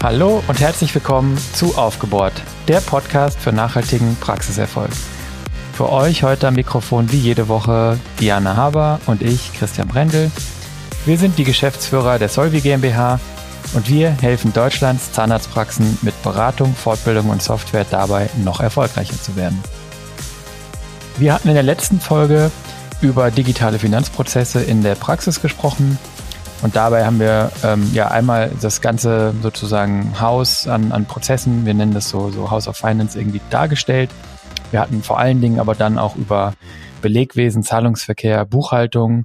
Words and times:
Hallo 0.00 0.42
und 0.46 0.60
herzlich 0.60 0.94
willkommen 0.94 1.36
zu 1.54 1.76
Aufgebohrt, 1.76 2.32
der 2.68 2.80
Podcast 2.80 3.40
für 3.40 3.52
nachhaltigen 3.52 4.16
Praxiserfolg. 4.20 4.90
Für 5.72 5.90
euch 5.90 6.22
heute 6.22 6.46
am 6.46 6.54
Mikrofon 6.54 7.10
wie 7.10 7.18
jede 7.18 7.48
Woche 7.48 7.98
Diana 8.20 8.54
Haber 8.56 9.00
und 9.06 9.22
ich, 9.22 9.52
Christian 9.54 9.88
Brendel. 9.88 10.30
Wir 11.04 11.18
sind 11.18 11.36
die 11.38 11.44
Geschäftsführer 11.44 12.20
der 12.20 12.28
Solvi 12.28 12.60
GmbH 12.60 13.18
und 13.74 13.88
wir 13.88 14.10
helfen 14.10 14.52
Deutschlands 14.52 15.12
Zahnarztpraxen 15.12 15.98
mit 16.02 16.20
Beratung, 16.22 16.74
Fortbildung 16.74 17.30
und 17.30 17.42
Software 17.42 17.86
dabei, 17.88 18.28
noch 18.44 18.60
erfolgreicher 18.60 19.20
zu 19.20 19.36
werden. 19.36 19.58
Wir 21.18 21.32
hatten 21.34 21.48
in 21.48 21.54
der 21.54 21.62
letzten 21.62 22.00
Folge 22.00 22.50
über 23.00 23.30
digitale 23.30 23.78
Finanzprozesse 23.78 24.62
in 24.62 24.82
der 24.82 24.94
Praxis 24.94 25.40
gesprochen 25.40 25.98
und 26.62 26.76
dabei 26.76 27.04
haben 27.04 27.18
wir 27.18 27.50
ähm, 27.64 27.90
ja 27.92 28.08
einmal 28.08 28.50
das 28.60 28.80
ganze 28.80 29.34
sozusagen 29.42 30.20
Haus 30.20 30.68
an, 30.68 30.92
an 30.92 31.06
Prozessen, 31.06 31.66
wir 31.66 31.74
nennen 31.74 31.94
das 31.94 32.08
so, 32.08 32.30
so 32.30 32.50
House 32.50 32.68
of 32.68 32.76
Finance 32.76 33.18
irgendwie 33.18 33.40
dargestellt. 33.50 34.10
Wir 34.70 34.80
hatten 34.80 35.02
vor 35.02 35.18
allen 35.18 35.40
Dingen 35.40 35.58
aber 35.58 35.74
dann 35.74 35.98
auch 35.98 36.16
über 36.16 36.54
Belegwesen, 37.00 37.62
Zahlungsverkehr, 37.62 38.44
Buchhaltung 38.44 39.24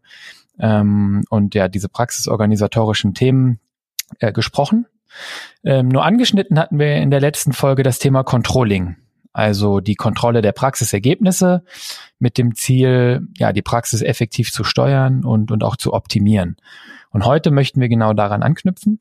ähm, 0.60 1.24
und 1.30 1.54
ja 1.54 1.68
diese 1.68 1.90
praxisorganisatorischen 1.90 3.14
Themen 3.14 3.60
äh, 4.20 4.32
gesprochen. 4.32 4.86
Ähm, 5.64 5.88
nur 5.88 6.04
angeschnitten 6.04 6.60
hatten 6.60 6.80
wir 6.80 6.96
in 6.96 7.12
der 7.12 7.22
letzten 7.22 7.54
Folge 7.54 7.84
das 7.84 8.00
Thema 8.00 8.24
Controlling, 8.24 8.98
also 9.34 9.80
die 9.80 9.96
Kontrolle 9.96 10.42
der 10.42 10.52
Praxisergebnisse 10.52 11.64
mit 12.20 12.38
dem 12.38 12.56
Ziel, 12.56 13.28
ja 13.38 13.54
die 13.54 13.62
Praxis 13.62 14.02
effektiv 14.02 14.52
zu 14.52 14.64
steuern 14.64 15.24
und 15.24 15.52
und 15.52 15.64
auch 15.64 15.76
zu 15.76 15.94
optimieren. 15.94 16.58
Und 17.18 17.26
heute 17.26 17.50
möchten 17.50 17.82
wir 17.82 17.90
genau 17.90 18.14
daran 18.14 18.44
anknüpfen, 18.44 19.00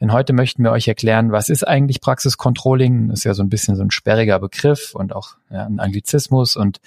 denn 0.00 0.10
heute 0.10 0.32
möchten 0.32 0.64
wir 0.64 0.70
euch 0.70 0.88
erklären, 0.88 1.32
was 1.32 1.50
ist 1.50 1.68
eigentlich 1.68 2.00
Praxiscontrolling? 2.00 3.10
Das 3.10 3.18
ist 3.18 3.24
ja 3.24 3.34
so 3.34 3.42
ein 3.42 3.50
bisschen 3.50 3.76
so 3.76 3.82
ein 3.82 3.90
sperriger 3.90 4.38
Begriff 4.38 4.94
und 4.94 5.14
auch 5.14 5.36
ja, 5.50 5.66
ein 5.66 5.78
Anglizismus 5.78 6.56
und 6.56 6.80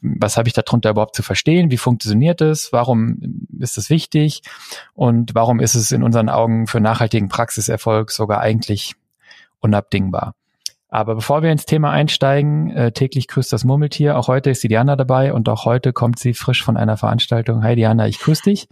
was 0.00 0.38
habe 0.38 0.48
ich 0.48 0.54
darunter 0.54 0.88
überhaupt 0.88 1.16
zu 1.16 1.22
verstehen? 1.22 1.70
Wie 1.70 1.76
funktioniert 1.76 2.40
es? 2.40 2.72
Warum 2.72 3.46
ist 3.58 3.76
es 3.76 3.90
wichtig? 3.90 4.40
Und 4.94 5.34
warum 5.34 5.60
ist 5.60 5.74
es 5.74 5.92
in 5.92 6.02
unseren 6.02 6.30
Augen 6.30 6.66
für 6.66 6.80
nachhaltigen 6.80 7.28
Praxiserfolg 7.28 8.10
sogar 8.10 8.40
eigentlich 8.40 8.94
unabdingbar? 9.60 10.32
Aber 10.90 11.14
bevor 11.14 11.42
wir 11.42 11.52
ins 11.52 11.66
Thema 11.66 11.90
einsteigen, 11.92 12.70
äh, 12.70 12.90
täglich 12.90 13.28
grüßt 13.28 13.52
das 13.52 13.64
Murmeltier. 13.64 14.18
Auch 14.18 14.26
heute 14.26 14.50
ist 14.50 14.62
die 14.64 14.68
Diana 14.68 14.96
dabei 14.96 15.32
und 15.32 15.48
auch 15.48 15.64
heute 15.64 15.92
kommt 15.92 16.18
sie 16.18 16.34
frisch 16.34 16.64
von 16.64 16.76
einer 16.76 16.96
Veranstaltung. 16.96 17.62
Hi 17.62 17.76
Diana, 17.76 18.08
ich 18.08 18.18
grüße 18.18 18.42
dich. 18.42 18.68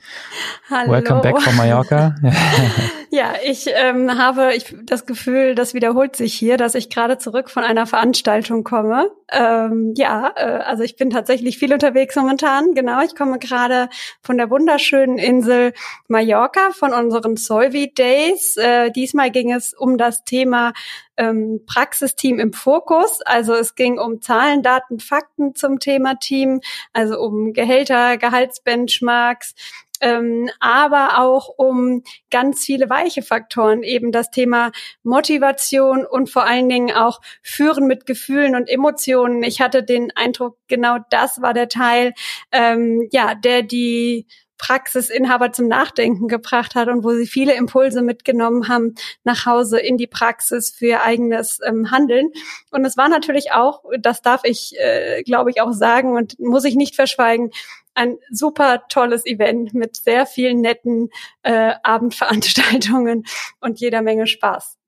Hallo. 0.69 0.91
Welcome 0.91 1.21
back 1.21 1.41
from 1.41 1.57
Mallorca. 1.57 2.17
ja, 3.11 3.35
ich 3.45 3.67
ähm, 3.75 4.19
habe 4.19 4.55
ich, 4.55 4.75
das 4.83 5.07
Gefühl, 5.07 5.55
das 5.55 5.75
wiederholt 5.75 6.17
sich 6.17 6.35
hier, 6.35 6.57
dass 6.57 6.75
ich 6.75 6.91
gerade 6.91 7.19
zurück 7.19 7.51
von 7.51 7.65
einer 7.65 7.87
Veranstaltung 7.87 8.65
komme. 8.65 9.11
Ähm, 9.31 9.95
ja, 9.97 10.33
äh, 10.37 10.43
also 10.43 10.83
ich 10.83 10.97
bin 10.97 11.11
tatsächlich 11.11 11.59
viel 11.59 11.73
unterwegs 11.73 12.17
momentan. 12.17 12.75
Genau, 12.75 13.03
ich 13.03 13.15
komme 13.15 13.39
gerade 13.39 13.89
von 14.23 14.37
der 14.37 14.51
wunderschönen 14.51 15.19
Insel 15.19 15.73
Mallorca, 16.09 16.71
von 16.73 16.93
unseren 16.93 17.37
Solvi 17.37 17.93
Days. 17.95 18.57
Äh, 18.57 18.91
diesmal 18.91 19.31
ging 19.31 19.53
es 19.53 19.75
um 19.75 19.97
das 19.97 20.25
Thema 20.25 20.73
ähm, 21.19 21.61
Praxisteam 21.67 22.39
im 22.39 22.53
Fokus. 22.53 23.21
Also 23.23 23.55
es 23.55 23.75
ging 23.75 23.99
um 23.99 24.23
Zahlen, 24.23 24.63
Daten, 24.63 25.01
Fakten 25.01 25.55
zum 25.55 25.79
Thema 25.81 26.15
Team, 26.15 26.61
also 26.93 27.19
um 27.19 27.53
Gehälter, 27.53 28.17
Gehaltsbenchmarks, 28.17 29.55
ähm, 30.01 30.51
aber 30.61 31.19
auch 31.19 31.49
um 31.57 32.03
ganz 32.31 32.65
viele 32.65 32.89
weiche 32.91 33.23
Faktoren, 33.23 33.83
eben 33.83 34.13
das 34.13 34.31
Thema 34.31 34.73
Motivation 35.03 36.07
und 36.07 36.31
vor 36.31 36.45
allen 36.45 36.69
Dingen 36.69 36.93
auch 36.93 37.21
Führen 37.43 37.87
mit 37.87 38.07
Gefühlen 38.07 38.55
und 38.55 38.69
Emotionen. 38.69 39.43
Ich 39.43 39.61
hatte 39.61 39.83
den 39.83 40.11
Eindruck, 40.15 40.59
genau 40.69 40.99
das 41.11 41.43
war 41.43 41.55
der 41.55 41.69
Teil, 41.69 42.15
ähm, 42.53 43.09
ja, 43.11 43.35
der 43.35 43.63
die 43.63 44.27
Praxisinhaber 44.59 45.53
zum 45.53 45.69
Nachdenken 45.69 46.29
gebracht 46.29 46.75
hat 46.75 46.89
und 46.89 47.05
wo 47.05 47.13
sie 47.13 47.27
viele 47.27 47.55
Impulse 47.55 48.03
mitgenommen 48.03 48.69
haben 48.69 48.97
nach 49.25 49.47
Hause 49.47 49.79
in 49.79 49.97
die 49.97 50.09
Praxis 50.09 50.71
für 50.71 50.87
ihr 50.87 51.05
eigenes 51.05 51.61
ähm, 51.65 51.91
Handeln. 51.91 52.31
Und 52.71 52.85
es 52.85 52.97
war 52.97 53.09
natürlich 53.09 53.53
auch, 53.53 53.83
das 54.01 54.21
darf 54.21 54.43
ich, 54.45 54.75
äh, 54.79 55.23
glaube 55.23 55.51
ich, 55.51 55.63
auch 55.63 55.73
sagen 55.73 56.17
und 56.17 56.39
muss 56.41 56.65
ich 56.65 56.75
nicht 56.75 56.97
verschweigen, 56.97 57.51
ein 57.99 58.19
super 58.31 58.85
tolles 58.89 59.27
Event 59.27 59.75
mit 59.75 59.97
sehr 59.97 60.25
vielen 60.25 60.61
netten 60.61 61.11
äh, 61.43 61.75
Abendveranstaltungen 61.83 63.25
und 63.61 63.81
jeder 63.81 64.03
Menge 64.03 64.27
Spaß. 64.27 64.79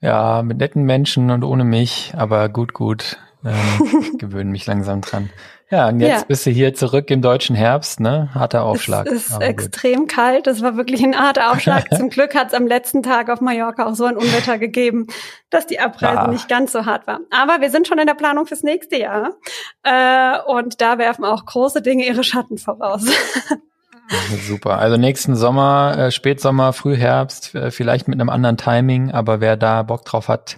Ja, 0.00 0.42
mit 0.42 0.58
netten 0.58 0.84
Menschen 0.84 1.30
und 1.30 1.44
ohne 1.44 1.64
mich, 1.64 2.14
aber 2.16 2.48
gut, 2.48 2.72
gut. 2.72 3.18
Ähm, 3.44 4.14
gewöhne 4.18 4.50
mich 4.50 4.66
langsam 4.66 5.00
dran. 5.00 5.30
Ja, 5.70 5.88
und 5.88 6.00
jetzt 6.00 6.22
ja. 6.22 6.24
bist 6.26 6.44
du 6.46 6.50
hier 6.50 6.74
zurück 6.74 7.10
im 7.12 7.22
deutschen 7.22 7.54
Herbst, 7.54 8.00
ne? 8.00 8.28
Harter 8.34 8.64
Aufschlag. 8.64 9.06
Es 9.06 9.28
ist 9.28 9.40
extrem 9.40 10.00
gut. 10.00 10.08
kalt. 10.08 10.46
Das 10.48 10.62
war 10.62 10.76
wirklich 10.76 11.00
ein 11.04 11.16
harter 11.16 11.52
Aufschlag. 11.52 11.86
Zum 11.96 12.10
Glück 12.10 12.34
hat 12.34 12.48
es 12.48 12.54
am 12.54 12.66
letzten 12.66 13.04
Tag 13.04 13.30
auf 13.30 13.40
Mallorca 13.40 13.86
auch 13.86 13.94
so 13.94 14.04
ein 14.04 14.16
Unwetter 14.16 14.58
gegeben, 14.58 15.06
dass 15.48 15.68
die 15.68 15.78
Abreise 15.78 16.22
ah. 16.22 16.26
nicht 16.26 16.48
ganz 16.48 16.72
so 16.72 16.86
hart 16.86 17.06
war. 17.06 17.20
Aber 17.30 17.60
wir 17.60 17.70
sind 17.70 17.86
schon 17.86 17.98
in 17.98 18.06
der 18.06 18.14
Planung 18.14 18.46
fürs 18.46 18.64
nächste 18.64 18.96
Jahr. 18.96 19.36
Äh, 19.84 20.40
und 20.46 20.80
da 20.80 20.98
werfen 20.98 21.24
auch 21.24 21.46
große 21.46 21.82
Dinge 21.82 22.04
ihre 22.04 22.24
Schatten 22.24 22.58
voraus. 22.58 23.04
Super. 24.48 24.78
Also 24.78 24.96
nächsten 24.96 25.36
Sommer, 25.36 25.96
äh, 25.96 26.10
Spätsommer, 26.10 26.72
Frühherbst, 26.72 27.54
äh, 27.54 27.70
vielleicht 27.70 28.08
mit 28.08 28.20
einem 28.20 28.28
anderen 28.28 28.56
Timing, 28.56 29.12
aber 29.12 29.40
wer 29.40 29.56
da 29.56 29.84
Bock 29.84 30.04
drauf 30.04 30.26
hat, 30.26 30.56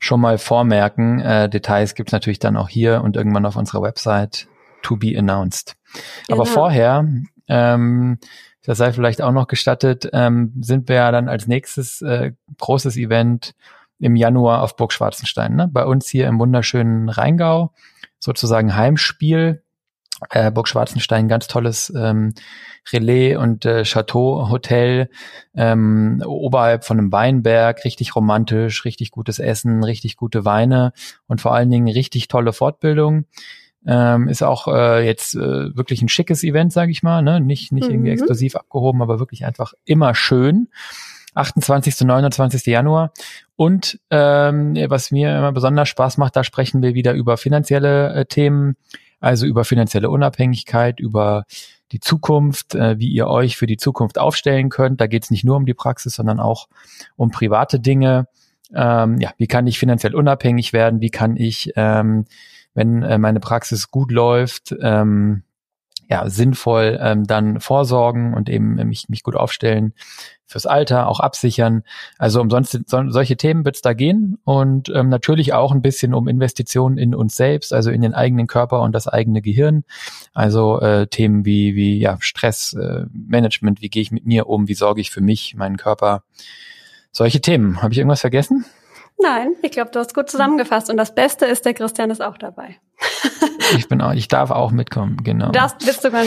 schon 0.00 0.20
mal 0.20 0.38
vormerken. 0.38 1.20
Äh, 1.20 1.48
Details 1.48 1.94
gibt's 1.94 2.12
natürlich 2.12 2.40
dann 2.40 2.56
auch 2.56 2.68
hier 2.68 3.02
und 3.02 3.16
irgendwann 3.16 3.46
auf 3.46 3.56
unserer 3.56 3.82
Website 3.82 4.48
to 4.82 4.96
be 4.96 5.16
announced. 5.16 5.76
Genau. 6.26 6.40
Aber 6.40 6.46
vorher, 6.46 7.06
ähm, 7.46 8.18
das 8.64 8.78
sei 8.78 8.92
vielleicht 8.92 9.22
auch 9.22 9.32
noch 9.32 9.46
gestattet, 9.46 10.08
ähm, 10.12 10.52
sind 10.60 10.88
wir 10.88 10.96
ja 10.96 11.12
dann 11.12 11.28
als 11.28 11.46
nächstes 11.46 12.02
äh, 12.02 12.32
großes 12.58 12.96
Event 12.96 13.54
im 13.98 14.16
Januar 14.16 14.62
auf 14.62 14.76
Burg 14.76 14.92
Schwarzenstein. 14.92 15.54
Ne? 15.54 15.68
Bei 15.70 15.84
uns 15.84 16.08
hier 16.08 16.26
im 16.26 16.38
wunderschönen 16.38 17.10
Rheingau, 17.10 17.72
sozusagen 18.18 18.74
Heimspiel 18.74 19.62
äh, 20.30 20.50
Burg 20.50 20.68
Schwarzenstein, 20.68 21.28
ganz 21.28 21.46
tolles 21.46 21.92
ähm, 21.96 22.34
Relais 22.92 23.36
und 23.36 23.64
äh, 23.64 23.84
Chateau 23.84 24.48
Hotel 24.50 25.10
ähm, 25.54 26.22
oberhalb 26.26 26.84
von 26.84 26.98
einem 26.98 27.12
Weinberg, 27.12 27.84
richtig 27.84 28.14
romantisch, 28.16 28.84
richtig 28.84 29.10
gutes 29.10 29.38
Essen, 29.38 29.84
richtig 29.84 30.16
gute 30.16 30.44
Weine 30.44 30.92
und 31.26 31.40
vor 31.40 31.54
allen 31.54 31.70
Dingen 31.70 31.88
richtig 31.88 32.28
tolle 32.28 32.52
Fortbildung. 32.52 33.26
Ähm, 33.86 34.28
ist 34.28 34.42
auch 34.42 34.68
äh, 34.68 35.06
jetzt 35.06 35.34
äh, 35.34 35.74
wirklich 35.74 36.02
ein 36.02 36.08
schickes 36.08 36.44
Event, 36.44 36.72
sage 36.72 36.92
ich 36.92 37.02
mal, 37.02 37.22
ne? 37.22 37.40
nicht 37.40 37.72
nicht 37.72 37.88
irgendwie 37.88 38.10
mhm. 38.10 38.14
exklusiv 38.14 38.56
abgehoben, 38.56 39.00
aber 39.00 39.18
wirklich 39.18 39.46
einfach 39.46 39.72
immer 39.84 40.14
schön. 40.14 40.68
28. 41.34 42.00
und 42.02 42.08
29. 42.08 42.66
Januar. 42.66 43.12
Und 43.56 44.00
ähm, 44.10 44.74
was 44.88 45.10
mir 45.10 45.36
immer 45.36 45.52
besonders 45.52 45.88
Spaß 45.88 46.18
macht, 46.18 46.36
da 46.36 46.44
sprechen 46.44 46.82
wir 46.82 46.94
wieder 46.94 47.12
über 47.12 47.36
finanzielle 47.36 48.12
äh, 48.12 48.26
Themen, 48.26 48.76
also 49.20 49.46
über 49.46 49.64
finanzielle 49.64 50.10
Unabhängigkeit, 50.10 50.98
über 50.98 51.44
die 51.92 52.00
Zukunft, 52.00 52.74
äh, 52.74 52.98
wie 52.98 53.08
ihr 53.08 53.28
euch 53.28 53.56
für 53.56 53.66
die 53.66 53.76
Zukunft 53.76 54.18
aufstellen 54.18 54.68
könnt. 54.68 55.00
Da 55.00 55.06
geht 55.06 55.24
es 55.24 55.30
nicht 55.30 55.44
nur 55.44 55.56
um 55.56 55.66
die 55.66 55.74
Praxis, 55.74 56.14
sondern 56.14 56.40
auch 56.40 56.68
um 57.16 57.30
private 57.30 57.80
Dinge. 57.80 58.26
Ähm, 58.74 59.18
ja, 59.18 59.32
wie 59.36 59.46
kann 59.46 59.66
ich 59.66 59.78
finanziell 59.78 60.14
unabhängig 60.14 60.72
werden? 60.72 61.00
Wie 61.00 61.10
kann 61.10 61.36
ich, 61.36 61.72
ähm, 61.76 62.24
wenn 62.74 63.02
äh, 63.02 63.18
meine 63.18 63.40
Praxis 63.40 63.90
gut 63.90 64.12
läuft, 64.12 64.74
ähm, 64.80 65.42
ja, 66.10 66.28
sinnvoll 66.28 66.98
ähm, 67.00 67.24
dann 67.24 67.60
vorsorgen 67.60 68.34
und 68.34 68.48
eben 68.48 68.74
mich, 68.88 69.08
mich 69.08 69.22
gut 69.22 69.36
aufstellen 69.36 69.94
fürs 70.44 70.66
Alter, 70.66 71.06
auch 71.06 71.20
absichern. 71.20 71.84
Also 72.18 72.40
umsonst 72.40 72.80
so, 72.86 73.08
solche 73.08 73.36
Themen 73.36 73.64
wird 73.64 73.76
es 73.76 73.82
da 73.82 73.92
gehen 73.92 74.36
und 74.42 74.88
ähm, 74.92 75.08
natürlich 75.08 75.52
auch 75.52 75.70
ein 75.70 75.82
bisschen 75.82 76.12
um 76.12 76.26
Investitionen 76.26 76.98
in 76.98 77.14
uns 77.14 77.36
selbst, 77.36 77.72
also 77.72 77.92
in 77.92 78.02
den 78.02 78.12
eigenen 78.12 78.48
Körper 78.48 78.82
und 78.82 78.92
das 78.92 79.06
eigene 79.06 79.40
Gehirn. 79.40 79.84
Also 80.34 80.80
äh, 80.80 81.06
Themen 81.06 81.44
wie 81.44 81.76
wie 81.76 82.00
ja 82.00 82.16
Stressmanagement, 82.18 83.78
äh, 83.78 83.82
wie 83.82 83.88
gehe 83.88 84.02
ich 84.02 84.10
mit 84.10 84.26
mir 84.26 84.48
um, 84.48 84.66
wie 84.66 84.74
sorge 84.74 85.00
ich 85.00 85.12
für 85.12 85.20
mich, 85.20 85.54
meinen 85.54 85.76
Körper. 85.76 86.24
Solche 87.12 87.40
Themen. 87.40 87.82
Habe 87.82 87.92
ich 87.92 87.98
irgendwas 87.98 88.20
vergessen? 88.20 88.64
Nein, 89.22 89.54
ich 89.62 89.70
glaube, 89.70 89.90
du 89.90 89.98
hast 89.98 90.14
gut 90.14 90.30
zusammengefasst. 90.30 90.90
Und 90.90 90.96
das 90.96 91.14
Beste 91.14 91.46
ist, 91.46 91.64
der 91.64 91.74
Christian 91.74 92.10
ist 92.10 92.22
auch 92.22 92.38
dabei. 92.38 92.76
ich 93.76 93.88
bin 93.88 94.00
auch, 94.00 94.12
ich 94.12 94.28
darf 94.28 94.50
auch 94.50 94.70
mitkommen, 94.70 95.18
genau. 95.22 95.46
Du 95.46 95.52
darfst, 95.52 95.78
bist 95.78 96.02
sogar 96.02 96.24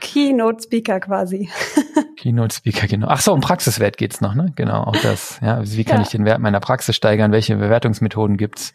Keynote 0.00 0.62
Speaker 0.62 1.00
quasi. 1.00 1.50
Keynote 2.16 2.54
Speaker, 2.54 2.86
genau. 2.86 3.08
Ach 3.08 3.20
so, 3.20 3.32
um 3.32 3.40
Praxiswert 3.40 3.96
geht's 3.96 4.20
noch, 4.20 4.34
ne? 4.34 4.52
Genau, 4.56 4.84
auch 4.84 4.96
das. 4.96 5.40
Ja, 5.42 5.60
wie 5.62 5.84
kann 5.84 5.96
ja. 5.96 6.02
ich 6.02 6.08
den 6.08 6.24
Wert 6.24 6.40
meiner 6.40 6.60
Praxis 6.60 6.96
steigern? 6.96 7.32
Welche 7.32 7.56
Bewertungsmethoden 7.56 8.36
gibt's? 8.36 8.74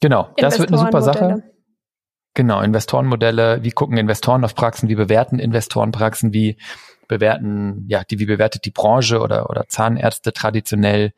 Genau, 0.00 0.28
das 0.36 0.58
wird 0.58 0.68
eine 0.68 0.78
super 0.78 1.02
Sache. 1.02 1.42
Genau, 2.34 2.60
Investorenmodelle. 2.60 3.64
Wie 3.64 3.72
gucken 3.72 3.96
Investoren 3.96 4.44
auf 4.44 4.54
Praxen? 4.54 4.88
Wie 4.88 4.94
bewerten 4.94 5.38
Investoren 5.38 5.90
Praxen? 5.90 6.32
Wie 6.32 6.56
bewerten, 7.08 7.84
ja, 7.88 8.04
die, 8.04 8.18
wie 8.18 8.26
bewertet 8.26 8.64
die 8.64 8.70
Branche 8.70 9.20
oder, 9.20 9.50
oder 9.50 9.66
Zahnärzte 9.66 10.32
traditionell 10.32 11.14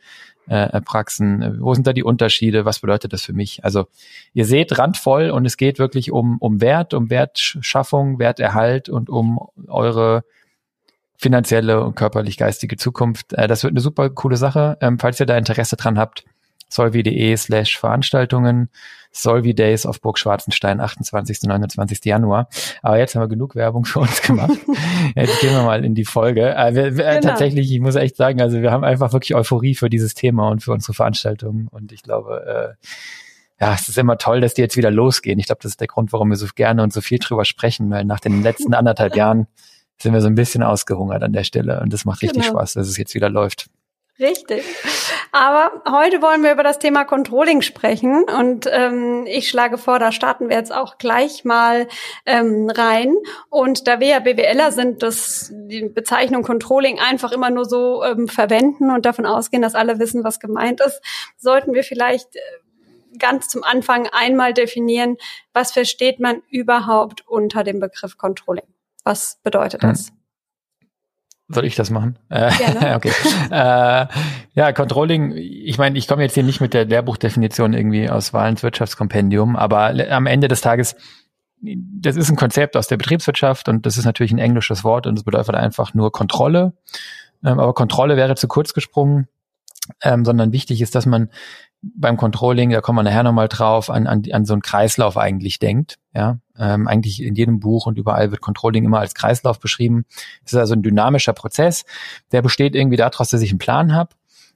äh, 0.51 0.81
Praxen? 0.81 1.59
Wo 1.61 1.75
sind 1.75 1.87
da 1.87 1.93
die 1.93 2.03
Unterschiede? 2.03 2.65
Was 2.65 2.81
bedeutet 2.81 3.13
das 3.13 3.23
für 3.23 3.33
mich? 3.33 3.65
Also 3.65 3.87
ihr 4.35 4.45
seht 4.45 4.79
randvoll 4.79 5.31
und 5.31 5.47
es 5.47 5.57
geht 5.57 5.79
wirklich 5.79 6.11
um, 6.11 6.39
um 6.39 6.61
Wert, 6.61 6.93
um 6.93 7.09
Wertschaffung, 7.09 8.19
Werterhalt 8.19 8.89
und 8.89 9.09
um 9.09 9.39
eure 9.69 10.25
finanzielle 11.17 11.85
und 11.85 11.95
körperlich-geistige 11.95 12.77
Zukunft. 12.77 13.33
Äh, 13.33 13.47
das 13.47 13.63
wird 13.63 13.73
eine 13.73 13.81
super 13.81 14.11
coole 14.11 14.37
Sache. 14.37 14.77
Ähm, 14.81 14.99
falls 14.99 15.21
ihr 15.21 15.27
da 15.27 15.39
Interesse 15.39 15.77
dran 15.77 15.99
habt, 15.99 16.25
solvi.de 16.69 17.37
slash 17.37 17.79
Veranstaltungen, 17.79 18.71
Solvi 19.13 19.55
Days 19.55 19.87
auf 19.87 20.01
Burg 20.01 20.19
Schwarzenstein, 20.19 20.81
28. 20.81 21.43
29. 21.43 22.05
Januar. 22.05 22.49
Aber 22.83 22.99
jetzt 22.99 23.15
haben 23.15 23.23
wir 23.23 23.29
genug 23.29 23.55
Werbung 23.55 23.85
für 23.85 24.01
uns 24.01 24.23
gemacht. 24.23 24.59
jetzt 25.17 25.41
gehen 25.41 25.53
wir 25.53 25.63
mal 25.63 25.85
in 25.85 25.95
die 25.95 26.05
Folge. 26.05 26.55
Äh, 26.55 26.75
wir, 26.75 26.97
wir, 26.97 27.05
genau. 27.05 27.21
Tatsächlich, 27.21 27.73
ich 27.73 27.81
muss 27.81 27.97
echt 27.97 28.17
sagen, 28.17 28.41
also 28.41 28.63
wir 28.63 28.71
haben 28.71 28.85
einfach 28.85 29.13
wirklich 29.13 29.35
Euphorie 29.35 29.75
für 29.75 29.91
dieses 29.91 30.15
Thema 30.15 30.49
und 30.49 30.63
für 30.63 30.73
unsere 30.73 30.95
Veranstaltungen. 30.95 31.69
Und 31.69 31.93
ich 31.93 32.03
glaube, 32.03 32.77
äh, 32.81 32.87
ja, 33.61 33.75
es 33.75 33.89
ist 33.89 33.99
immer 33.99 34.17
toll, 34.17 34.41
dass 34.41 34.55
die 34.55 34.63
jetzt 34.63 34.77
wieder 34.77 34.91
losgehen. 34.91 35.39
Ich 35.39 35.47
glaube, 35.47 35.61
das 35.63 35.73
ist 35.73 35.81
der 35.81 35.89
Grund, 35.89 36.13
warum 36.13 36.31
wir 36.31 36.37
so 36.37 36.47
gerne 36.55 36.83
und 36.83 36.93
so 36.93 37.01
viel 37.01 37.19
drüber 37.19 37.45
sprechen, 37.45 37.91
weil 37.91 38.05
nach 38.05 38.21
den 38.21 38.43
letzten 38.43 38.75
anderthalb 38.75 39.17
Jahren 39.17 39.49
sind 39.99 40.15
wir 40.15 40.21
so 40.23 40.29
ein 40.29 40.35
bisschen 40.35 40.63
ausgehungert 40.63 41.23
an 41.23 41.33
der 41.33 41.45
Stelle 41.45 41.81
und 41.81 41.93
das 41.93 42.07
macht 42.07 42.23
richtig 42.23 42.45
genau. 42.45 42.55
Spaß, 42.55 42.73
dass 42.75 42.89
es 42.89 42.97
jetzt 42.97 43.15
wieder 43.15 43.29
läuft. 43.29 43.69
Richtig. 44.19 44.65
Aber 45.33 45.83
heute 45.91 46.21
wollen 46.21 46.43
wir 46.43 46.53
über 46.53 46.63
das 46.63 46.79
Thema 46.79 47.05
Controlling 47.05 47.63
sprechen 47.63 48.25
und 48.25 48.69
ähm, 48.71 49.25
ich 49.27 49.49
schlage 49.49 49.79
vor, 49.79 49.99
da 49.99 50.13
starten 50.13 50.49
wir 50.49 50.57
jetzt 50.57 50.73
auch 50.73 50.99
gleich 50.99 51.45
mal 51.45 51.89
ähm, 52.27 52.69
rein. 52.69 53.15
Und 53.49 53.87
da 53.87 54.01
wir 54.01 54.09
ja 54.09 54.19
BWLer 54.19 54.73
sind, 54.73 55.03
dass 55.03 55.51
die 55.53 55.89
Bezeichnung 55.89 56.43
Controlling 56.43 56.99
einfach 56.99 57.33
immer 57.33 57.49
nur 57.49 57.65
so 57.65 58.05
ähm, 58.05 58.29
verwenden 58.29 58.91
und 58.91 59.07
davon 59.07 59.25
ausgehen, 59.25 59.63
dass 59.63 59.75
alle 59.75 59.99
wissen, 59.99 60.23
was 60.23 60.39
gemeint 60.39 60.81
ist, 60.81 61.01
sollten 61.39 61.73
wir 61.73 61.85
vielleicht 61.85 62.37
äh, 62.37 62.41
ganz 63.19 63.49
zum 63.49 63.65
Anfang 63.65 64.09
einmal 64.13 64.53
definieren, 64.53 65.17
was 65.53 65.73
versteht 65.73 66.21
man 66.21 66.43
überhaupt 66.51 67.27
unter 67.27 67.65
dem 67.65 67.81
Begriff 67.81 68.19
Controlling? 68.19 68.67
Was 69.05 69.39
bedeutet 69.43 69.83
das? 69.83 70.13
Soll 71.53 71.65
ich 71.65 71.75
das 71.75 71.91
machen? 71.91 72.17
Äh, 72.29 72.51
okay. 72.95 73.11
äh, 73.51 74.07
ja, 74.55 74.73
Controlling, 74.73 75.33
ich 75.37 75.79
meine, 75.79 75.99
ich 75.99 76.07
komme 76.07 76.23
jetzt 76.23 76.35
hier 76.35 76.45
nicht 76.45 76.61
mit 76.61 76.75
der 76.75 76.85
Lehrbuchdefinition 76.85 77.73
irgendwie 77.73 78.09
aus 78.09 78.33
Wahlens 78.33 78.63
Wirtschaftskompendium, 78.63 79.57
aber 79.57 79.93
am 80.11 80.27
Ende 80.27 80.47
des 80.47 80.61
Tages, 80.61 80.95
das 81.61 82.17
ist 82.17 82.31
ein 82.31 82.37
Konzept 82.37 82.77
aus 82.77 82.87
der 82.87 82.99
Betriebswirtschaft 82.99 83.69
und 83.69 83.85
das 83.85 83.99
ist 83.99 84.05
natürlich 84.05 84.33
ein 84.33 84.39
englisches 84.39 84.85
Wort 84.85 85.09
und 85.09 85.19
es 85.19 85.25
bedeutet 85.25 85.57
einfach 85.57 85.93
nur 85.93 86.13
Kontrolle. 86.13 86.73
Ähm, 87.45 87.59
aber 87.59 87.75
Kontrolle 87.75 88.17
wäre 88.17 88.37
zu 88.37 88.47
kurz 88.47 88.73
gesprungen, 88.73 89.27
ähm, 90.03 90.25
sondern 90.25 90.53
wichtig 90.53 90.81
ist, 90.81 90.95
dass 90.95 91.05
man 91.05 91.31
beim 91.83 92.17
Controlling, 92.17 92.71
da 92.71 92.81
kommen 92.81 92.99
wir 92.99 93.03
nachher 93.03 93.23
nochmal 93.23 93.49
drauf, 93.49 93.91
an, 93.91 94.07
an, 94.07 94.23
an 94.31 94.45
so 94.45 94.53
einen 94.53 94.63
Kreislauf 94.63 95.17
eigentlich 95.17 95.59
denkt. 95.59 95.99
Ja, 96.15 96.39
ähm, 96.61 96.87
eigentlich 96.87 97.23
in 97.23 97.35
jedem 97.35 97.59
Buch 97.59 97.87
und 97.87 97.99
überall 97.99 98.31
wird 98.31 98.41
Controlling 98.41 98.85
immer 98.85 99.01
als 99.01 99.15
Kreislauf 99.15 99.59
beschrieben. 99.59 100.05
Es 100.45 100.53
ist 100.53 100.59
also 100.59 100.75
ein 100.75 100.83
dynamischer 100.83 101.33
Prozess, 101.33 101.85
der 102.31 102.43
besteht 102.43 102.77
irgendwie 102.77 102.97
daraus, 102.97 103.31
dass 103.31 103.43
ich 103.43 103.51
einen 103.51 103.59
Plan 103.59 103.95
habe. 103.95 104.11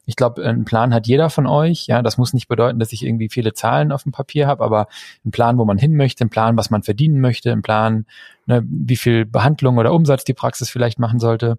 Ich 0.07 0.17
glaube, 0.17 0.45
einen 0.45 0.67
Plan 0.67 0.93
hat 0.93 1.07
jeder 1.07 1.31
von 1.31 1.47
euch. 1.47 1.87
Ja, 1.87 2.03
das 2.03 2.19
muss 2.19 2.35
nicht 2.35 2.47
bedeuten, 2.47 2.79
dass 2.79 2.93
ich 2.93 3.05
irgendwie 3.05 3.31
viele 3.31 3.55
Zahlen 3.55 3.91
auf 3.91 4.03
dem 4.03 4.13
Papier 4.13 4.47
habe, 4.47 4.63
aber 4.63 4.87
einen 5.25 5.33
Plan, 5.33 5.57
wo 5.57 5.65
man 5.65 5.79
hin 5.79 5.97
möchte, 5.97 6.23
einen 6.23 6.31
Plan, 6.31 6.59
was 6.59 6.69
man 6.69 6.83
verdienen 6.83 7.21
möchte, 7.21 7.51
einen 7.51 7.63
Plan, 7.63 8.05
ne, 8.45 8.63
wie 8.67 8.97
viel 8.97 9.25
Behandlung 9.25 9.79
oder 9.79 9.95
Umsatz 9.95 10.25
die 10.25 10.35
Praxis 10.35 10.69
vielleicht 10.69 10.99
machen 10.99 11.21
sollte 11.21 11.59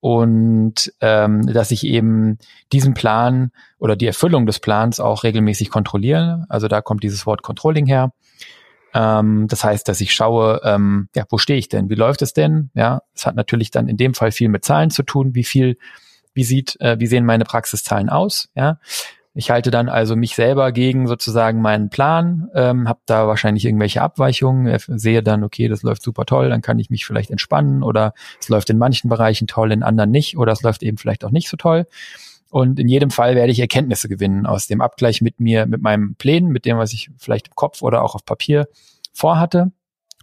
und 0.00 0.92
ähm, 1.00 1.46
dass 1.46 1.70
ich 1.70 1.84
eben 1.84 2.38
diesen 2.72 2.94
Plan 2.94 3.50
oder 3.78 3.96
die 3.96 4.06
Erfüllung 4.06 4.46
des 4.46 4.60
Plans 4.60 5.00
auch 5.00 5.24
regelmäßig 5.24 5.70
kontrolliere. 5.70 6.46
Also 6.48 6.68
da 6.68 6.80
kommt 6.80 7.02
dieses 7.02 7.26
Wort 7.26 7.42
Controlling 7.42 7.86
her. 7.86 8.12
Ähm, 8.94 9.46
das 9.48 9.64
heißt, 9.64 9.88
dass 9.88 10.00
ich 10.00 10.12
schaue, 10.12 10.60
ähm, 10.64 11.08
ja, 11.14 11.24
wo 11.30 11.38
stehe 11.38 11.58
ich 11.58 11.68
denn? 11.68 11.90
Wie 11.90 11.94
läuft 11.94 12.22
es 12.22 12.32
denn? 12.32 12.70
Ja, 12.74 13.02
es 13.14 13.26
hat 13.26 13.36
natürlich 13.36 13.70
dann 13.70 13.88
in 13.88 13.96
dem 13.96 14.14
Fall 14.14 14.32
viel 14.32 14.48
mit 14.48 14.64
Zahlen 14.64 14.90
zu 14.90 15.02
tun. 15.02 15.34
Wie 15.34 15.44
viel, 15.44 15.76
wie 16.34 16.44
sieht, 16.44 16.80
äh, 16.80 16.98
wie 16.98 17.06
sehen 17.06 17.24
meine 17.24 17.44
Praxiszahlen 17.44 18.08
aus? 18.08 18.48
Ja, 18.54 18.78
ich 19.38 19.50
halte 19.50 19.70
dann 19.70 19.88
also 19.88 20.16
mich 20.16 20.34
selber 20.34 20.72
gegen 20.72 21.06
sozusagen 21.06 21.60
meinen 21.60 21.90
Plan, 21.90 22.48
ähm, 22.54 22.88
habe 22.88 22.98
da 23.06 23.28
wahrscheinlich 23.28 23.64
irgendwelche 23.64 24.02
Abweichungen, 24.02 24.66
äh, 24.66 24.80
sehe 24.80 25.22
dann, 25.22 25.44
okay, 25.44 25.68
das 25.68 25.84
läuft 25.84 26.02
super 26.02 26.24
toll, 26.24 26.48
dann 26.48 26.60
kann 26.60 26.80
ich 26.80 26.90
mich 26.90 27.06
vielleicht 27.06 27.30
entspannen 27.30 27.84
oder 27.84 28.14
es 28.40 28.48
läuft 28.48 28.68
in 28.70 28.78
manchen 28.78 29.08
Bereichen 29.08 29.46
toll, 29.46 29.70
in 29.70 29.84
anderen 29.84 30.10
nicht 30.10 30.36
oder 30.36 30.50
es 30.50 30.62
läuft 30.62 30.82
eben 30.82 30.96
vielleicht 30.96 31.24
auch 31.24 31.30
nicht 31.30 31.48
so 31.48 31.56
toll. 31.56 31.86
Und 32.50 32.80
in 32.80 32.88
jedem 32.88 33.10
Fall 33.10 33.34
werde 33.34 33.52
ich 33.52 33.60
Erkenntnisse 33.60 34.08
gewinnen 34.08 34.46
aus 34.46 34.66
dem 34.66 34.80
Abgleich 34.80 35.20
mit 35.20 35.40
mir, 35.40 35.66
mit 35.66 35.82
meinem 35.82 36.14
Plänen, 36.14 36.50
mit 36.50 36.64
dem, 36.64 36.78
was 36.78 36.92
ich 36.92 37.10
vielleicht 37.18 37.48
im 37.48 37.54
Kopf 37.54 37.82
oder 37.82 38.02
auch 38.02 38.14
auf 38.14 38.24
Papier 38.24 38.68
vorhatte 39.12 39.72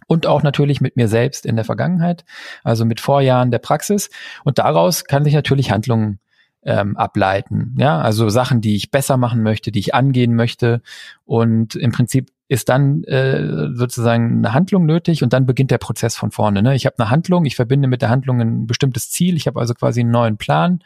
und 0.06 0.26
auch 0.26 0.42
natürlich 0.42 0.80
mit 0.80 0.96
mir 0.96 1.08
selbst 1.08 1.46
in 1.46 1.56
der 1.56 1.64
Vergangenheit, 1.64 2.24
also 2.64 2.84
mit 2.84 3.00
Vorjahren 3.00 3.50
der 3.50 3.58
Praxis. 3.58 4.10
Und 4.44 4.58
daraus 4.58 5.04
kann 5.04 5.24
sich 5.24 5.34
natürlich 5.34 5.70
Handlungen 5.70 6.18
ähm, 6.64 6.96
ableiten. 6.96 7.74
Ja, 7.78 8.00
also 8.00 8.28
Sachen, 8.28 8.60
die 8.60 8.76
ich 8.76 8.90
besser 8.90 9.16
machen 9.16 9.42
möchte, 9.42 9.70
die 9.70 9.78
ich 9.78 9.94
angehen 9.94 10.34
möchte. 10.34 10.82
Und 11.24 11.76
im 11.76 11.92
Prinzip 11.92 12.30
ist 12.48 12.68
dann 12.68 13.02
äh, 13.04 13.70
sozusagen 13.74 14.38
eine 14.38 14.52
Handlung 14.52 14.86
nötig 14.86 15.22
und 15.22 15.32
dann 15.32 15.46
beginnt 15.46 15.70
der 15.70 15.78
Prozess 15.78 16.14
von 16.14 16.30
vorne. 16.30 16.62
Ne? 16.62 16.76
Ich 16.76 16.86
habe 16.86 16.96
eine 16.98 17.10
Handlung, 17.10 17.44
ich 17.44 17.56
verbinde 17.56 17.88
mit 17.88 18.02
der 18.02 18.08
Handlung 18.08 18.40
ein 18.40 18.66
bestimmtes 18.66 19.10
Ziel, 19.10 19.36
ich 19.36 19.46
habe 19.48 19.58
also 19.58 19.74
quasi 19.74 20.00
einen 20.00 20.12
neuen 20.12 20.36
Plan 20.36 20.80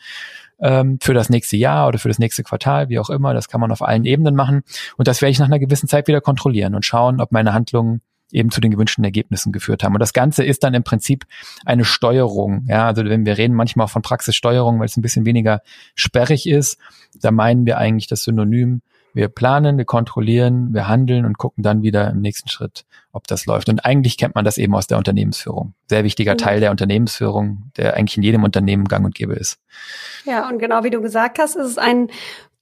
ähm, 0.62 0.98
für 1.00 1.14
das 1.14 1.30
nächste 1.30 1.56
Jahr 1.56 1.88
oder 1.88 1.98
für 1.98 2.08
das 2.08 2.18
nächste 2.18 2.42
Quartal, 2.42 2.88
wie 2.88 2.98
auch 2.98 3.10
immer. 3.10 3.34
Das 3.34 3.48
kann 3.48 3.60
man 3.60 3.72
auf 3.72 3.82
allen 3.82 4.04
Ebenen 4.04 4.34
machen 4.34 4.62
und 4.96 5.08
das 5.08 5.20
werde 5.20 5.30
ich 5.30 5.38
nach 5.38 5.46
einer 5.46 5.58
gewissen 5.58 5.88
Zeit 5.88 6.08
wieder 6.08 6.20
kontrollieren 6.20 6.74
und 6.74 6.84
schauen, 6.84 7.20
ob 7.20 7.32
meine 7.32 7.52
Handlungen 7.52 8.02
eben 8.32 8.50
zu 8.50 8.60
den 8.60 8.70
gewünschten 8.70 9.04
Ergebnissen 9.04 9.52
geführt 9.52 9.82
haben. 9.82 9.94
Und 9.94 10.00
das 10.00 10.12
Ganze 10.12 10.44
ist 10.44 10.62
dann 10.62 10.74
im 10.74 10.84
Prinzip 10.84 11.26
eine 11.64 11.84
Steuerung. 11.84 12.64
Ja, 12.68 12.86
also 12.86 13.04
wenn 13.04 13.26
wir 13.26 13.38
reden 13.38 13.54
manchmal 13.54 13.86
auch 13.86 13.90
von 13.90 14.02
Praxissteuerung, 14.02 14.78
weil 14.78 14.86
es 14.86 14.96
ein 14.96 15.02
bisschen 15.02 15.26
weniger 15.26 15.62
sperrig 15.94 16.48
ist, 16.48 16.78
da 17.20 17.30
meinen 17.30 17.66
wir 17.66 17.78
eigentlich 17.78 18.06
das 18.06 18.22
Synonym. 18.22 18.82
Wir 19.12 19.28
planen, 19.28 19.78
wir 19.78 19.84
kontrollieren, 19.84 20.72
wir 20.72 20.88
handeln 20.88 21.24
und 21.24 21.38
gucken 21.38 21.62
dann 21.62 21.82
wieder 21.82 22.10
im 22.10 22.20
nächsten 22.20 22.48
Schritt, 22.48 22.84
ob 23.12 23.26
das 23.26 23.46
läuft. 23.46 23.68
Und 23.68 23.84
eigentlich 23.84 24.16
kennt 24.18 24.34
man 24.34 24.44
das 24.44 24.58
eben 24.58 24.74
aus 24.74 24.86
der 24.86 24.98
Unternehmensführung. 24.98 25.74
Sehr 25.88 26.04
wichtiger 26.04 26.34
mhm. 26.34 26.38
Teil 26.38 26.60
der 26.60 26.70
Unternehmensführung, 26.70 27.70
der 27.76 27.94
eigentlich 27.94 28.16
in 28.16 28.22
jedem 28.22 28.44
Unternehmen 28.44 28.84
gang 28.86 29.04
und 29.04 29.14
gäbe 29.14 29.34
ist. 29.34 29.58
Ja, 30.24 30.48
und 30.48 30.58
genau 30.58 30.84
wie 30.84 30.90
du 30.90 31.00
gesagt 31.00 31.38
hast, 31.38 31.56
ist 31.56 31.66
es 31.66 31.78
ein 31.78 32.08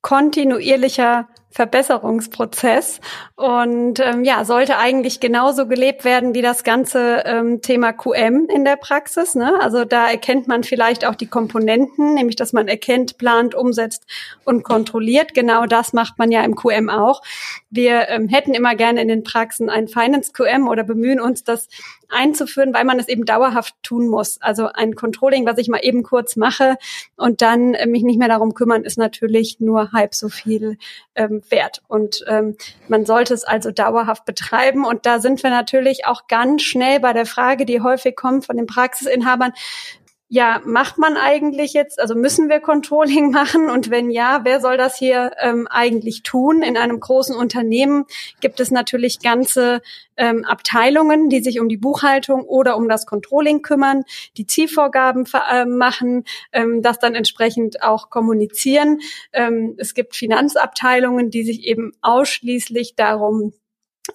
kontinuierlicher 0.03 1.29
Verbesserungsprozess 1.51 3.01
und 3.35 4.01
ähm, 4.01 4.23
ja, 4.23 4.45
sollte 4.45 4.79
eigentlich 4.79 5.19
genauso 5.19 5.67
gelebt 5.67 6.05
werden 6.05 6.35
wie 6.35 6.43
das 6.43 6.63
ganze 6.63 7.23
ähm, 7.25 7.63
Thema 7.63 7.93
QM 7.93 8.49
in 8.49 8.65
der 8.65 8.77
Praxis. 8.77 9.35
Ne? 9.35 9.55
Also 9.61 9.85
da 9.85 10.11
erkennt 10.11 10.47
man 10.47 10.63
vielleicht 10.63 11.07
auch 11.07 11.15
die 11.15 11.27
Komponenten, 11.27 12.15
nämlich 12.15 12.37
dass 12.37 12.53
man 12.53 12.69
erkennt, 12.69 13.17
plant, 13.17 13.55
umsetzt 13.55 14.05
und 14.45 14.63
kontrolliert. 14.63 15.35
Genau 15.35 15.67
das 15.67 15.93
macht 15.93 16.19
man 16.19 16.31
ja 16.31 16.43
im 16.43 16.55
QM 16.55 16.91
auch. 16.91 17.23
Wir 17.71 18.09
ähm, 18.09 18.29
hätten 18.29 18.55
immer 18.55 18.75
gerne 18.75 19.01
in 19.01 19.09
den 19.09 19.25
Praxen 19.25 19.71
ein 19.71 19.89
Finance 19.89 20.33
QM 20.33 20.69
oder 20.69 20.85
bemühen 20.85 21.21
uns, 21.21 21.45
das 21.45 21.69
einzuführen, 22.09 22.73
weil 22.75 22.85
man 22.85 22.99
es 22.99 23.09
eben 23.09 23.25
dauerhaft 23.25 23.75
tun 23.83 24.09
muss. 24.09 24.41
Also 24.41 24.69
ein 24.73 24.95
Controlling, 24.95 25.47
was 25.47 25.59
ich 25.59 25.69
mal 25.69 25.81
eben 25.83 26.03
kurz 26.03 26.37
mache 26.37 26.77
und 27.17 27.43
dann 27.43 27.75
äh, 27.75 27.87
mich 27.87 28.03
nicht 28.03 28.19
mehr 28.19 28.29
darum 28.29 28.55
kümmern, 28.55 28.85
ist 28.85 28.99
natürlich 28.99 29.61
nur 29.61 29.93
halb 29.93 30.15
so 30.15 30.29
viel 30.29 30.79
ähm, 31.15 31.38
wert. 31.51 31.83
Und 31.89 32.25
ähm, 32.29 32.57
man 32.89 33.07
sollte 33.07 33.35
es 33.35 33.45
also 33.45 33.71
dauerhaft 33.71 34.25
betreiben. 34.25 34.85
Und 34.85 35.07
da 35.07 35.21
sind 35.21 35.43
wir 35.43 35.51
natürlich 35.51 36.07
auch 36.07 36.27
ganz 36.29 36.63
schnell 36.63 37.01
bei 37.01 37.13
der 37.13 37.27
Frage, 37.27 37.67
die 37.67 37.81
häufig 37.81 38.17
kommt 38.17 38.47
von 38.47 38.57
den 38.57 38.67
Praxisinhabern, 38.67 39.53
ja, 40.31 40.61
macht 40.67 40.99
man 40.99 41.17
eigentlich 41.17 41.73
jetzt, 41.73 41.99
also 41.99 42.15
müssen 42.15 42.51
wir 42.51 42.61
Controlling 42.61 43.31
machen? 43.33 43.71
Und 43.71 43.91
wenn 43.91 44.11
ja, 44.11 44.41
wer 44.45 44.61
soll 44.61 44.77
das 44.77 44.97
hier 44.97 45.33
ähm, 45.41 45.67
eigentlich 45.69 46.23
tun? 46.23 46.63
In 46.63 46.77
einem 46.77 47.01
großen 47.01 47.35
Unternehmen 47.35 48.05
gibt 48.41 48.61
es 48.61 48.71
natürlich 48.71 49.21
ganze 49.21 49.81
ähm, 50.17 50.45
Abteilungen, 50.45 51.31
die 51.31 51.41
sich 51.41 51.61
um 51.61 51.69
die 51.69 51.79
Buchhaltung 51.79 52.43
oder 52.43 52.77
um 52.77 52.89
das 52.89 53.07
Controlling 53.07 53.63
kümmern, 53.63 54.05
die 54.37 54.47
Zielvorgaben 54.47 55.25
äh, 55.51 55.65
machen, 55.65 56.25
ähm, 56.53 56.83
das 56.83 56.99
dann 56.99 57.15
entsprechend 57.15 57.83
auch 57.83 58.11
kommunizieren. 58.11 59.01
Ähm, 59.33 59.77
es 59.79 59.95
gibt 59.95 60.15
Finanzabteilungen, 60.15 61.31
die 61.31 61.43
sich 61.43 61.65
eben 61.65 61.93
ausschließlich 62.03 62.97
darum 62.97 63.55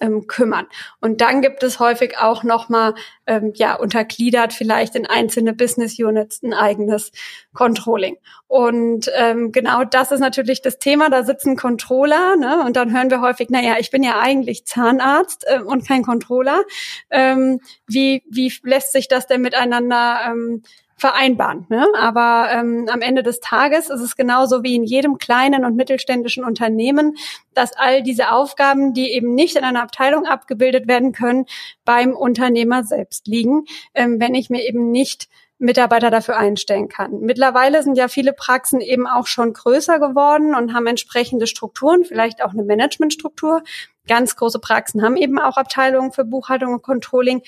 ähm, 0.00 0.26
kümmern. 0.26 0.66
Und 1.00 1.20
dann 1.20 1.42
gibt 1.42 1.62
es 1.62 1.80
häufig 1.80 2.18
auch 2.18 2.42
nochmal, 2.42 2.94
ähm, 3.26 3.52
ja, 3.54 3.74
untergliedert 3.74 4.52
vielleicht 4.52 4.94
in 4.94 5.06
einzelne 5.06 5.52
Business 5.52 5.98
Units 5.98 6.42
ein 6.42 6.54
eigenes 6.54 7.12
Controlling. 7.52 8.16
Und 8.46 9.10
ähm, 9.16 9.52
genau 9.52 9.84
das 9.84 10.12
ist 10.12 10.20
natürlich 10.20 10.62
das 10.62 10.78
Thema. 10.78 11.10
Da 11.10 11.24
sitzen 11.24 11.56
Controller, 11.56 12.36
ne? 12.36 12.62
Und 12.64 12.76
dann 12.76 12.94
hören 12.96 13.10
wir 13.10 13.20
häufig, 13.20 13.48
na 13.50 13.60
ja, 13.60 13.76
ich 13.78 13.90
bin 13.90 14.02
ja 14.02 14.20
eigentlich 14.20 14.64
Zahnarzt 14.66 15.44
äh, 15.46 15.60
und 15.60 15.86
kein 15.86 16.02
Controller. 16.04 16.62
Ähm, 17.10 17.60
wie, 17.86 18.22
wie 18.30 18.52
lässt 18.62 18.92
sich 18.92 19.08
das 19.08 19.26
denn 19.26 19.40
miteinander 19.40 20.20
ähm, 20.26 20.62
vereinbaren. 20.96 21.66
Ne? 21.68 21.86
Aber 21.96 22.48
ähm, 22.52 22.88
am 22.90 23.00
Ende 23.00 23.22
des 23.22 23.40
Tages 23.40 23.90
ist 23.90 24.00
es 24.00 24.16
genauso 24.16 24.62
wie 24.62 24.76
in 24.76 24.84
jedem 24.84 25.18
kleinen 25.18 25.64
und 25.64 25.76
mittelständischen 25.76 26.44
Unternehmen, 26.44 27.16
dass 27.52 27.72
all 27.76 28.02
diese 28.02 28.30
Aufgaben, 28.30 28.94
die 28.94 29.12
eben 29.12 29.34
nicht 29.34 29.56
in 29.56 29.64
einer 29.64 29.82
Abteilung 29.82 30.26
abgebildet 30.26 30.86
werden 30.88 31.12
können, 31.12 31.46
beim 31.84 32.14
Unternehmer 32.14 32.84
selbst 32.84 33.26
liegen, 33.26 33.64
ähm, 33.94 34.20
wenn 34.20 34.34
ich 34.34 34.50
mir 34.50 34.62
eben 34.62 34.90
nicht 34.90 35.28
Mitarbeiter 35.58 36.10
dafür 36.10 36.36
einstellen 36.36 36.88
kann. 36.88 37.20
Mittlerweile 37.20 37.82
sind 37.82 37.96
ja 37.96 38.08
viele 38.08 38.32
Praxen 38.32 38.80
eben 38.80 39.06
auch 39.06 39.26
schon 39.26 39.52
größer 39.52 39.98
geworden 39.98 40.54
und 40.54 40.74
haben 40.74 40.86
entsprechende 40.86 41.46
Strukturen, 41.46 42.04
vielleicht 42.04 42.42
auch 42.42 42.52
eine 42.52 42.64
Managementstruktur. 42.64 43.62
Ganz 44.06 44.36
große 44.36 44.58
Praxen 44.58 45.02
haben 45.02 45.16
eben 45.16 45.38
auch 45.38 45.56
Abteilungen 45.56 46.12
für 46.12 46.24
Buchhaltung 46.24 46.74
und 46.74 46.82
Controlling. 46.82 47.42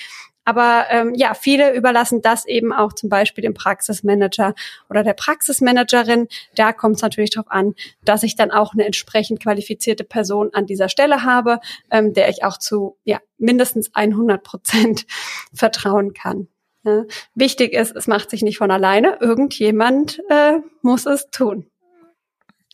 Aber 0.47 0.87
ähm, 0.91 1.13
ja, 1.17 1.35
viele 1.35 1.75
überlassen 1.75 2.23
das 2.23 2.47
eben 2.47 2.73
auch 2.73 2.93
zum 2.93 3.11
Beispiel 3.11 3.43
dem 3.43 3.53
Praxismanager 3.53 4.55
oder 4.89 5.03
der 5.03 5.15
Praxismanagerin. 5.15 6.29
Da 6.55 6.73
kommt 6.73 6.97
es 6.97 7.03
natürlich 7.03 7.31
darauf 7.31 7.51
an, 7.51 7.75
dass 8.05 8.23
ich 8.23 8.37
dann 8.37 8.53
auch 8.53 8.73
eine 8.73 8.87
entsprechend 8.87 9.43
qualifizierte 9.43 10.05
Person 10.05 10.51
an 10.53 10.65
dieser 10.65 10.89
Stelle 10.89 11.25
habe, 11.25 11.59
ähm, 11.91 12.15
der 12.15 12.29
ich 12.29 12.45
auch 12.45 12.59
zu 12.59 12.97
ja, 13.03 13.19
mindestens 13.39 13.93
100 13.93 14.45
Prozent 14.45 15.07
vertrauen 15.53 16.15
kann. 16.15 16.47
Ja. 16.85 17.03
Wichtig 17.35 17.73
ist, 17.73 17.97
es 17.97 18.07
macht 18.07 18.31
sich 18.31 18.43
nicht 18.43 18.59
von 18.59 18.71
alleine. 18.71 19.19
Irgendjemand 19.21 20.23
äh, 20.29 20.59
muss 20.81 21.07
es 21.07 21.29
tun. 21.31 21.67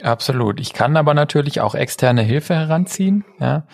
Absolut. 0.03 0.61
Ich 0.61 0.75
kann 0.75 0.99
aber 0.99 1.15
natürlich 1.15 1.63
auch 1.63 1.75
externe 1.75 2.21
Hilfe 2.21 2.55
heranziehen. 2.55 3.25
Ja 3.41 3.67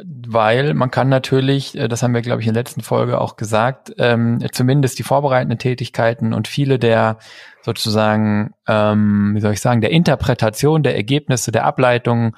weil 0.00 0.74
man 0.74 0.90
kann 0.90 1.08
natürlich, 1.08 1.76
äh, 1.76 1.88
das 1.88 2.02
haben 2.02 2.14
wir, 2.14 2.22
glaube 2.22 2.40
ich, 2.40 2.46
in 2.46 2.54
der 2.54 2.62
letzten 2.62 2.82
Folge 2.82 3.20
auch 3.20 3.36
gesagt, 3.36 3.92
ähm, 3.98 4.38
zumindest 4.52 4.98
die 4.98 5.02
vorbereitenden 5.02 5.58
Tätigkeiten 5.58 6.32
und 6.32 6.46
viele 6.46 6.78
der 6.78 7.18
sozusagen, 7.62 8.54
ähm, 8.68 9.32
wie 9.34 9.40
soll 9.40 9.52
ich 9.52 9.60
sagen, 9.60 9.80
der 9.80 9.90
Interpretation 9.90 10.84
der 10.84 10.94
Ergebnisse, 10.94 11.50
der 11.50 11.64
Ableitung 11.64 12.36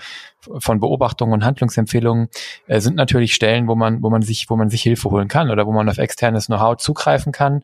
von 0.59 0.81
Beobachtungen 0.81 1.35
und 1.35 1.45
Handlungsempfehlungen 1.45 2.29
äh, 2.67 2.81
sind 2.81 2.97
natürlich 2.97 3.35
Stellen, 3.35 3.69
wo 3.69 3.75
man, 3.75 4.02
wo 4.02 4.09
man 4.09 4.23
sich, 4.23 4.49
wo 4.49 4.57
man 4.57 4.71
sich 4.71 4.83
Hilfe 4.83 5.11
holen 5.11 5.29
kann 5.29 5.50
oder 5.50 5.67
wo 5.67 5.73
man 5.73 5.88
auf 5.88 5.99
externes 5.99 6.47
Know-how 6.47 6.79
zugreifen 6.79 7.33
kann 7.33 7.62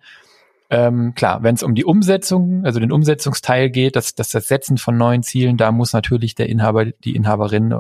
ähm, 0.69 1.15
klar, 1.15 1.43
wenn 1.43 1.55
es 1.55 1.63
um 1.63 1.75
die 1.75 1.85
Umsetzung, 1.85 2.65
also 2.65 2.81
den 2.81 2.91
Umsetzungsteil 2.91 3.71
geht, 3.71 3.95
das, 3.95 4.15
das, 4.15 4.31
das 4.31 4.49
Setzen 4.49 4.79
von 4.79 4.97
neuen 4.97 5.23
Zielen, 5.23 5.57
da 5.57 5.71
muss 5.71 5.93
natürlich 5.93 6.35
der 6.35 6.49
Inhaber, 6.49 6.87
die 6.87 7.15
Inhaberin, 7.15 7.73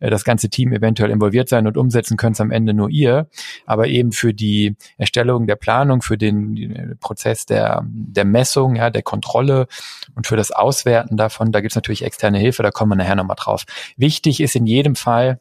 äh, 0.00 0.10
das 0.10 0.24
ganze 0.24 0.50
Team 0.50 0.72
eventuell 0.72 1.10
involviert 1.10 1.48
sein 1.48 1.66
und 1.66 1.76
umsetzen 1.76 2.16
können 2.16 2.32
es 2.32 2.40
am 2.40 2.50
Ende 2.50 2.74
nur 2.74 2.90
ihr. 2.90 3.28
Aber 3.64 3.86
eben 3.86 4.12
für 4.12 4.34
die 4.34 4.76
Erstellung 4.98 5.46
der 5.46 5.56
Planung, 5.56 6.02
für 6.02 6.18
den, 6.18 6.54
den 6.54 6.98
Prozess 7.00 7.46
der, 7.46 7.82
der 7.86 8.24
Messung, 8.24 8.76
ja, 8.76 8.90
der 8.90 9.02
Kontrolle 9.02 9.66
und 10.14 10.26
für 10.26 10.36
das 10.36 10.50
Auswerten 10.50 11.16
davon, 11.16 11.52
da 11.52 11.60
gibt 11.60 11.72
es 11.72 11.76
natürlich 11.76 12.04
externe 12.04 12.38
Hilfe, 12.38 12.62
da 12.62 12.70
kommen 12.70 12.92
wir 12.92 12.96
nachher 12.96 13.16
nochmal 13.16 13.36
drauf. 13.38 13.64
Wichtig 13.96 14.40
ist 14.40 14.56
in 14.56 14.66
jedem 14.66 14.94
Fall, 14.94 15.40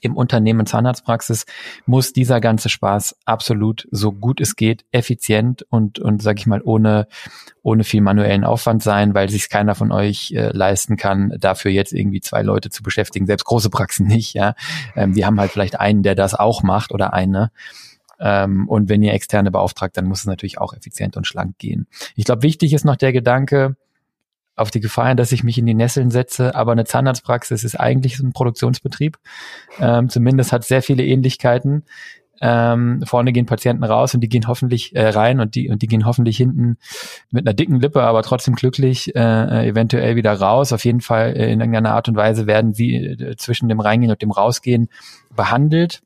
im 0.00 0.16
Unternehmen 0.16 0.66
Zahnarztpraxis 0.66 1.46
muss 1.86 2.12
dieser 2.12 2.40
ganze 2.40 2.68
Spaß 2.68 3.16
absolut 3.24 3.86
so 3.90 4.12
gut 4.12 4.40
es 4.40 4.56
geht, 4.56 4.84
effizient 4.92 5.66
und, 5.70 5.98
und 5.98 6.22
sag 6.22 6.38
ich 6.38 6.46
mal, 6.46 6.62
ohne, 6.62 7.06
ohne 7.62 7.84
viel 7.84 8.00
manuellen 8.00 8.44
Aufwand 8.44 8.82
sein, 8.82 9.14
weil 9.14 9.28
sich 9.28 9.48
keiner 9.48 9.74
von 9.74 9.92
euch 9.92 10.32
äh, 10.32 10.50
leisten 10.52 10.96
kann, 10.96 11.34
dafür 11.38 11.70
jetzt 11.70 11.92
irgendwie 11.92 12.20
zwei 12.20 12.42
Leute 12.42 12.70
zu 12.70 12.82
beschäftigen, 12.82 13.26
selbst 13.26 13.44
große 13.44 13.70
Praxen 13.70 14.06
nicht, 14.06 14.34
ja. 14.34 14.54
Ähm, 14.96 15.12
die 15.14 15.26
haben 15.26 15.38
halt 15.38 15.50
vielleicht 15.50 15.78
einen, 15.78 16.02
der 16.02 16.14
das 16.14 16.34
auch 16.34 16.62
macht 16.62 16.92
oder 16.92 17.12
eine. 17.12 17.50
Ähm, 18.22 18.68
und 18.68 18.88
wenn 18.88 19.02
ihr 19.02 19.12
externe 19.12 19.50
beauftragt, 19.50 19.96
dann 19.96 20.06
muss 20.06 20.20
es 20.20 20.26
natürlich 20.26 20.58
auch 20.58 20.74
effizient 20.74 21.16
und 21.16 21.26
schlank 21.26 21.58
gehen. 21.58 21.86
Ich 22.14 22.24
glaube, 22.24 22.42
wichtig 22.42 22.72
ist 22.72 22.84
noch 22.84 22.96
der 22.96 23.12
Gedanke, 23.12 23.76
auf 24.56 24.70
die 24.70 24.80
Gefahr 24.80 25.08
hin, 25.08 25.16
dass 25.16 25.32
ich 25.32 25.44
mich 25.44 25.58
in 25.58 25.66
die 25.66 25.74
Nesseln 25.74 26.10
setze, 26.10 26.54
aber 26.54 26.72
eine 26.72 26.84
Zahnarztpraxis 26.84 27.64
ist 27.64 27.78
eigentlich 27.78 28.18
so 28.18 28.26
ein 28.26 28.32
Produktionsbetrieb. 28.32 29.18
Ähm, 29.80 30.08
zumindest 30.08 30.52
hat 30.52 30.64
sehr 30.64 30.82
viele 30.82 31.04
Ähnlichkeiten. 31.04 31.84
Ähm, 32.44 33.02
vorne 33.06 33.32
gehen 33.32 33.46
Patienten 33.46 33.84
raus 33.84 34.14
und 34.14 34.20
die 34.20 34.28
gehen 34.28 34.48
hoffentlich 34.48 34.96
äh, 34.96 35.08
rein 35.10 35.38
und 35.38 35.54
die 35.54 35.70
und 35.70 35.80
die 35.80 35.86
gehen 35.86 36.04
hoffentlich 36.04 36.36
hinten 36.36 36.76
mit 37.30 37.46
einer 37.46 37.54
dicken 37.54 37.78
Lippe, 37.78 38.02
aber 38.02 38.22
trotzdem 38.22 38.56
glücklich 38.56 39.14
äh, 39.14 39.68
eventuell 39.68 40.16
wieder 40.16 40.32
raus. 40.32 40.72
Auf 40.72 40.84
jeden 40.84 41.00
Fall 41.02 41.36
äh, 41.36 41.52
in 41.52 41.60
irgendeiner 41.60 41.92
Art 41.94 42.08
und 42.08 42.16
Weise 42.16 42.48
werden 42.48 42.74
sie 42.74 42.96
äh, 42.96 43.36
zwischen 43.36 43.68
dem 43.68 43.78
Reingehen 43.78 44.10
und 44.10 44.20
dem 44.20 44.32
Rausgehen 44.32 44.88
behandelt. 45.36 46.02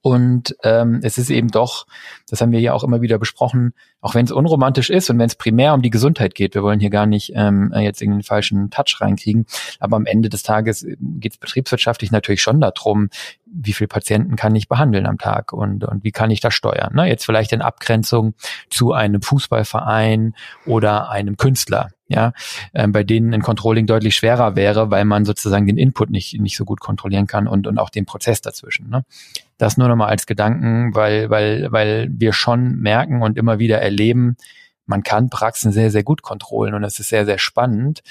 Und 0.00 0.56
ähm, 0.62 1.00
es 1.02 1.18
ist 1.18 1.30
eben 1.30 1.48
doch, 1.48 1.86
das 2.28 2.40
haben 2.40 2.52
wir 2.52 2.60
ja 2.60 2.72
auch 2.72 2.84
immer 2.84 3.00
wieder 3.00 3.18
besprochen, 3.18 3.72
auch 4.00 4.14
wenn 4.14 4.24
es 4.24 4.32
unromantisch 4.32 4.90
ist 4.90 5.10
und 5.10 5.18
wenn 5.18 5.26
es 5.26 5.34
primär 5.34 5.74
um 5.74 5.82
die 5.82 5.90
Gesundheit 5.90 6.34
geht, 6.34 6.54
wir 6.54 6.62
wollen 6.62 6.80
hier 6.80 6.90
gar 6.90 7.06
nicht 7.06 7.32
ähm, 7.34 7.72
jetzt 7.76 8.02
in 8.02 8.12
den 8.12 8.22
falschen 8.22 8.70
Touch 8.70 9.00
reinkriegen, 9.00 9.46
aber 9.80 9.96
am 9.96 10.06
Ende 10.06 10.28
des 10.28 10.42
Tages 10.42 10.86
geht 11.00 11.32
es 11.32 11.38
betriebswirtschaftlich 11.38 12.12
natürlich 12.12 12.42
schon 12.42 12.60
darum, 12.60 13.08
wie 13.46 13.72
viele 13.72 13.88
Patienten 13.88 14.36
kann 14.36 14.54
ich 14.54 14.68
behandeln 14.68 15.06
am 15.06 15.18
Tag 15.18 15.52
und, 15.52 15.84
und 15.84 16.04
wie 16.04 16.12
kann 16.12 16.30
ich 16.30 16.40
das 16.40 16.54
steuern. 16.54 16.94
Ne? 16.94 17.08
Jetzt 17.08 17.24
vielleicht 17.24 17.52
in 17.52 17.62
Abgrenzung 17.62 18.34
zu 18.70 18.92
einem 18.92 19.22
Fußballverein 19.22 20.34
oder 20.66 21.10
einem 21.10 21.36
Künstler 21.36 21.90
ja, 22.08 22.32
ähm, 22.72 22.92
bei 22.92 23.02
denen 23.02 23.34
ein 23.34 23.42
Controlling 23.42 23.86
deutlich 23.86 24.14
schwerer 24.14 24.54
wäre, 24.54 24.90
weil 24.90 25.04
man 25.04 25.24
sozusagen 25.24 25.66
den 25.66 25.76
Input 25.76 26.10
nicht, 26.10 26.38
nicht 26.40 26.56
so 26.56 26.64
gut 26.64 26.80
kontrollieren 26.80 27.26
kann 27.26 27.48
und, 27.48 27.66
und 27.66 27.78
auch 27.78 27.90
den 27.90 28.06
Prozess 28.06 28.40
dazwischen. 28.40 28.88
Ne? 28.88 29.04
Das 29.58 29.76
nur 29.76 29.88
nochmal 29.88 30.10
als 30.10 30.26
Gedanken, 30.26 30.94
weil, 30.94 31.30
weil, 31.30 31.72
weil 31.72 32.08
wir 32.10 32.32
schon 32.32 32.76
merken 32.78 33.22
und 33.22 33.38
immer 33.38 33.58
wieder 33.58 33.80
erleben, 33.80 34.36
man 34.86 35.02
kann 35.02 35.30
Praxen 35.30 35.72
sehr, 35.72 35.90
sehr 35.90 36.04
gut 36.04 36.22
kontrollen 36.22 36.74
und 36.74 36.84
es 36.84 37.00
ist 37.00 37.08
sehr, 37.08 37.26
sehr 37.26 37.38
spannend 37.38 38.02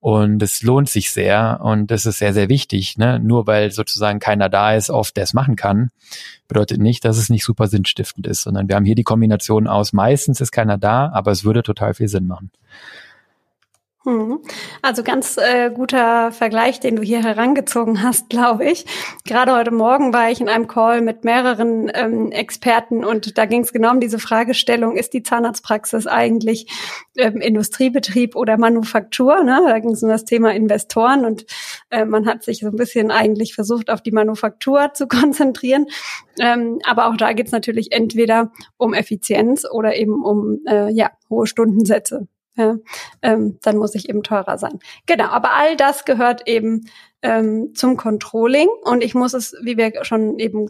und 0.00 0.42
es 0.42 0.62
lohnt 0.62 0.88
sich 0.88 1.10
sehr 1.10 1.60
und 1.62 1.90
das 1.90 2.06
ist 2.06 2.18
sehr, 2.18 2.34
sehr 2.34 2.48
wichtig. 2.48 2.98
Ne? 2.98 3.20
Nur 3.20 3.46
weil 3.46 3.70
sozusagen 3.70 4.18
keiner 4.18 4.48
da 4.48 4.74
ist, 4.74 4.90
oft 4.90 5.16
der 5.16 5.24
es 5.24 5.32
machen 5.32 5.56
kann, 5.56 5.90
bedeutet 6.48 6.80
nicht, 6.80 7.04
dass 7.04 7.16
es 7.16 7.30
nicht 7.30 7.44
super 7.44 7.68
sinnstiftend 7.68 8.26
ist, 8.26 8.42
sondern 8.42 8.68
wir 8.68 8.76
haben 8.76 8.84
hier 8.84 8.96
die 8.96 9.04
Kombination 9.04 9.66
aus, 9.66 9.92
meistens 9.92 10.40
ist 10.40 10.50
keiner 10.50 10.76
da, 10.76 11.10
aber 11.12 11.30
es 11.30 11.44
würde 11.44 11.62
total 11.62 11.94
viel 11.94 12.08
Sinn 12.08 12.26
machen. 12.26 12.50
Mhm. 14.06 14.40
Also 14.82 15.02
ganz 15.02 15.38
äh, 15.38 15.70
guter 15.70 16.30
Vergleich, 16.30 16.78
den 16.78 16.96
du 16.96 17.02
hier 17.02 17.22
herangezogen 17.22 18.02
hast, 18.02 18.28
glaube 18.28 18.66
ich. 18.66 18.84
Gerade 19.24 19.54
heute 19.54 19.70
Morgen 19.70 20.12
war 20.12 20.30
ich 20.30 20.42
in 20.42 20.50
einem 20.50 20.66
Call 20.66 21.00
mit 21.00 21.24
mehreren 21.24 21.90
ähm, 21.94 22.30
Experten 22.30 23.02
und 23.02 23.38
da 23.38 23.46
ging 23.46 23.62
es 23.62 23.72
genau 23.72 23.92
um 23.92 24.00
diese 24.00 24.18
Fragestellung, 24.18 24.96
ist 24.96 25.14
die 25.14 25.22
Zahnarztpraxis 25.22 26.06
eigentlich 26.06 26.66
ähm, 27.16 27.40
Industriebetrieb 27.40 28.36
oder 28.36 28.58
Manufaktur? 28.58 29.42
Ne? 29.42 29.62
Da 29.66 29.78
ging 29.78 29.92
es 29.92 30.02
um 30.02 30.10
das 30.10 30.26
Thema 30.26 30.52
Investoren 30.52 31.24
und 31.24 31.46
äh, 31.88 32.04
man 32.04 32.26
hat 32.26 32.42
sich 32.44 32.60
so 32.60 32.66
ein 32.66 32.76
bisschen 32.76 33.10
eigentlich 33.10 33.54
versucht, 33.54 33.88
auf 33.88 34.02
die 34.02 34.12
Manufaktur 34.12 34.90
zu 34.94 35.08
konzentrieren. 35.08 35.86
Ähm, 36.38 36.78
aber 36.84 37.06
auch 37.06 37.16
da 37.16 37.32
geht 37.32 37.46
es 37.46 37.52
natürlich 37.52 37.92
entweder 37.92 38.52
um 38.76 38.92
Effizienz 38.92 39.64
oder 39.64 39.96
eben 39.96 40.22
um 40.22 40.60
äh, 40.66 40.92
ja, 40.92 41.10
hohe 41.30 41.46
Stundensätze 41.46 42.28
ja, 42.56 42.76
ähm, 43.22 43.58
dann 43.62 43.76
muss 43.76 43.94
ich 43.94 44.08
eben 44.08 44.22
teurer 44.22 44.58
sein. 44.58 44.78
Genau, 45.06 45.26
aber 45.26 45.52
all 45.54 45.76
das 45.76 46.04
gehört 46.04 46.46
eben 46.46 46.86
ähm, 47.24 47.74
zum 47.74 47.96
Controlling 47.96 48.68
und 48.82 49.02
ich 49.02 49.14
muss 49.14 49.32
es, 49.32 49.56
wie 49.62 49.78
wir 49.78 50.04
schon 50.04 50.38
eben 50.38 50.68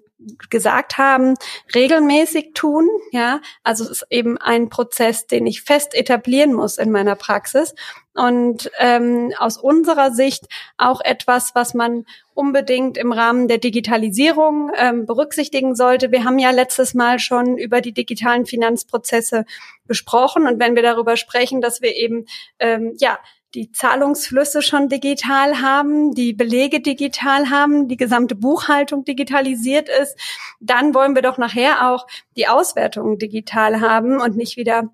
gesagt 0.48 0.98
haben, 0.98 1.34
regelmäßig 1.74 2.52
tun. 2.54 2.88
Ja, 3.10 3.40
also 3.64 3.82
es 3.82 3.90
ist 3.90 4.06
eben 4.08 4.38
ein 4.38 4.68
Prozess, 4.68 5.26
den 5.26 5.46
ich 5.46 5.62
fest 5.62 5.94
etablieren 5.94 6.52
muss 6.54 6.78
in 6.78 6.92
meiner 6.92 7.16
Praxis 7.16 7.74
und 8.14 8.70
ähm, 8.78 9.32
aus 9.36 9.58
unserer 9.58 10.12
Sicht 10.12 10.44
auch 10.78 11.00
etwas, 11.00 11.56
was 11.56 11.74
man 11.74 12.04
unbedingt 12.34 12.96
im 12.98 13.10
Rahmen 13.10 13.48
der 13.48 13.58
Digitalisierung 13.58 14.70
ähm, 14.76 15.06
berücksichtigen 15.06 15.74
sollte. 15.74 16.12
Wir 16.12 16.22
haben 16.22 16.38
ja 16.38 16.52
letztes 16.52 16.94
Mal 16.94 17.18
schon 17.18 17.58
über 17.58 17.80
die 17.80 17.92
digitalen 17.92 18.46
Finanzprozesse 18.46 19.44
besprochen 19.86 20.46
und 20.46 20.60
wenn 20.60 20.76
wir 20.76 20.82
darüber 20.84 21.16
sprechen, 21.16 21.60
dass 21.60 21.82
wir 21.82 21.96
eben 21.96 22.26
ähm, 22.60 22.94
ja 22.98 23.18
die 23.54 23.70
Zahlungsflüsse 23.70 24.62
schon 24.62 24.88
digital 24.88 25.60
haben, 25.60 26.12
die 26.14 26.32
Belege 26.32 26.80
digital 26.80 27.50
haben, 27.50 27.88
die 27.88 27.96
gesamte 27.96 28.34
Buchhaltung 28.34 29.04
digitalisiert 29.04 29.88
ist, 29.88 30.18
dann 30.60 30.94
wollen 30.94 31.14
wir 31.14 31.22
doch 31.22 31.38
nachher 31.38 31.90
auch 31.90 32.06
die 32.36 32.48
Auswertung 32.48 33.18
digital 33.18 33.80
haben 33.80 34.20
und 34.20 34.36
nicht 34.36 34.56
wieder 34.56 34.90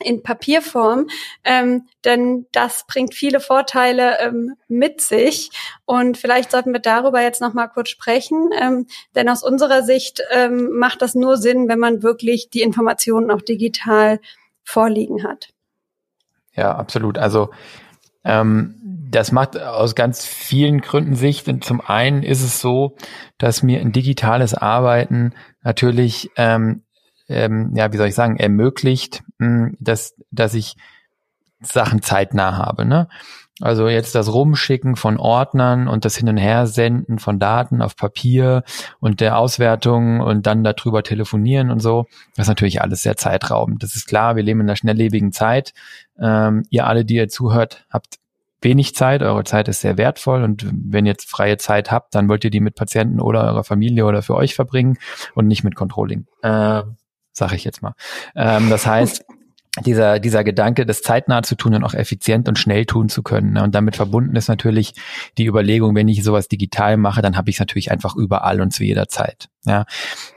in 0.00 0.22
Papierform, 0.22 1.08
ähm, 1.44 1.86
denn 2.04 2.46
das 2.52 2.84
bringt 2.86 3.14
viele 3.14 3.38
Vorteile 3.38 4.18
ähm, 4.18 4.56
mit 4.66 5.00
sich. 5.00 5.50
Und 5.84 6.18
vielleicht 6.18 6.50
sollten 6.50 6.72
wir 6.72 6.80
darüber 6.80 7.22
jetzt 7.22 7.40
noch 7.40 7.54
mal 7.54 7.68
kurz 7.68 7.90
sprechen, 7.90 8.50
ähm, 8.60 8.86
denn 9.14 9.28
aus 9.28 9.44
unserer 9.44 9.82
Sicht 9.82 10.20
ähm, 10.32 10.76
macht 10.76 11.00
das 11.00 11.14
nur 11.14 11.36
Sinn, 11.36 11.68
wenn 11.68 11.78
man 11.78 12.02
wirklich 12.02 12.50
die 12.50 12.62
Informationen 12.62 13.30
auch 13.30 13.40
digital 13.40 14.20
vorliegen 14.64 15.22
hat. 15.22 15.50
Ja, 16.54 16.74
absolut. 16.74 17.16
Also 17.18 17.50
ähm, 18.24 18.74
das 19.10 19.30
macht 19.30 19.60
aus 19.60 19.94
ganz 19.94 20.24
vielen 20.24 20.80
Gründen 20.80 21.14
Sicht. 21.14 21.48
Und 21.48 21.64
zum 21.64 21.80
einen 21.80 22.22
ist 22.22 22.42
es 22.42 22.60
so, 22.60 22.96
dass 23.38 23.62
mir 23.62 23.80
ein 23.80 23.92
digitales 23.92 24.54
Arbeiten 24.54 25.32
natürlich 25.62 26.30
ähm, 26.36 26.82
ähm, 27.28 27.72
ja, 27.74 27.92
wie 27.92 27.96
soll 27.96 28.08
ich 28.08 28.14
sagen, 28.14 28.36
ermöglicht, 28.36 29.22
mh, 29.38 29.46
hm, 29.46 29.76
dass, 29.80 30.14
dass 30.30 30.54
ich 30.54 30.76
Sachen 31.60 32.02
zeitnah 32.02 32.56
habe. 32.56 32.84
Ne? 32.84 33.08
Also 33.60 33.88
jetzt 33.88 34.16
das 34.16 34.32
Rumschicken 34.32 34.96
von 34.96 35.16
Ordnern 35.16 35.86
und 35.86 36.04
das 36.04 36.16
Hin- 36.16 36.28
und 36.28 36.38
Hersenden 36.38 37.20
von 37.20 37.38
Daten 37.38 37.82
auf 37.82 37.94
Papier 37.94 38.64
und 38.98 39.20
der 39.20 39.38
Auswertung 39.38 40.20
und 40.20 40.46
dann 40.46 40.64
darüber 40.64 41.04
telefonieren 41.04 41.70
und 41.70 41.78
so, 41.78 42.06
das 42.34 42.46
ist 42.46 42.48
natürlich 42.48 42.82
alles 42.82 43.02
sehr 43.02 43.16
zeitraubend. 43.16 43.82
Das 43.84 43.94
ist 43.94 44.06
klar, 44.06 44.34
wir 44.34 44.42
leben 44.42 44.60
in 44.60 44.66
einer 44.66 44.76
schnelllebigen 44.76 45.30
Zeit. 45.30 45.72
Ähm, 46.18 46.64
ihr 46.70 46.86
alle, 46.86 47.04
die 47.04 47.14
ihr 47.14 47.28
zuhört, 47.28 47.86
habt 47.90 48.18
wenig 48.60 48.96
Zeit, 48.96 49.22
eure 49.22 49.44
Zeit 49.44 49.68
ist 49.68 49.82
sehr 49.82 49.98
wertvoll 49.98 50.42
und 50.42 50.66
wenn 50.72 51.06
ihr 51.06 51.12
jetzt 51.12 51.30
freie 51.30 51.58
Zeit 51.58 51.92
habt, 51.92 52.14
dann 52.14 52.28
wollt 52.28 52.44
ihr 52.44 52.50
die 52.50 52.60
mit 52.60 52.74
Patienten 52.74 53.20
oder 53.20 53.44
eurer 53.44 53.62
Familie 53.62 54.04
oder 54.06 54.22
für 54.22 54.34
euch 54.34 54.54
verbringen 54.54 54.98
und 55.34 55.46
nicht 55.46 55.62
mit 55.62 55.76
Controlling. 55.76 56.26
Äh, 56.42 56.82
sage 57.32 57.56
ich 57.56 57.64
jetzt 57.64 57.82
mal. 57.82 57.94
Ähm, 58.34 58.70
das 58.70 58.86
heißt, 58.86 59.24
dieser, 59.82 60.20
dieser 60.20 60.44
Gedanke, 60.44 60.86
das 60.86 61.02
zeitnah 61.02 61.42
zu 61.42 61.56
tun 61.56 61.74
und 61.74 61.84
auch 61.84 61.94
effizient 61.94 62.48
und 62.48 62.58
schnell 62.58 62.86
tun 62.86 63.08
zu 63.08 63.22
können. 63.22 63.54
Ne? 63.54 63.62
Und 63.62 63.74
damit 63.74 63.96
verbunden 63.96 64.36
ist 64.36 64.48
natürlich 64.48 64.94
die 65.36 65.46
Überlegung, 65.46 65.96
wenn 65.96 66.06
ich 66.06 66.22
sowas 66.22 66.46
digital 66.46 66.96
mache, 66.96 67.22
dann 67.22 67.36
habe 67.36 67.50
ich 67.50 67.56
es 67.56 67.60
natürlich 67.60 67.90
einfach 67.90 68.14
überall 68.14 68.60
und 68.60 68.72
zu 68.72 68.84
jeder 68.84 69.08
Zeit. 69.08 69.48
Ja? 69.64 69.84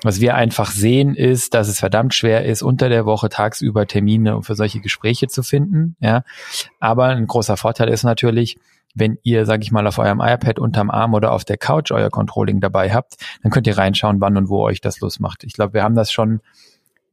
Was 0.02 0.20
wir 0.22 0.36
einfach 0.36 0.72
sehen, 0.72 1.14
ist, 1.14 1.54
dass 1.54 1.68
es 1.68 1.80
verdammt 1.80 2.16
schwer 2.16 2.46
ist, 2.46 2.64
unter 2.64 2.90
der 2.90 3.06
Woche 3.06 3.30
tagsüber 3.30 3.86
Termine 3.86 4.42
für 4.42 4.56
solche 4.56 4.80
Gespräche 4.80 5.28
zu 5.28 5.44
finden. 5.44 5.96
Ja? 6.00 6.24
Aber 6.80 7.06
ein 7.06 7.28
großer 7.28 7.58
Vorteil 7.58 7.90
ist 7.90 8.04
natürlich, 8.04 8.58
wenn 8.96 9.20
ihr, 9.22 9.46
sage 9.46 9.62
ich 9.62 9.72
mal, 9.72 9.86
auf 9.86 10.00
eurem 10.00 10.20
iPad 10.20 10.58
unterm 10.58 10.90
Arm 10.90 11.14
oder 11.14 11.32
auf 11.32 11.46
der 11.46 11.58
Couch 11.58 11.92
euer 11.92 12.10
Controlling 12.10 12.60
dabei 12.60 12.92
habt, 12.92 13.18
dann 13.44 13.52
könnt 13.52 13.68
ihr 13.68 13.78
reinschauen, 13.78 14.20
wann 14.20 14.36
und 14.36 14.50
wo 14.50 14.64
euch 14.64 14.82
das 14.82 15.00
Lust 15.00 15.20
macht. 15.20 15.44
Ich 15.44 15.54
glaube, 15.54 15.74
wir 15.74 15.84
haben 15.84 15.94
das 15.94 16.12
schon 16.12 16.42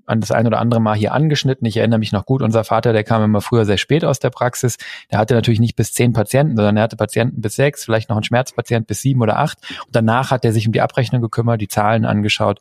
an 0.06 0.20
das 0.20 0.30
ein 0.30 0.46
oder 0.46 0.61
andere 0.61 0.80
Mal 0.80 0.94
hier 0.94 1.12
angeschnitten. 1.12 1.66
Ich 1.66 1.76
erinnere 1.76 1.99
mich 1.99 2.12
noch 2.12 2.26
gut, 2.26 2.42
unser 2.42 2.64
Vater, 2.64 2.92
der 2.92 3.04
kam 3.04 3.23
immer 3.23 3.40
früher 3.40 3.64
sehr 3.64 3.78
spät 3.78 4.04
aus 4.04 4.18
der 4.18 4.30
Praxis. 4.30 4.76
Der 5.11 5.18
hatte 5.18 5.34
natürlich 5.34 5.61
nicht 5.61 5.76
bis 5.76 5.92
zehn 5.92 6.12
Patienten, 6.12 6.56
sondern 6.56 6.76
er 6.76 6.84
hatte 6.84 6.96
Patienten 6.96 7.40
bis 7.40 7.56
sechs, 7.56 7.84
vielleicht 7.84 8.08
noch 8.08 8.16
einen 8.16 8.25
Schmerzpatient 8.25 8.87
bis 8.87 9.00
sieben 9.00 9.20
oder 9.23 9.38
acht. 9.38 9.58
Und 9.87 9.94
danach 9.94 10.30
hat 10.30 10.44
er 10.44 10.52
sich 10.52 10.66
um 10.66 10.73
die 10.73 10.80
Abrechnung 10.80 11.23
gekümmert, 11.23 11.61
die 11.61 11.68
Zahlen 11.68 12.04
angeschaut. 12.04 12.61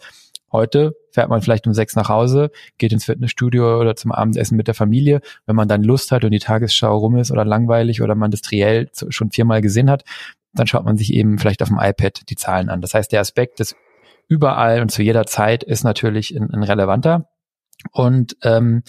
Heute 0.51 0.95
fährt 1.12 1.29
man 1.29 1.41
vielleicht 1.41 1.65
um 1.65 1.73
sechs 1.73 1.95
nach 1.95 2.09
Hause, 2.09 2.51
geht 2.77 2.93
ins 2.93 3.05
Fitnessstudio 3.05 3.79
oder 3.79 3.95
zum 3.95 4.12
Abendessen 4.12 4.55
mit 4.55 4.67
der 4.67 4.75
Familie. 4.75 5.21
Wenn 5.47 5.55
man 5.55 5.67
dann 5.67 5.83
Lust 5.83 6.12
hat 6.12 6.23
und 6.23 6.31
die 6.31 6.39
Tagesschau 6.39 6.95
rum 6.95 7.17
ist 7.17 7.31
oder 7.31 7.43
langweilig 7.43 8.03
oder 8.03 8.13
man 8.13 8.29
das 8.29 8.41
Triell 8.41 8.89
schon 9.09 9.31
viermal 9.31 9.62
gesehen 9.62 9.89
hat, 9.89 10.03
dann 10.53 10.67
schaut 10.67 10.85
man 10.85 10.95
sich 10.95 11.12
eben 11.12 11.39
vielleicht 11.39 11.63
auf 11.63 11.69
dem 11.69 11.79
iPad 11.81 12.29
die 12.29 12.35
Zahlen 12.35 12.69
an. 12.69 12.81
Das 12.81 12.93
heißt, 12.93 13.12
der 13.12 13.21
Aspekt 13.21 13.59
des 13.59 13.75
überall 14.27 14.81
und 14.81 14.89
zu 14.89 15.01
jeder 15.01 15.25
Zeit 15.25 15.63
ist 15.63 15.83
natürlich 15.83 16.35
ein, 16.35 16.51
ein 16.53 16.63
relevanter. 16.63 17.29
Und 17.92 18.38
ähm, 18.44 18.84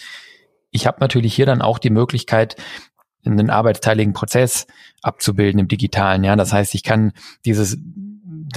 ich 0.70 0.86
habe 0.86 0.98
natürlich 1.00 1.34
hier 1.34 1.46
dann 1.46 1.62
auch 1.62 1.78
die 1.78 1.90
Möglichkeit, 1.90 2.56
einen 3.24 3.50
arbeitsteiligen 3.50 4.12
Prozess 4.12 4.66
abzubilden 5.02 5.60
im 5.60 5.68
Digitalen. 5.68 6.24
Ja, 6.24 6.36
das 6.36 6.52
heißt, 6.52 6.74
ich 6.74 6.82
kann 6.82 7.12
dieses 7.44 7.78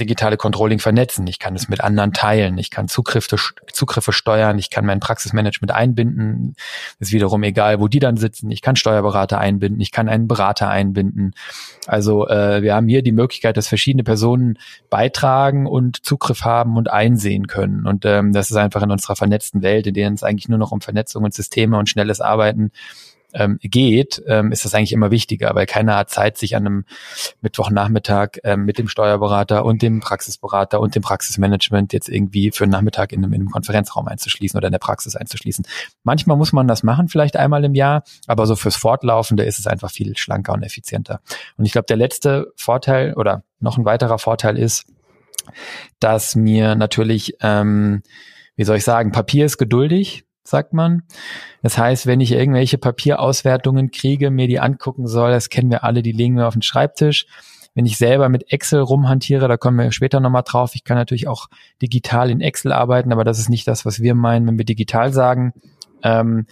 digitale 0.00 0.36
Controlling 0.36 0.78
vernetzen. 0.78 1.26
Ich 1.26 1.38
kann 1.38 1.54
es 1.54 1.68
mit 1.68 1.82
anderen 1.82 2.12
teilen. 2.12 2.58
Ich 2.58 2.70
kann 2.70 2.88
Zugriffe, 2.88 3.36
Zugriffe 3.72 4.12
steuern. 4.12 4.58
Ich 4.58 4.70
kann 4.70 4.84
mein 4.86 5.00
Praxismanagement 5.00 5.70
einbinden. 5.70 6.56
Ist 6.98 7.12
wiederum 7.12 7.42
egal, 7.42 7.80
wo 7.80 7.88
die 7.88 7.98
dann 7.98 8.16
sitzen. 8.16 8.50
Ich 8.50 8.62
kann 8.62 8.76
Steuerberater 8.76 9.38
einbinden. 9.38 9.80
Ich 9.80 9.92
kann 9.92 10.08
einen 10.08 10.28
Berater 10.28 10.68
einbinden. 10.68 11.34
Also 11.86 12.28
äh, 12.28 12.62
wir 12.62 12.74
haben 12.74 12.88
hier 12.88 13.02
die 13.02 13.12
Möglichkeit, 13.12 13.56
dass 13.56 13.68
verschiedene 13.68 14.04
Personen 14.04 14.58
beitragen 14.90 15.66
und 15.66 16.04
Zugriff 16.04 16.42
haben 16.42 16.76
und 16.76 16.90
einsehen 16.90 17.46
können. 17.46 17.86
Und 17.86 18.04
ähm, 18.04 18.32
das 18.32 18.50
ist 18.50 18.56
einfach 18.56 18.82
in 18.82 18.90
unserer 18.90 19.16
vernetzten 19.16 19.62
Welt, 19.62 19.86
in 19.86 19.94
der 19.94 20.10
es 20.10 20.22
eigentlich 20.22 20.48
nur 20.48 20.58
noch 20.58 20.72
um 20.72 20.80
Vernetzung 20.80 21.24
und 21.24 21.34
Systeme 21.34 21.78
und 21.78 21.88
schnelles 21.88 22.20
Arbeiten 22.20 22.72
ähm, 23.34 23.58
geht, 23.62 24.22
ähm, 24.26 24.52
ist 24.52 24.64
das 24.64 24.74
eigentlich 24.74 24.92
immer 24.92 25.10
wichtiger, 25.10 25.54
weil 25.54 25.66
keiner 25.66 25.96
hat 25.96 26.10
Zeit, 26.10 26.38
sich 26.38 26.56
an 26.56 26.66
einem 26.66 26.84
Mittwochnachmittag 27.40 28.38
ähm, 28.44 28.64
mit 28.64 28.78
dem 28.78 28.88
Steuerberater 28.88 29.64
und 29.64 29.82
dem 29.82 30.00
Praxisberater 30.00 30.80
und 30.80 30.94
dem 30.94 31.02
Praxismanagement 31.02 31.92
jetzt 31.92 32.08
irgendwie 32.08 32.50
für 32.50 32.64
einen 32.64 32.72
Nachmittag 32.72 33.12
in 33.12 33.22
einem, 33.22 33.32
in 33.34 33.40
einem 33.42 33.50
Konferenzraum 33.50 34.08
einzuschließen 34.08 34.56
oder 34.56 34.68
in 34.68 34.72
der 34.72 34.78
Praxis 34.78 35.16
einzuschließen. 35.16 35.66
Manchmal 36.04 36.36
muss 36.36 36.52
man 36.52 36.68
das 36.68 36.82
machen, 36.82 37.08
vielleicht 37.08 37.36
einmal 37.36 37.64
im 37.64 37.74
Jahr, 37.74 38.02
aber 38.26 38.46
so 38.46 38.56
fürs 38.56 38.76
Fortlaufende 38.76 39.44
ist 39.44 39.58
es 39.58 39.66
einfach 39.66 39.90
viel 39.90 40.16
schlanker 40.16 40.52
und 40.54 40.62
effizienter. 40.62 41.20
Und 41.56 41.64
ich 41.64 41.72
glaube, 41.72 41.86
der 41.86 41.96
letzte 41.96 42.52
Vorteil 42.56 43.14
oder 43.14 43.42
noch 43.60 43.76
ein 43.76 43.84
weiterer 43.84 44.18
Vorteil 44.18 44.56
ist, 44.56 44.86
dass 46.00 46.34
mir 46.34 46.74
natürlich, 46.74 47.34
ähm, 47.40 48.02
wie 48.56 48.64
soll 48.64 48.76
ich 48.76 48.84
sagen, 48.84 49.12
Papier 49.12 49.46
ist 49.46 49.58
geduldig 49.58 50.24
sagt 50.48 50.72
man. 50.72 51.02
Das 51.62 51.78
heißt, 51.78 52.06
wenn 52.06 52.20
ich 52.20 52.32
irgendwelche 52.32 52.78
Papierauswertungen 52.78 53.90
kriege, 53.90 54.30
mir 54.30 54.48
die 54.48 54.60
angucken 54.60 55.06
soll, 55.06 55.30
das 55.30 55.48
kennen 55.48 55.70
wir 55.70 55.84
alle, 55.84 56.02
die 56.02 56.12
legen 56.12 56.36
wir 56.36 56.48
auf 56.48 56.54
den 56.54 56.62
Schreibtisch. 56.62 57.26
Wenn 57.74 57.86
ich 57.86 57.96
selber 57.96 58.28
mit 58.28 58.52
Excel 58.52 58.80
rumhantiere, 58.80 59.46
da 59.46 59.56
kommen 59.56 59.78
wir 59.78 59.92
später 59.92 60.20
nochmal 60.20 60.42
drauf. 60.44 60.74
Ich 60.74 60.84
kann 60.84 60.96
natürlich 60.96 61.28
auch 61.28 61.46
digital 61.80 62.30
in 62.30 62.40
Excel 62.40 62.72
arbeiten, 62.72 63.12
aber 63.12 63.24
das 63.24 63.38
ist 63.38 63.48
nicht 63.48 63.68
das, 63.68 63.86
was 63.86 64.00
wir 64.00 64.14
meinen, 64.14 64.46
wenn 64.46 64.58
wir 64.58 64.64
digital 64.64 65.12
sagen. 65.12 65.52
Ähm, 66.02 66.46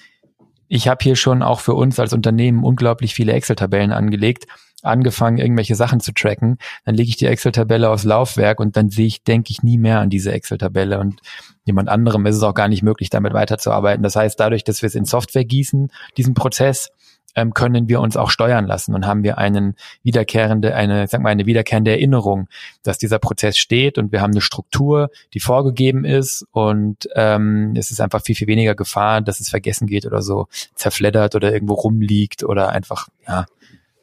ich 0.69 0.89
habe 0.89 1.03
hier 1.03 1.17
schon 1.17 1.43
auch 1.43 1.61
für 1.61 1.75
uns 1.75 1.99
als 1.99 2.13
Unternehmen 2.13 2.65
unglaublich 2.65 3.15
viele 3.15 3.33
Excel-Tabellen 3.33 3.93
angelegt 3.93 4.47
angefangen, 4.87 5.39
irgendwelche 5.39 5.75
Sachen 5.75 6.01
zu 6.01 6.13
tracken, 6.13 6.59
dann 6.85 6.95
lege 6.95 7.09
ich 7.09 7.17
die 7.17 7.27
Excel-Tabelle 7.27 7.91
aufs 7.91 8.05
Laufwerk 8.05 8.61
und 8.61 8.77
dann 8.77 8.91
sehe 8.91 9.07
ich, 9.07 9.23
denke 9.23 9.51
ich 9.51 9.63
nie 9.63 9.79
mehr 9.79 10.01
an 10.01 10.11
diese 10.11 10.33
Excel-Tabelle 10.33 10.99
und 10.99 11.21
jemand 11.65 11.89
anderem 11.89 12.27
ist 12.27 12.37
es 12.37 12.43
auch 12.43 12.55
gar 12.55 12.69
nicht 12.69 12.83
möglich, 12.83 13.11
damit 13.11 13.33
weiterzuarbeiten. 13.33 14.03
Das 14.03 14.17
heißt, 14.17 14.39
dadurch, 14.39 14.65
dass 14.65 14.83
wir 14.83 14.87
es 14.87 14.95
in 14.95 15.05
Software 15.05 15.45
gießen, 15.45 15.91
diesen 16.17 16.35
Prozess, 16.35 16.91
ähm, 17.37 17.55
können 17.55 17.89
wir 17.89 18.01
uns 18.01 18.17
auch 18.17 18.31
steuern 18.31 18.67
lassen 18.67 18.95
und 18.95 19.07
haben 19.07 19.23
wir 19.23 19.39
einen 19.39 19.77
wiederkehrende, 20.03 20.75
eine, 20.75 21.07
sag 21.07 21.21
mal, 21.21 21.29
eine 21.29 21.47
wiederkehrende 21.47 21.93
Erinnerung, 21.93 22.49
dass 22.83 22.99
dieser 22.99 23.19
Prozess 23.19 23.59
steht 23.59 23.99
und 23.99 24.11
wir 24.11 24.23
haben 24.23 24.33
eine 24.33 24.41
Struktur, 24.41 25.11
die 25.35 25.41
vorgegeben 25.41 26.05
ist 26.05 26.47
und 26.51 27.09
ähm, 27.15 27.75
es 27.77 27.91
ist 27.91 28.01
einfach 28.01 28.23
viel, 28.23 28.35
viel 28.35 28.49
weniger 28.49 28.75
Gefahr, 28.75 29.21
dass 29.21 29.39
es 29.39 29.51
vergessen 29.51 29.87
geht 29.87 30.07
oder 30.07 30.23
so 30.23 30.49
zerfleddert 30.75 31.35
oder 31.35 31.53
irgendwo 31.53 31.75
rumliegt 31.75 32.43
oder 32.43 32.71
einfach, 32.71 33.09
ja, 33.29 33.45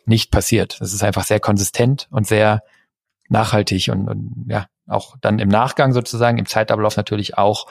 nicht 0.06 0.32
passiert. 0.32 0.78
Das 0.80 0.94
ist 0.94 1.04
einfach 1.04 1.24
sehr 1.24 1.40
konsistent 1.40 2.08
und 2.12 2.28
sehr 2.28 2.64
nachhaltig 3.30 3.90
und, 3.90 4.08
und 4.08 4.46
ja, 4.50 4.68
auch 4.88 5.16
dann 5.22 5.40
im 5.40 5.48
Nachgang 5.48 5.94
sozusagen, 5.94 6.38
im 6.38 6.46
Zeitablauf 6.46 6.98
natürlich 6.98 7.38
auch 7.38 7.68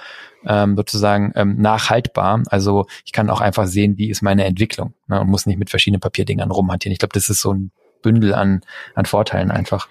ähm, 0.47 0.77
sozusagen 0.77 1.33
ähm, 1.37 1.61
nachhaltbar. 1.61 2.43
Also 2.49 2.87
ich 3.05 3.13
kann 3.13 3.29
auch 3.29 3.41
einfach 3.41 3.67
sehen, 3.67 3.99
wie 3.99 4.09
ist 4.09 4.23
meine 4.23 4.45
Entwicklung 4.45 4.95
ne, 5.09 5.21
und 5.21 5.29
muss 5.29 5.47
nicht 5.47 5.59
mit 5.59 5.71
verschiedenen 5.71 6.01
Papierdingern 6.01 6.51
rumhantieren. 6.51 6.93
Ich 6.93 6.99
glaube, 6.99 7.13
das 7.15 7.29
ist 7.29 7.43
so 7.43 7.53
ein 7.53 7.71
Bündel 8.03 8.35
an, 8.35 8.63
an 8.95 9.07
Vorteilen 9.07 9.51
einfach. 9.51 9.89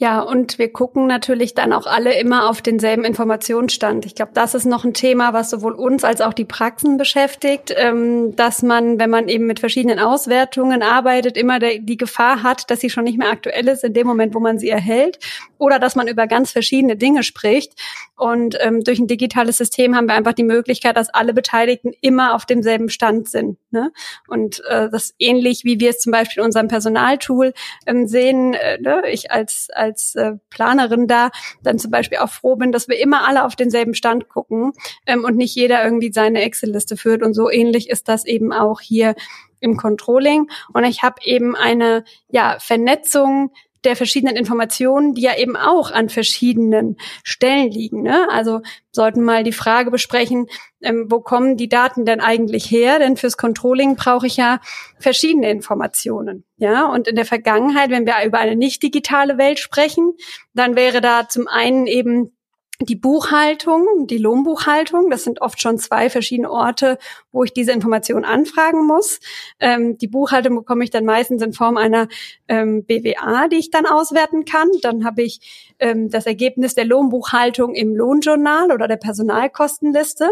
Ja, 0.00 0.20
und 0.20 0.60
wir 0.60 0.72
gucken 0.72 1.08
natürlich 1.08 1.54
dann 1.54 1.72
auch 1.72 1.86
alle 1.86 2.16
immer 2.20 2.48
auf 2.48 2.62
denselben 2.62 3.02
Informationsstand. 3.02 4.06
Ich 4.06 4.14
glaube, 4.14 4.30
das 4.32 4.54
ist 4.54 4.64
noch 4.64 4.84
ein 4.84 4.94
Thema, 4.94 5.32
was 5.32 5.50
sowohl 5.50 5.72
uns 5.72 6.04
als 6.04 6.20
auch 6.20 6.34
die 6.34 6.44
Praxen 6.44 6.98
beschäftigt, 6.98 7.74
ähm, 7.76 8.36
dass 8.36 8.62
man, 8.62 9.00
wenn 9.00 9.10
man 9.10 9.26
eben 9.28 9.46
mit 9.46 9.58
verschiedenen 9.58 9.98
Auswertungen 9.98 10.84
arbeitet, 10.84 11.36
immer 11.36 11.58
die 11.58 11.96
Gefahr 11.96 12.44
hat, 12.44 12.70
dass 12.70 12.78
sie 12.78 12.90
schon 12.90 13.02
nicht 13.02 13.18
mehr 13.18 13.30
aktuell 13.32 13.66
ist 13.66 13.82
in 13.82 13.92
dem 13.92 14.06
Moment, 14.06 14.36
wo 14.36 14.38
man 14.38 14.60
sie 14.60 14.68
erhält, 14.68 15.18
oder 15.58 15.80
dass 15.80 15.96
man 15.96 16.06
über 16.06 16.28
ganz 16.28 16.52
verschiedene 16.52 16.94
Dinge 16.94 17.24
spricht. 17.24 17.72
Und 18.16 18.56
ähm, 18.60 18.84
durch 18.84 19.00
ein 19.00 19.08
digitales 19.08 19.56
System 19.56 19.96
haben 19.96 20.06
wir 20.06 20.14
einfach 20.14 20.32
die 20.32 20.44
Möglichkeit, 20.44 20.96
dass 20.96 21.08
alle 21.10 21.34
Beteiligten 21.34 21.92
immer 22.00 22.34
auf 22.34 22.46
demselben 22.46 22.88
Stand 22.88 23.28
sind. 23.28 23.58
Ne? 23.70 23.90
Und 24.28 24.62
äh, 24.68 24.88
das 24.90 25.14
ähnlich 25.18 25.64
wie 25.64 25.80
wir 25.80 25.90
es 25.90 25.98
zum 25.98 26.12
Beispiel 26.12 26.40
in 26.40 26.46
unserem 26.46 26.68
Personaltool 26.68 27.52
ähm, 27.86 28.06
sehen, 28.06 28.54
äh, 28.54 28.78
ne? 28.80 29.02
ich 29.10 29.30
als, 29.30 29.68
als 29.72 29.87
als 29.88 30.14
äh, 30.14 30.32
Planerin 30.50 31.06
da 31.06 31.30
dann 31.62 31.78
zum 31.78 31.90
Beispiel 31.90 32.18
auch 32.18 32.30
froh 32.30 32.56
bin, 32.56 32.72
dass 32.72 32.88
wir 32.88 32.98
immer 32.98 33.26
alle 33.26 33.44
auf 33.44 33.56
denselben 33.56 33.94
Stand 33.94 34.28
gucken 34.28 34.72
ähm, 35.06 35.24
und 35.24 35.36
nicht 35.36 35.54
jeder 35.54 35.82
irgendwie 35.82 36.12
seine 36.12 36.42
Excel-Liste 36.42 36.96
führt. 36.96 37.22
Und 37.22 37.34
so 37.34 37.50
ähnlich 37.50 37.88
ist 37.88 38.08
das 38.08 38.26
eben 38.26 38.52
auch 38.52 38.80
hier 38.80 39.14
im 39.60 39.76
Controlling. 39.76 40.48
Und 40.72 40.84
ich 40.84 41.02
habe 41.02 41.16
eben 41.24 41.56
eine 41.56 42.04
ja, 42.28 42.58
Vernetzung 42.60 43.50
der 43.88 43.96
verschiedenen 43.96 44.36
Informationen, 44.36 45.14
die 45.14 45.22
ja 45.22 45.34
eben 45.34 45.56
auch 45.56 45.90
an 45.90 46.10
verschiedenen 46.10 46.98
Stellen 47.24 47.70
liegen. 47.70 48.02
Ne? 48.02 48.28
Also 48.30 48.60
sollten 48.92 49.22
mal 49.22 49.44
die 49.44 49.52
Frage 49.52 49.90
besprechen, 49.90 50.46
ähm, 50.82 51.06
wo 51.08 51.20
kommen 51.20 51.56
die 51.56 51.70
Daten 51.70 52.04
denn 52.04 52.20
eigentlich 52.20 52.70
her? 52.70 52.98
Denn 52.98 53.16
fürs 53.16 53.38
Controlling 53.38 53.96
brauche 53.96 54.26
ich 54.26 54.36
ja 54.36 54.60
verschiedene 54.98 55.50
Informationen. 55.50 56.44
Ja, 56.58 56.86
und 56.86 57.08
in 57.08 57.16
der 57.16 57.24
Vergangenheit, 57.24 57.88
wenn 57.88 58.04
wir 58.04 58.16
über 58.26 58.38
eine 58.38 58.56
nicht 58.56 58.82
digitale 58.82 59.38
Welt 59.38 59.58
sprechen, 59.58 60.12
dann 60.52 60.76
wäre 60.76 61.00
da 61.00 61.26
zum 61.26 61.48
einen 61.48 61.86
eben 61.86 62.36
die 62.80 62.94
Buchhaltung, 62.94 64.06
die 64.06 64.18
Lohnbuchhaltung, 64.18 65.10
das 65.10 65.24
sind 65.24 65.40
oft 65.42 65.60
schon 65.60 65.78
zwei 65.78 66.10
verschiedene 66.10 66.50
Orte, 66.50 66.98
wo 67.32 67.42
ich 67.42 67.52
diese 67.52 67.72
Information 67.72 68.24
anfragen 68.24 68.86
muss. 68.86 69.18
Ähm, 69.58 69.98
die 69.98 70.06
Buchhaltung 70.06 70.54
bekomme 70.54 70.84
ich 70.84 70.90
dann 70.90 71.04
meistens 71.04 71.42
in 71.42 71.52
Form 71.52 71.76
einer 71.76 72.06
ähm, 72.46 72.84
BWA, 72.84 73.48
die 73.48 73.56
ich 73.56 73.70
dann 73.70 73.84
auswerten 73.84 74.44
kann. 74.44 74.68
Dann 74.82 75.04
habe 75.04 75.22
ich 75.22 75.74
ähm, 75.80 76.08
das 76.08 76.26
Ergebnis 76.26 76.76
der 76.76 76.84
Lohnbuchhaltung 76.84 77.74
im 77.74 77.96
Lohnjournal 77.96 78.70
oder 78.70 78.86
der 78.86 78.96
Personalkostenliste. 78.96 80.30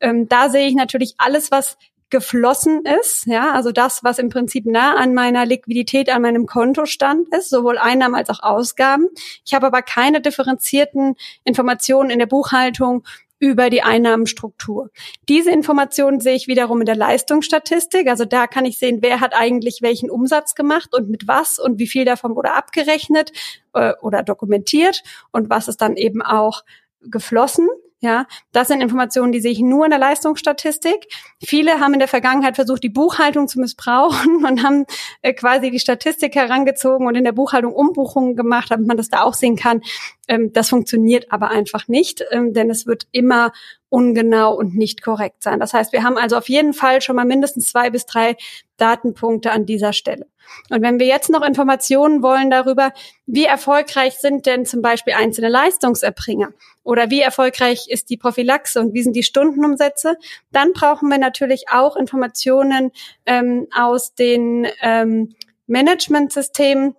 Ähm, 0.00 0.28
da 0.28 0.50
sehe 0.50 0.66
ich 0.66 0.74
natürlich 0.74 1.14
alles, 1.18 1.52
was 1.52 1.78
geflossen 2.14 2.82
ist, 3.00 3.26
ja, 3.26 3.50
also 3.54 3.72
das, 3.72 4.04
was 4.04 4.20
im 4.20 4.28
Prinzip 4.28 4.66
nah 4.66 4.94
an 4.94 5.14
meiner 5.14 5.44
Liquidität, 5.44 6.08
an 6.08 6.22
meinem 6.22 6.46
Kontostand 6.46 7.26
ist, 7.34 7.50
sowohl 7.50 7.76
Einnahmen 7.76 8.14
als 8.14 8.30
auch 8.30 8.40
Ausgaben. 8.40 9.08
Ich 9.44 9.52
habe 9.52 9.66
aber 9.66 9.82
keine 9.82 10.20
differenzierten 10.20 11.16
Informationen 11.42 12.10
in 12.10 12.20
der 12.20 12.26
Buchhaltung 12.26 13.02
über 13.40 13.68
die 13.68 13.82
Einnahmenstruktur. 13.82 14.90
Diese 15.28 15.50
Informationen 15.50 16.20
sehe 16.20 16.36
ich 16.36 16.46
wiederum 16.46 16.78
in 16.82 16.86
der 16.86 16.94
Leistungsstatistik. 16.94 18.06
Also 18.06 18.24
da 18.24 18.46
kann 18.46 18.64
ich 18.64 18.78
sehen, 18.78 18.98
wer 19.00 19.18
hat 19.18 19.34
eigentlich 19.34 19.82
welchen 19.82 20.08
Umsatz 20.08 20.54
gemacht 20.54 20.94
und 20.94 21.08
mit 21.08 21.26
was 21.26 21.58
und 21.58 21.80
wie 21.80 21.88
viel 21.88 22.04
davon 22.04 22.36
wurde 22.36 22.52
abgerechnet 22.52 23.32
äh, 23.72 23.92
oder 24.00 24.22
dokumentiert 24.22 25.02
und 25.32 25.50
was 25.50 25.66
ist 25.66 25.80
dann 25.80 25.96
eben 25.96 26.22
auch 26.22 26.62
geflossen. 27.00 27.68
Ja, 28.04 28.26
das 28.52 28.68
sind 28.68 28.82
Informationen, 28.82 29.32
die 29.32 29.40
sehe 29.40 29.52
ich 29.52 29.60
nur 29.60 29.86
in 29.86 29.90
der 29.90 29.98
Leistungsstatistik. 29.98 31.08
Viele 31.42 31.80
haben 31.80 31.94
in 31.94 32.00
der 32.00 32.08
Vergangenheit 32.08 32.54
versucht, 32.54 32.82
die 32.82 32.90
Buchhaltung 32.90 33.48
zu 33.48 33.58
missbrauchen 33.58 34.44
und 34.46 34.62
haben 34.62 34.84
äh, 35.22 35.32
quasi 35.32 35.70
die 35.70 35.78
Statistik 35.78 36.34
herangezogen 36.34 37.06
und 37.06 37.14
in 37.14 37.24
der 37.24 37.32
Buchhaltung 37.32 37.72
Umbuchungen 37.72 38.36
gemacht, 38.36 38.70
damit 38.70 38.86
man 38.86 38.98
das 38.98 39.08
da 39.08 39.22
auch 39.22 39.32
sehen 39.32 39.56
kann. 39.56 39.80
Ähm, 40.28 40.52
das 40.52 40.68
funktioniert 40.68 41.32
aber 41.32 41.48
einfach 41.48 41.88
nicht, 41.88 42.22
ähm, 42.30 42.52
denn 42.52 42.68
es 42.68 42.86
wird 42.86 43.06
immer 43.10 43.52
ungenau 43.88 44.54
und 44.54 44.74
nicht 44.74 45.00
korrekt 45.00 45.42
sein. 45.42 45.58
Das 45.58 45.72
heißt, 45.72 45.94
wir 45.94 46.02
haben 46.02 46.18
also 46.18 46.36
auf 46.36 46.50
jeden 46.50 46.74
Fall 46.74 47.00
schon 47.00 47.16
mal 47.16 47.24
mindestens 47.24 47.70
zwei 47.70 47.88
bis 47.88 48.04
drei 48.04 48.36
Datenpunkte 48.76 49.52
an 49.52 49.66
dieser 49.66 49.92
Stelle. 49.92 50.26
Und 50.70 50.82
wenn 50.82 50.98
wir 50.98 51.06
jetzt 51.06 51.30
noch 51.30 51.42
Informationen 51.42 52.22
wollen 52.22 52.50
darüber, 52.50 52.92
wie 53.26 53.44
erfolgreich 53.44 54.18
sind 54.18 54.46
denn 54.46 54.66
zum 54.66 54.82
Beispiel 54.82 55.14
einzelne 55.14 55.48
Leistungserbringer 55.48 56.52
oder 56.82 57.10
wie 57.10 57.20
erfolgreich 57.20 57.86
ist 57.88 58.10
die 58.10 58.16
Prophylaxe 58.16 58.80
und 58.80 58.94
wie 58.94 59.02
sind 59.02 59.16
die 59.16 59.22
Stundenumsätze, 59.22 60.16
dann 60.52 60.72
brauchen 60.72 61.08
wir 61.08 61.18
natürlich 61.18 61.68
auch 61.70 61.96
Informationen 61.96 62.92
ähm, 63.26 63.66
aus 63.74 64.14
den 64.14 64.66
ähm, 64.82 65.34
Managementsystemen, 65.66 66.94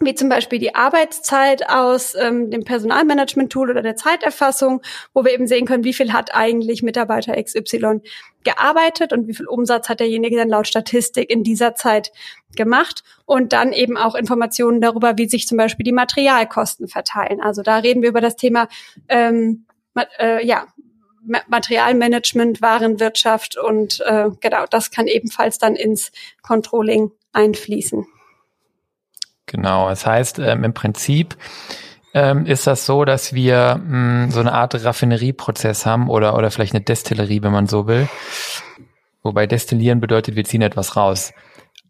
wie 0.00 0.14
zum 0.14 0.28
Beispiel 0.28 0.58
die 0.58 0.74
Arbeitszeit 0.74 1.68
aus 1.68 2.14
ähm, 2.14 2.50
dem 2.50 2.64
Personalmanagement-Tool 2.64 3.70
oder 3.70 3.82
der 3.82 3.96
Zeiterfassung, 3.96 4.82
wo 5.14 5.24
wir 5.24 5.32
eben 5.32 5.46
sehen 5.46 5.66
können, 5.66 5.84
wie 5.84 5.94
viel 5.94 6.12
hat 6.12 6.34
eigentlich 6.34 6.82
Mitarbeiter 6.82 7.40
XY 7.42 8.02
gearbeitet 8.44 9.12
und 9.12 9.26
wie 9.26 9.34
viel 9.34 9.46
Umsatz 9.46 9.88
hat 9.88 10.00
derjenige 10.00 10.36
dann 10.36 10.48
laut 10.48 10.68
Statistik 10.68 11.30
in 11.30 11.42
dieser 11.42 11.74
Zeit 11.74 12.12
gemacht 12.54 13.02
und 13.24 13.52
dann 13.52 13.72
eben 13.72 13.96
auch 13.96 14.14
Informationen 14.14 14.80
darüber, 14.80 15.16
wie 15.16 15.28
sich 15.28 15.46
zum 15.46 15.56
Beispiel 15.56 15.84
die 15.84 15.92
Materialkosten 15.92 16.88
verteilen. 16.88 17.40
Also 17.40 17.62
da 17.62 17.78
reden 17.78 18.02
wir 18.02 18.10
über 18.10 18.20
das 18.20 18.36
Thema 18.36 18.68
ähm, 19.08 19.66
äh, 20.18 20.46
ja, 20.46 20.66
Materialmanagement, 21.48 22.62
Warenwirtschaft 22.62 23.56
und 23.56 24.00
äh, 24.06 24.28
genau, 24.40 24.66
das 24.70 24.90
kann 24.90 25.06
ebenfalls 25.06 25.58
dann 25.58 25.74
ins 25.74 26.12
Controlling 26.42 27.10
einfließen. 27.32 28.06
Genau, 29.46 29.88
das 29.88 30.04
heißt 30.04 30.40
ähm, 30.40 30.64
im 30.64 30.74
Prinzip 30.74 31.36
ähm, 32.14 32.46
ist 32.46 32.66
das 32.66 32.86
so, 32.86 33.04
dass 33.04 33.32
wir 33.32 33.80
mh, 33.82 34.26
mm, 34.26 34.30
so 34.30 34.40
eine 34.40 34.52
Art 34.52 34.74
Raffinerieprozess 34.84 35.86
haben 35.86 36.08
oder 36.08 36.36
oder 36.36 36.50
vielleicht 36.50 36.74
eine 36.74 36.82
Destillerie, 36.84 37.42
wenn 37.42 37.52
man 37.52 37.66
so 37.66 37.86
will. 37.86 38.08
Wobei 39.22 39.46
destillieren 39.46 40.00
bedeutet, 40.00 40.34
wir 40.34 40.44
ziehen 40.44 40.62
etwas 40.62 40.96
raus. 40.96 41.32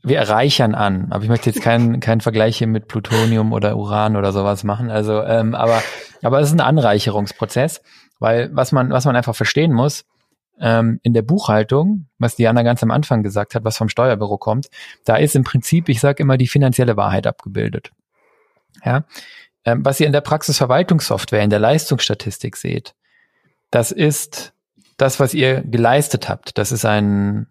Wir 0.03 0.19
erreichern 0.19 0.75
an, 0.75 1.09
aber 1.11 1.23
ich 1.23 1.31
möchte 1.31 1.51
jetzt 1.51 1.63
keinen 1.63 2.01
keinen 2.01 2.21
Vergleich 2.21 2.59
hier 2.59 2.67
mit 2.67 2.89
Plutonium 2.89 3.53
oder 3.53 3.77
Uran 3.77 4.17
oder 4.17 4.33
sowas 4.33 4.65
machen. 4.65 4.91
Also, 4.91 5.23
ähm, 5.23 5.55
aber 5.55 5.83
aber 6.23 6.41
es 6.41 6.49
ist 6.49 6.55
ein 6.55 6.61
Anreicherungsprozess, 6.61 7.83
weil 8.19 8.51
was 8.53 8.73
man 8.73 8.91
was 8.91 9.05
man 9.07 9.17
einfach 9.17 9.35
verstehen 9.35 9.73
muss, 9.73 10.05
ähm, 10.61 11.01
in 11.03 11.13
der 11.13 11.23
Buchhaltung, 11.23 12.07
was 12.19 12.37
Diana 12.37 12.63
ganz 12.63 12.83
am 12.83 12.91
Anfang 12.91 13.23
gesagt 13.23 13.55
hat, 13.55 13.65
was 13.65 13.77
vom 13.77 13.89
Steuerbüro 13.89 14.39
kommt, 14.39 14.69
da 15.05 15.17
ist 15.17 15.37
im 15.37 15.45
Prinzip, 15.45 15.89
ich 15.89 16.01
sage 16.01 16.23
immer, 16.23 16.37
die 16.37 16.47
finanzielle 16.47 16.97
Wahrheit 16.97 17.27
abgebildet. 17.27 17.93
Ja, 18.85 19.05
ähm, 19.65 19.85
was 19.85 20.01
ihr 20.01 20.07
in 20.07 20.13
der 20.13 20.21
Praxisverwaltungssoftware, 20.21 21.43
in 21.43 21.51
der 21.51 21.59
Leistungsstatistik 21.59 22.57
seht, 22.57 22.95
das 23.71 23.91
ist 23.91 24.53
das, 24.97 25.21
was 25.21 25.35
ihr 25.35 25.63
geleistet 25.63 26.29
habt. 26.29 26.57
Das 26.57 26.73
ist 26.73 26.85
ein, 26.85 27.47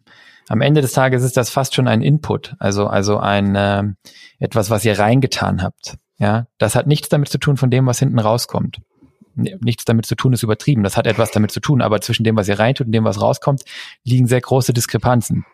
am 0.47 0.61
Ende 0.61 0.81
des 0.81 0.93
Tages 0.93 1.23
ist 1.23 1.37
das 1.37 1.49
fast 1.49 1.75
schon 1.75 1.87
ein 1.87 2.01
Input, 2.01 2.55
also 2.59 2.87
also 2.87 3.17
ein 3.17 3.55
äh, 3.55 3.83
etwas, 4.39 4.69
was 4.69 4.85
ihr 4.85 4.97
reingetan 4.97 5.61
habt. 5.61 5.97
Ja, 6.17 6.47
das 6.57 6.75
hat 6.75 6.87
nichts 6.87 7.09
damit 7.09 7.29
zu 7.29 7.37
tun 7.37 7.57
von 7.57 7.69
dem, 7.69 7.85
was 7.85 7.99
hinten 7.99 8.19
rauskommt 8.19 8.79
nichts 9.35 9.85
damit 9.85 10.05
zu 10.05 10.15
tun, 10.15 10.33
ist 10.33 10.43
übertrieben. 10.43 10.83
Das 10.83 10.97
hat 10.97 11.07
etwas 11.07 11.31
damit 11.31 11.51
zu 11.51 11.59
tun, 11.59 11.81
aber 11.81 12.01
zwischen 12.01 12.23
dem, 12.23 12.35
was 12.35 12.47
ihr 12.47 12.59
reintut 12.59 12.87
und 12.87 12.93
dem, 12.93 13.03
was 13.03 13.21
rauskommt, 13.21 13.63
liegen 14.03 14.27
sehr 14.27 14.41
große 14.41 14.73
Diskrepanzen. 14.73 15.45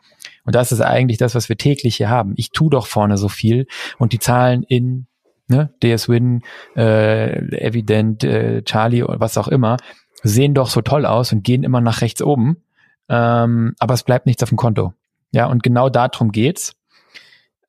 Und 0.43 0.55
das 0.55 0.71
ist 0.71 0.81
eigentlich 0.81 1.17
das, 1.17 1.35
was 1.35 1.49
wir 1.49 1.57
täglich 1.57 1.97
hier 1.97 2.09
haben. 2.09 2.33
Ich 2.37 2.51
tu 2.51 2.69
doch 2.69 2.87
vorne 2.87 3.17
so 3.17 3.27
viel 3.27 3.67
und 3.97 4.13
die 4.13 4.19
Zahlen 4.19 4.63
in 4.63 5.07
ne, 5.47 5.73
DSWin, 5.83 6.41
äh, 6.75 7.37
Evident, 7.57 8.23
äh, 8.23 8.63
Charlie 8.63 9.03
oder 9.03 9.19
was 9.19 9.37
auch 9.37 9.47
immer, 9.47 9.77
sehen 10.23 10.53
doch 10.53 10.69
so 10.69 10.81
toll 10.81 11.05
aus 11.05 11.31
und 11.31 11.43
gehen 11.43 11.63
immer 11.63 11.81
nach 11.81 12.01
rechts 12.01 12.21
oben. 12.21 12.63
Ähm, 13.09 13.75
aber 13.79 13.93
es 13.93 14.03
bleibt 14.03 14.25
nichts 14.25 14.43
auf 14.43 14.49
dem 14.49 14.57
Konto. 14.57 14.93
Ja, 15.31 15.45
und 15.47 15.63
genau 15.63 15.89
darum 15.89 16.31
geht's. 16.31 16.75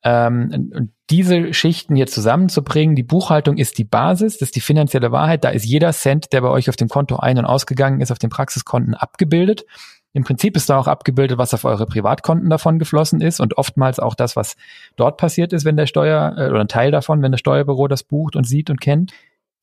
Ähm, 0.03 0.71
und 0.73 0.92
diese 1.09 1.53
Schichten 1.53 1.95
hier 1.95 2.07
zusammenzubringen, 2.07 2.95
die 2.95 3.03
Buchhaltung 3.03 3.57
ist 3.57 3.77
die 3.77 3.83
Basis, 3.83 4.37
das 4.37 4.49
ist 4.49 4.55
die 4.55 4.61
finanzielle 4.61 5.11
Wahrheit, 5.11 5.43
da 5.43 5.49
ist 5.49 5.65
jeder 5.65 5.91
Cent, 5.91 6.31
der 6.31 6.41
bei 6.41 6.49
euch 6.49 6.69
auf 6.69 6.75
dem 6.75 6.87
Konto 6.87 7.17
ein- 7.17 7.37
und 7.37 7.45
ausgegangen 7.45 8.01
ist, 8.01 8.11
auf 8.11 8.19
den 8.19 8.29
Praxiskonten 8.29 8.93
abgebildet. 8.93 9.65
Im 10.13 10.23
Prinzip 10.23 10.55
ist 10.55 10.69
da 10.69 10.77
auch 10.77 10.87
abgebildet, 10.87 11.39
was 11.39 11.53
auf 11.53 11.65
eure 11.65 11.87
Privatkonten 11.87 12.49
davon 12.49 12.77
geflossen 12.79 13.19
ist 13.19 13.39
und 13.39 13.57
oftmals 13.57 13.99
auch 13.99 14.13
das, 14.13 14.35
was 14.35 14.55
dort 14.95 15.17
passiert 15.17 15.53
ist, 15.53 15.65
wenn 15.65 15.75
der 15.75 15.87
Steuer 15.87 16.35
äh, 16.37 16.49
oder 16.49 16.61
ein 16.61 16.67
Teil 16.67 16.91
davon, 16.91 17.21
wenn 17.21 17.31
das 17.31 17.39
Steuerbüro 17.39 17.87
das 17.87 18.03
bucht 18.03 18.35
und 18.35 18.47
sieht 18.47 18.69
und 18.69 18.79
kennt. 18.79 19.11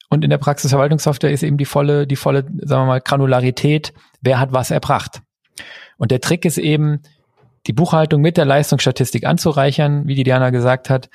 Und 0.09 0.25
in 0.25 0.31
der 0.31 0.39
Praxisverwaltungssoftware 0.39 1.31
ist 1.31 1.45
eben 1.45 1.57
die 1.57 1.65
volle, 1.65 2.07
die 2.07 2.17
volle, 2.17 2.43
sagen 2.43 2.83
wir 2.83 2.87
mal, 2.87 3.01
Granularität, 3.01 3.95
wer 4.21 4.41
hat 4.41 4.53
was 4.53 4.73
erbracht. 4.73 5.23
Und 5.99 6.11
der 6.11 6.21
Trick 6.21 6.45
ist 6.45 6.59
eben, 6.59 7.01
die 7.67 7.73
Buchhaltung 7.73 8.21
mit 8.21 8.37
der 8.37 8.45
Leistungsstatistik 8.45 9.27
anzureichern, 9.27 10.07
wie 10.07 10.15
die 10.15 10.25
Diana 10.25 10.51
gesagt 10.51 10.91
hat, 10.91 11.11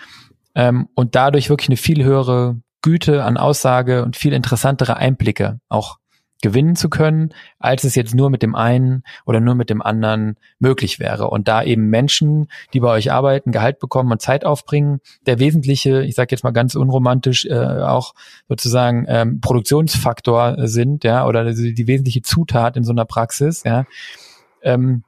ähm, 0.56 0.88
und 0.96 1.16
dadurch 1.16 1.50
wirklich 1.50 1.70
eine 1.70 1.78
viel 1.78 2.04
höhere 2.04 2.58
Güte 2.82 3.24
an 3.24 3.38
Aussage 3.38 4.04
und 4.04 4.16
viel 4.16 4.34
interessantere 4.34 4.98
Einblicke 4.98 5.60
auch 5.70 5.98
gewinnen 6.42 6.76
zu 6.76 6.90
können, 6.90 7.34
als 7.58 7.84
es 7.86 7.96
jetzt 7.96 8.14
nur 8.14 8.30
mit 8.30 8.44
dem 8.44 8.54
einen 8.54 9.02
oder 9.26 9.40
nur 9.40 9.56
mit 9.56 9.72
dem 9.72 9.82
anderen 9.82 10.36
möglich 10.60 11.00
wäre. 11.00 11.30
Und 11.30 11.48
da 11.48 11.64
eben 11.64 11.90
Menschen, 11.90 12.48
die 12.74 12.80
bei 12.80 12.90
euch 12.90 13.12
arbeiten, 13.12 13.52
Gehalt 13.52 13.80
bekommen 13.80 14.12
und 14.12 14.22
Zeit 14.22 14.46
aufbringen, 14.46 15.00
der 15.26 15.40
wesentliche, 15.40 16.04
ich 16.04 16.14
sage 16.14 16.28
jetzt 16.32 16.44
mal 16.44 16.52
ganz 16.52 16.76
unromantisch, 16.76 17.46
äh, 17.46 17.56
auch 17.56 18.14
sozusagen 18.48 19.06
ähm, 19.08 19.42
Produktionsfaktor 19.42 20.68
sind, 20.68 21.04
ja, 21.04 21.26
oder 21.26 21.52
die, 21.52 21.74
die 21.74 21.88
wesentliche 21.88 22.22
Zutat 22.22 22.78
in 22.78 22.84
so 22.84 22.92
einer 22.92 23.06
Praxis, 23.06 23.64
ja, 23.64 23.86
ähm, 24.62 25.04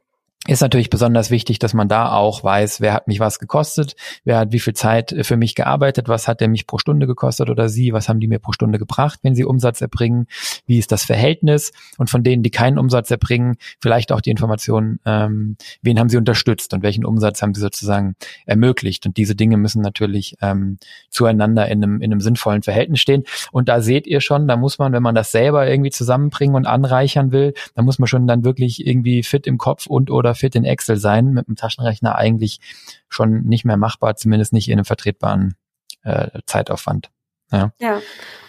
ist 0.47 0.61
natürlich 0.61 0.89
besonders 0.89 1.29
wichtig, 1.29 1.59
dass 1.59 1.73
man 1.73 1.87
da 1.87 2.11
auch 2.11 2.43
weiß, 2.43 2.81
wer 2.81 2.93
hat 2.93 3.07
mich 3.07 3.19
was 3.19 3.39
gekostet, 3.39 3.95
wer 4.23 4.39
hat 4.39 4.51
wie 4.51 4.59
viel 4.59 4.73
Zeit 4.73 5.15
für 5.21 5.37
mich 5.37 5.55
gearbeitet, 5.55 6.07
was 6.07 6.27
hat 6.27 6.41
der 6.41 6.47
mich 6.47 6.67
pro 6.67 6.77
Stunde 6.77 7.05
gekostet 7.05 7.49
oder 7.49 7.69
sie, 7.69 7.93
was 7.93 8.07
haben 8.07 8.19
die 8.19 8.27
mir 8.27 8.39
pro 8.39 8.53
Stunde 8.53 8.79
gebracht, 8.79 9.19
wenn 9.23 9.35
sie 9.35 9.43
Umsatz 9.43 9.81
erbringen, 9.81 10.27
wie 10.65 10.79
ist 10.79 10.91
das 10.91 11.03
Verhältnis 11.03 11.73
und 11.97 12.09
von 12.09 12.23
denen, 12.23 12.43
die 12.43 12.49
keinen 12.49 12.77
Umsatz 12.77 13.11
erbringen, 13.11 13.57
vielleicht 13.81 14.11
auch 14.11 14.21
die 14.21 14.29
Information, 14.29 14.99
ähm, 15.05 15.57
wen 15.81 15.99
haben 15.99 16.09
sie 16.09 16.17
unterstützt 16.17 16.73
und 16.73 16.81
welchen 16.81 17.05
Umsatz 17.05 17.41
haben 17.41 17.53
sie 17.53 17.61
sozusagen 17.61 18.15
ermöglicht. 18.45 19.05
Und 19.05 19.17
diese 19.17 19.35
Dinge 19.35 19.57
müssen 19.57 19.81
natürlich 19.81 20.37
ähm, 20.41 20.77
zueinander 21.09 21.67
in 21.67 21.83
einem, 21.83 22.01
in 22.01 22.11
einem 22.11 22.21
sinnvollen 22.21 22.63
Verhältnis 22.63 23.01
stehen. 23.01 23.23
Und 23.51 23.67
da 23.67 23.81
seht 23.81 24.07
ihr 24.07 24.21
schon, 24.21 24.47
da 24.47 24.55
muss 24.55 24.79
man, 24.79 24.93
wenn 24.93 25.03
man 25.03 25.15
das 25.15 25.31
selber 25.31 25.67
irgendwie 25.67 25.91
zusammenbringen 25.91 26.55
und 26.55 26.65
anreichern 26.65 27.31
will, 27.31 27.53
da 27.75 27.81
muss 27.81 27.99
man 27.99 28.07
schon 28.07 28.27
dann 28.27 28.45
wirklich 28.45 28.85
irgendwie 28.85 29.23
fit 29.23 29.45
im 29.45 29.57
Kopf 29.57 29.87
und 29.87 30.09
oder 30.09 30.36
fit 30.37 30.55
in 30.55 30.63
Excel 30.63 30.97
sein, 30.97 31.33
mit 31.33 31.47
dem 31.47 31.55
Taschenrechner 31.55 32.15
eigentlich 32.15 32.59
schon 33.09 33.43
nicht 33.43 33.65
mehr 33.65 33.77
machbar, 33.77 34.15
zumindest 34.15 34.53
nicht 34.53 34.69
in 34.69 34.73
einem 34.73 34.85
vertretbaren 34.85 35.55
äh, 36.03 36.39
Zeitaufwand. 36.45 37.09
Ja. 37.51 37.71
ja. 37.79 38.01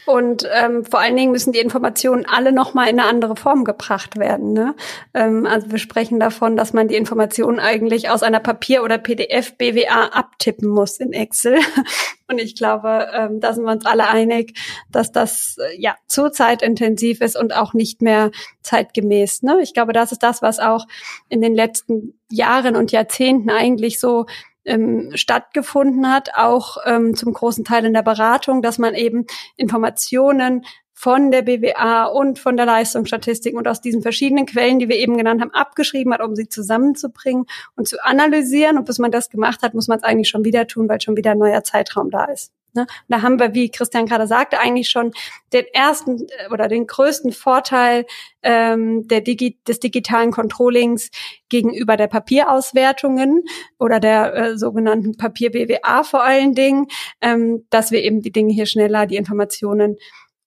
Und 0.09 0.49
ähm, 0.55 0.87
vor 0.87 1.01
allen 1.01 1.17
Dingen 1.17 1.33
müssen 1.33 1.53
die 1.53 1.59
Informationen 1.59 2.25
alle 2.25 2.51
nochmal 2.51 2.89
in 2.89 2.99
eine 2.99 3.07
andere 3.07 3.37
Form 3.37 3.65
gebracht 3.65 4.19
werden. 4.19 4.55
Ne? 4.55 4.75
Ähm, 5.13 5.45
also 5.45 5.71
wir 5.71 5.79
sprechen 5.79 6.19
davon, 6.19 6.57
dass 6.57 6.73
man 6.73 6.89
die 6.89 6.95
Informationen 6.95 7.59
eigentlich 7.59 8.09
aus 8.09 8.23
einer 8.23 8.41
Papier- 8.41 8.83
oder 8.83 8.97
PDF-BWA 8.97 10.07
abtippen 10.07 10.67
muss 10.67 10.99
in 10.99 11.13
Excel. 11.13 11.59
Und 12.27 12.39
ich 12.39 12.55
glaube, 12.55 13.09
ähm, 13.13 13.41
da 13.41 13.53
sind 13.53 13.65
wir 13.65 13.73
uns 13.73 13.85
alle 13.85 14.09
einig, 14.09 14.59
dass 14.91 15.13
das 15.13 15.57
äh, 15.59 15.79
ja 15.79 15.95
zu 16.07 16.31
zeitintensiv 16.31 17.21
ist 17.21 17.39
und 17.39 17.55
auch 17.55 17.75
nicht 17.75 18.03
mehr 18.03 18.31
zeitgemäß. 18.63 19.43
Ne? 19.43 19.61
Ich 19.63 19.75
glaube, 19.75 19.93
das 19.93 20.13
ist 20.13 20.23
das, 20.23 20.43
was 20.43 20.59
auch 20.59 20.87
in 21.29 21.41
den 21.41 21.55
letzten 21.55 22.19
Jahren 22.31 22.77
und 22.77 22.93
Jahrzehnten 22.93 23.51
eigentlich 23.51 24.01
so 24.01 24.27
ähm, 24.69 25.11
stattgefunden 25.15 26.11
hat, 26.11 26.31
auch 26.35 26.79
ähm, 26.85 27.15
zum 27.17 27.33
großen 27.33 27.65
Teil 27.65 27.85
in 27.85 27.95
der 27.95 28.03
Beratung, 28.03 28.63
dass 28.63 28.79
man 28.79 28.95
eben 28.95 29.27
Informationen 29.57 30.65
von 30.93 31.31
der 31.31 31.43
BWA 31.43 32.07
und 32.07 32.41
von 32.41 32.57
der 32.57 32.67
Leistungsstatistik 32.67 33.55
und 33.55 33.69
aus 33.69 33.81
diesen 33.81 34.03
verschiedenen 34.03 34.47
Quellen, 34.47 34.81
die 34.81 34.89
wir 34.89 34.97
eben 34.97 35.17
genannt 35.17 35.41
haben, 35.41 35.55
abgeschrieben 35.55 36.13
hat, 36.13 36.21
um 36.21 36.35
sie 36.35 36.49
zusammenzubringen 36.49 37.47
und 37.77 37.87
zu 37.87 38.05
analysieren. 38.05 38.79
Und 38.79 38.85
bis 38.85 38.99
man 38.99 39.13
das 39.13 39.31
gemacht 39.31 39.63
hat, 39.63 39.75
muss 39.75 39.87
man 39.87 39.99
es 39.99 40.05
eigentlich 40.05 40.29
schon 40.29 40.45
wieder 40.45 40.67
tun, 40.67 40.89
weil 40.89 41.01
schon 41.01 41.17
wieder 41.17 41.31
ein 41.31 41.39
neuer 41.39 41.63
Zeitraum 41.63 42.11
da 42.11 42.25
ist. 42.25 42.53
Ne? 42.75 42.87
Da 43.09 43.23
haben 43.23 43.39
wir, 43.41 43.55
wie 43.55 43.71
Christian 43.71 44.07
gerade 44.07 44.27
sagte, 44.27 44.59
eigentlich 44.61 44.89
schon 44.91 45.13
den 45.53 45.65
ersten 45.73 46.27
äh, 46.27 46.53
oder 46.53 46.69
den 46.69 46.87
größten 46.87 47.33
Vorteil 47.33 48.07
ähm, 48.43 49.09
der 49.09 49.21
Digi 49.21 49.59
des 49.67 49.81
digitalen 49.81 50.31
Controllings 50.31 51.11
gegenüber 51.49 51.97
der 51.97 52.09
Papierauswertungen 52.09 53.43
oder 53.79 54.01
der 54.01 54.35
äh, 54.35 54.59
sogenannten 54.59 55.17
Papier-BWA 55.17 56.03
vor 56.05 56.23
allen 56.23 56.55
Dingen, 56.55 56.87
ähm, 57.21 57.67
dass 57.71 57.91
wir 57.91 58.03
eben 58.03 58.21
die 58.21 58.33
Dinge 58.33 58.53
hier 58.53 58.67
schneller, 58.67 59.07
die 59.07 59.17
Informationen 59.17 59.97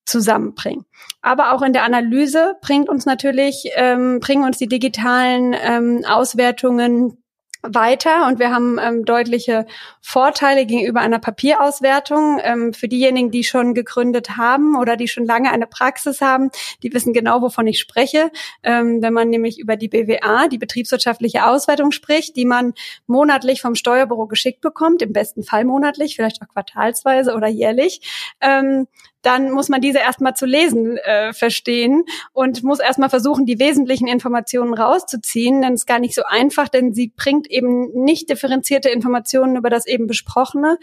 zusammenbringen. 0.06 0.86
Aber 1.22 1.54
auch 1.54 1.62
in 1.62 1.74
der 1.74 1.84
Analyse 1.84 2.56
bringt 2.62 2.90
uns 2.90 3.06
natürlich, 3.06 3.70
ähm, 3.76 4.20
bringen 4.20 4.44
uns 4.44 4.58
die 4.58 4.68
digitalen 4.68 5.56
ähm, 5.60 6.04
Auswertungen 6.08 7.21
weiter 7.64 8.28
und 8.28 8.40
wir 8.40 8.52
haben 8.52 8.80
ähm, 8.80 9.06
deutliche 9.06 9.66
Vorteile 10.02 10.66
gegenüber 10.66 11.02
einer 11.02 11.20
Papierauswertung. 11.20 12.40
Ähm, 12.44 12.74
für 12.74 12.88
diejenigen, 12.88 13.32
die 13.32 13.44
schon 13.44 13.74
gegründet 13.74 14.38
haben 14.38 14.76
oder 14.76 14.98
die 14.98 15.08
schon 15.08 15.26
lange 15.26 15.52
eine 15.52 15.68
Praxis 15.68 16.22
haben, 16.22 16.50
die 16.82 16.94
wissen 16.94 17.14
genau, 17.14 17.42
wovon 17.42 17.68
ich 17.68 17.80
spreche. 17.80 18.32
Ähm, 18.64 19.02
wenn 19.02 19.14
man 19.14 19.30
nämlich 19.30 19.60
über 19.60 19.76
die 19.76 19.90
BWA, 19.90 20.48
die 20.48 20.58
betriebswirtschaftliche 20.58 21.46
Auswertung 21.46 21.92
spricht, 21.92 22.36
die 22.36 22.46
man 22.46 22.74
monatlich 23.06 23.62
vom 23.62 23.76
Steuerbüro 23.76 24.28
geschickt 24.28 24.62
bekommt, 24.62 25.02
im 25.02 25.14
besten 25.14 25.44
Fall 25.44 25.66
monatlich, 25.66 26.16
vielleicht 26.16 26.42
auch 26.42 26.48
quartalsweise 26.48 27.36
oder 27.36 27.48
jährlich, 27.48 28.02
ähm, 28.42 28.88
dann 29.22 29.52
muss 29.52 29.70
man 29.70 29.82
diese 29.82 30.00
erstmal 30.00 30.36
zu 30.36 30.46
lesen 30.46 30.98
äh, 30.98 31.34
verstehen 31.34 32.04
und 32.34 32.64
muss 32.64 32.80
erstmal 32.80 33.10
versuchen, 33.10 33.46
die 33.46 33.60
wesentlichen 33.60 34.08
Informationen 34.08 34.74
rauszuziehen. 34.74 35.62
Denn 35.62 35.74
es 35.74 35.82
ist 35.82 35.88
gar 35.88 36.00
nicht 36.00 36.16
so 36.16 36.24
einfach, 36.28 36.70
denn 36.70 36.94
sie 36.94 37.14
bringt 37.16 37.50
eben 37.50 37.92
nicht 38.04 38.30
differenzierte 38.30 38.90
Informationen 38.90 39.56
über 39.56 39.70
das 39.70 39.86
eben 39.88 40.08
Besprochene, 40.08 40.78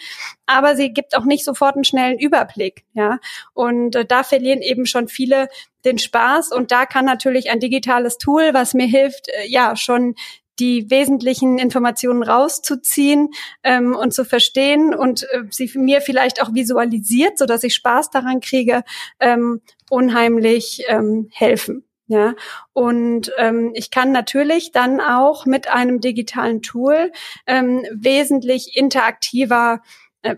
aber 0.46 0.76
sie 0.76 0.92
gibt 0.92 1.16
auch 1.16 1.24
nicht 1.24 1.44
sofort 1.44 1.74
einen 1.74 1.84
schnellen 1.84 2.18
Überblick. 2.18 2.84
Ja, 2.94 3.18
und 3.54 3.94
äh, 3.94 4.04
da 4.04 4.22
verlieren 4.22 4.62
eben 4.62 4.86
schon 4.86 5.08
viele 5.08 5.48
den 5.84 5.98
Spaß 5.98 6.52
und 6.52 6.72
da 6.72 6.86
kann 6.86 7.04
natürlich 7.04 7.50
ein 7.50 7.60
digitales 7.60 8.18
Tool, 8.18 8.50
was 8.52 8.74
mir 8.74 8.86
hilft, 8.86 9.28
äh, 9.28 9.46
ja 9.46 9.76
schon 9.76 10.14
die 10.58 10.90
wesentlichen 10.90 11.58
Informationen 11.58 12.22
rauszuziehen 12.22 13.30
ähm, 13.62 13.94
und 13.94 14.12
zu 14.12 14.24
verstehen 14.24 14.94
und 14.94 15.24
äh, 15.32 15.44
sie 15.50 15.70
mir 15.74 16.00
vielleicht 16.00 16.42
auch 16.42 16.54
visualisiert, 16.54 17.38
so 17.38 17.46
dass 17.46 17.64
ich 17.64 17.74
Spaß 17.74 18.10
daran 18.10 18.40
kriege, 18.40 18.82
ähm, 19.20 19.60
unheimlich 19.90 20.84
ähm, 20.88 21.28
helfen. 21.32 21.84
Ja, 22.10 22.34
und 22.72 23.30
ähm, 23.36 23.72
ich 23.74 23.90
kann 23.90 24.12
natürlich 24.12 24.72
dann 24.72 24.98
auch 24.98 25.44
mit 25.44 25.70
einem 25.70 26.00
digitalen 26.00 26.62
Tool 26.62 27.12
ähm, 27.46 27.84
wesentlich 27.92 28.78
interaktiver 28.78 29.82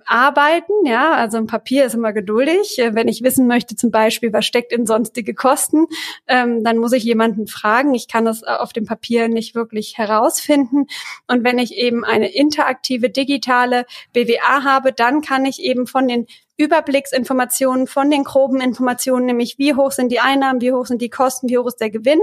arbeiten, 0.06 0.72
ja, 0.84 1.12
also 1.12 1.38
ein 1.38 1.46
Papier 1.46 1.86
ist 1.86 1.94
immer 1.94 2.12
geduldig. 2.12 2.78
Äh, 2.78 2.94
wenn 2.94 3.08
ich 3.08 3.22
wissen 3.22 3.46
möchte, 3.46 3.76
zum 3.76 3.90
Beispiel, 3.90 4.32
was 4.32 4.44
steckt 4.44 4.72
in 4.72 4.86
sonstige 4.86 5.34
Kosten, 5.34 5.86
ähm, 6.28 6.62
dann 6.64 6.76
muss 6.78 6.92
ich 6.92 7.04
jemanden 7.04 7.46
fragen. 7.46 7.94
Ich 7.94 8.06
kann 8.06 8.24
das 8.24 8.44
auf 8.44 8.72
dem 8.72 8.84
Papier 8.84 9.28
nicht 9.28 9.54
wirklich 9.54 9.96
herausfinden. 9.96 10.86
Und 11.28 11.44
wenn 11.44 11.58
ich 11.58 11.76
eben 11.76 12.04
eine 12.04 12.32
interaktive 12.32 13.10
digitale 13.10 13.86
BWA 14.12 14.64
habe, 14.64 14.92
dann 14.92 15.22
kann 15.22 15.44
ich 15.46 15.62
eben 15.62 15.86
von 15.86 16.08
den 16.08 16.26
Überblicksinformationen 16.60 17.86
von 17.86 18.10
den 18.10 18.22
groben 18.22 18.60
Informationen, 18.60 19.24
nämlich 19.24 19.56
wie 19.56 19.74
hoch 19.74 19.92
sind 19.92 20.12
die 20.12 20.20
Einnahmen, 20.20 20.60
wie 20.60 20.72
hoch 20.72 20.84
sind 20.84 21.00
die 21.00 21.08
Kosten, 21.08 21.48
wie 21.48 21.56
hoch 21.56 21.66
ist 21.66 21.80
der 21.80 21.88
Gewinn, 21.88 22.20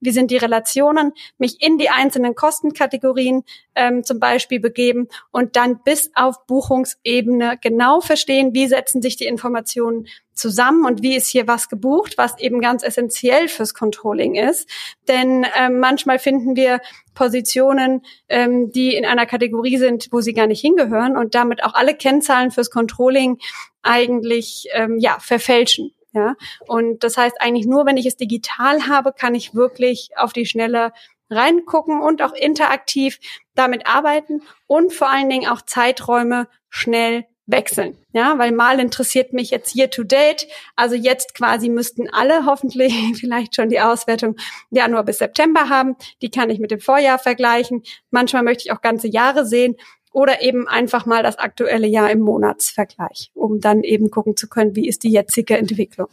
wie 0.00 0.10
sind 0.10 0.30
die 0.30 0.36
Relationen, 0.36 1.12
mich 1.38 1.56
in 1.60 1.78
die 1.78 1.90
einzelnen 1.90 2.34
Kostenkategorien 2.34 3.44
ähm, 3.74 4.04
zum 4.04 4.20
Beispiel 4.20 4.60
begeben 4.60 5.08
und 5.30 5.56
dann 5.56 5.80
bis 5.82 6.10
auf 6.14 6.46
Buchungsebene 6.46 7.58
genau 7.60 8.00
verstehen, 8.00 8.54
wie 8.54 8.68
setzen 8.68 9.02
sich 9.02 9.16
die 9.16 9.26
Informationen 9.26 10.06
zusammen 10.38 10.86
und 10.86 11.02
wie 11.02 11.16
ist 11.16 11.28
hier 11.28 11.48
was 11.48 11.68
gebucht, 11.68 12.16
was 12.16 12.38
eben 12.38 12.60
ganz 12.60 12.82
essentiell 12.82 13.48
fürs 13.48 13.74
Controlling 13.74 14.36
ist. 14.36 14.68
Denn 15.08 15.44
ähm, 15.56 15.80
manchmal 15.80 16.18
finden 16.18 16.56
wir 16.56 16.80
Positionen, 17.14 18.02
ähm, 18.28 18.70
die 18.70 18.94
in 18.94 19.04
einer 19.04 19.26
Kategorie 19.26 19.76
sind, 19.76 20.08
wo 20.12 20.20
sie 20.20 20.32
gar 20.32 20.46
nicht 20.46 20.60
hingehören 20.60 21.16
und 21.16 21.34
damit 21.34 21.64
auch 21.64 21.74
alle 21.74 21.94
Kennzahlen 21.94 22.52
fürs 22.52 22.70
Controlling 22.70 23.38
eigentlich 23.82 24.68
ähm, 24.72 24.98
ja 24.98 25.18
verfälschen. 25.20 25.92
Ja, 26.12 26.36
und 26.66 27.04
das 27.04 27.16
heißt 27.16 27.40
eigentlich 27.40 27.66
nur, 27.66 27.84
wenn 27.84 27.98
ich 27.98 28.06
es 28.06 28.16
digital 28.16 28.88
habe, 28.88 29.12
kann 29.12 29.34
ich 29.34 29.54
wirklich 29.54 30.10
auf 30.16 30.32
die 30.32 30.46
Schnelle 30.46 30.92
reingucken 31.30 32.00
und 32.00 32.22
auch 32.22 32.32
interaktiv 32.32 33.18
damit 33.54 33.86
arbeiten 33.86 34.42
und 34.66 34.92
vor 34.92 35.10
allen 35.10 35.28
Dingen 35.28 35.48
auch 35.48 35.60
Zeiträume 35.62 36.48
schnell 36.70 37.26
wechseln. 37.48 37.96
Ja, 38.12 38.38
weil 38.38 38.52
mal 38.52 38.78
interessiert 38.78 39.32
mich 39.32 39.50
jetzt 39.50 39.74
year 39.74 39.90
to 39.90 40.04
date. 40.04 40.46
Also 40.76 40.94
jetzt 40.94 41.34
quasi 41.34 41.70
müssten 41.70 42.08
alle 42.10 42.44
hoffentlich 42.44 42.94
vielleicht 43.20 43.56
schon 43.56 43.70
die 43.70 43.80
Auswertung 43.80 44.36
Januar 44.70 45.04
bis 45.04 45.18
September 45.18 45.68
haben. 45.68 45.96
Die 46.22 46.30
kann 46.30 46.50
ich 46.50 46.58
mit 46.58 46.70
dem 46.70 46.80
Vorjahr 46.80 47.18
vergleichen. 47.18 47.82
Manchmal 48.10 48.42
möchte 48.42 48.64
ich 48.66 48.72
auch 48.72 48.82
ganze 48.82 49.08
Jahre 49.08 49.46
sehen 49.46 49.76
oder 50.12 50.42
eben 50.42 50.68
einfach 50.68 51.06
mal 51.06 51.22
das 51.22 51.38
aktuelle 51.38 51.86
Jahr 51.86 52.10
im 52.10 52.20
Monatsvergleich, 52.20 53.30
um 53.34 53.60
dann 53.60 53.82
eben 53.82 54.10
gucken 54.10 54.36
zu 54.36 54.48
können, 54.48 54.74
wie 54.74 54.88
ist 54.88 55.02
die 55.02 55.10
jetzige 55.10 55.56
Entwicklung. 55.56 56.08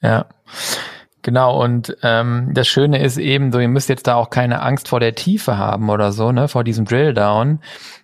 Ja. 0.00 0.26
Genau, 1.22 1.62
und 1.62 1.96
ähm, 2.02 2.50
das 2.54 2.68
Schöne 2.68 3.02
ist 3.02 3.18
eben 3.18 3.52
so, 3.52 3.58
ihr 3.58 3.68
müsst 3.68 3.88
jetzt 3.88 4.06
da 4.06 4.14
auch 4.14 4.30
keine 4.30 4.62
Angst 4.62 4.88
vor 4.88 5.00
der 5.00 5.14
Tiefe 5.14 5.58
haben 5.58 5.90
oder 5.90 6.12
so, 6.12 6.32
ne, 6.32 6.48
vor 6.48 6.64
diesem 6.64 6.84
Drilldown 6.84 7.60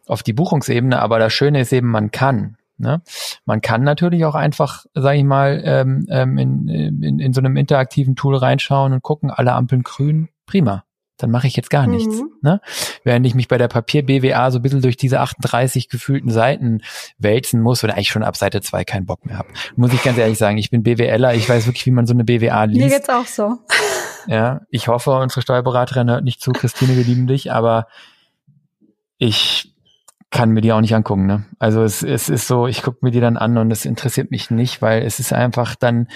auf 0.07 0.23
die 0.23 0.33
Buchungsebene, 0.33 1.01
aber 1.01 1.19
das 1.19 1.33
Schöne 1.33 1.61
ist 1.61 1.73
eben, 1.73 1.91
man 1.91 2.11
kann. 2.11 2.57
Ne? 2.77 3.03
Man 3.45 3.61
kann 3.61 3.83
natürlich 3.83 4.25
auch 4.25 4.35
einfach, 4.35 4.85
sage 4.95 5.19
ich 5.19 5.25
mal, 5.25 5.63
ähm, 5.65 6.07
ähm, 6.11 6.39
in, 6.39 6.69
in, 6.69 7.19
in 7.21 7.33
so 7.33 7.41
einem 7.41 7.57
interaktiven 7.57 8.17
Tool 8.17 8.37
reinschauen 8.37 8.93
und 8.93 9.03
gucken, 9.03 9.31
alle 9.31 9.53
Ampeln 9.53 9.85
grün, 9.85 10.29
prima 10.45 10.85
dann 11.17 11.31
mache 11.31 11.47
ich 11.47 11.57
jetzt 11.57 11.71
gar 11.71 11.87
nichts. 11.87 12.21
Mhm. 12.21 12.31
Ne? 12.43 12.61
Während 13.05 13.27
ich 13.27 13.35
mich 13.35 13.49
bei 13.49 13.59
der 13.59 13.69
Papier-BWA 13.69 14.51
so 14.51 14.59
ein 14.59 14.63
bisschen 14.63 14.83
durch 14.83 14.97
diese 14.97 15.21
38 15.21 15.89
gefühlten 15.89 16.31
Seiten 16.31 16.81
wälzen 17.19 17.61
muss 17.61 17.85
oder 17.85 17.95
eigentlich 17.95 18.09
schon 18.09 18.25
ab 18.25 18.37
Seite 18.37 18.61
2 18.61 18.85
keinen 18.85 19.07
Bock 19.07 19.25
mehr 19.25 19.39
habe. 19.39 19.49
Muss 19.77 19.93
ich 19.93 20.03
ganz 20.03 20.19
ehrlich 20.19 20.39
sagen, 20.39 20.59
ich 20.59 20.71
bin 20.71 20.83
BWLer, 20.83 21.35
ich 21.35 21.49
weiß 21.49 21.67
wirklich, 21.67 21.87
wie 21.87 21.93
man 21.93 22.07
so 22.07 22.15
eine 22.15 22.25
BWA 22.25 22.65
liest. 22.65 22.81
Mir 22.81 22.91
geht's 22.91 23.09
auch 23.09 23.27
so. 23.27 23.59
Ja, 24.27 24.63
ich 24.71 24.89
hoffe, 24.89 25.13
unsere 25.13 25.43
Steuerberaterin 25.43 26.11
hört 26.11 26.25
nicht 26.25 26.41
zu, 26.41 26.53
Christine, 26.53 26.97
wir 26.97 27.05
lieben 27.05 27.27
dich, 27.27 27.53
aber 27.53 27.87
ich 29.19 29.75
kann 30.31 30.51
mir 30.51 30.63
die 30.63 30.73
auch 30.73 30.81
nicht 30.81 30.95
angucken. 30.95 31.27
Ne? 31.27 31.45
Also 31.61 31.85
es, 31.85 32.03
es 32.03 32.29
ist 32.29 32.49
so, 32.49 32.67
ich 32.67 32.83
gucke 32.83 32.99
mir 33.03 33.13
die 33.13 33.21
dann 33.21 33.37
an 33.37 33.57
und 33.57 33.71
es 33.71 33.85
interessiert 33.85 34.33
mich 34.33 34.51
nicht, 34.51 34.83
weil 34.83 35.03
es 35.03 35.21
ist 35.21 35.33
einfach 35.33 35.77
dann 35.77 36.09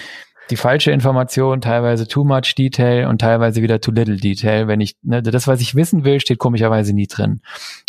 die 0.49 0.57
falsche 0.57 0.91
Information, 0.91 1.61
teilweise 1.61 2.07
too 2.07 2.23
much 2.23 2.55
detail 2.57 3.07
und 3.07 3.21
teilweise 3.21 3.61
wieder 3.61 3.81
too 3.81 3.91
little 3.91 4.17
detail. 4.17 4.67
Wenn 4.67 4.81
ich, 4.81 4.95
ne, 5.01 5.21
das, 5.21 5.47
was 5.47 5.61
ich 5.61 5.75
wissen 5.75 6.03
will, 6.03 6.19
steht 6.19 6.39
komischerweise 6.39 6.93
nie 6.93 7.07
drin. 7.07 7.41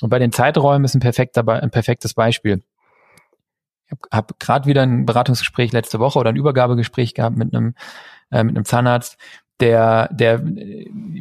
Und 0.02 0.10
bei 0.10 0.18
den 0.18 0.32
Zeiträumen 0.32 0.84
ist 0.84 0.94
ein 0.94 1.00
perfekter, 1.00 1.46
ein 1.48 1.70
perfektes 1.70 2.14
Beispiel. 2.14 2.62
Ich 3.86 3.92
habe 3.92 4.08
hab 4.12 4.38
gerade 4.38 4.66
wieder 4.66 4.82
ein 4.82 5.06
Beratungsgespräch 5.06 5.72
letzte 5.72 5.98
Woche 5.98 6.18
oder 6.18 6.30
ein 6.30 6.36
Übergabegespräch 6.36 7.14
gehabt 7.14 7.36
mit 7.36 7.54
einem, 7.54 7.74
äh, 8.30 8.44
mit 8.44 8.56
einem 8.56 8.64
Zahnarzt, 8.64 9.16
der, 9.60 10.08
der 10.12 10.42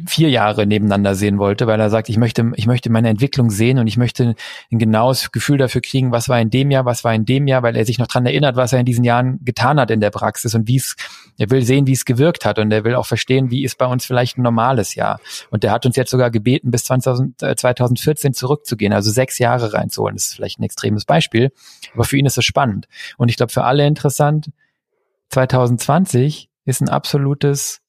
vier 0.06 0.30
Jahre 0.30 0.66
nebeneinander 0.66 1.14
sehen 1.14 1.38
wollte, 1.38 1.66
weil 1.66 1.78
er 1.78 1.90
sagt, 1.90 2.08
ich 2.08 2.16
möchte, 2.16 2.52
ich 2.56 2.66
möchte 2.66 2.90
meine 2.90 3.08
Entwicklung 3.08 3.50
sehen 3.50 3.78
und 3.78 3.86
ich 3.86 3.96
möchte 3.96 4.34
ein 4.72 4.78
genaues 4.78 5.30
Gefühl 5.32 5.58
dafür 5.58 5.80
kriegen, 5.80 6.10
was 6.10 6.28
war 6.28 6.40
in 6.40 6.50
dem 6.50 6.70
Jahr, 6.70 6.84
was 6.84 7.04
war 7.04 7.14
in 7.14 7.24
dem 7.24 7.46
Jahr, 7.46 7.62
weil 7.62 7.76
er 7.76 7.84
sich 7.84 7.98
noch 7.98 8.06
dran 8.06 8.26
erinnert, 8.26 8.56
was 8.56 8.72
er 8.72 8.80
in 8.80 8.86
diesen 8.86 9.04
Jahren 9.04 9.38
getan 9.44 9.78
hat 9.78 9.90
in 9.90 10.00
der 10.00 10.10
Praxis 10.10 10.54
und 10.54 10.68
wie 10.68 10.76
es, 10.76 10.96
er 11.38 11.50
will 11.50 11.62
sehen, 11.62 11.86
wie 11.86 11.92
es 11.92 12.04
gewirkt 12.04 12.44
hat 12.44 12.58
und 12.58 12.72
er 12.72 12.84
will 12.84 12.94
auch 12.94 13.06
verstehen, 13.06 13.50
wie 13.50 13.64
ist 13.64 13.78
bei 13.78 13.86
uns 13.86 14.04
vielleicht 14.04 14.38
ein 14.38 14.42
normales 14.42 14.94
Jahr. 14.94 15.20
Und 15.50 15.62
der 15.62 15.72
hat 15.72 15.86
uns 15.86 15.96
jetzt 15.96 16.10
sogar 16.10 16.30
gebeten, 16.30 16.70
bis 16.70 16.84
2000, 16.84 17.42
äh, 17.42 17.56
2014 17.56 18.34
zurückzugehen, 18.34 18.92
also 18.92 19.10
sechs 19.10 19.38
Jahre 19.38 19.72
reinzuholen. 19.72 20.16
Das 20.16 20.26
ist 20.26 20.34
vielleicht 20.34 20.58
ein 20.58 20.64
extremes 20.64 21.04
Beispiel, 21.04 21.52
aber 21.94 22.04
für 22.04 22.16
ihn 22.16 22.26
ist 22.26 22.38
es 22.38 22.44
spannend. 22.44 22.88
Und 23.16 23.28
ich 23.28 23.36
glaube, 23.36 23.52
für 23.52 23.64
alle 23.64 23.86
interessant, 23.86 24.50
2020 25.28 26.48
ist 26.64 26.80
ein 26.80 26.88
absolutes 26.88 27.80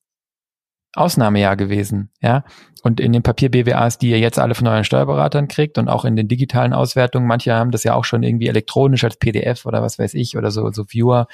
Ausnahmejahr 0.93 1.55
gewesen, 1.55 2.09
ja. 2.21 2.43
Und 2.83 2.99
in 2.99 3.13
den 3.13 3.21
Papier-BWAs, 3.21 3.99
die 3.99 4.09
ihr 4.09 4.19
jetzt 4.19 4.39
alle 4.39 4.55
von 4.55 4.67
euren 4.67 4.83
Steuerberatern 4.83 5.47
kriegt 5.47 5.77
und 5.77 5.87
auch 5.87 6.03
in 6.03 6.15
den 6.15 6.27
digitalen 6.27 6.73
Auswertungen, 6.73 7.27
manche 7.27 7.53
haben 7.53 7.69
das 7.69 7.83
ja 7.83 7.93
auch 7.93 8.05
schon 8.05 8.23
irgendwie 8.23 8.47
elektronisch 8.47 9.03
als 9.03 9.17
PDF 9.17 9.67
oder 9.67 9.83
was 9.83 9.99
weiß 9.99 10.15
ich 10.15 10.35
oder 10.35 10.49
so, 10.49 10.69
so 10.71 10.85
Viewer. 10.87 11.27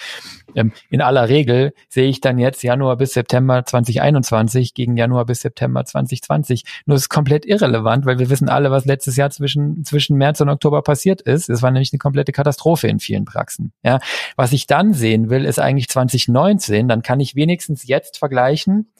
Ähm, 0.56 0.74
in 0.90 1.02
aller 1.02 1.30
Regel 1.30 1.74
sehe 1.88 2.10
ich 2.10 2.20
dann 2.20 2.38
jetzt 2.38 2.64
Januar 2.64 2.98
bis 2.98 3.14
September 3.14 3.64
2021 3.64 4.74
gegen 4.74 4.98
Januar 4.98 5.26
bis 5.26 5.40
September 5.40 5.86
2020. 5.86 6.64
Nur 6.86 6.98
ist 6.98 7.10
komplett 7.10 7.46
irrelevant, 7.46 8.06
weil 8.06 8.20
wir 8.20 8.30
wissen 8.30 8.50
alle, 8.50 8.70
was 8.70 8.84
letztes 8.84 9.16
Jahr 9.16 9.30
zwischen, 9.30 9.86
zwischen 9.86 10.18
März 10.18 10.42
und 10.42 10.50
Oktober 10.50 10.82
passiert 10.82 11.22
ist. 11.22 11.50
Es 11.50 11.62
war 11.62 11.72
nämlich 11.72 11.94
eine 11.94 12.00
komplette 12.00 12.34
Katastrophe 12.34 12.90
in 12.90 13.00
vielen 13.00 13.24
Praxen, 13.24 13.72
ja. 13.84 14.00
Was 14.36 14.52
ich 14.52 14.68
dann 14.68 14.94
sehen 14.94 15.30
will, 15.30 15.46
ist 15.46 15.60
eigentlich 15.60 15.88
2019, 15.88 16.90
dann 16.90 17.04
kann 17.04 17.22
ich 17.22 17.36
wenigstens 17.36 17.88
jetzt 17.88 18.18
vergleichen, 18.18 18.92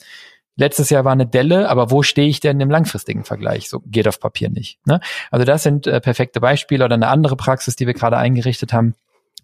letztes 0.58 0.90
Jahr 0.90 1.06
war 1.06 1.14
eine 1.14 1.26
Delle, 1.26 1.70
aber 1.70 1.90
wo 1.92 2.04
stehe 2.04 2.28
ich 2.28 2.42
denn 2.42 2.60
im 2.60 2.70
langfristigen 2.70 3.24
Vergleich? 3.24 3.70
So 3.70 3.80
geht 3.86 4.08
auf 4.08 4.20
Papier 4.20 4.50
nicht. 4.50 4.86
Ne? 4.86 5.00
Also 5.32 5.46
das 5.46 5.64
sind 5.64 5.88
äh, 5.88 6.02
perfekte 6.02 6.42
Beispiele 6.42 6.84
oder 6.84 6.96
eine 6.96 7.08
andere 7.08 7.38
Praxis, 7.38 7.76
die 7.78 7.88
wir 7.88 7.94
gerade 7.94 8.18
eingerichtet 8.18 8.74
haben, 8.74 8.96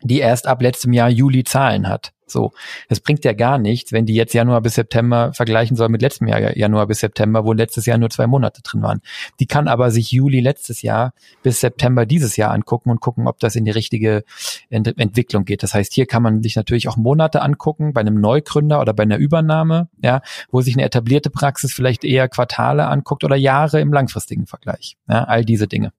die 0.02 0.20
erst 0.20 0.48
ab 0.48 0.62
letztem 0.62 0.92
Jahr 0.92 1.10
Juli 1.10 1.44
Zahlen 1.44 1.88
hat. 1.88 2.12
So, 2.34 2.52
das 2.90 3.00
bringt 3.00 3.24
ja 3.24 3.34
gar 3.34 3.58
nichts, 3.58 3.94
wenn 3.94 4.06
die 4.06 4.16
jetzt 4.16 4.34
Januar 4.34 4.62
bis 4.62 4.76
September 4.76 5.32
vergleichen 5.34 5.78
soll 5.78 5.88
mit 5.88 6.02
letztem 6.02 6.28
Jahr 6.28 6.58
Januar 6.58 6.88
bis 6.88 7.00
September, 7.00 7.46
wo 7.46 7.54
letztes 7.54 7.86
Jahr 7.86 7.98
nur 7.98 8.10
zwei 8.10 8.28
Monate 8.28 8.62
drin 8.62 8.82
waren. 8.82 9.02
Die 9.40 9.46
kann 9.46 9.68
aber 9.68 9.92
sich 9.92 10.12
Juli 10.12 10.42
letztes 10.42 10.82
Jahr 10.82 11.14
bis 11.44 11.62
September 11.62 12.06
dieses 12.06 12.36
Jahr 12.36 12.52
angucken 12.52 12.90
und 12.90 13.00
gucken, 13.00 13.28
ob 13.28 13.40
das 13.40 13.56
in 13.56 13.64
die 13.64 13.72
richtige 13.72 14.24
Ent 14.70 14.88
Entwicklung 14.98 15.46
geht. 15.46 15.64
Das 15.64 15.74
heißt, 15.74 15.94
hier 15.94 16.06
kann 16.06 16.24
man 16.24 16.44
sich 16.44 16.56
natürlich 16.56 16.90
auch 16.90 16.98
Monate 16.98 17.42
angucken 17.42 17.94
bei 17.94 18.02
einem 18.02 18.20
Neugründer 18.20 18.82
oder 18.82 18.94
bei 18.94 19.04
einer 19.04 19.18
Übernahme, 19.18 19.90
ja, 20.02 20.22
wo 20.52 20.62
sich 20.62 20.76
eine 20.76 20.84
etablierte 20.84 21.30
Praxis 21.30 21.74
vielleicht 21.74 22.04
eher 22.04 22.28
Quartale 22.28 22.88
anguckt 22.88 23.24
oder 23.24 23.36
Jahre 23.36 23.80
im 23.80 23.94
langfristigen 23.94 24.48
Vergleich. 24.48 24.98
Ja, 25.08 25.24
all 25.26 25.46
diese 25.46 25.68
Dinge. 25.68 25.94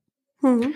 Mhm. 0.44 0.74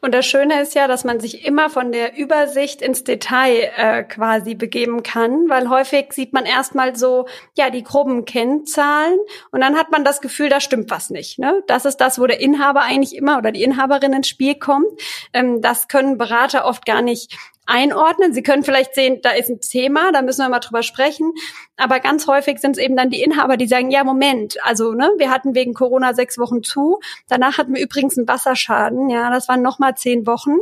Und 0.00 0.14
das 0.14 0.24
Schöne 0.24 0.62
ist 0.62 0.74
ja, 0.74 0.88
dass 0.88 1.04
man 1.04 1.20
sich 1.20 1.44
immer 1.44 1.68
von 1.68 1.92
der 1.92 2.16
Übersicht 2.16 2.80
ins 2.80 3.04
Detail 3.04 3.70
äh, 3.76 4.02
quasi 4.02 4.54
begeben 4.54 5.02
kann, 5.02 5.50
weil 5.50 5.68
häufig 5.68 6.14
sieht 6.14 6.32
man 6.32 6.46
erstmal 6.46 6.96
so, 6.96 7.26
ja, 7.54 7.68
die 7.68 7.84
groben 7.84 8.24
Kennzahlen 8.24 9.18
und 9.50 9.60
dann 9.60 9.76
hat 9.76 9.90
man 9.92 10.04
das 10.04 10.22
Gefühl, 10.22 10.48
da 10.48 10.58
stimmt 10.58 10.90
was 10.90 11.10
nicht. 11.10 11.38
Ne? 11.38 11.62
Das 11.66 11.84
ist 11.84 11.98
das, 11.98 12.18
wo 12.18 12.26
der 12.26 12.40
Inhaber 12.40 12.80
eigentlich 12.80 13.14
immer 13.14 13.36
oder 13.36 13.52
die 13.52 13.62
Inhaberin 13.62 14.14
ins 14.14 14.28
Spiel 14.28 14.54
kommt. 14.54 14.88
Ähm, 15.34 15.60
das 15.60 15.88
können 15.88 16.16
Berater 16.16 16.64
oft 16.64 16.86
gar 16.86 17.02
nicht 17.02 17.36
einordnen. 17.70 18.34
Sie 18.34 18.42
können 18.42 18.64
vielleicht 18.64 18.94
sehen, 18.94 19.20
da 19.22 19.30
ist 19.30 19.48
ein 19.48 19.60
Thema, 19.60 20.12
da 20.12 20.22
müssen 20.22 20.42
wir 20.42 20.48
mal 20.48 20.58
drüber 20.58 20.82
sprechen. 20.82 21.32
Aber 21.76 22.00
ganz 22.00 22.26
häufig 22.26 22.58
sind 22.58 22.76
es 22.76 22.82
eben 22.82 22.96
dann 22.96 23.10
die 23.10 23.22
Inhaber, 23.22 23.56
die 23.56 23.66
sagen, 23.66 23.90
ja, 23.90 24.04
Moment, 24.04 24.58
also 24.64 24.92
ne, 24.92 25.10
wir 25.18 25.30
hatten 25.30 25.54
wegen 25.54 25.72
Corona 25.72 26.12
sechs 26.12 26.36
Wochen 26.38 26.62
zu. 26.62 27.00
Danach 27.28 27.58
hatten 27.58 27.74
wir 27.74 27.82
übrigens 27.82 28.18
einen 28.18 28.28
Wasserschaden. 28.28 29.08
Ja, 29.08 29.30
das 29.30 29.48
waren 29.48 29.62
nochmal 29.62 29.96
zehn 29.96 30.26
Wochen. 30.26 30.56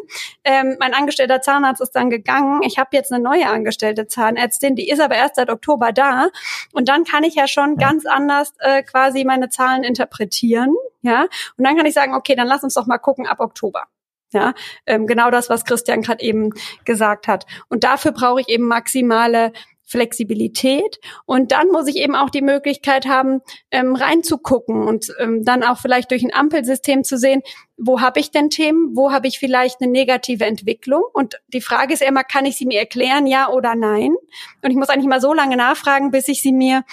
Ähm, 0.45 0.77
mein 0.79 0.95
angestellter 0.95 1.41
Zahnarzt 1.41 1.81
ist 1.81 1.93
dann 1.93 2.11
gegangen. 2.11 2.61
Ich 2.63 2.79
habe 2.79 2.91
jetzt 2.93 3.13
eine 3.13 3.23
neue 3.23 3.47
angestellte 3.47 4.07
Zahnärztin, 4.07 4.77
die 4.77 4.89
ist 4.89 5.01
aber 5.01 5.17
erst 5.17 5.37
seit 5.37 5.51
Oktober 5.51 5.93
da. 5.93 6.29
Und 6.73 6.89
dann 6.89 7.05
kann 7.05 7.25
ich 7.25 7.35
ja 7.35 7.49
schon 7.49 7.81
ja. 7.81 7.89
ganz 7.89 8.07
anders 8.07 8.53
äh, 8.59 8.83
quasi 8.83 9.25
meine 9.25 9.49
Zahlen 9.49 9.83
interpretieren. 9.83 10.75
Ja, 11.01 11.23
und 11.57 11.65
dann 11.65 11.77
kann 11.77 11.87
ich 11.87 11.95
sagen, 11.95 12.15
okay, 12.15 12.35
dann 12.35 12.49
lass 12.49 12.65
uns 12.65 12.75
doch 12.75 12.87
mal 12.87 12.99
gucken 12.99 13.27
ab 13.27 13.41
Oktober. 13.41 13.85
Ja, 14.33 14.55
ähm, 14.87 15.07
genau 15.07 15.31
das, 15.31 15.49
was 15.49 15.65
Christian 15.65 16.03
gerade 16.03 16.23
eben 16.23 16.51
gesagt 16.85 17.29
hat. 17.29 17.47
Und 17.69 17.85
dafür 17.85 18.13
brauche 18.13 18.43
ich 18.43 18.49
eben 18.49 18.65
maximale 18.65 19.53
Flexibilität. 19.89 21.01
Und 21.25 21.51
dann 21.51 21.69
muss 21.69 21.89
ich 21.89 21.97
eben 21.97 22.15
auch 22.15 22.29
die 22.31 22.43
Möglichkeit 22.43 23.07
haben, 23.07 23.41
ähm, 23.71 23.97
reinzugucken 23.97 24.87
und 24.87 25.07
ähm, 25.19 25.45
dann 25.45 25.63
auch 25.63 25.79
vielleicht 25.79 26.11
durch 26.11 26.23
ein 26.23 26.35
Ampelsystem 26.35 27.05
zu 27.05 27.17
sehen, 27.17 27.43
wo 27.79 28.01
habe 28.01 28.21
ich 28.21 28.31
denn 28.31 28.51
Themen, 28.51 28.95
wo 28.95 29.13
habe 29.13 29.27
ich 29.27 29.39
vielleicht 29.39 29.81
eine 29.81 29.91
negative 29.91 30.45
Entwicklung. 30.45 31.03
Und 31.13 31.41
die 31.49 31.63
Frage 31.63 31.95
ist 31.95 32.03
immer, 32.03 32.23
kann 32.23 32.45
ich 32.45 32.57
sie 32.57 32.67
mir 32.67 32.81
erklären, 32.81 33.27
ja 33.27 33.49
oder 33.49 33.75
nein? 33.75 34.15
Und 34.63 34.71
ich 34.71 34.77
muss 34.77 34.91
eigentlich 34.91 35.09
mal 35.09 35.23
so 35.23 35.33
lange 35.33 35.57
nachfragen, 35.57 36.11
bis 36.11 36.29
ich 36.29 36.43
sie 36.43 36.53
mir 36.53 36.85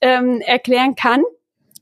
ähm, 0.00 0.40
erklären 0.40 0.96
kann. 0.96 1.22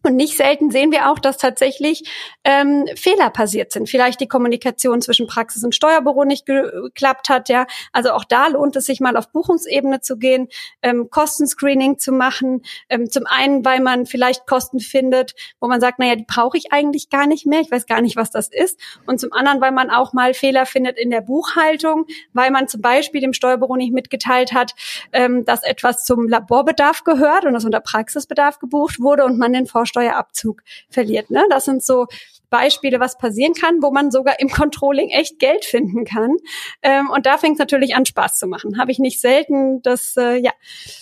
Und 0.03 0.15
nicht 0.15 0.37
selten 0.37 0.71
sehen 0.71 0.93
wir 0.93 1.11
auch, 1.11 1.19
dass 1.19 1.39
tatsächlich 1.39 2.05
ähm, 2.45 2.87
Fehler 2.95 3.31
passiert 3.31 3.73
sind. 3.73 3.89
Vielleicht 3.89 4.21
die 4.21 4.29
Kommunikation 4.29 5.03
zwischen 5.03 5.27
Praxis 5.27 5.65
und 5.65 5.75
Steuerbüro 5.75 6.25
nicht 6.25 6.47
geklappt 6.47 7.29
hat. 7.29 7.49
Ja, 7.49 7.67
also 7.93 8.13
auch 8.13 8.25
da 8.25 8.47
lohnt 8.47 8.77
es 8.77 8.87
sich 8.87 9.01
mal 9.01 9.17
auf 9.17 9.33
Buchungsebene 9.33 10.01
zu 10.01 10.17
gehen, 10.17 10.49
ähm, 10.83 11.09
Kostenscreening 11.11 11.99
zu 11.99 12.13
machen. 12.13 12.63
Ähm, 12.89 13.11
zum 13.11 13.27
einen, 13.27 13.65
weil 13.65 13.81
man 13.81 14.07
vielleicht 14.07 14.47
Kosten 14.47 14.79
findet, 14.79 15.35
wo 15.61 15.67
man 15.67 15.81
sagt, 15.81 15.99
naja, 15.99 16.15
die 16.15 16.27
brauche 16.27 16.57
ich 16.57 16.73
eigentlich 16.73 17.11
gar 17.11 17.27
nicht 17.27 17.45
mehr. 17.45 17.61
Ich 17.61 17.71
weiß 17.71 17.87
gar 17.87 18.01
nicht, 18.01 18.17
was 18.17 18.31
das 18.31 18.49
ist. 18.49 18.79
Und 19.05 19.19
zum 19.19 19.33
anderen, 19.33 19.61
weil 19.61 19.73
man 19.73 19.91
auch 19.91 20.13
mal 20.13 20.33
Fehler 20.33 20.65
findet 20.65 20.97
in 20.97 21.11
der 21.11 21.23
Buchhaltung, 21.23 22.07
weil 22.33 22.53
man 22.53 22.69
zum 22.69 22.81
Beispiel 22.81 23.21
dem 23.21 23.33
Steuerbüro 23.33 23.77
nicht 23.77 23.93
mitgeteilt 23.93 24.53
hat, 24.53 24.75
ähm, 25.13 25.45
dass 25.45 25.65
etwas 25.65 26.05
zum 26.05 26.29
Laborbedarf 26.29 27.03
gehört 27.03 27.45
und 27.45 27.53
das 27.53 27.65
unter 27.65 27.81
Praxisbedarf 27.81 28.61
gebucht 28.61 29.01
wurde 29.01 29.25
und 29.25 29.39
man 29.39 29.53
den 29.53 29.67
Vorsteuerabzug 29.89 30.63
verliert. 30.91 31.31
Ne? 31.31 31.45
Das 31.51 31.65
sind 31.65 31.83
so 31.83 32.07
Beispiele, 32.51 33.01
was 33.01 33.19
passieren 33.19 33.53
kann, 33.53 33.83
wo 33.83 33.91
man 33.91 34.11
sogar 34.11 34.41
im 34.41 34.49
Controlling 34.49 35.11
echt 35.11 35.39
Geld 35.39 35.65
finden 35.65 36.05
kann. 36.05 36.37
Ähm, 36.83 37.11
und 37.11 37.27
da 37.27 37.37
fängt 37.37 37.55
es 37.55 37.59
natürlich 37.59 37.95
an, 37.95 38.07
Spaß 38.07 38.39
zu 38.39 38.47
machen. 38.47 38.79
Habe 38.79 38.91
ich 38.91 38.99
nicht 38.99 39.21
selten, 39.21 39.83
dass 39.83 40.17
äh, 40.17 40.37
ja 40.37 40.53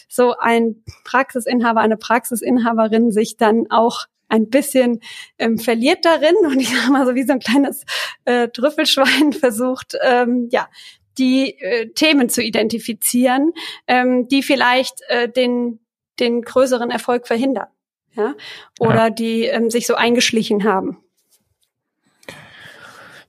so 0.09 0.37
ein 0.39 0.83
Praxisinhaber, 1.05 1.81
eine 1.81 1.97
Praxisinhaberin 1.97 3.13
sich 3.13 3.37
dann 3.37 3.67
auch 3.71 4.07
ein 4.29 4.49
bisschen 4.49 5.01
ähm, 5.39 5.57
verliert 5.57 6.05
darin 6.05 6.35
und 6.43 6.59
ich 6.59 6.69
sage 6.69 6.91
mal 6.91 7.07
so 7.07 7.15
wie 7.15 7.23
so 7.23 7.33
ein 7.33 7.39
kleines 7.39 7.85
äh, 8.25 8.49
Trüffelschwein 8.49 9.33
versucht, 9.41 9.97
ähm, 10.03 10.49
ja, 10.51 10.69
die 11.17 11.57
äh, 11.61 11.93
Themen 11.93 12.29
zu 12.29 12.43
identifizieren, 12.43 13.53
ähm, 13.87 14.27
die 14.27 14.43
vielleicht 14.43 15.01
äh, 15.09 15.29
den, 15.29 15.79
den 16.19 16.43
größeren 16.43 16.91
Erfolg 16.91 17.29
verhindern 17.29 17.69
ja, 18.17 18.35
oder 18.79 19.05
ja. 19.05 19.11
die 19.11 19.45
ähm, 19.45 19.71
sich 19.71 19.87
so 19.87 19.95
eingeschlichen 19.95 20.65
haben. 20.65 20.99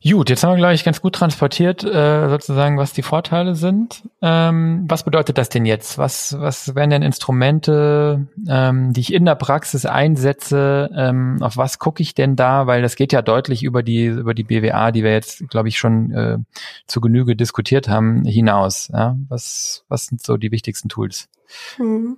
Gut, 0.10 0.30
jetzt 0.30 0.44
haben 0.44 0.52
wir, 0.52 0.58
glaube 0.58 0.74
ich, 0.76 0.86
ganz 0.86 1.02
gut 1.02 1.16
transportiert, 1.16 1.84
äh, 1.84 2.30
sozusagen, 2.30 2.78
was 2.78 2.94
die 2.94 3.02
Vorteile 3.02 3.56
sind. 3.56 4.04
Ähm, 4.22 4.86
was 4.88 5.04
bedeutet 5.04 5.38
das 5.38 5.50
denn 5.50 5.66
jetzt? 5.66 5.98
Was, 5.98 6.40
was 6.40 6.76
wären 6.76 6.92
denn 6.92 7.02
Instrumente, 7.02 8.28
ähm, 8.48 8.94
die 8.94 9.02
ich 9.02 9.12
in 9.12 9.26
der 9.26 9.36
Praxis 9.36 9.86
einsetze? 9.86 10.90
Ähm, 10.96 11.40
auf 11.42 11.58
was 11.58 11.80
gucke 11.80 12.04
ich 12.04 12.14
denn 12.14 12.36
da? 12.36 12.68
Weil 12.68 12.84
das 12.84 12.96
geht 12.96 13.12
ja 13.12 13.22
deutlich 13.22 13.64
über 13.64 13.82
die, 13.84 14.06
über 14.06 14.34
die 14.34 14.44
BWA, 14.44 14.92
die 14.92 15.04
wir 15.04 15.12
jetzt, 15.12 15.50
glaube 15.50 15.68
ich, 15.68 15.78
schon 15.78 16.12
äh, 16.12 16.38
zu 16.86 17.02
Genüge 17.02 17.36
diskutiert 17.36 17.90
haben, 17.90 18.24
hinaus. 18.24 18.90
Ja? 18.94 19.18
Was, 19.28 19.84
was 19.90 20.06
sind 20.06 20.24
so 20.24 20.38
die 20.38 20.52
wichtigsten 20.52 20.90
Tools? 20.90 21.28
Hm. 21.78 22.18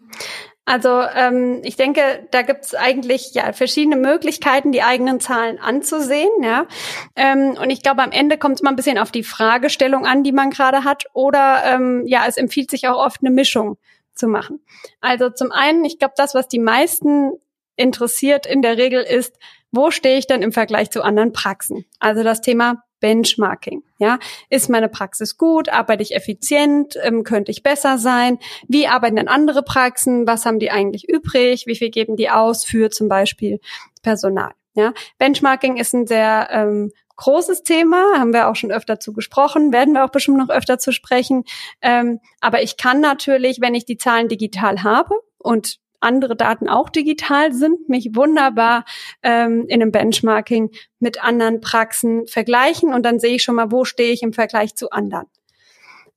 Also 0.66 1.02
ähm, 1.02 1.62
ich 1.64 1.78
denke, 1.78 2.28
da 2.30 2.44
gibt 2.44 2.64
es 2.64 2.76
eigentlich 2.76 3.34
ja 3.34 3.54
verschiedene 3.54 3.96
Möglichkeiten, 3.96 4.72
die 4.72 4.84
eigenen 4.84 5.20
Zahlen 5.20 5.58
anzusehen. 5.58 6.30
Ja, 6.44 6.68
ähm, 7.16 7.58
und 7.60 7.72
ich 7.72 7.82
glaube, 7.82 8.04
am 8.04 8.12
Ende 8.12 8.38
kommt 8.38 8.56
es 8.56 8.62
mal 8.62 8.70
ein 8.70 8.76
bisschen 8.76 9.00
auf 9.00 9.12
die 9.12 9.24
Fragestellung 9.24 10.06
an, 10.06 10.24
die 10.24 10.32
man 10.32 10.52
gerade 10.52 10.84
hat. 10.84 11.06
Oder 11.14 11.64
ähm, 11.66 12.04
ja, 12.06 12.26
es 12.28 12.38
empfiehlt 12.38 12.70
sich 12.70 12.88
auch 12.88 13.04
oft 13.04 13.22
eine 13.22 13.32
Mischung 13.32 13.78
zu 14.14 14.28
machen. 14.28 14.64
Also 15.02 15.30
zum 15.30 15.52
einen, 15.52 15.86
ich 15.86 15.98
glaube, 15.98 16.14
das, 16.18 16.36
was 16.36 16.48
die 16.48 16.60
meisten 16.60 17.32
interessiert 17.76 18.46
in 18.46 18.62
der 18.62 18.78
Regel 18.78 19.02
ist, 19.02 19.36
wo 19.72 19.90
stehe 19.90 20.20
ich 20.20 20.28
denn 20.28 20.42
im 20.42 20.52
Vergleich 20.52 20.92
zu 20.92 21.02
anderen 21.02 21.34
Praxen? 21.34 21.86
Also 22.00 22.24
das 22.24 22.42
Thema 22.42 22.84
Benchmarking. 23.00 23.84
Ja, 23.98 24.20
ist 24.50 24.70
meine 24.70 24.90
Praxis 24.90 25.38
gut? 25.38 25.70
Arbeite 25.70 26.04
ich 26.04 26.16
effizient? 26.16 26.96
Ähm, 27.02 27.24
könnte 27.24 27.52
ich 27.52 27.64
besser 27.64 27.98
sein? 27.98 28.40
Wie 28.68 28.88
arbeiten 28.88 29.18
denn 29.18 29.28
andere 29.28 29.64
Praxen? 29.64 30.28
Was 30.28 30.46
haben 30.46 30.60
die 30.60 30.72
eigentlich 30.72 31.08
übrig? 31.10 31.66
Wie 31.68 31.76
viel 31.76 31.90
geben 31.90 32.16
die 32.16 32.30
aus 32.30 32.64
für 32.64 32.90
zum 32.90 33.10
Beispiel 33.10 33.60
Personal? 34.02 34.52
Ja, 34.74 34.94
Benchmarking 35.18 35.78
ist 35.78 35.94
ein 35.94 36.08
sehr 36.08 36.48
ähm, 36.52 36.92
großes 37.20 37.64
Thema, 37.64 38.18
haben 38.18 38.32
wir 38.32 38.48
auch 38.48 38.56
schon 38.56 38.72
öfter 38.72 39.00
zu 39.00 39.12
gesprochen, 39.12 39.74
werden 39.74 39.94
wir 39.94 40.06
auch 40.06 40.10
bestimmt 40.10 40.38
noch 40.38 40.50
öfter 40.50 40.80
zu 40.80 40.94
sprechen. 40.94 41.44
Ähm, 41.82 42.20
aber 42.40 42.64
ich 42.64 42.78
kann 42.78 43.02
natürlich, 43.02 43.60
wenn 43.60 43.76
ich 43.76 43.86
die 43.86 43.98
Zahlen 43.98 44.30
digital 44.30 44.84
habe 44.84 45.16
und 45.38 45.80
andere 46.00 46.36
Daten 46.36 46.70
auch 46.70 46.90
digital 46.90 47.54
sind, 47.54 47.90
mich 47.90 48.16
wunderbar 48.16 48.86
ähm, 49.24 49.66
in 49.68 49.82
einem 49.82 49.92
Benchmarking 49.92 50.72
mit 51.00 51.24
anderen 51.24 51.62
Praxen 51.62 52.28
vergleichen 52.28 52.94
und 52.94 53.04
dann 53.04 53.20
sehe 53.20 53.36
ich 53.36 53.44
schon 53.44 53.56
mal, 53.56 53.72
wo 53.72 53.86
stehe 53.86 54.12
ich 54.12 54.24
im 54.24 54.34
Vergleich 54.34 54.76
zu 54.76 54.90
anderen. 54.92 55.28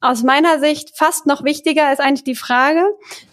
Aus 0.00 0.22
meiner 0.24 0.58
Sicht 0.58 0.96
fast 0.96 1.26
noch 1.26 1.44
wichtiger 1.44 1.92
ist 1.92 2.00
eigentlich 2.00 2.24
die 2.24 2.34
Frage, 2.34 2.84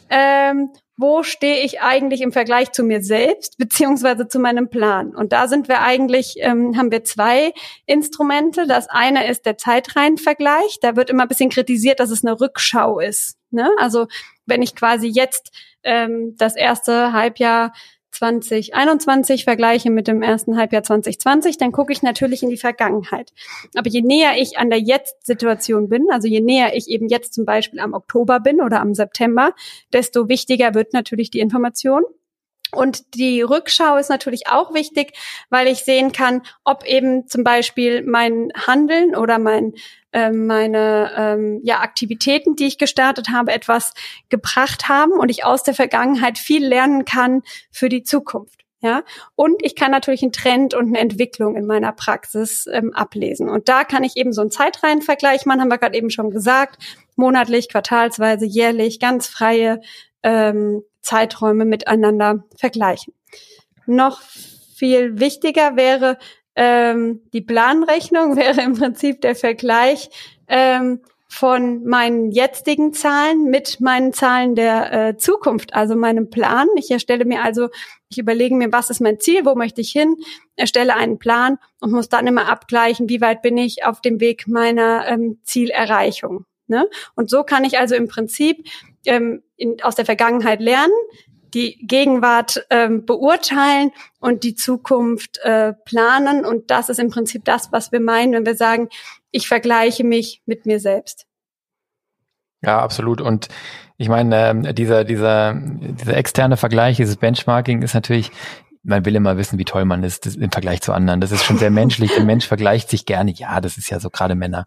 ähm, 0.10 0.70
wo 1.00 1.24
stehe 1.24 1.64
ich 1.64 1.80
eigentlich 1.80 2.20
im 2.20 2.34
Vergleich 2.34 2.74
zu 2.74 2.84
mir 2.84 3.02
selbst 3.02 3.58
beziehungsweise 3.58 4.28
zu 4.28 4.38
meinem 4.38 4.70
Plan? 4.70 5.16
Und 5.16 5.32
da 5.32 5.48
sind 5.48 5.70
wir 5.70 5.82
eigentlich, 5.82 6.36
ähm, 6.40 6.76
haben 6.78 6.92
wir 6.92 7.06
zwei 7.06 7.54
Instrumente. 7.86 8.68
Das 8.68 8.90
eine 8.90 9.30
ist 9.30 9.46
der 9.46 9.58
Zeitreihenvergleich. 9.58 10.80
Da 10.82 10.98
wird 10.98 11.10
immer 11.10 11.24
ein 11.24 11.30
bisschen 11.30 11.50
kritisiert, 11.50 12.02
dass 12.02 12.10
es 12.10 12.26
eine 12.26 12.40
Rückschau 12.42 13.00
ist. 13.00 13.38
Ne? 13.50 13.70
Also 13.78 14.08
wenn 14.46 14.62
ich 14.62 14.76
quasi 14.76 15.08
jetzt 15.08 15.52
ähm, 15.84 16.36
das 16.38 16.58
erste 16.58 17.14
Halbjahr 17.14 17.72
2021 18.12 19.44
vergleiche 19.44 19.90
mit 19.90 20.08
dem 20.08 20.22
ersten 20.22 20.58
Halbjahr 20.58 20.84
2020, 20.84 21.58
dann 21.58 21.72
gucke 21.72 21.94
ich 21.94 22.02
natürlich 22.02 22.44
in 22.44 22.50
die 22.50 22.58
Vergangenheit. 22.58 23.32
Aber 23.76 23.90
je 23.90 24.02
näher 24.02 24.34
ich 24.38 24.58
an 24.58 24.70
der 24.70 24.80
Jetzt-Situation 24.80 25.90
bin, 25.90 26.08
also 26.12 26.28
je 26.28 26.42
näher 26.42 26.76
ich 26.76 26.88
eben 26.90 27.08
jetzt 27.08 27.34
zum 27.34 27.46
Beispiel 27.46 27.80
am 27.80 27.94
Oktober 27.94 28.40
bin 28.40 28.62
oder 28.62 28.82
am 28.82 28.94
September, 28.94 29.54
desto 29.94 30.28
wichtiger 30.30 30.74
wird 30.74 30.94
natürlich 30.94 31.32
die 31.32 31.40
Information. 31.40 32.04
Und 32.72 33.16
die 33.16 33.42
Rückschau 33.42 33.98
ist 33.98 34.10
natürlich 34.10 34.48
auch 34.48 34.74
wichtig, 34.74 35.14
weil 35.50 35.68
ich 35.68 35.80
sehen 35.80 36.12
kann, 36.12 36.44
ob 36.64 36.86
eben 36.86 37.28
zum 37.28 37.44
Beispiel 37.44 38.04
mein 38.04 38.50
Handeln 38.68 39.16
oder 39.16 39.40
mein 39.40 39.74
ähm, 40.12 40.48
meine 40.48 41.12
ähm, 41.16 41.62
ja, 41.64 41.82
Aktivitäten, 41.82 42.56
die 42.56 42.66
ich 42.66 42.78
gestartet 42.80 43.30
habe, 43.30 43.52
etwas 43.52 43.94
gebracht 44.30 44.90
haben 44.90 45.12
und 45.12 45.30
ich 45.30 45.46
aus 45.46 45.62
der 45.62 45.76
Vergangenheit 45.76 46.40
viel 46.40 46.66
lernen 46.66 47.06
kann 47.06 47.44
für 47.72 47.90
die 47.90 48.04
Zukunft. 48.04 48.60
Ja, 48.82 49.04
und 49.36 49.62
ich 49.62 49.76
kann 49.76 49.92
natürlich 49.92 50.24
einen 50.24 50.32
Trend 50.32 50.74
und 50.74 50.88
eine 50.88 51.00
Entwicklung 51.00 51.58
in 51.58 51.66
meiner 51.66 51.92
Praxis 51.92 52.66
ähm, 52.72 52.94
ablesen. 52.94 53.50
Und 53.50 53.68
da 53.68 53.84
kann 53.84 54.06
ich 54.06 54.16
eben 54.16 54.32
so 54.32 54.40
einen 54.40 54.52
Zeitreihenvergleich 54.52 55.46
machen, 55.46 55.60
haben 55.60 55.68
wir 55.68 55.78
gerade 55.78 55.98
eben 55.98 56.10
schon 56.10 56.32
gesagt, 56.32 56.82
monatlich, 57.18 57.68
quartalsweise, 57.68 58.46
jährlich, 58.46 59.02
ganz 59.02 59.28
freie 59.28 59.82
ähm, 60.24 60.82
Zeiträume 61.10 61.66
miteinander 61.66 62.44
vergleichen. 62.56 63.16
Noch 63.88 64.22
viel 64.22 65.20
wichtiger 65.20 65.76
wäre 65.76 66.20
ähm, 66.56 67.22
die 67.34 67.42
Planrechnung, 67.42 68.36
wäre 68.36 68.62
im 68.62 68.74
Prinzip 68.74 69.22
der 69.22 69.36
Vergleich 69.36 70.12
ähm, 70.48 71.02
von 71.28 71.84
meinen 71.84 72.32
jetzigen 72.32 72.94
Zahlen 72.94 73.46
mit 73.46 73.80
meinen 73.82 74.14
Zahlen 74.14 74.54
der 74.54 74.94
äh, 74.94 75.18
Zukunft, 75.18 75.74
also 75.74 75.96
meinem 75.96 76.30
Plan. 76.30 76.68
Ich 76.76 76.92
erstelle 76.92 77.26
mir 77.26 77.44
also, 77.44 77.70
ich 78.10 78.20
überlege 78.20 78.56
mir, 78.56 78.72
was 78.72 78.92
ist 78.92 79.02
mein 79.02 79.20
Ziel, 79.20 79.46
wo 79.46 79.56
möchte 79.56 79.82
ich 79.82 79.92
hin, 79.92 80.16
erstelle 80.56 80.96
einen 80.96 81.18
Plan 81.18 81.58
und 81.82 81.92
muss 81.92 82.10
dann 82.10 82.28
immer 82.28 82.48
abgleichen, 82.48 83.10
wie 83.10 83.22
weit 83.22 83.42
bin 83.42 83.58
ich 83.58 83.84
auf 83.84 84.02
dem 84.02 84.20
Weg 84.20 84.48
meiner 84.48 85.08
ähm, 85.08 85.40
Zielerreichung. 85.44 86.46
Ne? 86.68 86.88
Und 87.16 87.32
so 87.32 87.44
kann 87.44 87.64
ich 87.64 87.80
also 87.80 87.96
im 87.96 88.08
Prinzip 88.08 88.68
ähm, 89.06 89.42
in, 89.60 89.82
aus 89.84 89.96
der 89.96 90.06
Vergangenheit 90.06 90.60
lernen, 90.60 90.94
die 91.54 91.78
Gegenwart 91.86 92.66
ähm, 92.70 93.06
beurteilen 93.06 93.92
und 94.20 94.44
die 94.44 94.56
Zukunft 94.56 95.40
äh, 95.44 95.74
planen. 95.86 96.46
Und 96.46 96.72
das 96.72 96.90
ist 96.90 97.00
im 97.00 97.10
Prinzip 97.10 97.46
das, 97.46 97.72
was 97.72 97.92
wir 97.92 98.00
meinen, 98.00 98.34
wenn 98.34 98.46
wir 98.46 98.56
sagen, 98.56 98.90
ich 99.32 99.48
vergleiche 99.48 100.04
mich 100.04 100.42
mit 100.46 100.66
mir 100.66 100.80
selbst. 100.80 101.26
Ja, 102.62 102.80
absolut. 102.80 103.22
Und 103.22 103.48
ich 103.98 104.10
meine, 104.10 104.68
äh, 104.68 104.74
dieser, 104.74 105.04
dieser, 105.04 105.54
dieser 105.56 106.16
externe 106.16 106.58
Vergleich, 106.58 106.98
dieses 106.98 107.18
Benchmarking 107.18 107.82
ist 107.82 107.94
natürlich, 107.94 108.32
man 108.84 109.06
will 109.06 109.16
immer 109.16 109.38
wissen, 109.38 109.60
wie 109.60 109.66
toll 109.66 109.86
man 109.86 110.04
ist 110.04 110.26
im 110.36 110.52
Vergleich 110.52 110.82
zu 110.82 110.94
anderen. 110.94 111.22
Das 111.22 111.32
ist 111.32 111.44
schon 111.44 111.58
sehr 111.58 111.72
menschlich. 111.72 112.14
Der 112.14 112.24
Mensch 112.24 112.48
vergleicht 112.48 112.90
sich 112.90 113.06
gerne. 113.06 113.32
Ja, 113.32 113.62
das 113.62 113.78
ist 113.78 113.90
ja 113.90 114.00
so 114.00 114.10
gerade 114.10 114.36
Männer. 114.36 114.66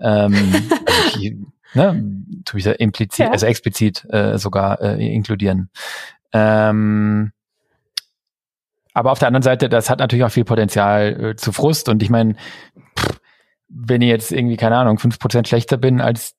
Ähm, 0.00 0.34
also 0.86 1.20
ich, 1.20 1.34
ne, 1.74 2.24
tue 2.44 2.58
ich 2.58 2.64
da 2.64 2.72
implizit, 2.72 3.26
ja. 3.26 3.30
also 3.30 3.46
explizit 3.46 4.06
äh, 4.10 4.38
sogar 4.38 4.80
äh, 4.80 5.14
inkludieren. 5.14 5.70
Ähm, 6.32 7.32
aber 8.94 9.12
auf 9.12 9.18
der 9.18 9.28
anderen 9.28 9.42
Seite, 9.42 9.68
das 9.68 9.88
hat 9.88 10.00
natürlich 10.00 10.24
auch 10.24 10.30
viel 10.30 10.44
Potenzial 10.44 11.24
äh, 11.24 11.36
zu 11.36 11.52
Frust. 11.52 11.88
Und 11.88 12.02
ich 12.02 12.10
meine, 12.10 12.36
wenn 13.68 14.02
ich 14.02 14.08
jetzt 14.08 14.32
irgendwie, 14.32 14.56
keine 14.56 14.76
Ahnung, 14.76 14.98
fünf 14.98 15.18
Prozent 15.18 15.48
schlechter 15.48 15.78
bin 15.78 16.00
als 16.00 16.34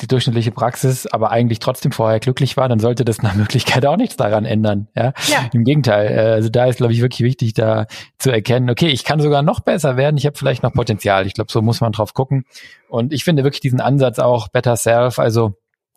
die 0.00 0.06
durchschnittliche 0.06 0.52
Praxis, 0.52 1.06
aber 1.06 1.30
eigentlich 1.30 1.58
trotzdem 1.58 1.92
vorher 1.92 2.20
glücklich 2.20 2.56
war, 2.56 2.68
dann 2.68 2.78
sollte 2.78 3.04
das 3.04 3.22
nach 3.22 3.34
Möglichkeit 3.36 3.84
auch 3.86 3.96
nichts 3.96 4.16
daran 4.16 4.44
ändern. 4.44 4.88
Ja? 4.94 5.12
ja. 5.26 5.50
Im 5.52 5.64
Gegenteil. 5.64 6.10
Äh, 6.10 6.32
also 6.32 6.48
da 6.48 6.66
ist, 6.66 6.76
glaube 6.76 6.92
ich, 6.92 7.00
wirklich 7.00 7.20
wichtig, 7.20 7.54
da 7.54 7.86
zu 8.18 8.30
erkennen, 8.30 8.70
okay, 8.70 8.88
ich 8.88 9.04
kann 9.04 9.20
sogar 9.20 9.42
noch 9.42 9.60
besser 9.60 9.96
werden, 9.96 10.16
ich 10.16 10.26
habe 10.26 10.36
vielleicht 10.36 10.62
noch 10.62 10.72
Potenzial. 10.72 11.26
Ich 11.26 11.34
glaube, 11.34 11.50
so 11.50 11.62
muss 11.62 11.80
man 11.80 11.92
drauf 11.92 12.14
gucken. 12.14 12.44
Und 12.88 13.12
ich 13.12 13.24
finde 13.24 13.44
wirklich 13.44 13.60
diesen 13.60 13.80
Ansatz 13.80 14.18
auch 14.18 14.48
Better 14.48 14.76
Self, 14.76 15.18
also 15.18 15.54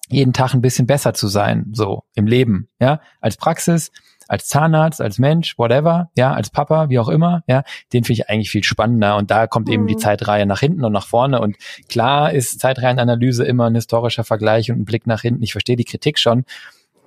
jeden 0.10 0.34
Tag 0.34 0.54
ein 0.54 0.62
bisschen 0.62 0.88
besser 0.88 1.14
zu 1.14 1.28
sein, 1.28 1.68
so 1.74 2.04
im 2.16 2.28
Leben, 2.28 2.68
ja, 2.80 3.00
als 3.22 3.38
Praxis, 3.38 3.92
als 4.32 4.48
Zahnarzt, 4.48 5.02
als 5.02 5.20
Mensch, 5.20 5.58
whatever, 5.58 6.10
ja, 6.16 6.32
als 6.32 6.50
Papa, 6.50 6.88
wie 6.88 7.00
auch 7.00 7.10
immer, 7.10 7.44
ja, 7.48 7.64
den 7.92 8.06
finde 8.06 8.22
ich 8.22 8.30
eigentlich 8.30 8.50
viel 8.50 8.64
spannender 8.64 9.18
und 9.18 9.30
da 9.30 9.46
kommt 9.46 9.68
mhm. 9.68 9.74
eben 9.74 9.88
die 9.88 9.96
mhm. 9.96 10.00
Zeitreihe 10.00 10.46
nach 10.46 10.62
hinten 10.62 10.86
und 10.86 10.94
nach 10.94 11.06
vorne 11.06 11.42
und 11.42 11.58
klar 11.90 12.32
ist 12.32 12.62
Zeitreihenanalyse 12.62 13.44
immer 13.44 13.66
ein 13.66 13.76
historischer 13.76 14.24
Vergleich 14.24 14.72
und 14.72 14.80
ein 14.80 14.86
Blick 14.86 15.06
nach 15.06 15.22
hinten. 15.22 15.44
Ich 15.44 15.52
verstehe 15.52 15.76
die 15.76 15.84
Kritik 15.84 16.18
schon, 16.18 16.46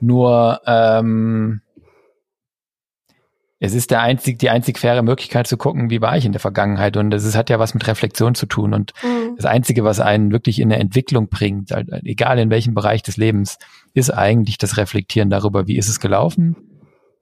nur 0.01 0.61
ähm, 0.67 1.63
es 3.59 3.73
ist 3.73 3.91
der 3.91 4.03
einzig, 4.03 4.39
die 4.39 4.51
einzig 4.51 4.79
faire 4.79 5.03
Möglichkeit 5.03 5.47
zu 5.47 5.57
gucken, 5.57 5.89
wie 5.89 6.03
war 6.03 6.19
ich 6.19 6.27
in 6.27 6.33
der 6.33 6.41
Vergangenheit. 6.43 6.99
Und 6.99 7.15
ist, 7.15 7.35
hat 7.35 7.49
ja 7.49 7.59
was 7.59 7.73
mit 7.73 7.87
Reflexion 7.87 8.35
zu 8.35 8.45
tun. 8.45 8.75
Und 8.75 8.93
mhm. 9.03 9.37
das 9.37 9.47
Einzige, 9.47 9.85
was 9.85 10.01
einen 10.01 10.31
wirklich 10.31 10.61
in 10.61 10.69
der 10.69 10.81
Entwicklung 10.81 11.29
bringt, 11.29 11.71
egal 12.05 12.39
in 12.39 12.51
welchem 12.51 12.75
Bereich 12.75 13.03
des 13.03 13.17
Lebens, 13.17 13.57
ist 13.95 14.11
eigentlich 14.11 14.59
das 14.59 14.77
Reflektieren 14.77 15.31
darüber, 15.31 15.67
wie 15.67 15.79
ist 15.79 15.89
es 15.89 16.01
gelaufen? 16.01 16.74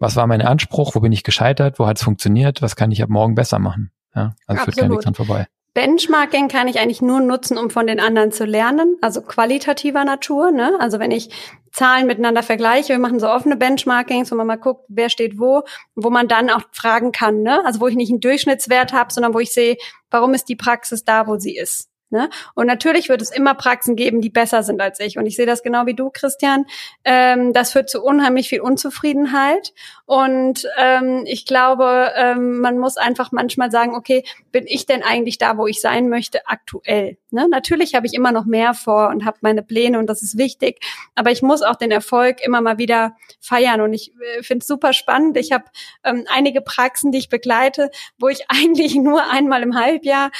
Was 0.02 0.16
war 0.16 0.26
mein 0.26 0.42
Anspruch? 0.42 0.96
Wo 0.96 1.00
bin 1.00 1.12
ich 1.12 1.22
gescheitert? 1.22 1.78
Wo 1.78 1.86
hat 1.86 1.96
es 1.96 2.02
funktioniert? 2.02 2.60
Was 2.60 2.74
kann 2.74 2.90
ich 2.90 3.04
ab 3.04 3.08
morgen 3.08 3.36
besser 3.36 3.60
machen? 3.60 3.92
Ja, 4.16 4.34
also 4.48 4.64
führt 4.64 4.76
kein 4.76 4.90
Weg 4.90 5.00
dran 5.00 5.14
vorbei. 5.14 5.46
Benchmarking 5.74 6.48
kann 6.48 6.66
ich 6.66 6.80
eigentlich 6.80 7.00
nur 7.00 7.20
nutzen, 7.20 7.56
um 7.56 7.70
von 7.70 7.86
den 7.86 8.00
anderen 8.00 8.32
zu 8.32 8.44
lernen, 8.44 8.96
also 9.00 9.22
qualitativer 9.22 10.04
Natur. 10.04 10.50
Ne? 10.50 10.76
Also 10.80 10.98
wenn 10.98 11.12
ich 11.12 11.30
Zahlen 11.70 12.08
miteinander 12.08 12.42
vergleiche, 12.42 12.88
wir 12.88 12.98
machen 12.98 13.20
so 13.20 13.28
offene 13.28 13.56
Benchmarkings, 13.56 14.32
wo 14.32 14.34
man 14.34 14.48
mal 14.48 14.56
guckt, 14.56 14.84
wer 14.88 15.08
steht 15.08 15.38
wo, 15.38 15.62
wo 15.94 16.10
man 16.10 16.26
dann 16.26 16.50
auch 16.50 16.62
fragen 16.72 17.12
kann. 17.12 17.42
Ne? 17.42 17.64
Also 17.64 17.78
wo 17.78 17.86
ich 17.86 17.94
nicht 17.94 18.10
einen 18.10 18.20
Durchschnittswert 18.20 18.92
habe, 18.92 19.12
sondern 19.12 19.34
wo 19.34 19.38
ich 19.38 19.52
sehe, 19.52 19.76
warum 20.10 20.34
ist 20.34 20.48
die 20.48 20.56
Praxis 20.56 21.04
da, 21.04 21.28
wo 21.28 21.38
sie 21.38 21.56
ist. 21.56 21.91
Ne? 22.12 22.28
Und 22.54 22.66
natürlich 22.66 23.08
wird 23.08 23.22
es 23.22 23.30
immer 23.30 23.54
Praxen 23.54 23.96
geben, 23.96 24.20
die 24.20 24.28
besser 24.28 24.62
sind 24.62 24.82
als 24.82 25.00
ich. 25.00 25.16
Und 25.16 25.24
ich 25.24 25.34
sehe 25.34 25.46
das 25.46 25.62
genau 25.62 25.86
wie 25.86 25.94
du, 25.94 26.10
Christian. 26.10 26.66
Ähm, 27.04 27.54
das 27.54 27.72
führt 27.72 27.88
zu 27.88 28.02
unheimlich 28.02 28.50
viel 28.50 28.60
Unzufriedenheit. 28.60 29.72
Und 30.04 30.68
ähm, 30.76 31.24
ich 31.24 31.46
glaube, 31.46 32.12
ähm, 32.14 32.60
man 32.60 32.78
muss 32.78 32.98
einfach 32.98 33.32
manchmal 33.32 33.70
sagen, 33.70 33.94
okay, 33.94 34.24
bin 34.50 34.66
ich 34.66 34.84
denn 34.84 35.02
eigentlich 35.02 35.38
da, 35.38 35.56
wo 35.56 35.66
ich 35.66 35.80
sein 35.80 36.10
möchte, 36.10 36.46
aktuell? 36.46 37.16
Ne? 37.30 37.48
Natürlich 37.48 37.94
habe 37.94 38.06
ich 38.06 38.12
immer 38.12 38.30
noch 38.30 38.44
mehr 38.44 38.74
vor 38.74 39.08
und 39.08 39.24
habe 39.24 39.38
meine 39.40 39.62
Pläne 39.62 39.98
und 39.98 40.06
das 40.06 40.22
ist 40.22 40.36
wichtig. 40.36 40.84
Aber 41.14 41.30
ich 41.30 41.40
muss 41.40 41.62
auch 41.62 41.76
den 41.76 41.90
Erfolg 41.90 42.44
immer 42.44 42.60
mal 42.60 42.76
wieder 42.76 43.16
feiern. 43.40 43.80
Und 43.80 43.94
ich 43.94 44.12
äh, 44.36 44.42
finde 44.42 44.62
es 44.62 44.66
super 44.66 44.92
spannend. 44.92 45.38
Ich 45.38 45.50
habe 45.50 45.64
ähm, 46.04 46.26
einige 46.30 46.60
Praxen, 46.60 47.10
die 47.10 47.18
ich 47.18 47.30
begleite, 47.30 47.90
wo 48.18 48.28
ich 48.28 48.44
eigentlich 48.48 48.96
nur 48.96 49.30
einmal 49.30 49.62
im 49.62 49.76
Halbjahr 49.76 50.30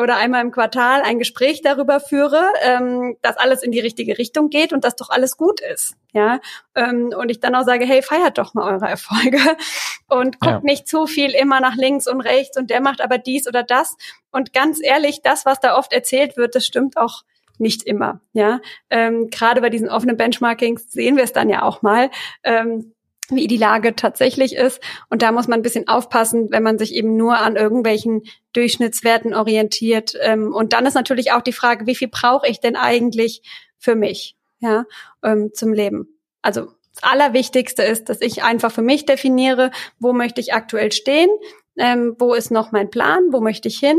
oder 0.00 0.16
einmal 0.16 0.42
im 0.42 0.50
Quartal 0.50 1.02
ein 1.02 1.18
Gespräch 1.18 1.62
darüber 1.62 2.00
führe, 2.00 2.42
ähm, 2.62 3.16
dass 3.22 3.36
alles 3.36 3.62
in 3.62 3.72
die 3.72 3.80
richtige 3.80 4.18
Richtung 4.18 4.50
geht 4.50 4.72
und 4.72 4.84
dass 4.84 4.96
doch 4.96 5.10
alles 5.10 5.36
gut 5.36 5.60
ist. 5.60 5.96
Ja, 6.12 6.40
ähm, 6.74 7.12
und 7.16 7.30
ich 7.30 7.40
dann 7.40 7.54
auch 7.54 7.64
sage, 7.64 7.84
hey, 7.84 8.02
feiert 8.02 8.38
doch 8.38 8.54
mal 8.54 8.72
eure 8.72 8.88
Erfolge 8.88 9.38
und 10.08 10.40
guckt 10.40 10.52
ja. 10.52 10.60
nicht 10.62 10.88
zu 10.88 11.06
viel 11.06 11.30
immer 11.30 11.60
nach 11.60 11.76
links 11.76 12.06
und 12.06 12.20
rechts 12.20 12.56
und 12.56 12.70
der 12.70 12.80
macht 12.80 13.00
aber 13.00 13.18
dies 13.18 13.46
oder 13.46 13.62
das. 13.62 13.96
Und 14.30 14.52
ganz 14.52 14.80
ehrlich, 14.82 15.22
das, 15.22 15.44
was 15.44 15.60
da 15.60 15.76
oft 15.76 15.92
erzählt 15.92 16.36
wird, 16.36 16.54
das 16.54 16.64
stimmt 16.64 16.96
auch 16.96 17.24
nicht 17.58 17.82
immer. 17.82 18.20
Ja, 18.32 18.60
ähm, 18.88 19.28
gerade 19.30 19.60
bei 19.60 19.70
diesen 19.70 19.88
offenen 19.88 20.16
Benchmarkings 20.16 20.90
sehen 20.90 21.16
wir 21.16 21.24
es 21.24 21.32
dann 21.32 21.48
ja 21.48 21.62
auch 21.62 21.82
mal. 21.82 22.10
Ähm, 22.42 22.94
wie 23.30 23.46
die 23.46 23.56
Lage 23.56 23.94
tatsächlich 23.94 24.54
ist. 24.54 24.80
Und 25.10 25.22
da 25.22 25.32
muss 25.32 25.48
man 25.48 25.60
ein 25.60 25.62
bisschen 25.62 25.88
aufpassen, 25.88 26.48
wenn 26.50 26.62
man 26.62 26.78
sich 26.78 26.94
eben 26.94 27.16
nur 27.16 27.38
an 27.38 27.56
irgendwelchen 27.56 28.22
Durchschnittswerten 28.52 29.34
orientiert. 29.34 30.14
Ähm, 30.20 30.54
und 30.54 30.72
dann 30.72 30.86
ist 30.86 30.94
natürlich 30.94 31.32
auch 31.32 31.42
die 31.42 31.52
Frage, 31.52 31.86
wie 31.86 31.94
viel 31.94 32.08
brauche 32.08 32.48
ich 32.48 32.60
denn 32.60 32.76
eigentlich 32.76 33.42
für 33.78 33.94
mich, 33.94 34.36
ja, 34.60 34.84
ähm, 35.22 35.50
zum 35.52 35.72
Leben? 35.72 36.18
Also 36.42 36.72
das 36.94 37.02
Allerwichtigste 37.02 37.82
ist, 37.82 38.08
dass 38.08 38.20
ich 38.20 38.42
einfach 38.42 38.72
für 38.72 38.82
mich 38.82 39.06
definiere, 39.06 39.70
wo 39.98 40.12
möchte 40.12 40.40
ich 40.40 40.54
aktuell 40.54 40.90
stehen, 40.92 41.28
ähm, 41.76 42.16
wo 42.18 42.34
ist 42.34 42.50
noch 42.50 42.72
mein 42.72 42.90
Plan, 42.90 43.24
wo 43.30 43.40
möchte 43.40 43.68
ich 43.68 43.78
hin 43.78 43.98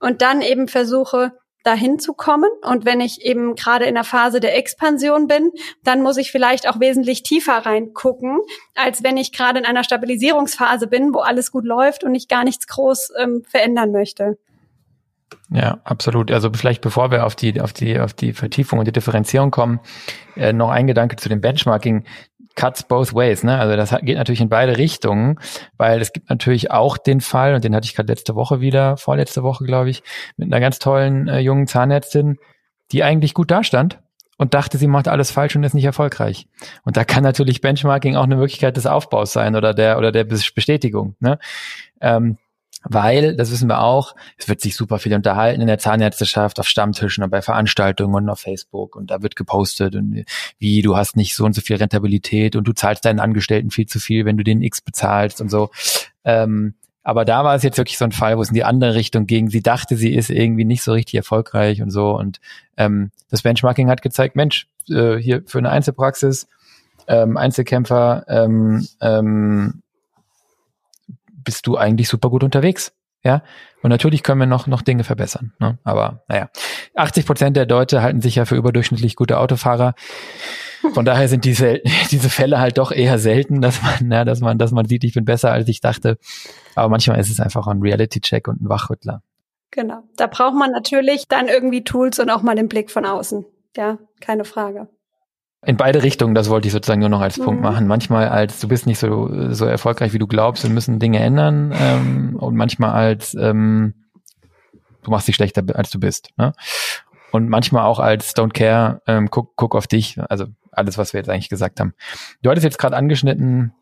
und 0.00 0.22
dann 0.22 0.42
eben 0.42 0.66
versuche, 0.66 1.32
dahin 1.64 1.98
zu 1.98 2.14
kommen. 2.14 2.50
Und 2.62 2.84
wenn 2.84 3.00
ich 3.00 3.22
eben 3.22 3.54
gerade 3.54 3.84
in 3.84 3.94
der 3.94 4.04
Phase 4.04 4.40
der 4.40 4.56
Expansion 4.56 5.26
bin, 5.26 5.50
dann 5.84 6.02
muss 6.02 6.16
ich 6.16 6.30
vielleicht 6.32 6.68
auch 6.68 6.80
wesentlich 6.80 7.22
tiefer 7.22 7.58
reingucken, 7.58 8.40
als 8.74 9.02
wenn 9.02 9.16
ich 9.16 9.32
gerade 9.32 9.58
in 9.58 9.66
einer 9.66 9.84
Stabilisierungsphase 9.84 10.86
bin, 10.86 11.14
wo 11.14 11.20
alles 11.20 11.52
gut 11.52 11.64
läuft 11.64 12.04
und 12.04 12.14
ich 12.14 12.28
gar 12.28 12.44
nichts 12.44 12.66
groß 12.66 13.12
ähm, 13.20 13.42
verändern 13.46 13.92
möchte. 13.92 14.38
Ja, 15.52 15.80
absolut. 15.84 16.30
Also 16.30 16.50
vielleicht 16.52 16.80
bevor 16.80 17.10
wir 17.10 17.26
auf 17.26 17.34
die, 17.34 17.60
auf 17.60 17.72
die, 17.72 17.98
auf 17.98 18.14
die 18.14 18.32
Vertiefung 18.32 18.78
und 18.78 18.84
die 18.84 18.92
Differenzierung 18.92 19.50
kommen, 19.50 19.80
äh, 20.36 20.52
noch 20.52 20.70
ein 20.70 20.86
Gedanke 20.86 21.16
zu 21.16 21.28
dem 21.28 21.40
Benchmarking. 21.40 22.04
Cuts 22.60 22.82
both 22.82 23.14
ways, 23.14 23.42
ne? 23.42 23.58
Also 23.58 23.74
das 23.74 23.90
geht 24.02 24.18
natürlich 24.18 24.42
in 24.42 24.50
beide 24.50 24.76
Richtungen, 24.76 25.38
weil 25.78 26.02
es 26.02 26.12
gibt 26.12 26.28
natürlich 26.28 26.70
auch 26.70 26.98
den 26.98 27.22
Fall, 27.22 27.54
und 27.54 27.64
den 27.64 27.74
hatte 27.74 27.86
ich 27.86 27.96
gerade 27.96 28.12
letzte 28.12 28.34
Woche 28.34 28.60
wieder, 28.60 28.98
vorletzte 28.98 29.42
Woche, 29.42 29.64
glaube 29.64 29.88
ich, 29.88 30.02
mit 30.36 30.52
einer 30.52 30.60
ganz 30.60 30.78
tollen 30.78 31.26
äh, 31.26 31.38
jungen 31.38 31.66
Zahnärztin, 31.66 32.36
die 32.92 33.02
eigentlich 33.02 33.32
gut 33.32 33.50
dastand 33.50 33.98
und 34.36 34.52
dachte, 34.52 34.76
sie 34.76 34.88
macht 34.88 35.08
alles 35.08 35.30
falsch 35.30 35.56
und 35.56 35.64
ist 35.64 35.72
nicht 35.72 35.86
erfolgreich. 35.86 36.48
Und 36.84 36.98
da 36.98 37.04
kann 37.04 37.22
natürlich 37.22 37.62
Benchmarking 37.62 38.16
auch 38.16 38.24
eine 38.24 38.36
Möglichkeit 38.36 38.76
des 38.76 38.84
Aufbaus 38.84 39.32
sein 39.32 39.56
oder 39.56 39.72
der 39.72 39.96
oder 39.96 40.12
der 40.12 40.24
Bestätigung. 40.24 41.16
Ne? 41.18 41.38
Ähm, 42.02 42.36
weil, 42.82 43.36
das 43.36 43.50
wissen 43.50 43.68
wir 43.68 43.82
auch, 43.82 44.14
es 44.38 44.48
wird 44.48 44.60
sich 44.60 44.74
super 44.74 44.98
viel 44.98 45.14
unterhalten 45.14 45.60
in 45.60 45.66
der 45.66 45.78
Zahnärzteschaft, 45.78 46.58
auf 46.58 46.66
Stammtischen 46.66 47.22
und 47.22 47.30
bei 47.30 47.42
Veranstaltungen 47.42 48.14
und 48.14 48.28
auf 48.28 48.40
Facebook 48.40 48.96
und 48.96 49.10
da 49.10 49.22
wird 49.22 49.36
gepostet 49.36 49.94
und 49.94 50.24
wie, 50.58 50.82
du 50.82 50.96
hast 50.96 51.16
nicht 51.16 51.34
so 51.34 51.44
und 51.44 51.54
so 51.54 51.60
viel 51.60 51.76
Rentabilität 51.76 52.56
und 52.56 52.64
du 52.64 52.72
zahlst 52.72 53.04
deinen 53.04 53.20
Angestellten 53.20 53.70
viel 53.70 53.86
zu 53.86 53.98
viel, 53.98 54.24
wenn 54.24 54.36
du 54.36 54.44
den 54.44 54.62
X 54.62 54.80
bezahlst 54.80 55.40
und 55.40 55.50
so. 55.50 55.70
Ähm, 56.24 56.74
aber 57.02 57.24
da 57.24 57.44
war 57.44 57.54
es 57.54 57.62
jetzt 57.62 57.78
wirklich 57.78 57.98
so 57.98 58.04
ein 58.04 58.12
Fall, 58.12 58.36
wo 58.36 58.42
es 58.42 58.48
in 58.48 58.54
die 58.54 58.64
andere 58.64 58.94
Richtung 58.94 59.26
ging. 59.26 59.48
Sie 59.48 59.62
dachte, 59.62 59.96
sie 59.96 60.14
ist 60.14 60.30
irgendwie 60.30 60.64
nicht 60.64 60.82
so 60.82 60.92
richtig 60.92 61.14
erfolgreich 61.14 61.80
und 61.80 61.90
so. 61.90 62.16
Und 62.16 62.40
ähm, 62.76 63.10
das 63.30 63.42
Benchmarking 63.42 63.88
hat 63.88 64.02
gezeigt, 64.02 64.36
Mensch, 64.36 64.68
äh, 64.88 65.16
hier 65.16 65.42
für 65.46 65.58
eine 65.58 65.70
Einzelpraxis, 65.70 66.46
ähm, 67.08 67.36
Einzelkämpfer, 67.36 68.24
ähm, 68.28 68.86
ähm, 69.00 69.82
bist 71.50 71.66
du 71.66 71.76
eigentlich 71.76 72.08
super 72.08 72.30
gut 72.30 72.44
unterwegs. 72.44 72.92
Ja, 73.24 73.42
und 73.82 73.90
natürlich 73.90 74.22
können 74.22 74.40
wir 74.40 74.46
noch, 74.46 74.68
noch 74.68 74.80
Dinge 74.80 75.04
verbessern. 75.04 75.52
Ne? 75.58 75.78
Aber 75.84 76.22
naja, 76.28 76.48
80 76.94 77.26
Prozent 77.26 77.56
der 77.56 77.66
Leute 77.66 78.00
halten 78.00 78.22
sich 78.22 78.36
ja 78.36 78.46
für 78.46 78.54
überdurchschnittlich 78.54 79.16
gute 79.16 79.38
Autofahrer. 79.38 79.94
Von 80.94 81.04
daher 81.04 81.28
sind 81.28 81.44
diese, 81.44 81.82
diese 82.10 82.30
Fälle 82.30 82.60
halt 82.60 82.78
doch 82.78 82.92
eher 82.92 83.18
selten, 83.18 83.60
dass 83.60 83.82
man, 83.82 84.10
ja, 84.10 84.24
dass 84.24 84.40
man, 84.40 84.56
dass 84.56 84.70
man 84.70 84.86
sieht, 84.86 85.04
ich 85.04 85.12
bin 85.12 85.26
besser, 85.26 85.52
als 85.52 85.68
ich 85.68 85.80
dachte. 85.80 86.16
Aber 86.76 86.88
manchmal 86.88 87.18
ist 87.18 87.30
es 87.30 87.40
einfach 87.40 87.66
ein 87.66 87.82
Reality-Check 87.82 88.48
und 88.48 88.62
ein 88.62 88.68
Wachrüttler. 88.70 89.22
Genau. 89.70 90.02
Da 90.16 90.26
braucht 90.26 90.54
man 90.54 90.70
natürlich 90.70 91.28
dann 91.28 91.48
irgendwie 91.48 91.84
Tools 91.84 92.20
und 92.20 92.30
auch 92.30 92.40
mal 92.40 92.56
den 92.56 92.68
Blick 92.68 92.90
von 92.90 93.04
außen. 93.04 93.44
Ja, 93.76 93.98
keine 94.20 94.44
Frage. 94.44 94.88
In 95.66 95.76
beide 95.76 96.02
Richtungen, 96.02 96.34
das 96.34 96.48
wollte 96.48 96.68
ich 96.68 96.72
sozusagen 96.72 97.00
nur 97.00 97.10
noch 97.10 97.20
als 97.20 97.36
mhm. 97.36 97.44
Punkt 97.44 97.62
machen. 97.62 97.86
Manchmal 97.86 98.28
als 98.28 98.60
du 98.60 98.68
bist 98.68 98.86
nicht 98.86 98.98
so, 98.98 99.52
so 99.52 99.66
erfolgreich, 99.66 100.12
wie 100.12 100.18
du 100.18 100.26
glaubst 100.26 100.64
und 100.64 100.72
müssen 100.72 100.98
Dinge 100.98 101.18
ändern. 101.18 101.74
Ähm, 101.78 102.36
und 102.36 102.56
manchmal 102.56 102.92
als 102.92 103.34
ähm, 103.34 103.94
du 105.02 105.10
machst 105.10 105.28
dich 105.28 105.34
schlechter, 105.34 105.62
als 105.74 105.90
du 105.90 106.00
bist. 106.00 106.30
Ne? 106.36 106.52
Und 107.30 107.48
manchmal 107.48 107.84
auch 107.84 108.00
als 108.00 108.34
Don't 108.34 108.52
Care, 108.52 109.02
ähm, 109.06 109.30
guck, 109.30 109.54
guck 109.56 109.74
auf 109.74 109.86
dich. 109.86 110.18
Also 110.28 110.46
alles, 110.72 110.98
was 110.98 111.12
wir 111.12 111.20
jetzt 111.20 111.28
eigentlich 111.28 111.48
gesagt 111.48 111.80
haben. 111.80 111.94
Du 112.42 112.50
hattest 112.50 112.64
jetzt 112.64 112.78
gerade 112.78 112.96
angeschnitten, 112.96 113.72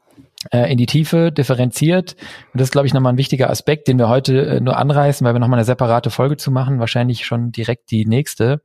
äh, 0.53 0.71
in 0.71 0.79
die 0.79 0.87
Tiefe, 0.87 1.33
differenziert. 1.33 2.15
Und 2.53 2.61
das 2.61 2.69
ist, 2.69 2.73
glaube 2.73 2.87
ich, 2.87 2.95
nochmal 2.95 3.13
ein 3.13 3.19
wichtiger 3.19 3.51
Aspekt, 3.51 3.89
den 3.89 3.99
wir 3.99 4.09
heute 4.09 4.47
äh, 4.47 4.61
nur 4.61 4.77
anreißen, 4.77 5.25
weil 5.27 5.35
wir 5.35 5.41
nochmal 5.41 5.59
eine 5.59 5.65
separate 5.65 6.11
Folge 6.11 6.37
zu 6.37 6.51
machen, 6.51 6.79
wahrscheinlich 6.79 7.27
schon 7.27 7.51
direkt 7.51 7.91
die 7.91 8.07
nächste. 8.07 8.63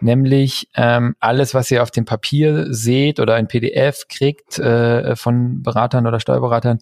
Nämlich 0.00 0.68
ähm, 0.74 1.16
alles, 1.18 1.54
was 1.54 1.70
ihr 1.70 1.82
auf 1.82 1.90
dem 1.90 2.04
Papier 2.04 2.66
seht 2.72 3.18
oder 3.18 3.34
ein 3.34 3.48
PDF 3.48 4.08
kriegt 4.08 4.58
äh, 4.58 5.16
von 5.16 5.62
Beratern 5.62 6.06
oder 6.06 6.20
Steuerberatern, 6.20 6.78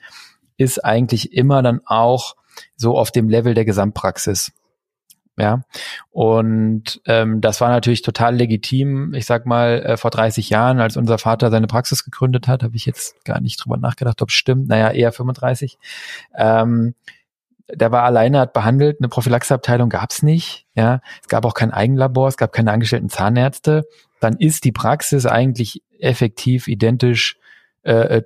ist 0.56 0.84
eigentlich 0.84 1.32
immer 1.32 1.62
dann 1.62 1.80
auch 1.86 2.34
so 2.76 2.96
auf 2.98 3.10
dem 3.10 3.28
Level 3.28 3.54
der 3.54 3.64
Gesamtpraxis. 3.64 4.52
Ja, 5.36 5.62
und 6.10 7.00
ähm, 7.06 7.40
das 7.40 7.60
war 7.60 7.68
natürlich 7.68 8.02
total 8.02 8.36
legitim. 8.36 9.14
Ich 9.14 9.26
sag 9.26 9.46
mal, 9.46 9.82
äh, 9.82 9.96
vor 9.96 10.12
30 10.12 10.48
Jahren, 10.48 10.78
als 10.78 10.96
unser 10.96 11.18
Vater 11.18 11.50
seine 11.50 11.66
Praxis 11.66 12.04
gegründet 12.04 12.46
hat, 12.46 12.62
habe 12.62 12.76
ich 12.76 12.86
jetzt 12.86 13.24
gar 13.24 13.40
nicht 13.40 13.64
drüber 13.64 13.76
nachgedacht, 13.76 14.22
ob 14.22 14.28
es 14.28 14.34
stimmt. 14.34 14.68
Naja, 14.68 14.90
eher 14.90 15.10
35. 15.10 15.76
Ähm, 16.36 16.94
der 17.68 17.90
war 17.90 18.04
alleine, 18.04 18.38
hat 18.40 18.52
behandelt, 18.52 18.98
eine 19.00 19.08
Prophylaxeabteilung 19.08 19.88
gab's 19.88 20.22
nicht. 20.22 20.66
Ja, 20.76 21.00
es 21.20 21.28
gab 21.28 21.44
auch 21.44 21.54
kein 21.54 21.72
Eigenlabor, 21.72 22.28
es 22.28 22.36
gab 22.36 22.52
keine 22.52 22.70
angestellten 22.70 23.08
Zahnärzte. 23.08 23.84
Dann 24.20 24.36
ist 24.36 24.64
die 24.64 24.72
Praxis 24.72 25.26
eigentlich 25.26 25.82
effektiv 25.98 26.68
identisch 26.68 27.38
äh, 27.82 28.18
äh 28.18 28.22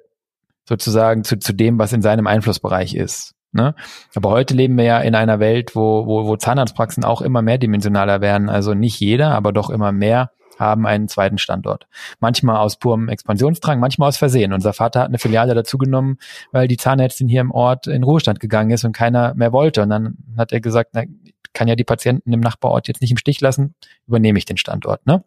sozusagen 0.69 1.25
zu, 1.25 1.39
zu 1.39 1.55
dem, 1.55 1.79
was 1.79 1.95
in 1.95 2.03
seinem 2.03 2.27
Einflussbereich 2.27 2.95
ist. 2.95 3.35
Ne? 3.53 3.75
Aber 4.15 4.31
heute 4.31 4.55
leben 4.55 4.77
wir 4.77 4.85
ja 4.85 5.01
in 5.01 5.15
einer 5.15 5.41
Welt, 5.41 5.75
wo, 5.75 6.07
wo, 6.07 6.27
wo 6.27 6.37
Zahnarztpraxen 6.37 7.05
auch 7.05 7.23
immer 7.23 7.43
mehrdimensionaler 7.43 8.21
werden. 8.21 8.49
Also 8.49 8.75
nicht 8.75 9.01
jeder, 9.01 9.35
aber 9.35 9.53
doch 9.53 9.71
immer 9.71 9.93
mehr 9.93 10.31
haben 10.59 10.87
einen 10.87 11.09
zweiten 11.09 11.39
Standort. 11.39 11.87
Manchmal 12.21 12.57
aus 12.57 12.79
purem 12.79 13.09
Expansionsdrang, 13.09 13.79
manchmal 13.79 14.09
aus 14.09 14.17
Versehen. 14.17 14.53
Unser 14.53 14.73
Vater 14.73 15.01
hat 15.01 15.09
eine 15.09 15.19
Filiale 15.19 15.55
dazugenommen, 15.55 16.19
weil 16.51 16.69
die 16.69 16.77
Zahnärztin 16.77 17.29
hier 17.29 17.41
im 17.41 17.53
Ort 17.53 17.87
in 17.87 18.03
Ruhestand 18.03 18.41
gegangen 18.41 18.71
ist 18.71 18.85
und 18.85 18.93
keiner 18.93 19.35
mehr 19.35 19.53
wollte. 19.53 19.83
Und 19.83 19.91
dann 19.91 20.19
hat 20.37 20.53
er 20.53 20.61
gesagt, 20.61 20.91
na, 20.95 21.05
kann 21.53 21.69
ja 21.69 21.77
die 21.77 21.85
Patienten 21.85 22.33
im 22.33 22.41
Nachbarort 22.41 22.89
jetzt 22.89 23.01
nicht 23.01 23.11
im 23.11 23.17
Stich 23.17 23.41
lassen, 23.41 23.75
übernehme 24.07 24.39
ich 24.39 24.45
den 24.45 24.57
Standort. 24.57 25.07
Ne? 25.07 25.25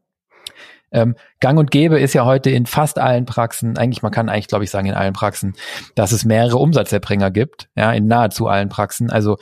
Ähm, 0.92 1.16
Gang 1.40 1.58
und 1.58 1.72
Gäbe 1.72 2.00
ist 2.00 2.14
ja 2.14 2.26
heute 2.26 2.50
in 2.50 2.66
fast 2.66 3.00
allen 3.00 3.26
Praxen, 3.26 3.78
eigentlich, 3.78 4.02
man 4.02 4.12
kann 4.12 4.30
eigentlich, 4.30 4.48
glaube 4.48 4.64
ich, 4.64 4.70
sagen, 4.70 4.88
in 4.88 4.94
allen 4.94 5.14
Praxen, 5.14 5.54
dass 5.96 6.12
es 6.12 6.26
mehrere 6.26 6.58
Umsatzerbringer 6.58 7.32
gibt, 7.32 7.70
ja, 7.76 7.92
in 7.94 8.08
nahezu 8.08 8.48
allen 8.48 8.70
Praxen. 8.70 9.10
Also 9.10 9.38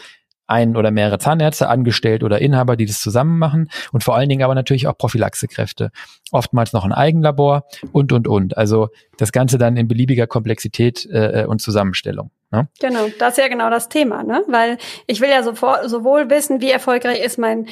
ein 0.50 0.76
oder 0.76 0.92
mehrere 0.92 1.20
Zahnärzte, 1.20 1.70
angestellt 1.70 2.24
oder 2.24 2.42
Inhaber, 2.42 2.76
die 2.76 2.86
das 2.86 3.02
zusammen 3.02 3.38
machen 3.38 3.70
und 3.92 4.04
vor 4.04 4.16
allen 4.16 4.28
Dingen 4.30 4.44
aber 4.44 4.56
natürlich 4.56 4.88
auch 4.88 4.98
Prophylaxekräfte. 4.98 5.92
Oftmals 6.32 6.74
noch 6.74 6.86
ein 6.86 6.92
Eigenlabor 6.92 7.66
und, 7.92 8.12
und, 8.12 8.28
und. 8.28 8.58
Also 8.58 8.90
das 9.18 9.32
Ganze 9.32 9.58
dann 9.58 9.78
in 9.78 9.88
beliebiger 9.88 10.26
Komplexität 10.26 11.08
äh, 11.12 11.46
und 11.48 11.62
Zusammenstellung. 11.62 12.32
Ne? 12.52 12.68
Genau, 12.80 13.08
das 13.20 13.34
ist 13.34 13.44
ja 13.44 13.48
genau 13.48 13.70
das 13.70 13.90
Thema, 13.90 14.24
ne? 14.24 14.44
Weil 14.48 14.80
ich 15.06 15.22
will 15.22 15.30
ja 15.30 15.44
sofort, 15.44 15.88
sowohl 15.88 16.32
wissen, 16.32 16.62
wie 16.62 16.72
erfolgreich 16.72 17.24
ist 17.24 17.38
mein 17.38 17.68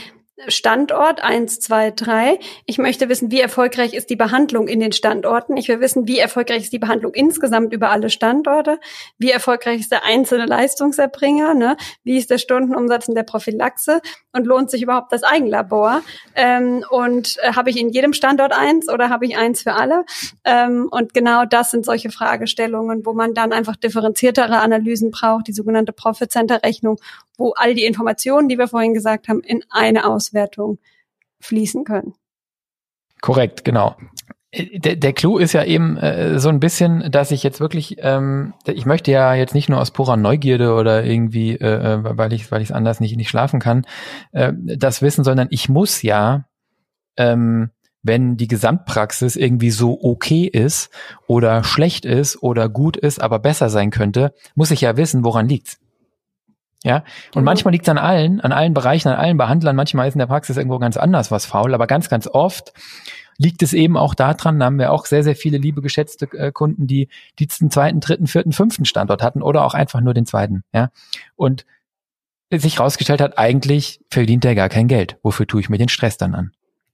Standort 0.47 1.23
eins, 1.23 1.59
zwei, 1.59 1.89
drei. 1.89 2.39
Ich 2.67 2.77
möchte 2.77 3.09
wissen, 3.09 3.31
wie 3.31 3.41
erfolgreich 3.41 3.95
ist 3.95 4.11
die 4.11 4.15
Behandlung 4.15 4.67
in 4.67 4.79
den 4.79 4.91
Standorten. 4.91 5.57
Ich 5.57 5.67
will 5.67 5.79
wissen, 5.79 6.07
wie 6.07 6.19
erfolgreich 6.19 6.61
ist 6.61 6.73
die 6.73 6.79
Behandlung 6.79 7.15
insgesamt 7.15 7.73
über 7.73 7.89
alle 7.89 8.11
Standorte. 8.11 8.79
Wie 9.17 9.31
erfolgreich 9.31 9.79
ist 9.79 9.91
der 9.91 10.05
einzelne 10.05 10.45
Leistungserbringer. 10.45 11.55
Ne? 11.55 11.75
Wie 12.03 12.17
ist 12.17 12.29
der 12.29 12.37
Stundenumsatz 12.37 13.07
in 13.07 13.15
der 13.15 13.23
Prophylaxe? 13.23 13.99
Und 14.31 14.45
lohnt 14.45 14.69
sich 14.69 14.83
überhaupt 14.83 15.11
das 15.11 15.23
Eigenlabor? 15.23 16.03
Ähm, 16.35 16.85
und 16.91 17.37
äh, 17.41 17.53
habe 17.53 17.71
ich 17.71 17.77
in 17.79 17.89
jedem 17.89 18.13
Standort 18.13 18.53
eins 18.53 18.89
oder 18.89 19.09
habe 19.09 19.25
ich 19.25 19.37
eins 19.37 19.63
für 19.63 19.73
alle? 19.73 20.05
Ähm, 20.43 20.87
und 20.91 21.15
genau 21.15 21.45
das 21.45 21.71
sind 21.71 21.83
solche 21.83 22.11
Fragestellungen, 22.11 23.07
wo 23.07 23.13
man 23.13 23.33
dann 23.33 23.53
einfach 23.53 23.75
differenziertere 23.75 24.59
Analysen 24.59 25.09
braucht, 25.09 25.47
die 25.47 25.53
sogenannte 25.53 25.93
Profit-Center-Rechnung, 25.93 26.99
wo 27.37 27.53
all 27.53 27.73
die 27.73 27.85
Informationen, 27.85 28.49
die 28.49 28.57
wir 28.57 28.67
vorhin 28.67 28.93
gesagt 28.93 29.27
haben, 29.27 29.41
in 29.41 29.63
eine 29.69 30.05
Auswertung 30.27 30.79
fließen 31.39 31.83
können. 31.83 32.13
Korrekt, 33.21 33.63
genau. 33.63 33.95
Der, 34.53 34.95
der 34.95 35.13
Clou 35.13 35.37
ist 35.37 35.53
ja 35.53 35.63
eben 35.63 35.97
äh, 35.97 36.39
so 36.39 36.49
ein 36.49 36.59
bisschen, 36.59 37.11
dass 37.11 37.31
ich 37.31 37.43
jetzt 37.43 37.59
wirklich, 37.59 37.97
ähm, 37.99 38.53
ich 38.65 38.85
möchte 38.85 39.11
ja 39.11 39.33
jetzt 39.33 39.53
nicht 39.53 39.69
nur 39.69 39.79
aus 39.79 39.91
purer 39.91 40.17
Neugierde 40.17 40.73
oder 40.73 41.03
irgendwie, 41.03 41.55
äh, 41.55 41.93
äh 41.93 42.17
weil 42.17 42.31
ich 42.33 42.49
weil 42.51 42.61
es 42.61 42.71
anders 42.71 42.99
nicht 42.99 43.17
nicht 43.17 43.29
schlafen 43.29 43.59
kann, 43.59 43.85
äh, 44.31 44.53
das 44.55 45.01
wissen, 45.01 45.23
sondern 45.23 45.47
ich 45.51 45.67
muss 45.67 46.01
ja, 46.01 46.45
ähm, 47.17 47.71
wenn 48.03 48.37
die 48.37 48.47
Gesamtpraxis 48.47 49.35
irgendwie 49.35 49.71
so 49.71 49.99
okay 50.01 50.45
ist 50.45 50.91
oder 51.27 51.63
schlecht 51.63 52.05
ist 52.05 52.41
oder 52.41 52.69
gut 52.69 52.95
ist, 52.95 53.21
aber 53.21 53.39
besser 53.39 53.69
sein 53.69 53.91
könnte, 53.91 54.33
muss 54.55 54.71
ich 54.71 54.81
ja 54.81 54.95
wissen, 54.95 55.25
woran 55.25 55.49
liegt's. 55.49 55.77
Ja, 56.87 56.97
und 56.97 57.03
genau. 57.33 57.45
manchmal 57.45 57.73
liegt 57.73 57.85
es 57.85 57.89
an 57.89 57.97
allen, 57.97 58.39
an 58.39 58.53
allen 58.53 58.73
Bereichen, 58.73 59.09
an 59.09 59.17
allen 59.17 59.35
Behandlern. 59.35 59.75
Manchmal 59.75 60.07
ist 60.07 60.13
in 60.13 60.19
der 60.19 60.27
Praxis 60.27 60.55
irgendwo 60.55 60.79
ganz 60.79 60.95
anders 60.95 61.31
was 61.31 61.45
faul, 61.45 61.73
aber 61.73 61.85
ganz, 61.85 62.07
ganz 62.07 62.27
oft 62.27 62.71
liegt 63.37 63.61
es 63.61 63.73
eben 63.73 63.97
auch 63.97 64.15
daran, 64.15 64.57
da 64.57 64.67
haben 64.67 64.79
wir 64.79 64.93
auch 64.93 65.05
sehr, 65.05 65.21
sehr 65.21 65.35
viele 65.35 65.57
liebe 65.57 65.81
geschätzte 65.81 66.25
äh, 66.31 66.53
Kunden, 66.53 66.87
die, 66.87 67.09
die 67.39 67.47
den 67.47 67.69
zweiten, 67.69 67.99
dritten, 67.99 68.25
vierten, 68.25 68.53
fünften 68.53 68.85
Standort 68.85 69.21
hatten 69.21 69.41
oder 69.41 69.65
auch 69.65 69.73
einfach 69.73 69.99
nur 69.99 70.13
den 70.13 70.25
zweiten. 70.25 70.63
Ja, 70.73 70.89
und 71.35 71.65
sich 72.49 72.79
rausgestellt 72.79 73.19
hat, 73.19 73.37
eigentlich 73.37 73.99
verdient 74.09 74.45
er 74.45 74.55
gar 74.55 74.69
kein 74.69 74.87
Geld. 74.87 75.17
Wofür 75.21 75.45
tue 75.45 75.59
ich 75.59 75.69
mir 75.69 75.77
den 75.77 75.89
Stress 75.89 76.15
dann 76.15 76.33
an? 76.33 76.51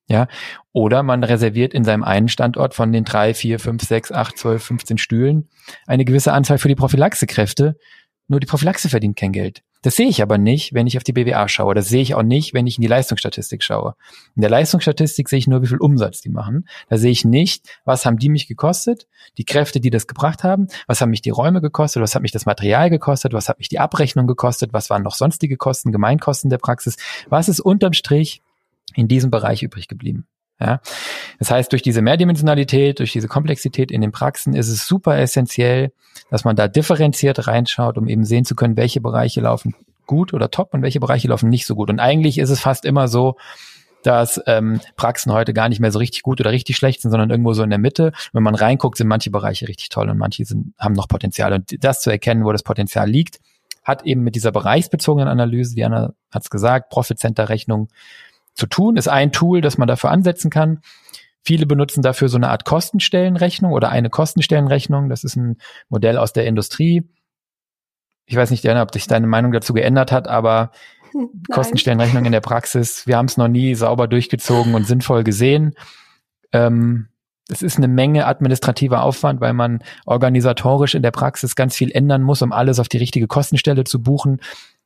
Ja, 0.10 0.28
oder 0.72 1.04
man 1.04 1.24
reserviert 1.24 1.74
in 1.74 1.84
seinem 1.84 2.04
einen 2.04 2.30
Standort 2.30 2.74
von 2.74 2.92
den 2.92 3.06
drei, 3.06 3.36
vier, 3.36 3.60
fünf, 3.60 3.84
sechs, 3.84 4.12
acht, 4.12 4.40
zwölf, 4.40 4.64
15 4.64 4.98
Stühlen 4.98 5.50
eine 5.86 6.04
gewisse 6.04 6.34
Anzahl 6.34 6.58
für 6.58 6.68
die 6.68 6.76
Prophylaxekräfte. 6.76 7.78
Nur 8.28 8.40
die 8.40 8.48
Prophylaxe 8.48 8.90
verdient 8.90 9.16
kein 9.16 9.32
Geld. 9.32 9.62
Das 9.84 9.98
sehe 9.98 10.08
ich 10.08 10.22
aber 10.22 10.38
nicht, 10.38 10.74
wenn 10.74 10.88
ich 10.88 10.98
auf 10.98 11.04
die 11.04 11.12
BWA 11.12 11.48
schaue. 11.50 11.76
Das 11.76 11.90
sehe 11.90 12.02
ich 12.02 12.16
auch 12.16 12.24
nicht, 12.24 12.54
wenn 12.54 12.66
ich 12.66 12.78
in 12.78 12.82
die 12.82 12.88
Leistungsstatistik 12.88 13.62
schaue. 13.62 13.96
In 14.36 14.42
der 14.42 14.50
Leistungsstatistik 14.50 15.28
sehe 15.28 15.40
ich 15.40 15.48
nur, 15.48 15.62
wie 15.62 15.68
viel 15.68 15.78
Umsatz 15.78 16.22
die 16.22 16.30
machen. 16.30 16.68
Da 16.90 16.98
sehe 16.98 17.12
ich 17.12 17.26
nicht, 17.26 17.68
was 17.84 18.06
haben 18.06 18.18
die 18.18 18.30
mich 18.30 18.48
gekostet, 18.48 19.08
die 19.38 19.44
Kräfte, 19.44 19.82
die 19.82 19.90
das 19.90 20.08
gebracht 20.08 20.44
haben, 20.44 20.68
was 20.88 21.02
haben 21.02 21.10
mich 21.10 21.22
die 21.22 21.32
Räume 21.32 21.60
gekostet, 21.60 22.02
was 22.02 22.16
hat 22.16 22.22
mich 22.22 22.32
das 22.32 22.46
Material 22.46 22.90
gekostet, 22.90 23.34
was 23.34 23.50
hat 23.50 23.60
mich 23.60 23.68
die 23.68 23.80
Abrechnung 23.80 24.26
gekostet, 24.26 24.72
was 24.72 24.90
waren 24.90 25.04
noch 25.04 25.16
sonstige 25.16 25.58
Kosten, 25.58 25.92
Gemeinkosten 25.92 26.50
der 26.50 26.60
Praxis, 26.60 26.96
was 27.28 27.50
ist 27.50 27.60
unterm 27.60 27.92
Strich 27.92 28.42
in 28.96 29.10
diesem 29.10 29.32
Bereich 29.32 29.64
übrig 29.64 29.90
geblieben. 29.90 30.26
Ja? 30.60 30.82
Das 31.40 31.52
heißt, 31.52 31.72
durch 31.72 31.82
diese 31.82 32.02
Mehrdimensionalität, 32.02 33.00
durch 33.00 33.12
diese 33.12 33.28
Komplexität 33.28 33.92
in 33.92 34.02
den 34.02 34.12
Praxen 34.12 34.56
ist 34.56 34.70
es 34.70 34.88
super 34.88 35.18
essentiell, 35.18 35.92
dass 36.30 36.46
man 36.46 36.56
da 36.56 36.68
differenziert 36.68 37.48
reinschaut, 37.48 37.98
um 37.98 38.08
eben 38.08 38.26
sehen 38.26 38.46
zu 38.46 38.56
können, 38.56 38.78
welche 38.78 39.02
Bereiche 39.02 39.42
laufen 39.42 39.76
gut 40.06 40.34
oder 40.34 40.52
top 40.52 40.74
und 40.74 40.82
welche 40.82 41.00
Bereiche 41.00 41.28
laufen 41.28 41.50
nicht 41.50 41.66
so 41.66 41.76
gut. 41.76 41.90
Und 41.90 42.00
eigentlich 42.00 42.38
ist 42.38 42.50
es 42.50 42.60
fast 42.60 42.86
immer 42.86 43.08
so, 43.08 43.38
dass 44.04 44.42
ähm, 44.48 44.82
Praxen 44.98 45.32
heute 45.32 45.54
gar 45.54 45.70
nicht 45.70 45.80
mehr 45.80 45.92
so 45.92 46.00
richtig 46.00 46.24
gut 46.24 46.42
oder 46.42 46.52
richtig 46.52 46.76
schlecht 46.76 47.02
sind, 47.02 47.12
sondern 47.12 47.30
irgendwo 47.30 47.54
so 47.54 47.64
in 47.64 47.70
der 47.70 47.80
Mitte. 47.80 48.12
Wenn 48.34 48.44
man 48.44 48.56
reinguckt, 48.56 48.98
sind 48.98 49.08
manche 49.08 49.32
Bereiche 49.32 49.68
richtig 49.68 49.90
toll 49.90 50.10
und 50.10 50.18
manche 50.18 50.44
sind, 50.46 50.74
haben 50.78 50.94
noch 50.94 51.08
Potenzial. 51.08 51.54
Und 51.54 51.84
das 51.84 52.02
zu 52.02 52.10
erkennen, 52.10 52.44
wo 52.44 52.52
das 52.52 52.64
Potenzial 52.64 53.10
liegt, 53.10 53.40
hat 53.84 54.04
eben 54.04 54.24
mit 54.24 54.36
dieser 54.36 54.52
bereichsbezogenen 54.52 55.30
Analyse, 55.30 55.76
Diana 55.76 56.14
hat 56.32 56.44
es 56.44 56.50
gesagt, 56.50 56.90
Profit 56.90 57.20
Center 57.20 57.50
Rechnung 57.50 57.90
zu 58.54 58.68
tun, 58.68 58.98
ist 58.98 59.08
ein 59.08 59.32
Tool, 59.32 59.62
das 59.62 59.78
man 59.78 59.88
dafür 59.88 60.12
ansetzen 60.12 60.50
kann. 60.50 60.80
Viele 61.44 61.66
benutzen 61.66 62.02
dafür 62.02 62.30
so 62.30 62.38
eine 62.38 62.50
Art 62.50 62.64
Kostenstellenrechnung 62.66 63.74
oder 63.74 63.90
eine 63.90 64.10
Kostenstellenrechnung. 64.10 65.10
Das 65.10 65.24
ist 65.24 65.36
ein 65.36 65.58
Modell 65.90 66.18
aus 66.18 66.32
der 66.32 66.46
Industrie. 66.46 67.04
Ich 68.26 68.36
weiß 68.36 68.52
nicht, 68.52 68.64
Diana, 68.64 68.82
ob 68.82 68.94
sich 68.94 69.08
deine 69.08 69.28
Meinung 69.28 69.52
dazu 69.52 69.74
geändert 69.74 70.12
hat, 70.12 70.28
aber 70.30 70.72
Nein. 71.14 71.28
Kostenstellenrechnung 71.52 72.24
in 72.26 72.32
der 72.32 72.42
Praxis, 72.42 73.06
wir 73.08 73.18
haben 73.18 73.26
es 73.26 73.38
noch 73.38 73.50
nie 73.50 73.76
sauber 73.76 74.08
durchgezogen 74.08 74.74
und 74.74 74.88
sinnvoll 74.88 75.24
gesehen. 75.26 75.74
Ähm, 76.54 77.10
es 77.50 77.62
ist 77.62 77.78
eine 77.78 77.90
Menge 77.90 78.26
administrativer 78.26 79.04
Aufwand, 79.04 79.42
weil 79.42 79.54
man 79.54 79.84
organisatorisch 80.06 80.96
in 80.96 81.04
der 81.04 81.12
Praxis 81.12 81.56
ganz 81.56 81.76
viel 81.76 81.92
ändern 81.92 82.24
muss, 82.24 82.42
um 82.42 82.54
alles 82.54 82.80
auf 82.80 82.88
die 82.88 82.98
richtige 82.98 83.28
Kostenstelle 83.28 83.84
zu 83.84 84.02
buchen 84.02 84.40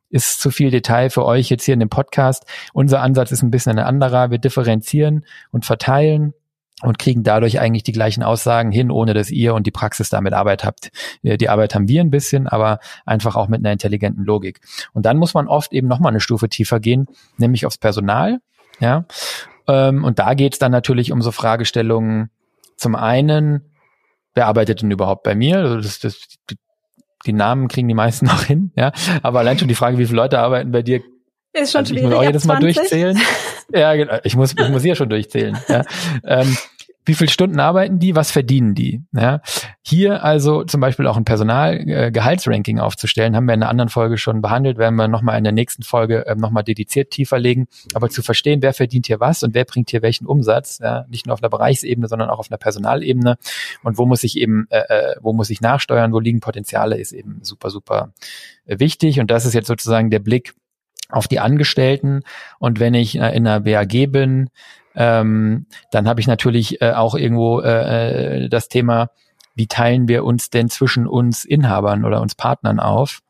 ist 0.09 0.39
zu 0.39 0.51
viel 0.51 0.71
Detail 0.71 1.09
für 1.09 1.25
euch 1.25 1.49
jetzt 1.49 1.65
hier 1.65 1.73
in 1.73 1.79
dem 1.79 1.89
Podcast. 1.89 2.45
Unser 2.73 3.01
Ansatz 3.01 3.31
ist 3.31 3.43
ein 3.43 3.51
bisschen 3.51 3.77
ein 3.77 3.85
anderer. 3.85 4.31
Wir 4.31 4.37
differenzieren 4.37 5.25
und 5.51 5.65
verteilen 5.65 6.33
und 6.83 6.99
kriegen 6.99 7.23
dadurch 7.23 7.59
eigentlich 7.59 7.83
die 7.83 7.91
gleichen 7.91 8.21
Aussagen 8.21 8.71
hin, 8.71 8.91
ohne 8.91 9.13
dass 9.13 9.31
ihr 9.31 9.55
und 9.55 9.65
die 9.65 9.71
Praxis 9.71 10.09
damit 10.09 10.33
Arbeit 10.33 10.63
habt. 10.63 10.91
Die 11.23 11.49
Arbeit 11.49 11.73
haben 11.73 11.87
wir 11.87 12.01
ein 12.01 12.11
bisschen, 12.11 12.47
aber 12.47 12.79
einfach 13.05 13.35
auch 13.35 13.47
mit 13.47 13.59
einer 13.61 13.71
intelligenten 13.71 14.23
Logik. 14.23 14.59
Und 14.93 15.05
dann 15.05 15.17
muss 15.17 15.33
man 15.33 15.47
oft 15.47 15.73
eben 15.73 15.87
nochmal 15.87 16.11
eine 16.11 16.19
Stufe 16.19 16.49
tiefer 16.49 16.79
gehen, 16.79 17.07
nämlich 17.37 17.65
aufs 17.65 17.79
Personal. 17.79 18.39
Ja, 18.79 19.05
ähm, 19.67 20.03
und 20.03 20.19
da 20.19 20.35
geht 20.35 20.53
es 20.53 20.59
dann 20.59 20.71
natürlich 20.71 21.11
um 21.11 21.21
so 21.21 21.31
Fragestellungen. 21.31 22.29
Zum 22.75 22.95
einen, 22.95 23.61
wer 24.35 24.45
arbeitet 24.45 24.83
denn 24.83 24.91
überhaupt 24.91 25.23
bei 25.23 25.33
mir? 25.33 25.57
Also 25.57 25.77
das, 25.77 25.99
das, 25.99 26.27
die 27.25 27.33
Namen 27.33 27.67
kriegen 27.67 27.87
die 27.87 27.93
meisten 27.93 28.25
noch 28.27 28.43
hin, 28.43 28.71
ja. 28.75 28.91
Aber 29.23 29.39
allein 29.39 29.57
schon 29.57 29.67
die 29.67 29.75
Frage, 29.75 29.97
wie 29.97 30.05
viele 30.05 30.17
Leute 30.17 30.39
arbeiten 30.39 30.71
bei 30.71 30.81
dir, 30.81 31.01
ist 31.53 31.71
schon 31.71 31.79
also 31.79 31.95
ich 31.95 32.03
muss 32.03 32.13
auch 32.13 32.23
jedes 32.23 32.45
Mal 32.45 32.59
durchzählen. 32.59 33.19
ja, 33.73 33.95
genau. 33.95 34.19
Ich 34.23 34.35
muss, 34.35 34.53
ich 34.57 34.69
muss 34.69 34.83
hier 34.83 34.95
schon 34.95 35.09
durchzählen. 35.09 35.57
Ja. 35.67 35.83
Ähm, 36.23 36.55
wie 37.07 37.13
viele 37.13 37.29
Stunden 37.29 37.59
arbeiten 37.59 37.99
die, 37.99 38.15
was 38.15 38.31
verdienen 38.31 38.75
die. 38.75 39.01
Ja? 39.13 39.41
Hier 39.81 40.23
also 40.23 40.63
zum 40.63 40.81
Beispiel 40.81 41.07
auch 41.07 41.17
ein 41.17 41.25
Personalgehaltsranking 41.25 42.77
äh, 42.77 42.81
aufzustellen, 42.81 43.35
haben 43.35 43.45
wir 43.45 43.53
in 43.53 43.63
einer 43.63 43.69
anderen 43.69 43.89
Folge 43.89 44.17
schon 44.17 44.41
behandelt, 44.41 44.77
werden 44.77 44.95
wir 44.95 45.07
nochmal 45.07 45.37
in 45.37 45.43
der 45.43 45.53
nächsten 45.53 45.83
Folge 45.83 46.25
äh, 46.27 46.35
nochmal 46.35 46.63
dediziert 46.63 47.11
tiefer 47.11 47.39
legen. 47.39 47.67
Aber 47.93 48.09
zu 48.09 48.21
verstehen, 48.21 48.61
wer 48.61 48.73
verdient 48.73 49.07
hier 49.07 49.19
was 49.19 49.41
und 49.43 49.53
wer 49.53 49.65
bringt 49.65 49.89
hier 49.89 50.01
welchen 50.01 50.27
Umsatz, 50.27 50.79
ja? 50.79 51.05
nicht 51.09 51.25
nur 51.25 51.33
auf 51.33 51.41
einer 51.41 51.49
Bereichsebene, 51.49 52.07
sondern 52.07 52.29
auch 52.29 52.39
auf 52.39 52.51
einer 52.51 52.57
Personalebene 52.57 53.37
und 53.83 53.97
wo 53.97 54.05
muss 54.05 54.23
ich 54.23 54.37
eben, 54.37 54.67
äh, 54.69 54.79
äh, 54.89 55.15
wo 55.21 55.33
muss 55.33 55.49
ich 55.49 55.61
nachsteuern, 55.61 56.11
wo 56.11 56.19
liegen 56.19 56.41
Potenziale, 56.41 56.97
ist 56.97 57.13
eben 57.13 57.39
super, 57.41 57.69
super 57.69 58.13
äh, 58.65 58.79
wichtig. 58.79 59.19
Und 59.19 59.31
das 59.31 59.45
ist 59.45 59.53
jetzt 59.53 59.67
sozusagen 59.67 60.09
der 60.09 60.19
Blick 60.19 60.53
auf 61.09 61.27
die 61.27 61.39
Angestellten. 61.39 62.21
Und 62.59 62.79
wenn 62.79 62.93
ich 62.93 63.15
äh, 63.15 63.35
in 63.35 63.47
einer 63.47 63.61
BAG 63.61 64.11
bin, 64.11 64.49
ähm, 64.97 65.67
dann 65.91 66.07
habe 66.07 66.19
ich 66.19 66.27
natürlich 66.27 66.81
äh, 66.81 66.91
auch 66.91 67.15
irgendwo 67.15 67.61
äh, 67.61 68.45
äh, 68.45 68.49
das 68.49 68.67
Thema, 68.67 69.11
wie 69.55 69.67
teilen 69.67 70.07
wir 70.07 70.25
uns 70.25 70.49
denn 70.49 70.69
zwischen 70.69 71.07
uns 71.07 71.45
Inhabern 71.45 72.03
oder 72.03 72.19
uns 72.19 72.35
Partnern 72.35 72.79
auf? 72.79 73.21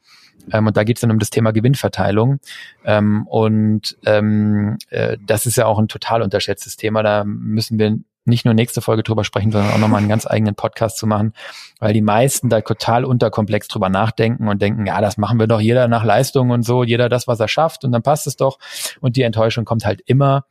Ähm, 0.51 0.67
und 0.67 0.77
da 0.77 0.85
geht 0.85 0.97
es 0.97 1.01
dann 1.01 1.11
um 1.11 1.19
das 1.19 1.29
Thema 1.29 1.51
Gewinnverteilung. 1.51 2.39
Ähm, 2.85 3.27
und 3.27 3.97
ähm, 4.05 4.77
äh, 4.89 5.17
das 5.25 5.45
ist 5.45 5.57
ja 5.57 5.65
auch 5.65 5.77
ein 5.77 5.89
total 5.89 6.21
unterschätztes 6.21 6.77
Thema. 6.77 7.03
Da 7.03 7.25
müssen 7.25 7.79
wir 7.79 7.97
nicht 8.23 8.45
nur 8.45 8.53
nächste 8.53 8.81
Folge 8.81 9.03
drüber 9.03 9.23
sprechen, 9.25 9.51
sondern 9.51 9.71
auch 9.71 9.77
nochmal 9.77 9.99
einen 9.99 10.09
ganz 10.09 10.25
eigenen 10.25 10.55
Podcast 10.55 10.97
zu 10.97 11.07
machen, 11.07 11.33
weil 11.79 11.93
die 11.93 12.01
meisten 12.01 12.49
da 12.49 12.61
total 12.61 13.05
unterkomplex 13.05 13.67
drüber 13.67 13.89
nachdenken 13.89 14.47
und 14.47 14.61
denken, 14.61 14.85
ja, 14.85 14.99
das 15.01 15.17
machen 15.17 15.39
wir 15.39 15.47
doch 15.47 15.61
jeder 15.61 15.87
nach 15.87 16.03
Leistung 16.03 16.49
und 16.49 16.63
so, 16.63 16.83
jeder 16.83 17.09
das, 17.09 17.27
was 17.27 17.39
er 17.39 17.47
schafft 17.47 17.85
und 17.85 17.91
dann 17.91 18.03
passt 18.03 18.27
es 18.27 18.35
doch. 18.35 18.59
Und 18.99 19.15
die 19.15 19.21
Enttäuschung 19.21 19.63
kommt 19.63 19.85
halt 19.85 20.01
immer 20.05 20.45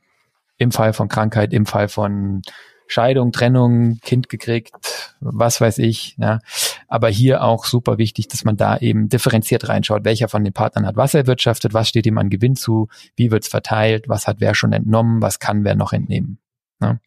im 0.57 0.71
Fall 0.71 0.93
von 0.93 1.07
Krankheit, 1.07 1.53
im 1.53 1.65
Fall 1.65 1.87
von 1.87 2.41
Scheidung, 2.87 3.31
Trennung, 3.33 3.99
Kind 3.99 4.29
gekriegt, 4.29 5.15
was 5.19 5.59
weiß 5.59 5.77
ich. 5.79 6.15
Ja. 6.17 6.39
Aber 6.87 7.09
hier 7.09 7.43
auch 7.43 7.65
super 7.65 7.97
wichtig, 7.97 8.29
dass 8.29 8.45
man 8.45 8.55
da 8.55 8.77
eben 8.77 9.09
differenziert 9.09 9.67
reinschaut, 9.67 10.05
welcher 10.05 10.29
von 10.29 10.43
den 10.43 10.53
Partnern 10.53 10.85
hat 10.85 10.95
was 10.95 11.13
erwirtschaftet, 11.13 11.73
was 11.73 11.89
steht 11.89 12.05
ihm 12.05 12.17
an 12.17 12.29
Gewinn 12.29 12.55
zu, 12.55 12.87
wie 13.15 13.29
wird's 13.29 13.49
verteilt, 13.49 14.07
was 14.07 14.27
hat 14.27 14.37
wer 14.39 14.55
schon 14.55 14.73
entnommen, 14.73 15.21
was 15.21 15.39
kann 15.39 15.65
wer 15.65 15.75
noch 15.75 15.91
entnehmen. 15.91 16.39
Ja. 16.81 16.97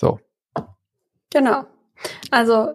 So. 0.00 0.18
Genau. 1.30 1.64
Also 2.30 2.74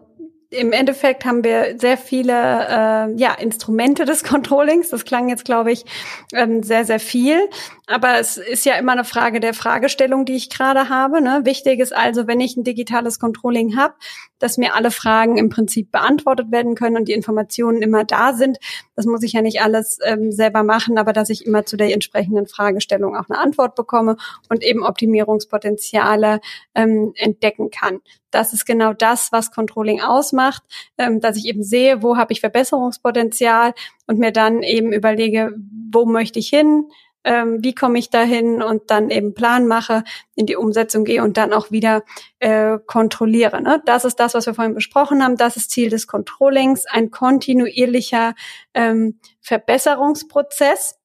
im 0.49 0.71
Endeffekt 0.71 1.25
haben 1.25 1.43
wir 1.43 1.77
sehr 1.77 1.97
viele 1.97 2.33
äh, 2.33 3.13
ja, 3.17 3.33
Instrumente 3.33 4.05
des 4.05 4.23
Controllings. 4.25 4.89
Das 4.89 5.05
klang 5.05 5.29
jetzt, 5.29 5.45
glaube 5.45 5.71
ich, 5.71 5.85
ähm, 6.33 6.63
sehr, 6.63 6.85
sehr 6.85 6.99
viel. 6.99 7.37
Aber 7.85 8.19
es 8.19 8.37
ist 8.37 8.65
ja 8.65 8.75
immer 8.75 8.93
eine 8.93 9.03
Frage 9.03 9.39
der 9.39 9.53
Fragestellung, 9.53 10.25
die 10.25 10.35
ich 10.35 10.49
gerade 10.49 10.89
habe. 10.89 11.21
Ne? 11.21 11.41
Wichtig 11.43 11.79
ist 11.79 11.95
also, 11.95 12.27
wenn 12.27 12.39
ich 12.39 12.55
ein 12.55 12.63
digitales 12.63 13.19
Controlling 13.19 13.77
habe, 13.77 13.95
dass 14.39 14.57
mir 14.57 14.75
alle 14.75 14.91
Fragen 14.91 15.37
im 15.37 15.49
Prinzip 15.49 15.91
beantwortet 15.91 16.51
werden 16.51 16.75
können 16.75 16.97
und 16.97 17.07
die 17.07 17.13
Informationen 17.13 17.81
immer 17.81 18.03
da 18.03 18.33
sind. 18.33 18.57
Das 18.95 19.05
muss 19.05 19.23
ich 19.23 19.33
ja 19.33 19.41
nicht 19.41 19.61
alles 19.61 19.99
ähm, 20.03 20.31
selber 20.31 20.63
machen, 20.63 20.97
aber 20.97 21.13
dass 21.13 21.29
ich 21.29 21.45
immer 21.45 21.65
zu 21.65 21.77
der 21.77 21.93
entsprechenden 21.93 22.47
Fragestellung 22.47 23.15
auch 23.15 23.29
eine 23.29 23.39
Antwort 23.39 23.75
bekomme 23.75 24.17
und 24.49 24.63
eben 24.63 24.83
Optimierungspotenziale 24.83 26.39
ähm, 26.75 27.13
entdecken 27.15 27.69
kann. 27.69 27.99
Das 28.31 28.53
ist 28.53 28.65
genau 28.65 28.93
das, 28.93 29.31
was 29.31 29.51
Controlling 29.51 30.01
ausmacht, 30.01 30.63
ähm, 30.97 31.21
dass 31.21 31.37
ich 31.37 31.45
eben 31.45 31.63
sehe, 31.63 32.03
wo 32.03 32.17
habe 32.17 32.33
ich 32.33 32.41
Verbesserungspotenzial 32.41 33.73
und 34.05 34.19
mir 34.19 34.31
dann 34.31 34.63
eben 34.63 34.93
überlege, 34.93 35.53
wo 35.91 36.05
möchte 36.05 36.39
ich 36.39 36.49
hin, 36.49 36.85
ähm, 37.27 37.61
wie 37.61 37.75
komme 37.75 37.99
ich 37.99 38.09
dahin 38.09 38.61
und 38.61 38.89
dann 38.89 39.09
eben 39.09 39.33
Plan 39.33 39.67
mache, 39.67 40.05
in 40.35 40.45
die 40.45 40.55
Umsetzung 40.55 41.03
gehe 41.03 41.21
und 41.21 41.35
dann 41.35 41.51
auch 41.51 41.71
wieder 41.71 42.03
äh, 42.39 42.77
kontrolliere. 42.85 43.61
Ne? 43.61 43.81
Das 43.85 44.05
ist 44.05 44.15
das, 44.21 44.33
was 44.33 44.45
wir 44.45 44.53
vorhin 44.53 44.73
besprochen 44.73 45.21
haben. 45.21 45.35
Das 45.35 45.57
ist 45.57 45.69
Ziel 45.69 45.89
des 45.89 46.07
Controllings, 46.07 46.85
ein 46.85 47.11
kontinuierlicher 47.11 48.33
ähm, 48.73 49.19
Verbesserungsprozess. 49.41 50.99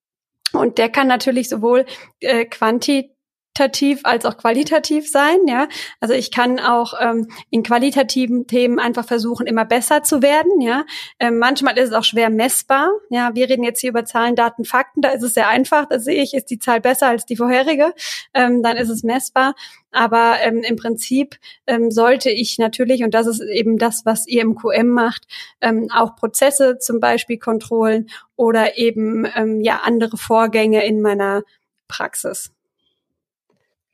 Und 0.53 0.79
der 0.79 0.91
kann 0.91 1.09
natürlich 1.09 1.49
sowohl 1.49 1.87
äh, 2.21 2.45
quantitativ 2.45 3.12
quantitativ 3.55 4.01
als 4.05 4.25
auch 4.25 4.37
qualitativ 4.37 5.11
sein, 5.11 5.47
ja. 5.47 5.69
Also 6.01 6.15
ich 6.15 6.31
kann 6.31 6.59
auch 6.59 6.95
ähm, 7.01 7.29
in 7.51 7.63
qualitativen 7.63 8.47
Themen 8.47 8.79
einfach 8.79 9.07
versuchen, 9.07 9.47
immer 9.47 9.65
besser 9.65 10.03
zu 10.03 10.23
werden, 10.23 10.61
ja. 10.61 10.85
Ähm, 11.19 11.39
manchmal 11.39 11.79
ist 11.79 11.91
es 11.91 11.95
auch 11.95 12.05
schwer 12.05 12.31
messbar, 12.31 12.91
ja. 13.11 13.35
Wir 13.35 13.49
reden 13.49 13.65
jetzt 13.65 13.81
hier 13.81 13.91
über 13.91 14.05
Zahlen, 14.05 14.37
Daten, 14.37 14.65
Fakten, 14.65 15.03
da 15.03 15.11
ist 15.11 15.23
es 15.23 15.35
sehr 15.35 15.49
einfach, 15.49 15.87
da 15.89 15.99
sehe 15.99 16.23
ich, 16.23 16.35
ist 16.35 16.51
die 16.51 16.59
Zahl 16.59 16.81
besser 16.81 17.09
als 17.09 17.27
die 17.27 17.37
vorherige, 17.37 17.95
ähm, 18.35 18.63
dann 18.63 18.77
ist 18.77 18.89
es 18.89 19.03
messbar. 19.03 19.55
Aber 19.91 20.37
ähm, 20.43 20.63
im 20.63 20.77
Prinzip 20.77 21.37
ähm, 21.67 21.91
sollte 21.91 22.31
ich 22.31 22.57
natürlich, 22.57 23.05
und 23.05 23.13
das 23.13 23.27
ist 23.27 23.43
eben 23.43 23.77
das, 23.77 24.07
was 24.07 24.27
ihr 24.27 24.41
im 24.41 24.55
QM 24.55 24.89
macht, 24.89 25.27
ähm, 25.61 25.89
auch 25.95 26.17
Prozesse 26.17 26.79
zum 26.79 27.01
Beispiel 27.01 27.39
kontrollen 27.39 28.09
oder 28.37 28.79
eben 28.79 29.27
ähm, 29.35 29.61
ja 29.61 29.81
andere 29.85 30.17
Vorgänge 30.17 30.87
in 30.87 31.03
meiner 31.03 31.43
Praxis. 31.89 32.51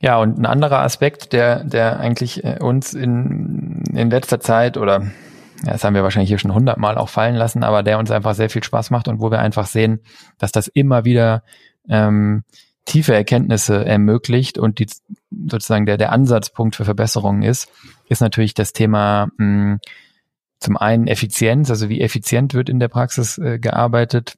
Ja, 0.01 0.19
und 0.19 0.39
ein 0.39 0.47
anderer 0.47 0.81
Aspekt, 0.81 1.33
der, 1.33 1.65
der 1.65 1.99
eigentlich 1.99 2.45
äh, 2.45 2.59
uns 2.61 2.95
in, 2.95 3.83
in 3.93 4.11
letzter 4.11 4.39
Zeit 4.39 4.77
oder 4.77 5.03
ja, 5.65 5.73
das 5.73 5.83
haben 5.83 5.95
wir 5.95 6.05
wahrscheinlich 6.05 6.29
hier 6.29 6.39
schon 6.39 6.55
hundertmal 6.55 6.97
auch 6.97 7.09
fallen 7.09 7.35
lassen, 7.35 7.65
aber 7.65 7.83
der 7.83 7.99
uns 7.99 8.13
einfach 8.13 8.35
sehr 8.35 8.49
viel 8.49 8.63
Spaß 8.63 8.91
macht 8.91 9.09
und 9.09 9.21
wo 9.21 9.33
wir 9.33 9.41
einfach 9.41 9.67
sehen, 9.67 10.01
dass 10.39 10.53
das 10.53 10.69
immer 10.69 11.05
wieder 11.05 11.43
ähm, 11.89 12.45
tiefe 12.85 13.13
Erkenntnisse 13.13 13.85
ermöglicht 13.85 14.57
und 14.57 14.79
die 14.79 14.87
sozusagen 15.49 15.85
der, 15.85 15.97
der 15.97 16.13
Ansatzpunkt 16.13 16.77
für 16.77 16.85
Verbesserungen 16.85 17.43
ist, 17.43 17.69
ist 18.09 18.21
natürlich 18.21 18.55
das 18.55 18.73
Thema 18.73 19.29
mh, 19.37 19.79
zum 20.61 20.77
einen 20.77 21.09
Effizienz, 21.09 21.71
also 21.71 21.89
wie 21.89 22.01
effizient 22.01 22.55
wird 22.55 22.69
in 22.69 22.79
der 22.79 22.89
Praxis 22.89 23.37
äh, 23.39 23.59
gearbeitet 23.59 24.38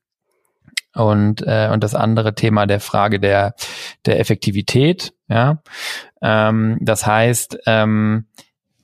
und 0.95 1.43
äh, 1.47 1.71
und 1.73 1.85
das 1.85 1.95
andere 1.95 2.35
Thema 2.35 2.67
der 2.67 2.81
Frage 2.81 3.21
der 3.21 3.55
der 4.07 4.21
Effektivität. 4.21 5.13
Ja, 5.29 5.63
ähm, 6.23 6.79
das 6.81 7.07
heißt 7.07 7.59
ähm, 7.67 8.27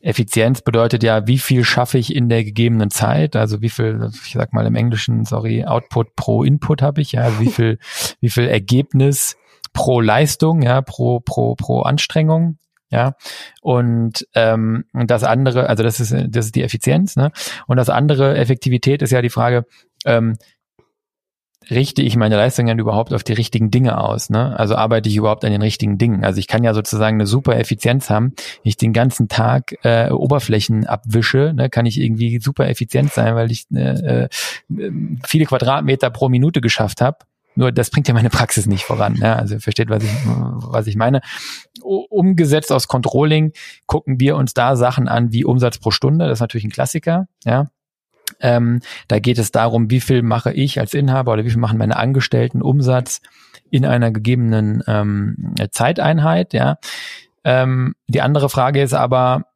Effizienz 0.07 0.62
bedeutet 0.62 1.02
ja, 1.02 1.26
wie 1.26 1.38
viel 1.38 1.64
schaffe 1.64 1.98
ich 1.98 2.14
in 2.14 2.28
der 2.28 2.44
gegebenen 2.44 2.90
Zeit, 2.90 3.34
also 3.34 3.61
wie 3.61 3.70
viel, 3.70 4.09
ich 4.24 4.34
sag 4.34 4.52
mal 4.52 4.64
im 4.64 4.76
Englischen, 4.76 5.24
sorry, 5.24 5.64
Output 5.64 6.14
pro 6.14 6.44
Input 6.44 6.80
habe 6.80 7.00
ich, 7.00 7.12
ja, 7.12 7.22
also 7.22 7.40
wie 7.40 7.50
viel, 7.50 7.78
wie 8.20 8.30
viel 8.30 8.46
Ergebnis 8.46 9.36
pro 9.72 10.00
Leistung, 10.00 10.62
ja, 10.62 10.80
pro, 10.80 11.18
pro, 11.18 11.57
pro 11.57 11.82
Anstrengung, 11.82 12.59
ja. 12.88 13.14
Und, 13.62 14.28
ähm, 14.34 14.84
das 14.92 15.24
andere, 15.24 15.68
also 15.68 15.82
das 15.82 15.98
ist, 15.98 16.14
das 16.28 16.46
ist 16.46 16.54
die 16.54 16.62
Effizienz, 16.62 17.16
ne? 17.16 17.32
Und 17.66 17.76
das 17.76 17.90
andere, 17.90 18.36
Effektivität, 18.36 19.02
ist 19.02 19.11
ja 19.11 19.22
die 19.22 19.30
Frage, 19.30 19.64
ähm, 20.04 20.36
richte 21.70 22.02
ich 22.02 22.16
meine 22.16 22.36
Leistungen 22.36 22.78
überhaupt 22.78 23.12
auf 23.12 23.24
die 23.24 23.32
richtigen 23.32 23.70
Dinge 23.70 23.98
aus? 23.98 24.30
Ne? 24.30 24.58
Also 24.58 24.76
arbeite 24.76 25.08
ich 25.08 25.16
überhaupt 25.16 25.44
an 25.44 25.52
den 25.52 25.62
richtigen 25.62 25.98
Dingen? 25.98 26.24
Also 26.24 26.38
ich 26.38 26.46
kann 26.46 26.64
ja 26.64 26.74
sozusagen 26.74 27.16
eine 27.16 27.26
super 27.26 27.56
Effizienz 27.56 28.10
haben. 28.10 28.32
Wenn 28.62 28.68
ich 28.70 28.76
den 28.76 28.92
ganzen 28.92 29.28
Tag 29.28 29.74
äh, 29.82 30.10
Oberflächen 30.10 30.86
abwische, 30.86 31.52
ne, 31.54 31.70
kann 31.70 31.86
ich 31.86 32.00
irgendwie 32.00 32.38
super 32.40 32.68
effizient 32.68 33.12
sein, 33.12 33.34
weil 33.34 33.50
ich 33.50 33.66
äh, 33.74 34.24
äh, 34.24 34.28
viele 35.24 35.46
Quadratmeter 35.46 36.10
pro 36.10 36.28
Minute 36.28 36.60
geschafft 36.60 37.00
habe. 37.00 37.18
Nur 37.56 37.72
das 37.72 37.90
bringt 37.90 38.06
ja 38.06 38.14
meine 38.14 38.30
Praxis 38.30 38.66
nicht 38.66 38.84
voran. 38.84 39.14
Ne? 39.14 39.34
Also 39.34 39.58
versteht, 39.58 39.88
was 39.88 40.04
ich, 40.04 40.10
was 40.24 40.86
ich 40.86 40.96
meine. 40.96 41.22
Umgesetzt 41.82 42.70
aus 42.70 42.86
Controlling 42.86 43.52
gucken 43.86 44.20
wir 44.20 44.36
uns 44.36 44.52
da 44.52 44.76
Sachen 44.76 45.08
an 45.08 45.32
wie 45.32 45.44
Umsatz 45.44 45.78
pro 45.78 45.90
Stunde. 45.90 46.26
Das 46.26 46.38
ist 46.38 46.40
natürlich 46.40 46.66
ein 46.66 46.70
Klassiker. 46.70 47.28
Ja, 47.44 47.68
ähm, 48.41 48.80
da 49.09 49.18
geht 49.18 49.39
es 49.39 49.51
darum, 49.51 49.91
wie 49.91 50.01
viel 50.01 50.22
mache 50.22 50.53
ich 50.53 50.78
als 50.80 50.95
Inhaber 50.95 51.32
oder 51.32 51.45
wie 51.45 51.51
viel 51.51 51.61
machen 51.61 51.78
meine 51.78 51.97
Angestellten 51.97 52.62
Umsatz 52.62 53.20
in 53.70 53.84
einer 53.84 54.11
gegebenen 54.11 54.82
ähm, 54.87 55.55
Zeiteinheit. 55.70 56.53
Ja. 56.53 56.78
Ähm, 57.45 57.95
die 58.09 58.22
andere 58.22 58.49
Frage 58.49 58.82
ist 58.82 58.95
aber, 58.95 59.47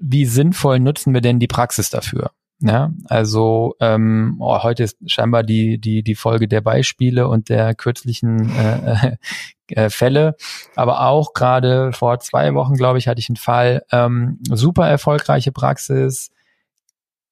wie 0.00 0.24
sinnvoll 0.24 0.80
nutzen 0.80 1.14
wir 1.14 1.20
denn 1.20 1.38
die 1.38 1.46
Praxis 1.46 1.90
dafür? 1.90 2.30
Ja, 2.60 2.90
also 3.04 3.74
ähm, 3.80 4.36
oh, 4.40 4.62
heute 4.62 4.84
ist 4.84 4.96
scheinbar 5.04 5.42
die 5.42 5.78
die 5.78 6.02
die 6.02 6.14
Folge 6.14 6.48
der 6.48 6.62
Beispiele 6.62 7.28
und 7.28 7.50
der 7.50 7.74
kürzlichen 7.74 8.50
äh, 8.56 9.16
äh, 9.68 9.90
Fälle, 9.90 10.36
aber 10.74 11.06
auch 11.06 11.34
gerade 11.34 11.92
vor 11.92 12.18
zwei 12.20 12.54
Wochen, 12.54 12.74
glaube 12.74 12.96
ich, 12.98 13.08
hatte 13.08 13.18
ich 13.20 13.28
einen 13.28 13.36
Fall 13.36 13.82
ähm, 13.92 14.38
super 14.50 14.88
erfolgreiche 14.88 15.52
Praxis, 15.52 16.30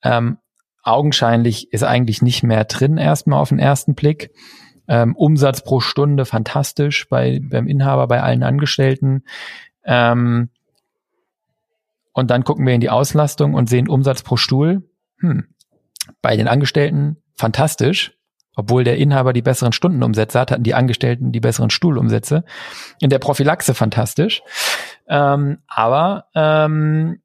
ähm, 0.02 0.36
augenscheinlich 0.84 1.72
ist 1.72 1.82
eigentlich 1.82 2.22
nicht 2.22 2.42
mehr 2.42 2.64
drin 2.64 2.98
erstmal 2.98 3.40
auf 3.40 3.48
den 3.48 3.58
ersten 3.58 3.94
Blick. 3.94 4.30
Ähm, 4.86 5.16
Umsatz 5.16 5.64
pro 5.64 5.80
Stunde 5.80 6.26
fantastisch 6.26 7.08
bei, 7.08 7.40
beim 7.42 7.66
Inhaber, 7.66 8.06
bei 8.06 8.22
allen 8.22 8.42
Angestellten. 8.42 9.24
Ähm, 9.84 10.50
und 12.12 12.30
dann 12.30 12.44
gucken 12.44 12.66
wir 12.66 12.74
in 12.74 12.80
die 12.80 12.90
Auslastung 12.90 13.54
und 13.54 13.68
sehen 13.68 13.88
Umsatz 13.88 14.22
pro 14.22 14.36
Stuhl. 14.36 14.82
Hm. 15.20 15.46
Bei 16.20 16.36
den 16.36 16.48
Angestellten 16.48 17.16
fantastisch. 17.34 18.12
Obwohl 18.56 18.84
der 18.84 18.98
Inhaber 18.98 19.32
die 19.32 19.42
besseren 19.42 19.72
Stundenumsätze 19.72 20.38
hat, 20.38 20.52
hatten 20.52 20.62
die 20.62 20.74
Angestellten 20.74 21.32
die 21.32 21.40
besseren 21.40 21.70
Stuhlumsätze. 21.70 22.44
In 23.00 23.10
der 23.10 23.18
Prophylaxe 23.18 23.74
fantastisch. 23.74 24.42
Ähm, 25.08 25.58
aber 25.66 26.26
ähm, 26.36 27.20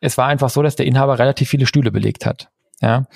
es 0.00 0.18
war 0.18 0.26
einfach 0.26 0.50
so, 0.50 0.62
dass 0.62 0.76
der 0.76 0.84
Inhaber 0.84 1.18
relativ 1.18 1.48
viele 1.48 1.66
Stühle 1.66 1.90
belegt 1.90 2.26
hat. 2.26 2.50
Ja, 2.80 3.06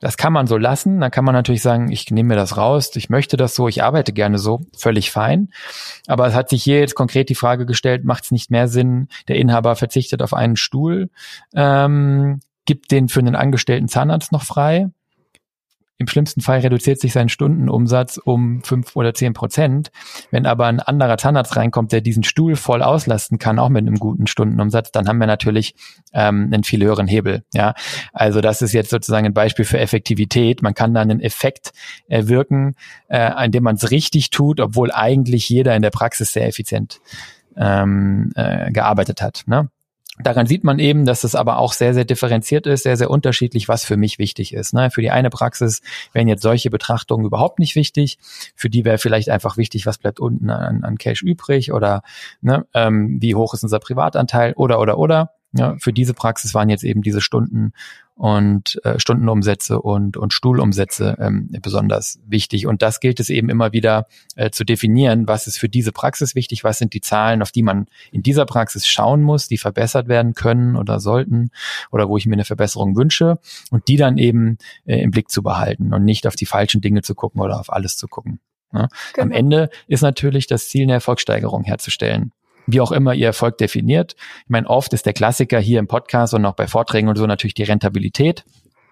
das 0.00 0.16
kann 0.16 0.32
man 0.32 0.46
so 0.46 0.56
lassen. 0.56 1.00
Dann 1.00 1.10
kann 1.10 1.24
man 1.24 1.34
natürlich 1.34 1.62
sagen, 1.62 1.90
ich 1.90 2.10
nehme 2.10 2.30
mir 2.30 2.36
das 2.36 2.56
raus, 2.56 2.94
ich 2.94 3.10
möchte 3.10 3.36
das 3.36 3.54
so, 3.54 3.68
ich 3.68 3.82
arbeite 3.82 4.12
gerne 4.12 4.38
so, 4.38 4.60
völlig 4.76 5.10
fein. 5.10 5.50
Aber 6.06 6.26
es 6.26 6.34
hat 6.34 6.48
sich 6.48 6.62
hier 6.62 6.80
jetzt 6.80 6.94
konkret 6.94 7.28
die 7.28 7.34
Frage 7.34 7.66
gestellt, 7.66 8.04
macht 8.04 8.24
es 8.24 8.30
nicht 8.30 8.50
mehr 8.50 8.68
Sinn, 8.68 9.08
der 9.28 9.36
Inhaber 9.36 9.76
verzichtet 9.76 10.22
auf 10.22 10.34
einen 10.34 10.56
Stuhl, 10.56 11.10
ähm, 11.54 12.40
gibt 12.64 12.90
den 12.90 13.08
für 13.08 13.20
einen 13.20 13.36
angestellten 13.36 13.88
Zahnarzt 13.88 14.32
noch 14.32 14.44
frei 14.44 14.90
im 15.98 16.06
schlimmsten 16.06 16.40
Fall 16.40 16.60
reduziert 16.60 17.00
sich 17.00 17.12
sein 17.12 17.28
Stundenumsatz 17.28 18.18
um 18.18 18.62
fünf 18.62 18.94
oder 18.94 19.14
zehn 19.14 19.32
Prozent. 19.32 19.90
Wenn 20.30 20.46
aber 20.46 20.66
ein 20.66 20.78
anderer 20.78 21.18
Zahnarzt 21.18 21.56
reinkommt, 21.56 21.90
der 21.90 22.00
diesen 22.00 22.22
Stuhl 22.22 22.54
voll 22.54 22.82
auslasten 22.82 23.38
kann, 23.38 23.58
auch 23.58 23.68
mit 23.68 23.86
einem 23.86 23.96
guten 23.96 24.28
Stundenumsatz, 24.28 24.92
dann 24.92 25.08
haben 25.08 25.18
wir 25.18 25.26
natürlich 25.26 25.74
ähm, 26.12 26.50
einen 26.52 26.62
viel 26.62 26.84
höheren 26.84 27.08
Hebel. 27.08 27.42
Ja, 27.52 27.74
also 28.12 28.40
das 28.40 28.62
ist 28.62 28.72
jetzt 28.72 28.90
sozusagen 28.90 29.26
ein 29.26 29.34
Beispiel 29.34 29.64
für 29.64 29.80
Effektivität. 29.80 30.62
Man 30.62 30.74
kann 30.74 30.94
da 30.94 31.00
einen 31.00 31.20
Effekt 31.20 31.72
erwirken, 32.06 32.76
äh, 33.08 33.44
indem 33.44 33.64
man 33.64 33.74
es 33.74 33.90
richtig 33.90 34.30
tut, 34.30 34.60
obwohl 34.60 34.92
eigentlich 34.92 35.48
jeder 35.48 35.74
in 35.74 35.82
der 35.82 35.90
Praxis 35.90 36.32
sehr 36.32 36.46
effizient 36.46 37.00
ähm, 37.56 38.30
äh, 38.36 38.70
gearbeitet 38.70 39.20
hat. 39.20 39.42
Ne? 39.46 39.68
Daran 40.22 40.46
sieht 40.46 40.64
man 40.64 40.78
eben, 40.78 41.04
dass 41.04 41.24
es 41.24 41.34
aber 41.34 41.58
auch 41.58 41.72
sehr, 41.72 41.94
sehr 41.94 42.04
differenziert 42.04 42.66
ist, 42.66 42.82
sehr, 42.82 42.96
sehr 42.96 43.10
unterschiedlich, 43.10 43.68
was 43.68 43.84
für 43.84 43.96
mich 43.96 44.18
wichtig 44.18 44.52
ist. 44.52 44.74
Ne? 44.74 44.90
Für 44.90 45.02
die 45.02 45.10
eine 45.10 45.30
Praxis 45.30 45.80
wären 46.12 46.28
jetzt 46.28 46.42
solche 46.42 46.70
Betrachtungen 46.70 47.26
überhaupt 47.26 47.58
nicht 47.58 47.74
wichtig. 47.76 48.18
Für 48.54 48.68
die 48.68 48.84
wäre 48.84 48.98
vielleicht 48.98 49.30
einfach 49.30 49.56
wichtig, 49.56 49.86
was 49.86 49.98
bleibt 49.98 50.20
unten 50.20 50.50
an, 50.50 50.84
an 50.84 50.98
Cash 50.98 51.22
übrig 51.22 51.72
oder 51.72 52.02
ne, 52.40 52.66
ähm, 52.74 53.18
wie 53.20 53.34
hoch 53.34 53.54
ist 53.54 53.62
unser 53.62 53.78
Privatanteil 53.78 54.54
oder, 54.54 54.80
oder, 54.80 54.98
oder. 54.98 55.37
Ja, 55.52 55.76
für 55.78 55.94
diese 55.94 56.12
Praxis 56.12 56.52
waren 56.52 56.68
jetzt 56.68 56.84
eben 56.84 57.00
diese 57.00 57.22
Stunden 57.22 57.72
und 58.14 58.80
äh, 58.84 58.98
Stundenumsätze 58.98 59.80
und, 59.80 60.16
und 60.16 60.34
Stuhlumsätze 60.34 61.16
ähm, 61.20 61.48
besonders 61.62 62.18
wichtig. 62.26 62.66
Und 62.66 62.82
das 62.82 63.00
gilt 63.00 63.18
es 63.18 63.30
eben 63.30 63.48
immer 63.48 63.72
wieder 63.72 64.08
äh, 64.36 64.50
zu 64.50 64.64
definieren, 64.64 65.26
was 65.26 65.46
ist 65.46 65.58
für 65.58 65.68
diese 65.68 65.92
Praxis 65.92 66.34
wichtig, 66.34 66.64
was 66.64 66.78
sind 66.78 66.92
die 66.92 67.00
Zahlen, 67.00 67.40
auf 67.40 67.52
die 67.52 67.62
man 67.62 67.86
in 68.10 68.22
dieser 68.22 68.44
Praxis 68.44 68.86
schauen 68.86 69.22
muss, 69.22 69.48
die 69.48 69.56
verbessert 69.56 70.08
werden 70.08 70.34
können 70.34 70.76
oder 70.76 71.00
sollten 71.00 71.50
oder 71.90 72.08
wo 72.08 72.18
ich 72.18 72.26
mir 72.26 72.34
eine 72.34 72.44
Verbesserung 72.44 72.96
wünsche 72.96 73.38
und 73.70 73.88
die 73.88 73.96
dann 73.96 74.18
eben 74.18 74.58
äh, 74.84 75.00
im 75.00 75.12
Blick 75.12 75.30
zu 75.30 75.42
behalten 75.42 75.94
und 75.94 76.04
nicht 76.04 76.26
auf 76.26 76.36
die 76.36 76.46
falschen 76.46 76.80
Dinge 76.82 77.02
zu 77.02 77.14
gucken 77.14 77.40
oder 77.40 77.58
auf 77.58 77.72
alles 77.72 77.96
zu 77.96 78.06
gucken. 78.08 78.40
Ne? 78.72 78.88
Genau. 79.14 79.24
Am 79.24 79.32
Ende 79.32 79.70
ist 79.86 80.02
natürlich 80.02 80.46
das 80.46 80.68
Ziel, 80.68 80.82
eine 80.82 80.94
Erfolgssteigerung 80.94 81.64
herzustellen 81.64 82.32
wie 82.68 82.80
auch 82.82 82.92
immer 82.92 83.14
ihr 83.14 83.26
Erfolg 83.26 83.58
definiert. 83.58 84.14
Ich 84.44 84.50
meine, 84.50 84.68
oft 84.68 84.92
ist 84.92 85.06
der 85.06 85.14
Klassiker 85.14 85.58
hier 85.58 85.78
im 85.78 85.88
Podcast 85.88 86.34
und 86.34 86.44
auch 86.44 86.54
bei 86.54 86.66
Vorträgen 86.66 87.08
und 87.08 87.16
so 87.16 87.26
natürlich 87.26 87.54
die 87.54 87.62
Rentabilität. 87.62 88.44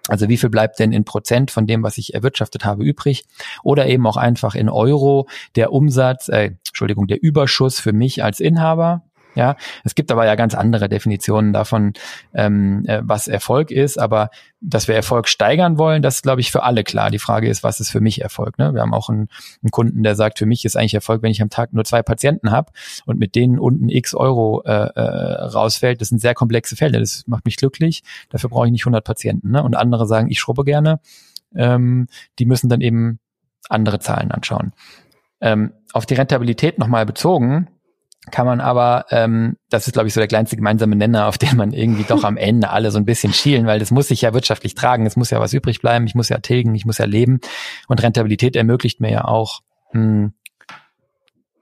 Also 0.09 0.29
wie 0.29 0.37
viel 0.37 0.51
bleibt 0.51 0.79
denn 0.79 0.93
in 0.93 1.05
Prozent 1.05 1.51
von 1.51 1.67
dem, 1.67 1.83
was 1.83 1.99
ich 1.99 2.15
erwirtschaftet 2.15 2.65
habe, 2.65 2.85
übrig? 2.85 3.27
Oder 3.63 3.87
eben 3.87 4.07
auch 4.07 4.17
einfach 4.17 4.55
in 4.55 4.69
Euro 4.71 5.29
der 5.57 5.73
Umsatz, 5.73 6.29
äh, 6.29 6.53
Entschuldigung, 6.67 7.07
der 7.07 7.23
Überschuss 7.23 7.79
für 7.79 7.93
mich 7.93 8.25
als 8.25 8.41
Inhaber. 8.41 9.03
Ja, 9.37 9.57
es 9.85 9.95
gibt 9.95 10.11
aber 10.11 10.25
ja 10.25 10.35
ganz 10.35 10.55
andere 10.55 10.89
Definitionen 10.89 11.53
davon, 11.53 11.93
ähm, 12.35 12.85
äh, 12.87 13.01
was 13.03 13.29
Erfolg 13.29 13.71
ist. 13.71 13.99
Aber 13.99 14.31
dass 14.61 14.89
wir 14.89 14.95
Erfolg 14.95 15.29
steigern 15.29 15.79
wollen, 15.79 16.01
das 16.01 16.17
ist, 16.17 16.23
glaube 16.23 16.41
ich, 16.41 16.51
für 16.51 16.63
alle 16.63 16.85
klar. 16.85 17.11
Die 17.11 17.19
Frage 17.19 17.49
ist, 17.49 17.63
was 17.63 17.79
ist 17.79 17.91
für 17.91 18.01
mich 18.01 18.23
Erfolg? 18.23 18.59
Ne? 18.59 18.73
Wir 18.73 18.81
haben 18.81 18.95
auch 18.95 19.11
einen, 19.11 19.29
einen 19.63 19.71
Kunden, 19.71 20.03
der 20.03 20.17
sagt, 20.17 20.39
für 20.39 20.47
mich 20.47 20.65
ist 20.65 20.75
eigentlich 20.75 20.95
Erfolg, 20.95 21.23
wenn 21.23 21.31
ich 21.31 21.43
am 21.43 21.51
Tag 21.51 21.75
nur 21.75 21.85
zwei 21.85 22.03
Patienten 22.03 22.51
habe 22.51 22.73
und 23.05 23.19
mit 23.19 23.35
denen 23.35 23.59
unten 23.59 23.91
x 23.91 24.15
Euro 24.15 24.63
äh, 24.65 24.71
äh, 24.73 25.01
rausfällt. 25.45 26.01
Das 26.01 26.09
sind 26.09 26.21
sehr 26.21 26.35
komplexe 26.35 26.75
Fälle. 26.75 26.99
Das 26.99 27.25
macht 27.27 27.45
mich 27.45 27.57
glücklich. 27.57 28.03
Dafür 28.31 28.49
brauche 28.49 28.67
ich 28.67 28.73
nicht 28.73 28.83
100 28.83 29.05
Patienten. 29.05 29.51
Ne? 29.51 29.63
Und 29.63 29.77
andere 29.77 30.07
sagen, 30.07 30.31
ich 30.31 30.41
schrubbe 30.41 30.65
gerne. 30.65 30.99
Ähm, 31.55 32.07
die 32.39 32.47
müssen 32.47 32.71
dann 32.71 32.81
eben 32.81 33.19
andere 33.69 33.99
Zahlen 33.99 34.31
anschauen. 34.31 34.73
Ähm, 35.41 35.73
auf 35.93 36.07
die 36.07 36.15
Rentabilität 36.15 36.79
nochmal 36.79 37.05
bezogen, 37.05 37.69
kann 38.31 38.47
man 38.47 38.61
aber, 38.61 39.07
ähm, 39.11 39.57
das 39.71 39.87
ist 39.87 39.93
glaube 39.93 40.09
ich 40.09 40.15
so 40.15 40.21
der 40.21 40.29
kleinste 40.29 40.57
gemeinsame 40.57 40.97
Nenner, 40.97 41.27
auf 41.27 41.39
den 41.39 41.57
man 41.57 41.73
irgendwie 41.73 42.05
doch 42.05 42.25
am 42.25 42.37
Ende 42.37 42.71
alle 42.71 42.91
so 42.91 42.99
ein 42.99 43.05
bisschen 43.05 43.33
schielen, 43.33 43.67
weil 43.67 43.79
das 43.79 43.91
muss 43.91 44.09
sich 44.09 44.23
ja 44.23 44.35
wirtschaftlich 44.35 44.75
tragen, 44.75 45.07
es 45.07 45.17
muss 45.17 45.31
ja 45.31 45.41
was 45.41 45.53
übrig 45.53 45.81
bleiben, 45.81 46.07
ich 46.07 46.15
muss 46.15 46.29
ja 46.29 46.39
tilgen, 46.39 46.75
ich 46.75 46.85
muss 46.85 46.99
ja 46.99 47.05
leben 47.05 47.41
und 47.89 48.03
Rentabilität 48.03 48.57
ermöglicht 48.57 49.01
mir 49.01 49.11
ja 49.11 49.25
auch 49.25 49.61
hm, 49.93 50.33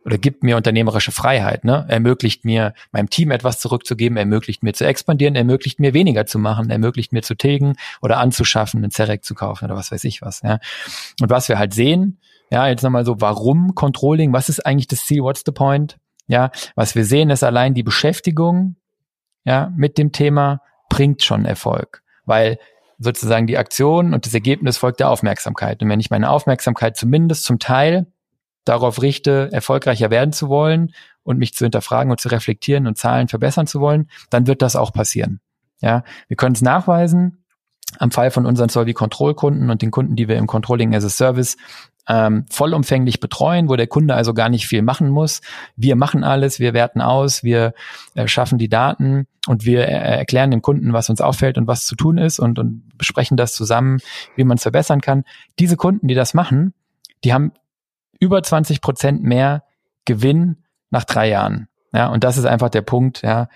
oder 0.04 0.18
gibt 0.18 0.42
mir 0.42 0.56
unternehmerische 0.56 1.12
Freiheit, 1.12 1.64
ne? 1.64 1.86
ermöglicht 1.88 2.44
mir 2.44 2.74
meinem 2.92 3.08
Team 3.08 3.30
etwas 3.30 3.58
zurückzugeben, 3.58 4.18
ermöglicht 4.18 4.62
mir 4.62 4.74
zu 4.74 4.84
expandieren, 4.84 5.34
ermöglicht 5.34 5.80
mir 5.80 5.94
weniger 5.94 6.26
zu 6.26 6.38
machen, 6.38 6.70
ermöglicht 6.70 7.12
mir 7.12 7.22
zu 7.22 7.34
tilgen 7.34 7.76
oder 8.02 8.18
anzuschaffen, 8.18 8.80
einen 8.82 8.90
Zerek 8.90 9.24
zu 9.24 9.34
kaufen 9.34 9.64
oder 9.64 9.76
was 9.76 9.90
weiß 9.90 10.04
ich 10.04 10.20
was. 10.20 10.42
Ja? 10.42 10.58
Und 11.20 11.30
was 11.30 11.48
wir 11.48 11.58
halt 11.58 11.72
sehen, 11.72 12.18
ja, 12.50 12.68
jetzt 12.68 12.82
nochmal 12.82 13.06
so, 13.06 13.20
warum 13.20 13.74
Controlling, 13.74 14.32
was 14.32 14.48
ist 14.48 14.64
eigentlich 14.64 14.88
das 14.88 15.06
Ziel, 15.06 15.22
what's 15.22 15.42
the 15.46 15.52
point? 15.52 15.96
Ja, 16.26 16.50
was 16.74 16.94
wir 16.94 17.04
sehen, 17.04 17.30
ist 17.30 17.44
allein 17.44 17.74
die 17.74 17.82
Beschäftigung, 17.82 18.76
ja, 19.44 19.72
mit 19.76 19.98
dem 19.98 20.12
Thema 20.12 20.62
bringt 20.88 21.22
schon 21.22 21.44
Erfolg, 21.44 22.02
weil 22.24 22.58
sozusagen 22.98 23.46
die 23.46 23.58
Aktion 23.58 24.14
und 24.14 24.26
das 24.26 24.34
Ergebnis 24.34 24.76
folgt 24.76 25.00
der 25.00 25.10
Aufmerksamkeit. 25.10 25.82
Und 25.82 25.88
wenn 25.88 26.00
ich 26.00 26.10
meine 26.10 26.30
Aufmerksamkeit 26.30 26.96
zumindest 26.96 27.44
zum 27.44 27.58
Teil 27.58 28.06
darauf 28.64 29.02
richte, 29.02 29.50
erfolgreicher 29.52 30.10
werden 30.10 30.32
zu 30.32 30.48
wollen 30.48 30.94
und 31.22 31.38
mich 31.38 31.54
zu 31.54 31.64
hinterfragen 31.64 32.10
und 32.10 32.20
zu 32.20 32.28
reflektieren 32.28 32.86
und 32.86 32.96
Zahlen 32.96 33.28
verbessern 33.28 33.66
zu 33.66 33.80
wollen, 33.80 34.08
dann 34.30 34.46
wird 34.46 34.62
das 34.62 34.76
auch 34.76 34.92
passieren. 34.92 35.40
Ja, 35.80 36.04
wir 36.28 36.36
können 36.36 36.54
es 36.54 36.62
nachweisen 36.62 37.44
am 37.98 38.10
Fall 38.10 38.30
von 38.30 38.46
unseren 38.46 38.68
Solvi 38.70 38.94
Control 38.94 39.34
Kunden 39.34 39.70
und 39.70 39.82
den 39.82 39.90
Kunden, 39.90 40.16
die 40.16 40.28
wir 40.28 40.36
im 40.36 40.46
Controlling 40.46 40.94
as 40.94 41.04
a 41.04 41.10
Service 41.10 41.56
ähm, 42.08 42.44
vollumfänglich 42.50 43.20
betreuen, 43.20 43.68
wo 43.68 43.76
der 43.76 43.86
Kunde 43.86 44.14
also 44.14 44.34
gar 44.34 44.48
nicht 44.48 44.66
viel 44.66 44.82
machen 44.82 45.08
muss. 45.08 45.40
Wir 45.76 45.96
machen 45.96 46.24
alles, 46.24 46.60
wir 46.60 46.74
werten 46.74 47.00
aus, 47.00 47.42
wir 47.42 47.74
äh, 48.14 48.28
schaffen 48.28 48.58
die 48.58 48.68
Daten 48.68 49.26
und 49.46 49.64
wir 49.64 49.88
äh, 49.88 50.18
erklären 50.18 50.50
dem 50.50 50.62
Kunden, 50.62 50.92
was 50.92 51.08
uns 51.08 51.20
auffällt 51.20 51.58
und 51.58 51.66
was 51.66 51.84
zu 51.84 51.96
tun 51.96 52.18
ist 52.18 52.38
und, 52.38 52.58
und 52.58 52.96
besprechen 52.98 53.36
das 53.36 53.54
zusammen, 53.54 54.00
wie 54.36 54.44
man 54.44 54.56
es 54.56 54.62
verbessern 54.62 55.00
kann. 55.00 55.24
Diese 55.58 55.76
Kunden, 55.76 56.08
die 56.08 56.14
das 56.14 56.34
machen, 56.34 56.74
die 57.24 57.32
haben 57.32 57.52
über 58.20 58.42
20 58.42 58.80
Prozent 58.80 59.22
mehr 59.22 59.64
Gewinn 60.04 60.64
nach 60.90 61.04
drei 61.04 61.28
Jahren. 61.28 61.68
Ja, 61.92 62.08
und 62.08 62.24
das 62.24 62.36
ist 62.36 62.44
einfach 62.44 62.70
der 62.70 62.82
Punkt, 62.82 63.22
ja. 63.22 63.48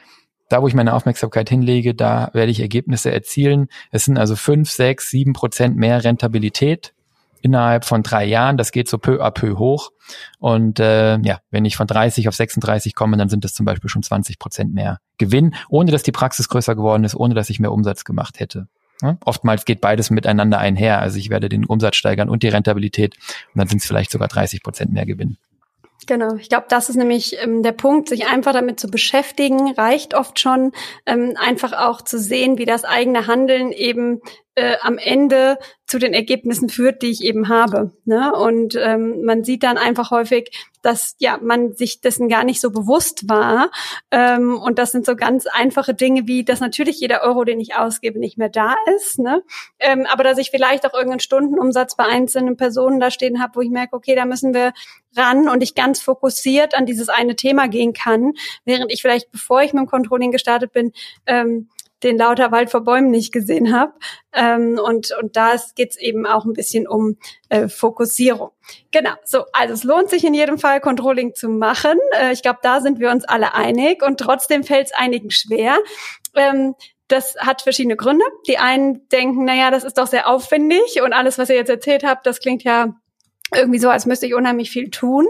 Da, 0.50 0.62
wo 0.62 0.68
ich 0.68 0.72
meine 0.72 0.94
Aufmerksamkeit 0.94 1.50
hinlege, 1.50 1.94
da 1.94 2.30
werde 2.32 2.50
ich 2.50 2.60
Ergebnisse 2.60 3.12
erzielen. 3.12 3.68
Es 3.90 4.06
sind 4.06 4.16
also 4.16 4.34
fünf, 4.34 4.70
sechs, 4.70 5.10
sieben 5.10 5.34
Prozent 5.34 5.76
mehr 5.76 6.04
Rentabilität 6.04 6.94
innerhalb 7.42 7.84
von 7.84 8.02
drei 8.02 8.24
Jahren. 8.24 8.56
Das 8.56 8.72
geht 8.72 8.88
so 8.88 8.98
peu 8.98 9.22
à 9.24 9.30
peu 9.30 9.58
hoch. 9.58 9.90
Und 10.38 10.80
äh, 10.80 11.18
ja, 11.18 11.40
wenn 11.50 11.64
ich 11.64 11.76
von 11.76 11.86
30 11.86 12.28
auf 12.28 12.34
36 12.34 12.94
komme, 12.94 13.16
dann 13.16 13.28
sind 13.28 13.44
das 13.44 13.54
zum 13.54 13.66
Beispiel 13.66 13.90
schon 13.90 14.02
20 14.02 14.38
Prozent 14.38 14.74
mehr 14.74 14.98
Gewinn, 15.18 15.54
ohne 15.68 15.90
dass 15.90 16.02
die 16.02 16.12
Praxis 16.12 16.48
größer 16.48 16.74
geworden 16.74 17.04
ist, 17.04 17.14
ohne 17.14 17.34
dass 17.34 17.50
ich 17.50 17.60
mehr 17.60 17.72
Umsatz 17.72 18.04
gemacht 18.04 18.40
hätte. 18.40 18.68
Ja, 19.02 19.16
oftmals 19.24 19.64
geht 19.64 19.80
beides 19.80 20.10
miteinander 20.10 20.58
einher. 20.58 21.00
Also 21.00 21.18
ich 21.18 21.30
werde 21.30 21.48
den 21.48 21.64
Umsatz 21.64 21.96
steigern 21.96 22.28
und 22.28 22.42
die 22.42 22.48
Rentabilität 22.48 23.16
und 23.54 23.58
dann 23.58 23.68
sind 23.68 23.80
es 23.80 23.86
vielleicht 23.86 24.10
sogar 24.10 24.28
30 24.28 24.62
Prozent 24.62 24.92
mehr 24.92 25.06
Gewinn. 25.06 25.36
Genau, 26.06 26.36
ich 26.36 26.48
glaube, 26.48 26.66
das 26.68 26.88
ist 26.88 26.96
nämlich 26.96 27.36
ähm, 27.42 27.62
der 27.62 27.72
Punkt, 27.72 28.08
sich 28.08 28.28
einfach 28.28 28.52
damit 28.52 28.78
zu 28.78 28.88
beschäftigen, 28.88 29.72
reicht 29.72 30.14
oft 30.14 30.38
schon, 30.38 30.72
ähm, 31.06 31.34
einfach 31.36 31.72
auch 31.72 32.02
zu 32.02 32.18
sehen, 32.18 32.56
wie 32.56 32.64
das 32.64 32.84
eigene 32.84 33.26
Handeln 33.26 33.72
eben 33.72 34.20
äh, 34.58 34.76
am 34.82 34.98
Ende 34.98 35.58
zu 35.86 35.98
den 35.98 36.12
Ergebnissen 36.12 36.68
führt, 36.68 37.00
die 37.00 37.10
ich 37.10 37.22
eben 37.22 37.48
habe. 37.48 37.92
Ne? 38.04 38.34
Und 38.34 38.74
ähm, 38.74 39.24
man 39.24 39.44
sieht 39.44 39.62
dann 39.62 39.78
einfach 39.78 40.10
häufig, 40.10 40.50
dass 40.82 41.14
ja 41.18 41.38
man 41.40 41.72
sich 41.74 42.00
dessen 42.00 42.28
gar 42.28 42.44
nicht 42.44 42.60
so 42.60 42.70
bewusst 42.70 43.28
war. 43.28 43.70
Ähm, 44.10 44.58
und 44.58 44.78
das 44.78 44.92
sind 44.92 45.06
so 45.06 45.16
ganz 45.16 45.46
einfache 45.46 45.94
Dinge 45.94 46.26
wie, 46.26 46.44
dass 46.44 46.60
natürlich 46.60 47.00
jeder 47.00 47.22
Euro, 47.22 47.44
den 47.44 47.60
ich 47.60 47.76
ausgebe, 47.76 48.18
nicht 48.18 48.36
mehr 48.36 48.48
da 48.48 48.74
ist. 48.96 49.18
Ne? 49.18 49.42
Ähm, 49.78 50.06
aber 50.10 50.24
dass 50.24 50.38
ich 50.38 50.50
vielleicht 50.50 50.84
auch 50.84 50.92
irgendeinen 50.92 51.20
Stundenumsatz 51.20 51.96
bei 51.96 52.04
einzelnen 52.04 52.56
Personen 52.56 53.00
da 53.00 53.10
stehen 53.10 53.40
habe, 53.40 53.54
wo 53.56 53.60
ich 53.60 53.70
merke, 53.70 53.94
okay, 53.96 54.14
da 54.14 54.24
müssen 54.24 54.52
wir 54.52 54.72
ran 55.16 55.48
und 55.48 55.62
ich 55.62 55.74
ganz 55.74 56.02
fokussiert 56.02 56.74
an 56.74 56.84
dieses 56.84 57.08
eine 57.08 57.36
Thema 57.36 57.68
gehen 57.68 57.92
kann, 57.92 58.32
während 58.64 58.92
ich 58.92 59.02
vielleicht, 59.02 59.30
bevor 59.30 59.62
ich 59.62 59.72
mit 59.72 59.82
dem 59.82 59.88
Controlling 59.88 60.32
gestartet 60.32 60.72
bin, 60.72 60.92
ähm, 61.26 61.68
den 62.02 62.16
lauter 62.16 62.52
Wald 62.52 62.70
vor 62.70 62.82
Bäumen 62.82 63.10
nicht 63.10 63.32
gesehen 63.32 63.74
habe. 63.74 63.92
Ähm, 64.32 64.78
und, 64.82 65.10
und 65.20 65.36
da 65.36 65.54
geht 65.74 65.90
es 65.90 65.96
eben 65.98 66.26
auch 66.26 66.44
ein 66.44 66.52
bisschen 66.52 66.86
um 66.86 67.16
äh, 67.48 67.68
Fokussierung. 67.68 68.50
Genau, 68.90 69.12
so, 69.24 69.44
also 69.52 69.74
es 69.74 69.84
lohnt 69.84 70.10
sich 70.10 70.24
in 70.24 70.34
jedem 70.34 70.58
Fall, 70.58 70.80
Controlling 70.80 71.34
zu 71.34 71.48
machen. 71.48 71.98
Äh, 72.18 72.32
ich 72.32 72.42
glaube, 72.42 72.60
da 72.62 72.80
sind 72.80 73.00
wir 73.00 73.10
uns 73.10 73.24
alle 73.24 73.54
einig 73.54 74.02
und 74.02 74.18
trotzdem 74.20 74.64
fällt 74.64 74.86
es 74.86 74.94
einigen 74.94 75.30
schwer. 75.30 75.78
Ähm, 76.34 76.74
das 77.08 77.36
hat 77.38 77.62
verschiedene 77.62 77.96
Gründe. 77.96 78.24
Die 78.46 78.58
einen 78.58 79.08
denken, 79.08 79.44
naja, 79.44 79.70
das 79.70 79.82
ist 79.82 79.98
doch 79.98 80.06
sehr 80.06 80.28
aufwendig 80.28 81.00
und 81.02 81.12
alles, 81.12 81.38
was 81.38 81.48
ihr 81.48 81.56
jetzt 81.56 81.70
erzählt 81.70 82.04
habt, 82.04 82.26
das 82.26 82.40
klingt 82.40 82.62
ja 82.62 82.94
irgendwie 83.54 83.78
so, 83.78 83.88
als 83.88 84.04
müsste 84.04 84.26
ich 84.26 84.34
unheimlich 84.34 84.70
viel 84.70 84.90
tun. 84.90 85.26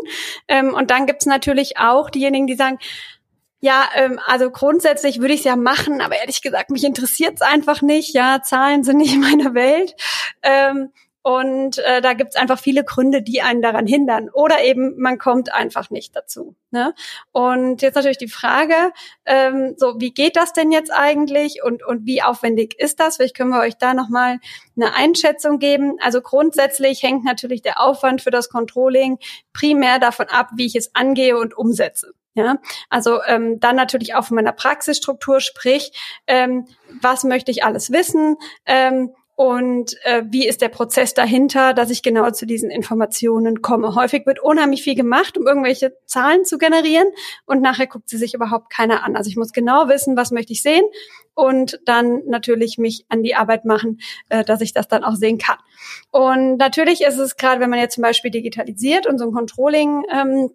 Ähm, 0.48 0.74
und 0.74 0.90
dann 0.90 1.06
gibt's 1.06 1.26
natürlich 1.26 1.78
auch 1.78 2.10
diejenigen, 2.10 2.48
die 2.48 2.56
sagen, 2.56 2.78
ja, 3.60 3.88
ähm, 3.94 4.20
also 4.26 4.50
grundsätzlich 4.50 5.20
würde 5.20 5.34
ich 5.34 5.40
es 5.40 5.46
ja 5.46 5.56
machen, 5.56 6.00
aber 6.00 6.16
ehrlich 6.16 6.42
gesagt, 6.42 6.70
mich 6.70 6.84
interessiert 6.84 7.34
es 7.36 7.42
einfach 7.42 7.82
nicht. 7.82 8.14
Ja, 8.14 8.40
Zahlen 8.42 8.84
sind 8.84 8.98
nicht 8.98 9.16
meine 9.16 9.54
Welt. 9.54 9.94
Ähm, 10.42 10.92
und 11.22 11.78
äh, 11.80 12.00
da 12.00 12.14
gibt's 12.14 12.36
einfach 12.36 12.58
viele 12.58 12.84
Gründe, 12.84 13.20
die 13.20 13.42
einen 13.42 13.60
daran 13.60 13.86
hindern. 13.86 14.30
Oder 14.32 14.62
eben, 14.62 14.98
man 14.98 15.18
kommt 15.18 15.52
einfach 15.52 15.90
nicht 15.90 16.16
dazu. 16.16 16.54
Ne? 16.70 16.94
Und 17.32 17.82
jetzt 17.82 17.96
natürlich 17.96 18.16
die 18.16 18.28
Frage, 18.28 18.92
ähm, 19.26 19.74
so 19.76 19.96
wie 19.98 20.12
geht 20.14 20.36
das 20.36 20.54
denn 20.54 20.72
jetzt 20.72 20.90
eigentlich 20.90 21.62
und, 21.62 21.84
und 21.84 22.06
wie 22.06 22.22
aufwendig 22.22 22.78
ist 22.78 22.98
das? 22.98 23.16
Vielleicht 23.16 23.36
können 23.36 23.50
wir 23.50 23.60
euch 23.60 23.76
da 23.76 23.92
nochmal 23.92 24.38
eine 24.76 24.94
Einschätzung 24.94 25.58
geben. 25.58 25.96
Also 26.00 26.22
grundsätzlich 26.22 27.02
hängt 27.02 27.24
natürlich 27.24 27.60
der 27.60 27.80
Aufwand 27.80 28.22
für 28.22 28.30
das 28.30 28.48
Controlling 28.48 29.18
primär 29.52 29.98
davon 29.98 30.28
ab, 30.28 30.48
wie 30.56 30.66
ich 30.66 30.76
es 30.76 30.94
angehe 30.94 31.36
und 31.36 31.54
umsetze. 31.58 32.14
Ja, 32.38 32.58
also 32.88 33.20
ähm, 33.26 33.58
dann 33.58 33.74
natürlich 33.74 34.14
auch 34.14 34.26
von 34.26 34.36
meiner 34.36 34.52
Praxisstruktur, 34.52 35.40
sprich, 35.40 35.90
ähm, 36.28 36.68
was 37.02 37.24
möchte 37.24 37.50
ich 37.50 37.64
alles 37.64 37.90
wissen 37.90 38.36
ähm, 38.64 39.12
und 39.34 39.96
äh, 40.04 40.22
wie 40.28 40.46
ist 40.46 40.62
der 40.62 40.68
Prozess 40.68 41.14
dahinter, 41.14 41.74
dass 41.74 41.90
ich 41.90 42.04
genau 42.04 42.30
zu 42.30 42.46
diesen 42.46 42.70
Informationen 42.70 43.60
komme. 43.60 43.96
Häufig 43.96 44.24
wird 44.24 44.38
unheimlich 44.40 44.84
viel 44.84 44.94
gemacht, 44.94 45.36
um 45.36 45.48
irgendwelche 45.48 45.96
Zahlen 46.06 46.44
zu 46.44 46.58
generieren 46.58 47.08
und 47.44 47.60
nachher 47.60 47.88
guckt 47.88 48.08
sie 48.08 48.18
sich 48.18 48.34
überhaupt 48.34 48.70
keiner 48.70 49.02
an. 49.02 49.16
Also 49.16 49.30
ich 49.30 49.36
muss 49.36 49.50
genau 49.50 49.88
wissen, 49.88 50.16
was 50.16 50.30
möchte 50.30 50.52
ich 50.52 50.62
sehen 50.62 50.84
und 51.34 51.80
dann 51.86 52.22
natürlich 52.26 52.78
mich 52.78 53.04
an 53.08 53.24
die 53.24 53.34
Arbeit 53.34 53.64
machen, 53.64 53.98
äh, 54.28 54.44
dass 54.44 54.60
ich 54.60 54.74
das 54.74 54.86
dann 54.86 55.02
auch 55.02 55.16
sehen 55.16 55.38
kann. 55.38 55.58
Und 56.12 56.58
natürlich 56.58 57.00
ist 57.00 57.18
es 57.18 57.34
gerade, 57.34 57.60
wenn 57.60 57.70
man 57.70 57.80
jetzt 57.80 57.96
zum 57.96 58.02
Beispiel 58.02 58.30
digitalisiert 58.30 59.08
und 59.08 59.18
so 59.18 59.24
ein 59.24 59.32
Controlling 59.32 60.04
ähm, 60.08 60.50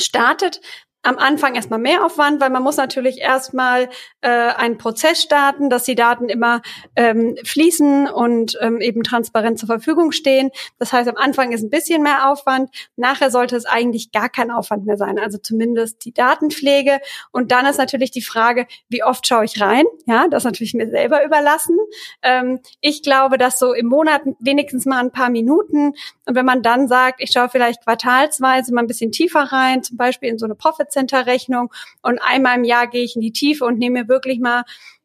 startet, 0.00 0.60
am 1.02 1.18
Anfang 1.18 1.54
erstmal 1.54 1.80
mehr 1.80 2.04
Aufwand, 2.04 2.40
weil 2.40 2.50
man 2.50 2.62
muss 2.62 2.76
natürlich 2.76 3.18
erstmal 3.18 3.88
äh, 4.20 4.28
einen 4.28 4.78
Prozess 4.78 5.20
starten, 5.20 5.68
dass 5.68 5.84
die 5.84 5.96
Daten 5.96 6.28
immer 6.28 6.62
ähm, 6.94 7.36
fließen 7.44 8.08
und 8.08 8.56
ähm, 8.60 8.80
eben 8.80 9.02
transparent 9.02 9.58
zur 9.58 9.66
Verfügung 9.66 10.12
stehen. 10.12 10.50
Das 10.78 10.92
heißt, 10.92 11.08
am 11.08 11.16
Anfang 11.16 11.52
ist 11.52 11.62
ein 11.62 11.70
bisschen 11.70 12.02
mehr 12.02 12.30
Aufwand. 12.30 12.70
Nachher 12.96 13.30
sollte 13.30 13.56
es 13.56 13.66
eigentlich 13.66 14.12
gar 14.12 14.28
kein 14.28 14.50
Aufwand 14.50 14.86
mehr 14.86 14.96
sein, 14.96 15.18
also 15.18 15.38
zumindest 15.38 16.04
die 16.04 16.12
Datenpflege. 16.12 17.00
Und 17.32 17.50
dann 17.50 17.66
ist 17.66 17.78
natürlich 17.78 18.12
die 18.12 18.22
Frage, 18.22 18.66
wie 18.88 19.02
oft 19.02 19.26
schaue 19.26 19.44
ich 19.44 19.60
rein? 19.60 19.84
Ja, 20.06 20.28
das 20.28 20.44
natürlich 20.44 20.74
mir 20.74 20.88
selber 20.88 21.24
überlassen. 21.24 21.76
Ähm, 22.22 22.60
ich 22.80 23.02
glaube, 23.02 23.38
dass 23.38 23.58
so 23.58 23.72
im 23.72 23.86
Monat 23.86 24.22
wenigstens 24.38 24.86
mal 24.86 25.00
ein 25.00 25.10
paar 25.10 25.30
Minuten. 25.30 25.94
Und 26.26 26.34
wenn 26.36 26.46
man 26.46 26.62
dann 26.62 26.86
sagt, 26.86 27.20
ich 27.20 27.32
schaue 27.32 27.48
vielleicht 27.48 27.82
quartalsweise 27.82 28.72
mal 28.72 28.82
ein 28.82 28.86
bisschen 28.86 29.10
tiefer 29.10 29.40
rein, 29.40 29.82
zum 29.82 29.96
Beispiel 29.96 30.28
in 30.28 30.38
so 30.38 30.44
eine 30.44 30.54
Profit 30.54 30.91
Center 30.92 31.26
Rechnung 31.26 31.72
und 32.02 32.20
einmal 32.20 32.56
im 32.56 32.64
Jahr 32.64 32.86
gehe 32.86 33.02
ich 33.02 33.16
in 33.16 33.22
die 33.22 33.32
Tiefe 33.32 33.64
und 33.64 33.78
nehme 33.78 34.02
mir 34.02 34.08
wirklich 34.08 34.38
mal 34.38 34.64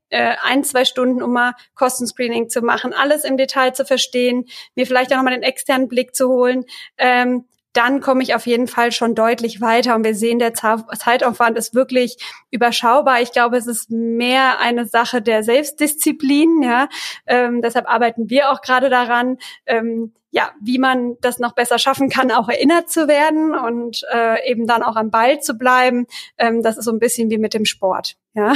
äh, 0.10 0.36
ein, 0.44 0.64
zwei 0.64 0.86
Stunden, 0.86 1.22
um 1.22 1.34
mal 1.34 1.54
Kostenscreening 1.76 2.50
zu 2.50 2.62
machen, 2.62 2.94
alles 2.94 3.24
im 3.24 3.38
Detail 3.38 3.74
zu 3.74 3.86
verstehen, 3.86 4.46
mir 4.76 4.86
vielleicht 4.86 5.12
auch 5.12 5.18
nochmal 5.18 5.34
den 5.34 5.44
externen 5.44 5.88
Blick 5.88 6.16
zu 6.16 6.30
holen. 6.30 6.66
Ähm, 6.98 7.46
dann 7.78 8.02
komme 8.02 8.24
ich 8.24 8.34
auf 8.34 8.48
jeden 8.48 8.66
Fall 8.66 8.92
schon 8.92 9.14
deutlich 9.14 9.62
weiter. 9.62 9.94
Und 9.94 10.04
wir 10.04 10.16
sehen, 10.16 10.40
der 10.40 10.56
Zeitaufwand 10.56 11.60
ist 11.60 11.76
wirklich 11.76 12.18
überschaubar. 12.50 13.22
Ich 13.22 13.32
glaube, 13.32 13.58
es 13.58 13.68
ist 13.68 13.92
mehr 13.92 14.60
eine 14.60 14.88
Sache 14.88 15.22
der 15.22 15.44
Selbstdisziplin. 15.44 16.64
Ja, 16.64 16.90
ähm, 17.28 17.62
deshalb 17.62 17.88
arbeiten 17.88 18.32
wir 18.32 18.50
auch 18.50 18.62
gerade 18.62 18.90
daran, 18.90 19.38
ähm, 19.68 20.14
ja, 20.30 20.52
wie 20.62 20.78
man 20.78 21.16
das 21.22 21.40
noch 21.40 21.54
besser 21.54 21.80
schaffen 21.80 22.10
kann, 22.10 22.32
auch 22.32 22.50
erinnert 22.50 22.90
zu 22.90 23.08
werden 23.08 23.56
und 23.56 24.04
äh, 24.14 24.50
eben 24.50 24.68
dann 24.68 24.84
auch 24.84 24.96
am 24.96 25.10
Ball 25.10 25.40
zu 25.40 25.58
bleiben. 25.58 26.06
Ähm, 26.38 26.62
das 26.64 26.78
ist 26.78 26.86
so 26.86 26.92
ein 26.92 27.00
bisschen 27.00 27.30
wie 27.30 27.38
mit 27.38 27.54
dem 27.54 27.66
Sport. 27.66 28.18
Ja, 28.34 28.54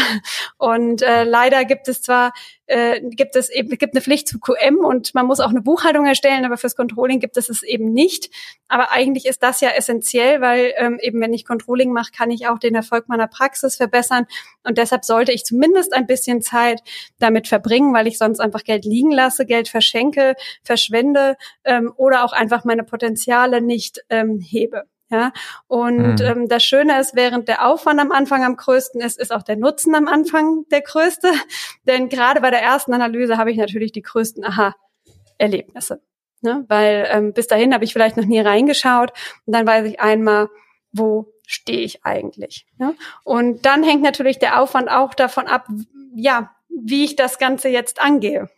und 0.60 1.02
äh, 1.02 1.24
leider 1.24 1.66
gibt 1.66 1.88
es 1.88 2.04
zwar 2.04 2.34
äh, 2.68 3.02
gibt 3.02 3.36
es 3.36 3.50
eben 3.50 3.70
gibt 3.70 3.96
eine 3.96 4.02
Pflicht 4.02 4.28
zu 4.28 4.40
QM 4.40 4.78
und 4.78 5.16
man 5.16 5.26
muss 5.26 5.40
auch 5.40 5.50
eine 5.50 5.62
Buchhaltung 5.62 6.06
erstellen, 6.06 6.46
aber 6.46 6.58
fürs 6.58 6.76
Controlling 6.76 7.20
gibt 7.20 7.36
es 7.36 7.50
es 7.50 7.64
eben 7.64 7.92
nicht. 7.92 8.30
Aber 8.68 8.92
eigentlich 8.92 9.26
ist 9.26 9.42
das 9.42 9.60
ja 9.60 9.70
essentiell, 9.70 10.40
weil 10.40 10.74
ähm, 10.78 11.00
eben 11.02 11.20
wenn 11.20 11.34
ich 11.34 11.46
Controlling 11.46 11.92
mache, 11.92 12.12
kann 12.16 12.30
ich 12.30 12.48
auch 12.48 12.60
den 12.60 12.76
Erfolg 12.76 13.10
meiner 13.10 13.28
Praxis 13.28 13.76
verbessern 13.76 14.28
und 14.64 14.78
deshalb 14.78 15.04
sollte 15.04 15.32
ich 15.32 15.46
zumindest 15.46 15.94
ein 15.94 16.06
bisschen 16.06 16.44
Zeit 16.44 16.82
damit 17.18 17.48
verbringen, 17.48 17.92
weil 17.94 18.06
ich 18.06 18.20
sonst 18.20 18.40
einfach 18.40 18.64
Geld 18.64 18.86
liegen 18.86 19.12
lasse, 19.12 19.48
Geld 19.48 19.68
verschenke, 19.68 20.36
verschwende 20.64 21.38
ähm, 21.64 21.92
oder 21.96 22.24
auch 22.24 22.34
einfach 22.34 22.64
meine 22.64 22.84
Potenziale 22.84 23.62
nicht 23.62 24.04
ähm, 24.10 24.40
hebe. 24.40 24.84
Ja, 25.10 25.34
und 25.68 26.22
mhm. 26.22 26.26
ähm, 26.26 26.48
das 26.48 26.64
Schöne 26.64 26.98
ist, 26.98 27.18
während 27.18 27.50
der 27.50 27.68
Aufwand 27.68 28.00
am 28.00 28.14
Anfang 28.14 28.46
am 28.46 28.56
größten 28.56 29.02
ist, 29.02 29.20
ist 29.20 29.34
auch 29.34 29.44
der 29.44 29.58
Nutzen 29.58 29.94
am 29.94 30.08
Anfang 30.08 30.64
der 30.72 30.80
größte. 30.82 31.30
Denn 31.86 32.08
gerade 32.08 32.40
bei 32.40 32.50
der 32.50 32.62
ersten 32.62 32.94
Analyse 32.94 33.38
habe 33.38 33.52
ich 33.52 33.58
natürlich 33.58 33.92
die 33.92 34.04
größten 34.04 34.46
Aha-Erlebnisse. 34.46 36.02
Ne? 36.40 36.64
Weil 36.70 37.08
ähm, 37.12 37.34
bis 37.34 37.48
dahin 37.48 37.74
habe 37.74 37.84
ich 37.84 37.92
vielleicht 37.92 38.16
noch 38.16 38.26
nie 38.26 38.40
reingeschaut 38.40 39.12
und 39.46 39.54
dann 39.54 39.68
weiß 39.68 39.86
ich 39.86 40.00
einmal, 40.00 40.48
wo 40.94 41.34
stehe 41.46 41.82
ich 41.82 42.06
eigentlich. 42.06 42.66
Ja? 42.80 42.94
Und 43.24 43.66
dann 43.66 43.84
hängt 43.84 44.02
natürlich 44.04 44.40
der 44.40 44.62
Aufwand 44.62 44.90
auch 44.90 45.14
davon 45.14 45.48
ab, 45.48 45.68
ja, 46.16 46.56
wie 46.70 47.04
ich 47.04 47.18
das 47.18 47.38
Ganze 47.38 47.68
jetzt 47.68 48.02
angehe. 48.02 48.50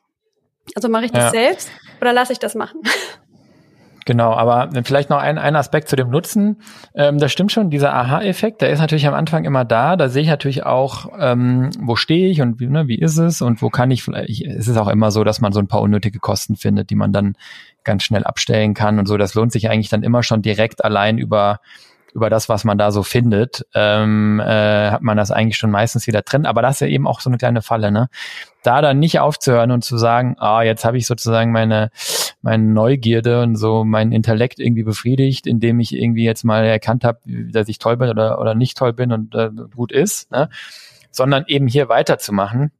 Also 0.75 0.89
mache 0.89 1.05
ich 1.05 1.11
das 1.11 1.25
ja. 1.25 1.29
selbst 1.31 1.69
oder 2.01 2.13
lasse 2.13 2.33
ich 2.33 2.39
das 2.39 2.55
machen? 2.55 2.81
Genau, 4.05 4.33
aber 4.33 4.69
vielleicht 4.83 5.09
noch 5.09 5.19
ein, 5.19 5.37
ein 5.37 5.55
Aspekt 5.55 5.87
zu 5.87 5.95
dem 5.95 6.09
Nutzen. 6.09 6.61
Ähm, 6.93 7.19
das 7.19 7.31
stimmt 7.31 7.51
schon, 7.51 7.69
dieser 7.69 7.93
Aha-Effekt, 7.93 8.61
der 8.61 8.69
ist 8.69 8.79
natürlich 8.79 9.07
am 9.07 9.13
Anfang 9.13 9.45
immer 9.45 9.63
da. 9.63 9.95
Da 9.95 10.09
sehe 10.09 10.23
ich 10.23 10.27
natürlich 10.27 10.65
auch, 10.65 11.07
ähm, 11.17 11.69
wo 11.79 11.95
stehe 11.95 12.29
ich 12.29 12.41
und 12.41 12.59
wie, 12.59 12.67
ne, 12.67 12.87
wie 12.87 12.99
ist 12.99 13.17
es 13.17 13.41
und 13.41 13.61
wo 13.61 13.69
kann 13.69 13.91
ich 13.91 14.03
vielleicht, 14.03 14.45
es 14.45 14.67
ist 14.67 14.77
auch 14.77 14.89
immer 14.89 15.11
so, 15.11 15.23
dass 15.23 15.39
man 15.39 15.53
so 15.53 15.59
ein 15.59 15.67
paar 15.67 15.81
unnötige 15.81 16.19
Kosten 16.19 16.55
findet, 16.55 16.89
die 16.89 16.95
man 16.95 17.13
dann 17.13 17.35
ganz 17.83 18.03
schnell 18.03 18.23
abstellen 18.23 18.73
kann 18.73 18.99
und 18.99 19.07
so. 19.07 19.17
Das 19.17 19.35
lohnt 19.35 19.51
sich 19.51 19.69
eigentlich 19.69 19.89
dann 19.89 20.03
immer 20.03 20.23
schon 20.23 20.41
direkt 20.41 20.83
allein 20.83 21.17
über 21.17 21.59
über 22.13 22.29
das, 22.29 22.47
was 22.49 22.63
man 22.63 22.77
da 22.77 22.91
so 22.91 23.03
findet, 23.03 23.65
ähm, 23.73 24.39
äh, 24.39 24.91
hat 24.91 25.01
man 25.01 25.17
das 25.17 25.31
eigentlich 25.31 25.57
schon 25.57 25.71
meistens 25.71 26.07
wieder 26.07 26.21
drin. 26.21 26.45
Aber 26.45 26.61
das 26.61 26.75
ist 26.75 26.81
ja 26.81 26.87
eben 26.87 27.07
auch 27.07 27.19
so 27.19 27.29
eine 27.29 27.37
kleine 27.37 27.61
Falle, 27.61 27.91
ne? 27.91 28.09
Da 28.61 28.81
dann 28.81 28.99
nicht 28.99 29.19
aufzuhören 29.19 29.71
und 29.71 29.83
zu 29.83 29.97
sagen, 29.97 30.35
ah, 30.39 30.61
jetzt 30.61 30.85
habe 30.85 30.97
ich 30.97 31.05
sozusagen 31.05 31.51
meine, 31.51 31.89
meine 32.41 32.63
Neugierde 32.63 33.41
und 33.41 33.55
so 33.55 33.83
mein 33.83 34.11
Intellekt 34.11 34.59
irgendwie 34.59 34.83
befriedigt, 34.83 35.47
indem 35.47 35.79
ich 35.79 35.93
irgendwie 35.93 36.23
jetzt 36.23 36.43
mal 36.43 36.63
erkannt 36.63 37.03
habe, 37.03 37.19
dass 37.25 37.67
ich 37.67 37.79
toll 37.79 37.97
bin 37.97 38.09
oder, 38.09 38.39
oder 38.39 38.55
nicht 38.55 38.77
toll 38.77 38.93
bin 38.93 39.11
und 39.11 39.35
äh, 39.35 39.49
gut 39.75 39.91
ist, 39.91 40.31
ne? 40.31 40.49
sondern 41.11 41.43
eben 41.47 41.67
hier 41.67 41.89
weiterzumachen, 41.89 42.71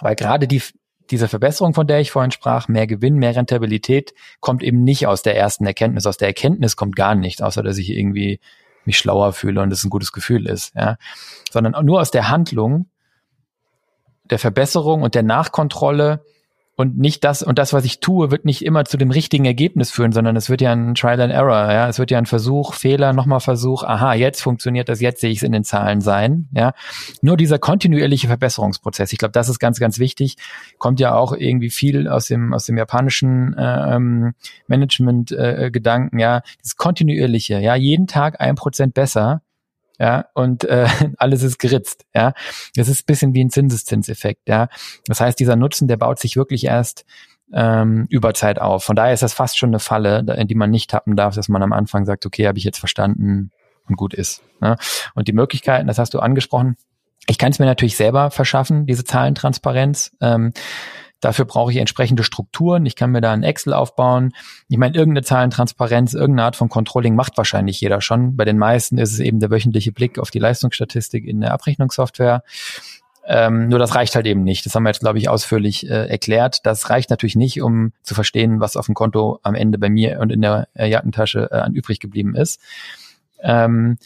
weil 0.00 0.14
gerade 0.14 0.46
die, 0.46 0.62
diese 1.10 1.28
Verbesserung, 1.28 1.74
von 1.74 1.86
der 1.86 2.00
ich 2.00 2.10
vorhin 2.10 2.30
sprach, 2.30 2.68
mehr 2.68 2.86
Gewinn, 2.86 3.16
mehr 3.16 3.34
Rentabilität, 3.34 4.14
kommt 4.40 4.62
eben 4.62 4.84
nicht 4.84 5.06
aus 5.06 5.22
der 5.22 5.36
ersten 5.36 5.66
Erkenntnis. 5.66 6.06
Aus 6.06 6.16
der 6.16 6.28
Erkenntnis 6.28 6.76
kommt 6.76 6.96
gar 6.96 7.14
nichts, 7.14 7.40
außer 7.42 7.62
dass 7.62 7.78
ich 7.78 7.90
irgendwie 7.90 8.40
mich 8.84 8.98
schlauer 8.98 9.32
fühle 9.32 9.60
und 9.60 9.72
es 9.72 9.84
ein 9.84 9.90
gutes 9.90 10.12
Gefühl 10.12 10.46
ist, 10.46 10.74
ja. 10.74 10.96
Sondern 11.50 11.84
nur 11.84 12.00
aus 12.00 12.10
der 12.10 12.28
Handlung, 12.28 12.88
der 14.24 14.38
Verbesserung 14.38 15.02
und 15.02 15.14
der 15.14 15.22
Nachkontrolle 15.22 16.24
und 16.80 16.98
nicht 16.98 17.24
das 17.24 17.42
und 17.42 17.58
das, 17.58 17.72
was 17.72 17.84
ich 17.84 18.00
tue, 18.00 18.30
wird 18.30 18.44
nicht 18.44 18.64
immer 18.64 18.84
zu 18.84 18.96
dem 18.96 19.10
richtigen 19.10 19.44
Ergebnis 19.44 19.90
führen, 19.90 20.12
sondern 20.12 20.34
es 20.36 20.48
wird 20.48 20.60
ja 20.60 20.72
ein 20.72 20.94
Trial 20.94 21.20
and 21.20 21.32
Error, 21.32 21.70
ja, 21.72 21.88
es 21.88 21.98
wird 21.98 22.10
ja 22.10 22.18
ein 22.18 22.26
Versuch, 22.26 22.74
Fehler, 22.74 23.12
nochmal 23.12 23.40
Versuch, 23.40 23.84
aha, 23.84 24.14
jetzt 24.14 24.40
funktioniert 24.40 24.88
das, 24.88 25.00
jetzt 25.00 25.20
sehe 25.20 25.30
ich 25.30 25.38
es 25.38 25.42
in 25.42 25.52
den 25.52 25.64
Zahlen 25.64 26.00
sein, 26.00 26.48
ja. 26.52 26.72
Nur 27.22 27.36
dieser 27.36 27.58
kontinuierliche 27.58 28.28
Verbesserungsprozess, 28.28 29.12
ich 29.12 29.18
glaube, 29.18 29.32
das 29.32 29.48
ist 29.48 29.58
ganz, 29.58 29.78
ganz 29.78 29.98
wichtig, 29.98 30.36
kommt 30.78 31.00
ja 31.00 31.14
auch 31.14 31.32
irgendwie 31.32 31.70
viel 31.70 32.08
aus 32.08 32.26
dem 32.26 32.52
aus 32.54 32.64
dem 32.64 32.78
japanischen 32.78 33.54
äh, 33.56 33.96
ähm, 33.96 34.34
Management-Gedanken, 34.66 36.18
äh, 36.18 36.22
ja, 36.22 36.42
das 36.62 36.76
kontinuierliche, 36.76 37.60
ja, 37.60 37.74
jeden 37.74 38.06
Tag 38.06 38.40
ein 38.40 38.54
Prozent 38.54 38.94
besser, 38.94 39.42
ja, 40.00 40.24
und 40.32 40.64
äh, 40.64 40.88
alles 41.18 41.42
ist 41.42 41.58
geritzt, 41.58 42.06
ja. 42.14 42.32
Das 42.74 42.88
ist 42.88 43.06
bisschen 43.06 43.34
wie 43.34 43.44
ein 43.44 43.50
Zinseszinseffekt, 43.50 44.48
ja. 44.48 44.68
Das 45.04 45.20
heißt, 45.20 45.38
dieser 45.38 45.56
Nutzen, 45.56 45.88
der 45.88 45.98
baut 45.98 46.18
sich 46.18 46.36
wirklich 46.36 46.64
erst 46.64 47.04
ähm, 47.52 48.06
über 48.08 48.32
Zeit 48.32 48.58
auf. 48.58 48.82
Von 48.82 48.96
daher 48.96 49.12
ist 49.12 49.22
das 49.22 49.34
fast 49.34 49.58
schon 49.58 49.70
eine 49.70 49.78
Falle, 49.78 50.24
in 50.38 50.48
die 50.48 50.54
man 50.54 50.70
nicht 50.70 50.90
tappen 50.90 51.16
darf, 51.16 51.34
dass 51.34 51.48
man 51.48 51.62
am 51.62 51.74
Anfang 51.74 52.06
sagt, 52.06 52.24
okay, 52.24 52.46
habe 52.46 52.56
ich 52.56 52.64
jetzt 52.64 52.78
verstanden 52.78 53.50
und 53.88 53.96
gut 53.96 54.14
ist. 54.14 54.42
Ne? 54.60 54.76
Und 55.14 55.28
die 55.28 55.34
Möglichkeiten, 55.34 55.86
das 55.86 55.98
hast 55.98 56.14
du 56.14 56.20
angesprochen, 56.20 56.76
ich 57.26 57.36
kann 57.36 57.52
es 57.52 57.58
mir 57.58 57.66
natürlich 57.66 57.96
selber 57.96 58.30
verschaffen, 58.30 58.86
diese 58.86 59.04
Zahlentransparenz. 59.04 60.16
Ähm, 60.22 60.52
Dafür 61.20 61.44
brauche 61.44 61.70
ich 61.70 61.78
entsprechende 61.78 62.22
Strukturen. 62.22 62.86
Ich 62.86 62.96
kann 62.96 63.10
mir 63.10 63.20
da 63.20 63.32
ein 63.32 63.42
Excel 63.42 63.72
aufbauen. 63.72 64.32
Ich 64.68 64.78
meine, 64.78 64.96
irgendeine 64.96 65.24
Zahlentransparenz, 65.24 66.14
irgendeine 66.14 66.46
Art 66.46 66.56
von 66.56 66.68
Controlling 66.68 67.14
macht 67.14 67.36
wahrscheinlich 67.36 67.80
jeder 67.80 68.00
schon. 68.00 68.36
Bei 68.36 68.44
den 68.44 68.58
meisten 68.58 68.98
ist 68.98 69.12
es 69.12 69.20
eben 69.20 69.40
der 69.40 69.50
wöchentliche 69.50 69.92
Blick 69.92 70.18
auf 70.18 70.30
die 70.30 70.38
Leistungsstatistik 70.38 71.26
in 71.26 71.40
der 71.40 71.52
Abrechnungssoftware. 71.52 72.42
Ähm, 73.26 73.68
nur 73.68 73.78
das 73.78 73.94
reicht 73.94 74.16
halt 74.16 74.26
eben 74.26 74.42
nicht. 74.42 74.64
Das 74.66 74.74
haben 74.74 74.82
wir 74.82 74.88
jetzt, 74.88 75.00
glaube 75.00 75.18
ich, 75.18 75.28
ausführlich 75.28 75.88
äh, 75.88 76.08
erklärt. 76.08 76.64
Das 76.64 76.90
reicht 76.90 77.10
natürlich 77.10 77.36
nicht, 77.36 77.60
um 77.60 77.92
zu 78.02 78.14
verstehen, 78.14 78.60
was 78.60 78.76
auf 78.76 78.86
dem 78.86 78.94
Konto 78.94 79.38
am 79.42 79.54
Ende 79.54 79.78
bei 79.78 79.90
mir 79.90 80.20
und 80.20 80.32
in 80.32 80.40
der 80.40 80.68
äh, 80.74 80.88
Jackentasche 80.88 81.48
äh, 81.52 81.56
an 81.56 81.74
übrig 81.74 82.00
geblieben 82.00 82.34
ist. 82.34 82.60
Ähm, 83.42 83.98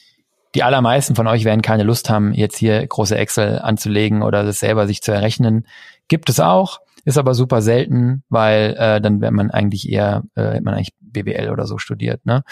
die 0.54 0.62
allermeisten 0.62 1.14
von 1.16 1.26
euch 1.26 1.44
werden 1.44 1.62
keine 1.62 1.82
Lust 1.82 2.10
haben, 2.10 2.32
jetzt 2.32 2.56
hier 2.58 2.86
große 2.86 3.16
Excel 3.16 3.58
anzulegen 3.58 4.22
oder 4.22 4.44
das 4.44 4.60
selber 4.60 4.86
sich 4.86 5.02
zu 5.02 5.10
errechnen. 5.10 5.66
Gibt 6.08 6.28
es 6.28 6.38
auch. 6.38 6.80
Ist 7.04 7.18
aber 7.18 7.34
super 7.34 7.62
selten, 7.62 8.22
weil 8.28 8.74
äh, 8.78 9.00
dann 9.00 9.20
wäre 9.20 9.32
man 9.32 9.50
eigentlich 9.50 9.90
eher, 9.90 10.22
äh, 10.36 10.60
man 10.60 10.74
eigentlich 10.74 10.94
BWL 11.00 11.50
oder 11.50 11.66
so 11.66 11.78
studiert, 11.78 12.24
ne? 12.26 12.44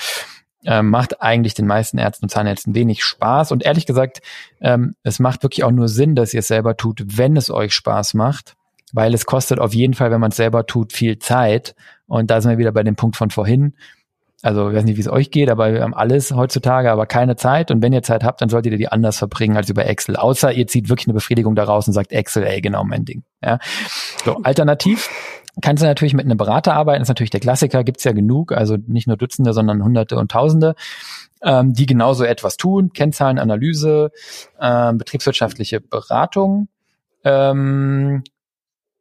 Ähm, 0.65 0.91
macht 0.91 1.21
eigentlich 1.21 1.55
den 1.55 1.67
meisten 1.67 1.99
Ärzten 1.99 2.27
und 2.27 2.29
Zahnärzten 2.29 2.75
wenig 2.77 3.03
Spaß. 3.03 3.51
Und 3.51 3.65
ehrlich 3.65 3.85
gesagt, 3.85 4.21
ähm, 4.61 4.95
es 5.03 5.19
macht 5.19 5.43
wirklich 5.43 5.65
auch 5.65 5.73
nur 5.73 5.89
Sinn, 5.89 6.15
dass 6.15 6.33
ihr 6.35 6.41
es 6.41 6.47
selber 6.47 6.77
tut, 6.77 7.03
wenn 7.19 7.37
es 7.37 7.51
euch 7.51 7.75
Spaß 7.75 8.15
macht, 8.15 8.55
weil 8.93 9.13
es 9.13 9.27
kostet 9.27 9.59
auf 9.59 9.75
jeden 9.75 9.95
Fall, 9.95 10.13
wenn 10.13 10.21
man 10.21 10.31
es 10.31 10.37
selber 10.37 10.65
tut, 10.67 10.93
viel 10.93 11.19
Zeit. 11.19 11.75
Und 12.07 12.31
da 12.31 12.41
sind 12.41 12.53
wir 12.53 12.59
wieder 12.59 12.71
bei 12.71 12.85
dem 12.85 12.95
Punkt 12.95 13.17
von 13.17 13.31
vorhin. 13.31 13.75
Also 14.43 14.69
ich 14.69 14.77
weiß 14.77 14.85
nicht, 14.85 14.97
wie 14.97 15.01
es 15.01 15.09
euch 15.09 15.31
geht, 15.31 15.49
aber 15.51 15.73
wir 15.73 15.83
haben 15.83 15.95
alles 15.95 16.33
heutzutage, 16.33 16.91
aber 16.91 17.07
keine 17.07 17.37
Zeit. 17.37 17.71
Und 17.71 17.81
wenn 17.81 17.93
ihr 17.93 18.03
Zeit 18.03 18.25
habt, 18.25 18.43
dann 18.43 18.49
solltet 18.49 18.73
ihr 18.73 18.79
die 18.79 18.89
anders 18.89 19.17
verbringen 19.17 19.57
als 19.57 19.71
über 19.71 19.87
Excel. 19.87 20.17
Außer 20.17 20.53
ihr 20.53 20.67
zieht 20.67 20.89
wirklich 20.89 21.07
eine 21.07 21.15
Befriedigung 21.15 21.55
daraus 21.55 21.87
und 21.87 21.95
sagt 21.95 22.13
Excel, 22.13 22.43
ey, 22.43 22.61
genau 22.61 22.83
mein 22.85 23.05
Ding. 23.05 23.23
Ja. 23.43 23.59
So, 24.25 24.39
alternativ 24.43 25.09
kannst 25.61 25.83
du 25.83 25.87
natürlich 25.87 26.15
mit 26.15 26.25
einem 26.25 26.39
Berater 26.39 26.75
arbeiten. 26.75 27.03
Ist 27.03 27.09
natürlich 27.09 27.31
der 27.31 27.41
Klassiker, 27.41 27.85
gibt's 27.85 28.05
ja 28.05 28.13
genug. 28.13 28.53
Also 28.53 28.77
nicht 28.87 29.07
nur 29.07 29.17
Dutzende, 29.17 29.53
sondern 29.53 29.85
Hunderte 29.85 30.17
und 30.17 30.31
Tausende, 30.31 30.75
ähm, 31.43 31.75
die 31.75 31.87
genauso 31.87 32.25
etwas 32.25 32.57
tun. 32.57 32.93
Kennzahlenanalyse, 32.93 34.11
ähm, 34.61 34.99
betriebswirtschaftliche 34.99 35.81
Beratung. 35.81 36.69
Ähm, 37.25 38.25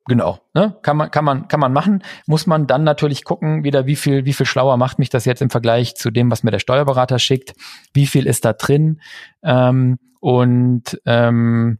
Genau, 0.08 0.39
ne? 0.54 0.78
Kann 0.82 0.97
man, 0.97 1.12
kann 1.12 1.24
man, 1.24 1.47
kann 1.47 1.60
man 1.60 1.74
machen. 1.74 2.04
Muss 2.26 2.47
man 2.47 2.66
dann 2.66 2.84
natürlich 2.84 3.24
gucken, 3.24 3.64
wieder, 3.64 3.86
wie 3.86 3.95
viel, 3.95 4.26
wie 4.26 4.34
viel 4.34 4.47
schlauer 4.47 4.78
macht 4.78 4.97
mich 4.97 5.10
das 5.10 5.26
jetzt 5.26 5.41
im 5.41 5.52
Vergleich 5.52 5.95
zu 5.95 6.10
dem, 6.10 6.32
was 6.32 6.43
mir 6.43 6.52
der 6.52 6.60
Steuerberater 6.60 7.20
schickt? 7.20 7.54
Wie 7.93 8.08
viel 8.08 8.26
ist 8.26 8.43
da 8.43 8.54
drin? 8.54 8.99
Ähm, 9.43 9.99
und 10.20 10.99
ähm, 11.06 11.80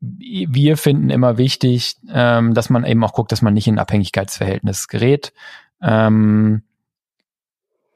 wir 0.00 0.76
finden 0.76 1.10
immer 1.10 1.38
wichtig, 1.38 1.96
ähm, 2.12 2.52
dass 2.52 2.68
man 2.68 2.84
eben 2.84 3.02
auch 3.04 3.12
guckt, 3.12 3.32
dass 3.32 3.42
man 3.42 3.54
nicht 3.54 3.68
in 3.68 3.76
ein 3.76 3.80
Abhängigkeitsverhältnis 3.80 4.88
gerät. 4.88 5.32
Ähm, 5.80 6.62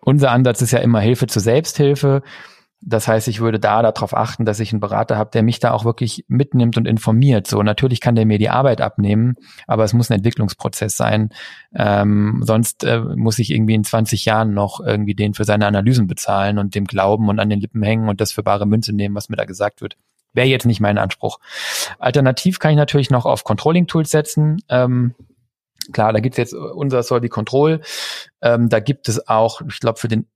unser 0.01 0.31
Ansatz 0.31 0.63
ist 0.63 0.71
ja 0.71 0.79
immer 0.79 1.01
Hilfe 1.01 1.27
zur 1.27 1.43
Selbsthilfe. 1.43 2.23
Das 2.81 3.09
heißt, 3.09 3.27
ich 3.27 3.41
würde 3.41 3.59
da 3.59 3.83
darauf 3.83 4.17
achten, 4.17 4.45
dass 4.45 4.61
ich 4.61 4.73
einen 4.73 4.81
Berater 4.81 5.17
habe, 5.17 5.31
der 5.33 5.43
mich 5.43 5.59
da 5.59 5.73
auch 5.73 5.85
wirklich 5.85 6.25
mitnimmt 6.29 6.77
und 6.77 6.87
informiert. 6.87 7.49
So, 7.49 7.63
natürlich 7.63 8.01
kann 8.01 8.15
der 8.15 8.25
mir 8.25 8.39
die 8.39 8.51
Arbeit 8.51 8.81
abnehmen, 8.81 9.35
aber 9.67 9.83
es 9.83 9.93
muss 9.93 10.11
ein 10.11 10.19
Entwicklungsprozess 10.19 10.97
sein. 10.97 11.31
Ähm, 11.75 12.43
sonst 12.45 12.85
äh, 12.85 13.01
muss 13.01 13.41
ich 13.41 13.51
irgendwie 13.51 13.75
in 13.75 13.83
20 13.83 14.25
Jahren 14.25 14.55
noch 14.55 14.81
irgendwie 14.81 15.15
den 15.15 15.35
für 15.35 15.45
seine 15.45 15.67
Analysen 15.67 16.07
bezahlen 16.07 16.59
und 16.59 16.77
dem 16.77 16.85
glauben 16.85 17.29
und 17.29 17.41
an 17.41 17.51
den 17.51 17.61
Lippen 17.61 17.83
hängen 17.83 18.09
und 18.09 18.21
das 18.21 18.31
für 18.31 18.45
bare 18.45 18.67
Münze 18.67 18.93
nehmen, 18.93 19.17
was 19.17 19.29
mir 19.29 19.37
da 19.37 19.45
gesagt 19.45 19.83
wird. 19.83 19.97
Wäre 20.33 20.47
jetzt 20.47 20.67
nicht 20.67 20.81
mein 20.81 20.99
Anspruch. 20.99 21.41
Alternativ 21.99 22.61
kann 22.61 22.71
ich 22.71 22.77
natürlich 22.77 23.11
noch 23.11 23.27
auf 23.27 23.43
Controlling-Tools 23.43 24.11
setzen. 24.11 24.63
Ähm, 24.69 25.15
klar, 25.93 26.13
da 26.13 26.21
gibt 26.21 26.35
es 26.35 26.39
jetzt 26.39 26.55
unser 26.55 27.03
Solvi 27.03 27.29
Control. 27.29 27.81
Ähm, 28.41 28.69
da 28.69 28.79
gibt 28.79 29.09
es 29.09 29.27
auch, 29.27 29.63
ich 29.69 29.81
glaube, 29.81 29.99
für 29.99 30.09
den 30.09 30.27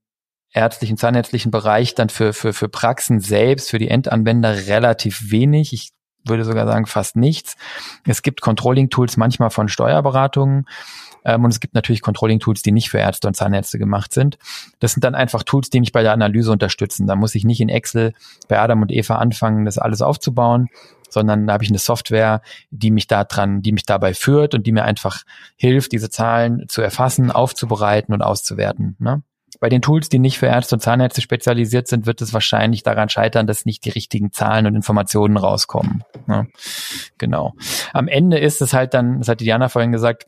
ärztlichen, 0.53 0.97
zahnärztlichen 0.97 1.51
Bereich 1.51 1.95
dann 1.95 2.09
für, 2.09 2.33
für, 2.33 2.53
für 2.53 2.69
Praxen 2.69 3.21
selbst, 3.21 3.71
für 3.71 3.79
die 3.79 3.89
Endanwender 3.89 4.67
relativ 4.67 5.31
wenig. 5.31 5.73
Ich 5.73 5.91
würde 6.25 6.45
sogar 6.45 6.67
sagen 6.67 6.87
fast 6.87 7.17
nichts. 7.17 7.57
Es 8.07 8.23
gibt 8.23 8.41
Controlling-Tools 8.41 9.17
manchmal 9.17 9.51
von 9.51 9.69
Steuerberatungen 9.69 10.67
ähm, 11.25 11.45
und 11.45 11.51
es 11.51 11.61
gibt 11.61 11.75
natürlich 11.75 12.03
Controlling-Tools, 12.03 12.63
die 12.63 12.73
nicht 12.73 12.91
für 12.91 12.99
Ärzte 12.99 13.29
und 13.29 13.35
Zahnärzte 13.35 13.79
gemacht 13.79 14.13
sind. 14.13 14.39
Das 14.79 14.93
sind 14.93 15.05
dann 15.05 15.15
einfach 15.15 15.43
Tools, 15.43 15.71
die 15.71 15.81
mich 15.81 15.93
bei 15.93 16.03
der 16.03 16.13
Analyse 16.13 16.53
unterstützen. 16.53 17.07
Da 17.07 17.17
muss 17.17 17.35
ich 17.35 17.45
nicht 17.45 17.61
in 17.61 17.69
Excel 17.69 18.13
bei 18.49 18.59
Adam 18.59 18.83
und 18.83 18.93
Eva 18.93 19.17
anfangen, 19.17 19.65
das 19.65 19.79
alles 19.79 20.03
aufzubauen, 20.03 20.69
sondern 21.09 21.47
da 21.47 21.55
habe 21.55 21.65
ich 21.65 21.71
eine 21.71 21.79
Software, 21.79 22.41
die 22.71 22.91
mich 22.91 23.07
da 23.07 23.25
dran, 23.25 23.63
die 23.63 23.73
mich 23.73 23.85
dabei 23.85 24.15
führt 24.15 24.55
und 24.55 24.67
die 24.67 24.73
mir 24.73 24.85
einfach 24.85 25.23
hilft, 25.57 25.93
diese 25.93 26.11
Zahlen 26.11 26.67
zu 26.69 26.83
erfassen, 26.83 27.31
aufzubereiten 27.31 28.15
und 28.15 28.23
auszuwerten. 28.23 28.97
Ne? 28.99 29.23
Bei 29.63 29.69
den 29.69 29.81
Tools, 29.81 30.09
die 30.09 30.19
nicht 30.19 30.41
für 30.41 30.47
Ärzte 30.47 30.75
und 30.75 30.81
Zahnärzte 30.81 31.21
spezialisiert 31.21 31.87
sind, 31.87 32.05
wird 32.05 32.21
es 32.21 32.33
wahrscheinlich 32.35 32.83
daran 32.83 33.09
scheitern, 33.09 33.47
dass 33.47 33.65
nicht 33.65 33.85
die 33.85 33.91
richtigen 33.91 34.33
Zahlen 34.33 34.67
und 34.67 34.75
Informationen 34.75 35.37
rauskommen. 35.37 36.03
Ja, 36.27 36.47
genau. 37.17 37.53
Am 37.93 38.09
Ende 38.09 38.41
ist 38.41 38.61
es 38.61 38.73
halt 38.73 38.93
dann, 38.93 39.21
das 39.21 39.29
hat 39.29 39.39
Diana 39.39 39.69
vorhin 39.69 39.93
gesagt, 39.93 40.27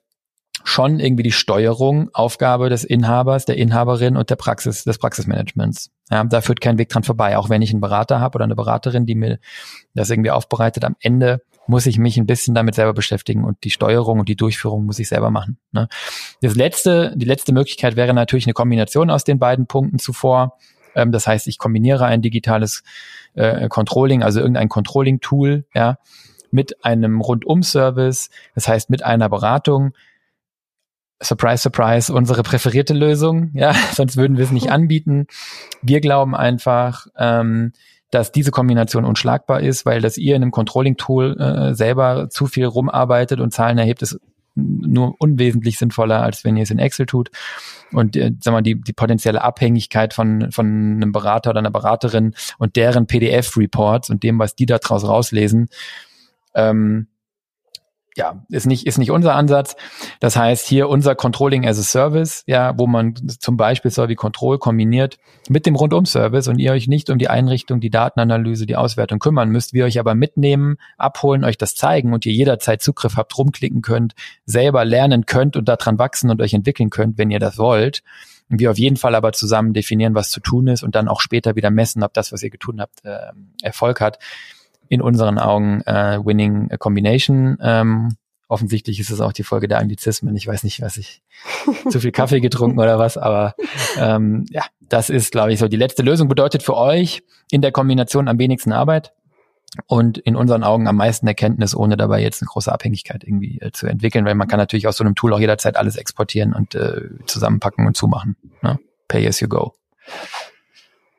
schon 0.63 1.01
irgendwie 1.01 1.25
die 1.25 1.33
Steuerung, 1.33 2.11
Aufgabe 2.13 2.69
des 2.69 2.85
Inhabers, 2.85 3.45
der 3.45 3.57
Inhaberin 3.57 4.17
und 4.17 4.31
der 4.31 4.37
Praxis, 4.37 4.85
des 4.85 4.99
Praxismanagements. 4.99 5.91
Ja, 6.13 6.23
da 6.23 6.41
führt 6.41 6.61
kein 6.61 6.79
Weg 6.79 6.91
dran 6.91 7.03
vorbei. 7.03 7.37
Auch 7.37 7.51
wenn 7.51 7.61
ich 7.61 7.73
einen 7.73 7.81
Berater 7.81 8.21
habe 8.21 8.37
oder 8.37 8.45
eine 8.45 8.55
Beraterin, 8.55 9.05
die 9.05 9.17
mir 9.17 9.41
das 9.95 10.11
irgendwie 10.11 10.31
aufbereitet, 10.31 10.85
am 10.85 10.95
Ende 11.01 11.43
muss 11.67 11.87
ich 11.87 11.99
mich 11.99 12.17
ein 12.17 12.27
bisschen 12.27 12.55
damit 12.55 12.75
selber 12.75 12.93
beschäftigen 12.93 13.45
und 13.45 13.63
die 13.65 13.71
Steuerung 13.71 14.21
und 14.21 14.29
die 14.29 14.37
Durchführung 14.37 14.85
muss 14.85 14.99
ich 14.99 15.09
selber 15.09 15.31
machen. 15.31 15.59
Ne? 15.73 15.89
Das 16.41 16.55
letzte, 16.55 17.13
die 17.17 17.27
letzte 17.27 17.53
Möglichkeit 17.53 17.97
wäre 17.97 18.15
natürlich 18.15 18.47
eine 18.47 18.55
Kombination 18.55 19.11
aus 19.11 19.25
den 19.25 19.39
beiden 19.39 19.67
Punkten 19.67 19.99
zuvor. 19.99 20.59
Ähm, 20.95 21.13
das 21.13 21.27
heißt, 21.27 21.47
ich 21.47 21.59
kombiniere 21.59 22.05
ein 22.07 22.23
digitales 22.23 22.83
äh, 23.35 23.69
Controlling, 23.69 24.23
also 24.23 24.41
irgendein 24.41 24.69
Controlling-Tool, 24.69 25.65
ja, 25.75 25.99
mit 26.51 26.85
einem 26.85 27.21
Rundum-Service, 27.21 28.31
das 28.55 28.69
heißt 28.69 28.91
mit 28.91 29.03
einer 29.03 29.29
Beratung. 29.29 29.93
surprise, 31.21 31.63
surprise, 31.63 32.13
unsere 32.13 32.43
präferierte 32.43 32.95
Lösung. 32.95 33.51
Ja, 33.55 33.75
sonst 33.93 34.17
würden 34.17 34.37
wir 34.37 34.45
es 34.45 34.53
nicht 34.53 34.71
anbieten. 34.71 35.27
Wir 35.83 36.01
glauben 36.01 36.35
einfach, 36.35 37.07
ähm, 37.17 37.73
dass 38.11 38.33
diese 38.33 38.51
Kombination 38.51 39.05
unschlagbar 39.05 39.61
ist, 39.61 39.87
weil 39.87 40.01
dass 40.01 40.19
ihr 40.19 40.37
in 40.37 40.43
einem 40.43 40.51
Controlling-Tool 40.53 41.41
äh, 41.41 41.75
selber 41.75 42.29
zu 42.31 42.47
viel 42.47 42.67
rumarbeitet 42.67 43.41
und 43.41 43.53
Zahlen 43.53 43.79
erhebt, 43.79 44.03
ist 44.03 44.21
nur 44.55 45.17
unwesentlich 45.19 45.79
sinnvoller, 45.79 46.23
als 46.23 46.45
wenn 46.45 46.57
ihr 46.57 46.63
es 46.63 46.71
in 46.71 46.79
Excel 46.79 47.07
tut. 47.07 47.31
Und 47.93 48.17
äh, 48.17 48.33
sag 48.41 48.53
mal, 48.53 48.63
die, 48.63 48.81
die 48.81 48.93
potenzielle 48.93 49.43
Abhängigkeit 49.43 50.15
von, 50.15 50.53
von 50.53 50.67
einem 50.67 51.13
Berater 51.13 51.51
oder 51.51 51.59
einer 51.59 51.71
Beraterin 51.71 52.35
und 52.59 52.77
deren 52.77 53.07
PDF-Reports 53.07 54.11
und 54.11 54.23
dem, 54.23 54.39
was 54.39 54.55
die 54.55 54.67
da 54.67 54.79
draus 54.79 55.07
rauslesen, 55.07 55.69
ähm, 56.55 57.09
ja, 58.17 58.45
ist 58.49 58.67
nicht, 58.67 58.87
ist 58.87 58.99
nicht 58.99 59.11
unser 59.11 59.35
Ansatz. 59.35 59.75
Das 60.21 60.37
heißt, 60.37 60.67
hier 60.69 60.89
unser 60.89 61.17
Controlling 61.17 61.67
as 61.67 61.79
a 61.79 61.83
Service, 61.83 62.45
ja, 62.47 62.79
wo 62.79 62.87
man 62.87 63.15
zum 63.41 63.57
Beispiel 63.57 63.91
Survey 63.91 64.15
Control 64.15 64.59
kombiniert 64.59 65.19
mit 65.49 65.67
dem 65.67 65.75
Rundum-Service 65.75 66.47
und 66.47 66.59
ihr 66.59 66.73
euch 66.73 66.87
nicht 66.87 67.11
um 67.11 67.19
die 67.19 67.29
Einrichtung, 67.29 67.81
die 67.81 67.91
Datenanalyse, 67.91 68.67
die 68.67 68.77
Auswertung 68.77 69.19
kümmern 69.19 69.51
müsst, 69.51 69.73
wir 69.73 69.85
euch 69.85 69.99
aber 69.99 70.15
mitnehmen, 70.15 70.77
abholen, 70.97 71.45
euch 71.45 71.59
das 71.59 71.75
zeigen 71.75 72.13
und 72.13 72.25
ihr 72.25 72.33
jederzeit 72.33 72.83
Zugriff 72.83 73.17
habt, 73.17 73.37
rumklicken 73.37 73.83
könnt, 73.83 74.15
selber 74.47 74.85
lernen 74.85 75.27
könnt 75.27 75.57
und 75.57 75.69
daran 75.69 75.99
wachsen 75.99 76.31
und 76.31 76.41
euch 76.41 76.55
entwickeln 76.55 76.91
könnt, 76.91 77.19
wenn 77.19 77.33
ihr 77.33 77.41
das 77.41 77.59
wollt. 77.59 78.03
Und 78.49 78.61
wir 78.61 78.71
auf 78.71 78.79
jeden 78.79 78.97
Fall 78.97 79.15
aber 79.15 79.33
zusammen 79.33 79.73
definieren, 79.73 80.15
was 80.15 80.31
zu 80.31 80.39
tun 80.39 80.69
ist 80.69 80.85
und 80.85 80.95
dann 80.95 81.09
auch 81.09 81.21
später 81.21 81.57
wieder 81.57 81.71
messen, 81.71 82.03
ob 82.05 82.13
das, 82.13 82.31
was 82.31 82.43
ihr 82.43 82.51
getan 82.51 82.81
habt, 82.81 83.05
äh, 83.05 83.33
Erfolg 83.63 84.01
hat 84.01 84.19
in 84.89 85.01
unseren 85.01 85.39
Augen 85.39 85.83
äh, 85.83 86.19
Winning 86.25 86.69
Combination. 86.79 87.59
Ähm, 87.61 88.17
offensichtlich 88.49 89.01
ist 89.01 89.11
es 89.11 89.21
auch 89.21 89.33
die 89.33 89.43
Folge 89.43 89.69
der 89.69 89.79
Anglizismen. 89.79 90.37
Ich 90.37 90.47
weiß 90.47 90.65
nicht, 90.65 90.81
was 90.81 90.97
ich 90.97 91.23
zu 91.91 92.01
viel 92.01 92.13
Kaffee 92.13 92.41
getrunken 92.41 92.79
oder 92.79 92.99
was, 92.99 93.17
aber 93.17 93.55
ähm, 93.99 94.47
ja, 94.51 94.65
das 94.89 95.11
ist, 95.11 95.33
glaube 95.33 95.53
ich, 95.53 95.59
so 95.59 95.69
die 95.69 95.77
letzte 95.77 96.03
Lösung. 96.03 96.29
Bedeutet 96.29 96.63
für 96.63 96.77
euch 96.77 97.23
in 97.51 97.63
der 97.63 97.73
Kombination 97.73 98.29
am 98.29 98.39
wenigsten 98.39 98.73
Arbeit 98.73 99.13
und 99.87 100.19
in 100.19 100.37
unseren 100.37 100.63
Augen 100.63 100.87
am 100.87 100.97
meisten 100.97 101.27
Erkenntnis, 101.27 101.75
ohne 101.75 101.97
dabei 101.97 102.23
jetzt 102.23 102.43
eine 102.43 102.49
große 102.49 102.73
Abhängigkeit 102.73 103.25
irgendwie 103.25 103.61
äh, 103.61 103.73
zu 103.73 103.87
entwickeln, 103.87 104.25
weil 104.25 104.35
man 104.35 104.49
kann 104.49 104.59
natürlich 104.59 104.87
aus 104.87 104.97
so 104.97 105.05
einem 105.05 105.15
Tool 105.15 105.33
auch 105.33 105.41
jederzeit 105.41 105.77
alles 105.77 105.97
exportieren 105.97 106.53
und 106.53 106.75
äh, 106.75 107.03
zusammenpacken 107.27 107.87
und 107.87 107.97
zumachen. 107.97 108.37
Ne? 108.63 108.79
Pay 109.09 109.27
as 109.27 109.41
you 109.41 109.49
go. 109.49 109.75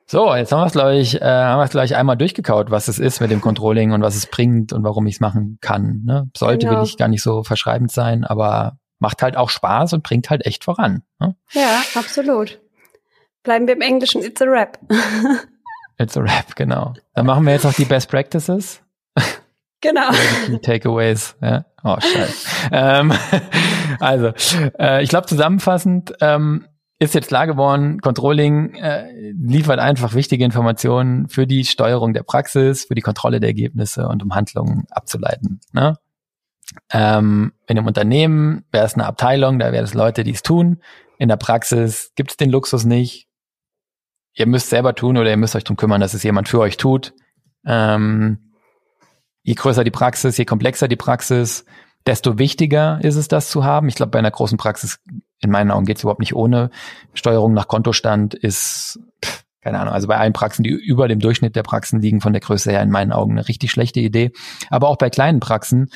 So, 0.08 0.36
jetzt 0.36 0.52
haben 0.52 0.62
wir 0.62 0.68
es, 0.68 0.74
glaube 0.74 0.96
ich, 0.96 1.20
äh, 1.20 1.26
haben 1.26 1.60
wir 1.60 1.64
es 1.64 1.72
gleich 1.72 1.96
einmal 1.96 2.16
durchgekaut, 2.16 2.70
was 2.70 2.88
es 2.88 3.00
ist 3.00 3.22
mit 3.22 3.32
dem 3.32 3.42
Controlling 3.42 3.92
und 3.92 4.04
was 4.04 4.16
es 4.16 4.28
bringt 4.28 4.72
und 4.72 4.84
warum 4.84 5.08
ich 5.08 5.16
es 5.16 5.20
machen 5.20 5.58
kann. 5.62 6.04
Ne? 6.06 6.30
Sollte 6.38 6.68
genau. 6.68 6.80
will 6.80 6.86
ich 6.86 6.98
gar 6.98 7.08
nicht 7.08 7.24
so 7.24 7.44
verschreibend 7.44 7.92
sein, 7.92 8.24
aber 8.24 8.78
macht 9.00 9.24
halt 9.24 9.36
auch 9.36 9.50
Spaß 9.50 9.94
und 9.94 10.04
bringt 10.04 10.30
halt 10.30 10.46
echt 10.46 10.64
voran. 10.64 11.02
Ne? 11.20 11.36
Ja, 11.54 11.82
absolut. 11.96 12.62
Bleiben 13.42 13.66
wir 13.66 13.74
im 13.74 13.82
Englischen, 13.82 14.22
it's 14.22 14.42
a 14.44 14.46
rap. 14.46 14.78
it's 15.98 16.16
a 16.16 16.22
rap, 16.22 16.56
genau. 16.56 16.94
Dann 17.16 17.26
machen 17.26 17.44
wir 17.46 17.54
jetzt 17.54 17.64
noch 17.64 17.74
die 17.74 17.86
Best 17.86 18.10
Practices. 18.10 18.82
Genau. 19.82 20.10
Die 20.48 20.60
Takeaways. 20.60 21.36
Ja. 21.42 21.66
Oh, 21.84 21.98
scheiße. 22.00 22.48
ähm, 22.72 23.14
also, 24.00 24.32
äh, 24.80 25.04
ich 25.04 25.10
glaube 25.10 25.28
zusammenfassend, 25.28 26.14
ähm, 26.22 26.66
ist 26.98 27.14
jetzt 27.14 27.28
klar 27.28 27.46
geworden, 27.46 28.00
Controlling 28.00 28.76
äh, 28.76 29.32
liefert 29.32 29.80
einfach 29.80 30.14
wichtige 30.14 30.46
Informationen 30.46 31.28
für 31.28 31.46
die 31.46 31.66
Steuerung 31.66 32.14
der 32.14 32.24
Praxis, 32.24 32.86
für 32.86 32.96
die 32.96 33.02
Kontrolle 33.02 33.40
der 33.40 33.50
Ergebnisse 33.50 34.08
und 34.08 34.24
um 34.24 34.34
Handlungen 34.34 34.86
abzuleiten. 34.90 35.60
Ne? 35.74 35.98
Ähm, 36.92 37.52
in 37.68 37.78
einem 37.78 37.88
Unternehmen 37.88 38.64
wäre 38.72 38.86
es 38.86 38.94
eine 38.94 39.06
Abteilung, 39.06 39.60
da 39.60 39.72
wäre 39.72 39.84
es 39.84 39.94
Leute, 39.94 40.24
die 40.24 40.32
es 40.32 40.42
tun. 40.42 40.82
In 41.18 41.28
der 41.28 41.38
Praxis 41.38 42.14
gibt 42.16 42.32
es 42.32 42.38
den 42.38 42.50
Luxus 42.50 42.86
nicht. 42.86 43.28
Ihr 44.34 44.48
müsst 44.48 44.70
selber 44.70 44.96
tun 44.96 45.18
oder 45.18 45.30
ihr 45.30 45.38
müsst 45.38 45.56
euch 45.56 45.64
darum 45.64 45.78
kümmern, 45.78 46.02
dass 46.02 46.14
es 46.14 46.24
jemand 46.24 46.48
für 46.50 46.60
euch 46.60 46.78
tut. 46.78 47.14
Ähm, 47.66 48.54
je 49.44 49.54
größer 49.54 49.84
die 49.84 49.92
Praxis, 49.92 50.38
je 50.38 50.46
komplexer 50.46 50.88
die 50.88 50.96
Praxis, 50.96 51.66
desto 52.06 52.38
wichtiger 52.38 53.00
ist 53.02 53.16
es, 53.16 53.28
das 53.28 53.50
zu 53.50 53.64
haben. 53.64 53.88
Ich 53.88 53.96
glaube, 53.96 54.12
bei 54.12 54.20
einer 54.20 54.32
großen 54.32 54.58
Praxis, 54.58 55.00
in 55.42 55.50
meinen 55.50 55.72
Augen 55.72 55.86
geht 55.86 55.98
es 55.98 56.04
überhaupt 56.04 56.20
nicht 56.20 56.36
ohne. 56.36 56.70
Steuerung 57.14 57.54
nach 57.54 57.68
Kontostand 57.68 58.34
ist, 58.34 59.00
pff, 59.24 59.44
keine 59.62 59.80
Ahnung, 59.80 59.94
also 59.94 60.08
bei 60.08 60.18
allen 60.18 60.34
Praxen, 60.34 60.64
die 60.64 60.70
über 60.70 61.08
dem 61.08 61.20
Durchschnitt 61.20 61.56
der 61.56 61.64
Praxen 61.64 62.00
liegen, 62.00 62.22
von 62.22 62.34
der 62.34 62.42
Größe 62.42 62.72
her 62.72 62.84
in 62.84 62.92
meinen 62.92 63.12
Augen 63.12 63.32
eine 63.32 63.48
richtig 63.48 63.72
schlechte 63.72 64.00
Idee. 64.00 64.32
Aber 64.70 64.90
auch 64.90 64.98
bei 64.98 65.10
kleinen 65.10 65.40
Praxen 65.40 65.90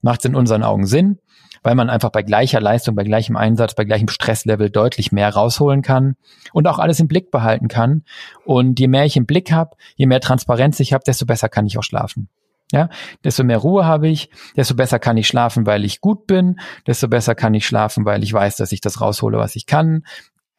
macht 0.00 0.20
es 0.20 0.26
in 0.26 0.36
unseren 0.36 0.62
Augen 0.62 0.86
Sinn, 0.86 1.18
weil 1.64 1.74
man 1.74 1.90
einfach 1.90 2.10
bei 2.10 2.22
gleicher 2.22 2.60
Leistung, 2.60 2.94
bei 2.94 3.02
gleichem 3.02 3.36
Einsatz, 3.36 3.74
bei 3.74 3.84
gleichem 3.84 4.08
Stresslevel 4.08 4.70
deutlich 4.70 5.10
mehr 5.10 5.30
rausholen 5.30 5.82
kann 5.82 6.14
und 6.52 6.68
auch 6.68 6.78
alles 6.78 7.00
im 7.00 7.08
Blick 7.08 7.32
behalten 7.32 7.66
kann. 7.66 8.04
Und 8.44 8.78
je 8.78 8.86
mehr 8.86 9.04
ich 9.04 9.16
im 9.16 9.26
Blick 9.26 9.50
habe, 9.50 9.76
je 9.96 10.06
mehr 10.06 10.20
Transparenz 10.20 10.78
ich 10.78 10.92
habe, 10.92 11.02
desto 11.04 11.26
besser 11.26 11.48
kann 11.48 11.66
ich 11.66 11.76
auch 11.76 11.82
schlafen. 11.82 12.28
Ja, 12.72 12.88
desto 13.22 13.44
mehr 13.44 13.58
Ruhe 13.58 13.84
habe 13.86 14.08
ich, 14.08 14.28
desto 14.56 14.74
besser 14.74 14.98
kann 14.98 15.16
ich 15.16 15.28
schlafen, 15.28 15.66
weil 15.66 15.84
ich 15.84 16.00
gut 16.00 16.26
bin, 16.26 16.58
desto 16.86 17.06
besser 17.06 17.36
kann 17.36 17.54
ich 17.54 17.64
schlafen, 17.64 18.04
weil 18.04 18.24
ich 18.24 18.32
weiß, 18.32 18.56
dass 18.56 18.72
ich 18.72 18.80
das 18.80 19.00
raushole, 19.00 19.38
was 19.38 19.54
ich 19.54 19.66
kann, 19.66 20.02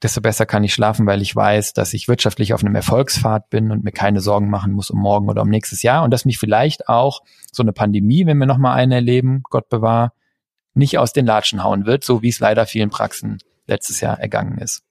desto 0.01 0.21
besser 0.21 0.45
kann 0.45 0.63
ich 0.63 0.73
schlafen, 0.73 1.05
weil 1.05 1.21
ich 1.21 1.35
weiß, 1.35 1.73
dass 1.73 1.93
ich 1.93 2.07
wirtschaftlich 2.07 2.53
auf 2.53 2.63
einem 2.63 2.75
Erfolgspfad 2.75 3.49
bin 3.49 3.71
und 3.71 3.83
mir 3.83 3.91
keine 3.91 4.21
Sorgen 4.21 4.49
machen 4.49 4.71
muss 4.71 4.89
um 4.89 4.99
morgen 4.99 5.27
oder 5.27 5.41
um 5.41 5.49
nächstes 5.49 5.83
Jahr 5.83 6.03
und 6.03 6.11
dass 6.11 6.23
mich 6.23 6.37
vielleicht 6.37 6.87
auch 6.87 7.21
so 7.51 7.61
eine 7.61 7.73
Pandemie, 7.73 8.25
wenn 8.25 8.37
wir 8.37 8.45
nochmal 8.45 8.77
eine 8.77 8.95
erleben, 8.95 9.41
Gott 9.49 9.67
bewahr, 9.67 10.13
nicht 10.73 10.99
aus 10.99 11.11
den 11.11 11.25
Latschen 11.25 11.63
hauen 11.63 11.85
wird, 11.85 12.03
so 12.03 12.21
wie 12.21 12.29
es 12.29 12.39
leider 12.39 12.65
vielen 12.67 12.89
Praxen 12.89 13.39
letztes 13.65 13.99
Jahr 13.99 14.19
ergangen 14.19 14.59
ist. 14.59 14.86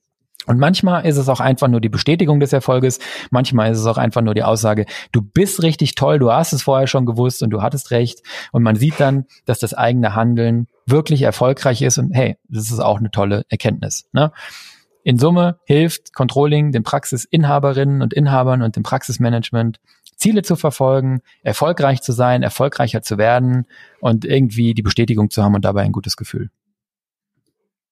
Und 0.47 0.59
manchmal 0.59 1.05
ist 1.07 1.17
es 1.17 1.29
auch 1.29 1.41
einfach 1.41 1.69
nur 1.69 1.81
die 1.81 1.89
Bestätigung 1.89 2.39
des 2.39 2.53
Erfolges. 2.53 3.01
Manchmal 3.31 3.73
ist 3.73 3.81
es 3.81 3.87
auch 3.87 3.99
einfach 3.99 4.23
nur 4.23 4.35
die 4.35 4.45
Aussage, 4.45 4.87
du 5.13 5.21
bist 5.21 5.63
richtig 5.63 5.97
toll, 5.97 6.19
du 6.19 6.31
hast 6.31 6.53
es 6.53 6.63
vorher 6.63 6.87
schon 6.87 7.05
gewusst 7.05 7.43
und 7.43 7.51
du 7.51 7.63
hattest 7.63 7.91
recht. 7.91 8.23
Und 8.53 8.63
man 8.63 8.77
sieht 8.77 9.01
dann, 9.01 9.27
dass 9.45 9.59
das 9.59 9.75
eigene 9.75 10.15
Handeln 10.15 10.69
wirklich 10.87 11.23
erfolgreich 11.23 11.83
ist 11.83 11.99
und 11.99 12.13
hey, 12.13 12.37
das 12.49 12.71
ist 12.71 12.81
auch 12.81 12.99
eine 12.99 13.11
tolle 13.11 13.45
Erkenntnis. 13.49 14.09
Ne? 14.13 14.31
In 15.03 15.19
Summe 15.19 15.59
hilft 15.65 16.15
Controlling 16.15 16.73
den 16.73 16.83
Praxisinhaberinnen 16.83 18.03
und 18.03 18.13
Inhabern 18.13 18.63
und 18.63 18.77
dem 18.77 18.83
Praxismanagement, 18.83 19.79
Ziele 20.17 20.43
zu 20.43 20.57
verfolgen, 20.57 21.21
erfolgreich 21.43 22.03
zu 22.03 22.13
sein, 22.13 22.43
erfolgreicher 22.43 23.03
zu 23.03 23.19
werden 23.19 23.67
und 24.01 24.25
irgendwie 24.25 24.75
die 24.75 24.83
Bestätigung 24.83 25.31
zu 25.31 25.45
haben 25.45 25.55
und 25.55 25.65
dabei 25.65 25.83
ein 25.83 25.93
gutes 25.93 26.17
Gefühl. 26.17 26.51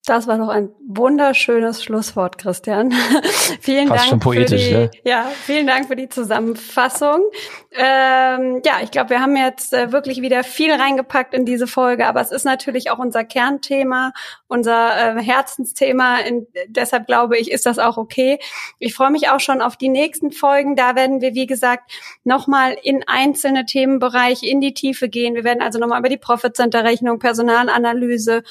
Das 0.05 0.27
war 0.27 0.37
doch 0.37 0.49
ein 0.49 0.69
wunderschönes 0.87 1.83
Schlusswort, 1.83 2.37
Christian. 2.37 2.91
vielen 3.59 3.87
Fast 3.87 4.11
Dank 4.11 4.23
für 4.23 4.45
die, 4.45 4.69
ja. 4.69 4.89
ja, 5.03 5.31
vielen 5.45 5.65
Dank 5.65 5.87
für 5.87 5.95
die 5.95 6.09
Zusammenfassung. 6.09 7.23
Ähm, 7.71 8.61
ja, 8.63 8.73
ich 8.83 8.91
glaube, 8.91 9.09
wir 9.09 9.19
haben 9.19 9.35
jetzt 9.35 9.73
äh, 9.73 9.91
wirklich 9.91 10.21
wieder 10.21 10.43
viel 10.43 10.71
reingepackt 10.71 11.33
in 11.33 11.43
diese 11.43 11.65
Folge, 11.65 12.05
aber 12.05 12.21
es 12.21 12.31
ist 12.31 12.45
natürlich 12.45 12.91
auch 12.91 12.99
unser 12.99 13.23
Kernthema, 13.23 14.13
unser 14.47 15.17
äh, 15.17 15.23
Herzensthema. 15.23 16.19
In, 16.19 16.45
deshalb 16.67 17.07
glaube 17.07 17.39
ich, 17.39 17.49
ist 17.49 17.65
das 17.65 17.79
auch 17.79 17.97
okay. 17.97 18.37
Ich 18.77 18.93
freue 18.93 19.09
mich 19.09 19.29
auch 19.29 19.39
schon 19.39 19.59
auf 19.59 19.75
die 19.75 19.89
nächsten 19.89 20.31
Folgen. 20.31 20.75
Da 20.75 20.95
werden 20.95 21.19
wir, 21.19 21.33
wie 21.33 21.47
gesagt, 21.47 21.91
nochmal 22.23 22.77
in 22.83 23.03
einzelne 23.07 23.65
Themenbereiche 23.65 24.45
in 24.45 24.61
die 24.61 24.75
Tiefe 24.75 25.09
gehen. 25.09 25.33
Wir 25.33 25.43
werden 25.43 25.63
also 25.63 25.79
nochmal 25.79 25.99
über 25.99 26.09
die 26.09 26.17
Profit 26.17 26.55
Center 26.55 26.83
Rechnung, 26.83 27.17
Personalanalyse 27.17 28.43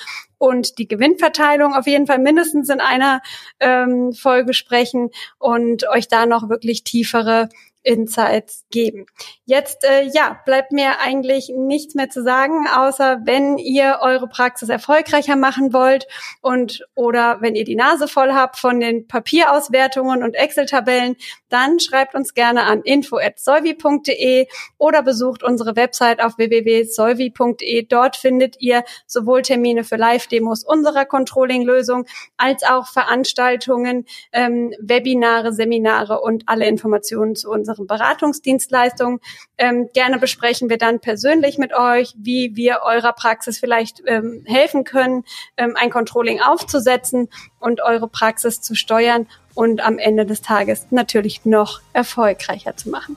und 0.44 0.78
die 0.78 0.88
Gewinnverteilung 0.88 1.74
auf 1.74 1.86
jeden 1.86 2.06
Fall 2.06 2.18
mindestens 2.18 2.68
in 2.68 2.80
einer 2.80 3.22
ähm, 3.60 4.12
Folge 4.12 4.54
sprechen 4.54 5.10
und 5.38 5.88
euch 5.88 6.08
da 6.08 6.26
noch 6.26 6.48
wirklich 6.48 6.84
tiefere 6.84 7.48
Insights 7.84 8.64
geben. 8.70 9.06
Jetzt, 9.44 9.84
äh, 9.84 10.04
ja, 10.12 10.40
bleibt 10.46 10.72
mir 10.72 11.00
eigentlich 11.00 11.52
nichts 11.54 11.94
mehr 11.94 12.08
zu 12.08 12.22
sagen, 12.22 12.66
außer 12.66 13.20
wenn 13.24 13.58
ihr 13.58 13.98
eure 14.00 14.26
Praxis 14.26 14.70
erfolgreicher 14.70 15.36
machen 15.36 15.72
wollt 15.74 16.06
und 16.40 16.86
oder 16.94 17.38
wenn 17.40 17.54
ihr 17.54 17.64
die 17.64 17.76
Nase 17.76 18.08
voll 18.08 18.32
habt 18.32 18.56
von 18.56 18.80
den 18.80 19.06
Papierauswertungen 19.06 20.22
und 20.22 20.34
Excel-Tabellen, 20.34 21.16
dann 21.50 21.78
schreibt 21.78 22.14
uns 22.14 22.32
gerne 22.32 22.62
an 22.62 22.80
info@solvi.de 22.82 24.46
oder 24.78 25.02
besucht 25.02 25.42
unsere 25.42 25.76
Website 25.76 26.22
auf 26.22 26.38
www.solvi.de. 26.38 27.86
Dort 27.86 28.16
findet 28.16 28.60
ihr 28.60 28.82
sowohl 29.06 29.42
Termine 29.42 29.84
für 29.84 29.96
Live-Demos 29.96 30.64
unserer 30.64 31.04
Controlling-Lösung 31.04 32.06
als 32.38 32.62
auch 32.62 32.86
Veranstaltungen, 32.86 34.06
ähm, 34.32 34.72
Webinare, 34.80 35.52
Seminare 35.52 36.20
und 36.20 36.44
alle 36.46 36.66
Informationen 36.66 37.36
zu 37.36 37.50
unserer 37.50 37.73
unseren 37.74 37.86
Beratungsdienstleistungen. 37.86 39.20
Ähm, 39.58 39.88
gerne 39.92 40.18
besprechen 40.18 40.70
wir 40.70 40.78
dann 40.78 41.00
persönlich 41.00 41.58
mit 41.58 41.74
euch, 41.74 42.14
wie 42.16 42.56
wir 42.56 42.80
eurer 42.84 43.12
Praxis 43.12 43.58
vielleicht 43.58 44.02
ähm, 44.06 44.44
helfen 44.46 44.84
können, 44.84 45.24
ähm, 45.56 45.76
ein 45.76 45.90
Controlling 45.90 46.40
aufzusetzen 46.40 47.28
und 47.60 47.82
eure 47.82 48.08
Praxis 48.08 48.60
zu 48.60 48.74
steuern 48.74 49.26
und 49.54 49.80
am 49.80 49.98
Ende 49.98 50.26
des 50.26 50.42
Tages 50.42 50.86
natürlich 50.90 51.44
noch 51.44 51.80
erfolgreicher 51.92 52.76
zu 52.76 52.90
machen. 52.90 53.16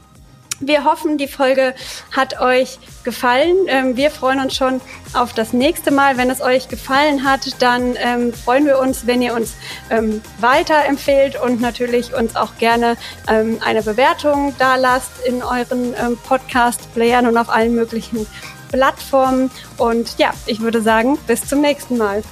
Wir 0.59 0.85
hoffen, 0.85 1.17
die 1.17 1.27
Folge 1.27 1.75
hat 2.11 2.41
euch 2.41 2.79
gefallen. 3.03 3.55
Ähm, 3.67 3.95
wir 3.95 4.09
freuen 4.09 4.39
uns 4.39 4.55
schon 4.55 4.81
auf 5.13 5.33
das 5.33 5.53
nächste 5.53 5.91
Mal. 5.91 6.17
Wenn 6.17 6.29
es 6.29 6.41
euch 6.41 6.67
gefallen 6.67 7.23
hat, 7.23 7.61
dann 7.61 7.95
ähm, 7.97 8.33
freuen 8.33 8.65
wir 8.65 8.79
uns, 8.79 9.05
wenn 9.05 9.21
ihr 9.21 9.33
uns 9.33 9.53
ähm, 9.89 10.21
weiterempfehlt 10.39 11.39
und 11.39 11.61
natürlich 11.61 12.13
uns 12.13 12.35
auch 12.35 12.57
gerne 12.57 12.97
eine 13.27 13.81
Bewertung 13.83 14.53
da 14.57 14.75
lasst 14.75 15.11
in 15.25 15.43
euren 15.43 15.93
Podcast-Playern 16.27 17.27
und 17.27 17.37
auf 17.37 17.49
allen 17.49 17.75
möglichen 17.75 18.25
Plattformen. 18.71 19.51
Und 19.77 20.17
ja, 20.17 20.33
ich 20.45 20.59
würde 20.61 20.81
sagen, 20.81 21.17
bis 21.27 21.45
zum 21.45 21.61
nächsten 21.61 21.97
Mal. 21.97 22.23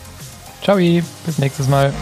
Ciao, 0.63 0.77
bis 0.77 1.37
nächstes 1.37 1.67
Mal. 1.67 1.93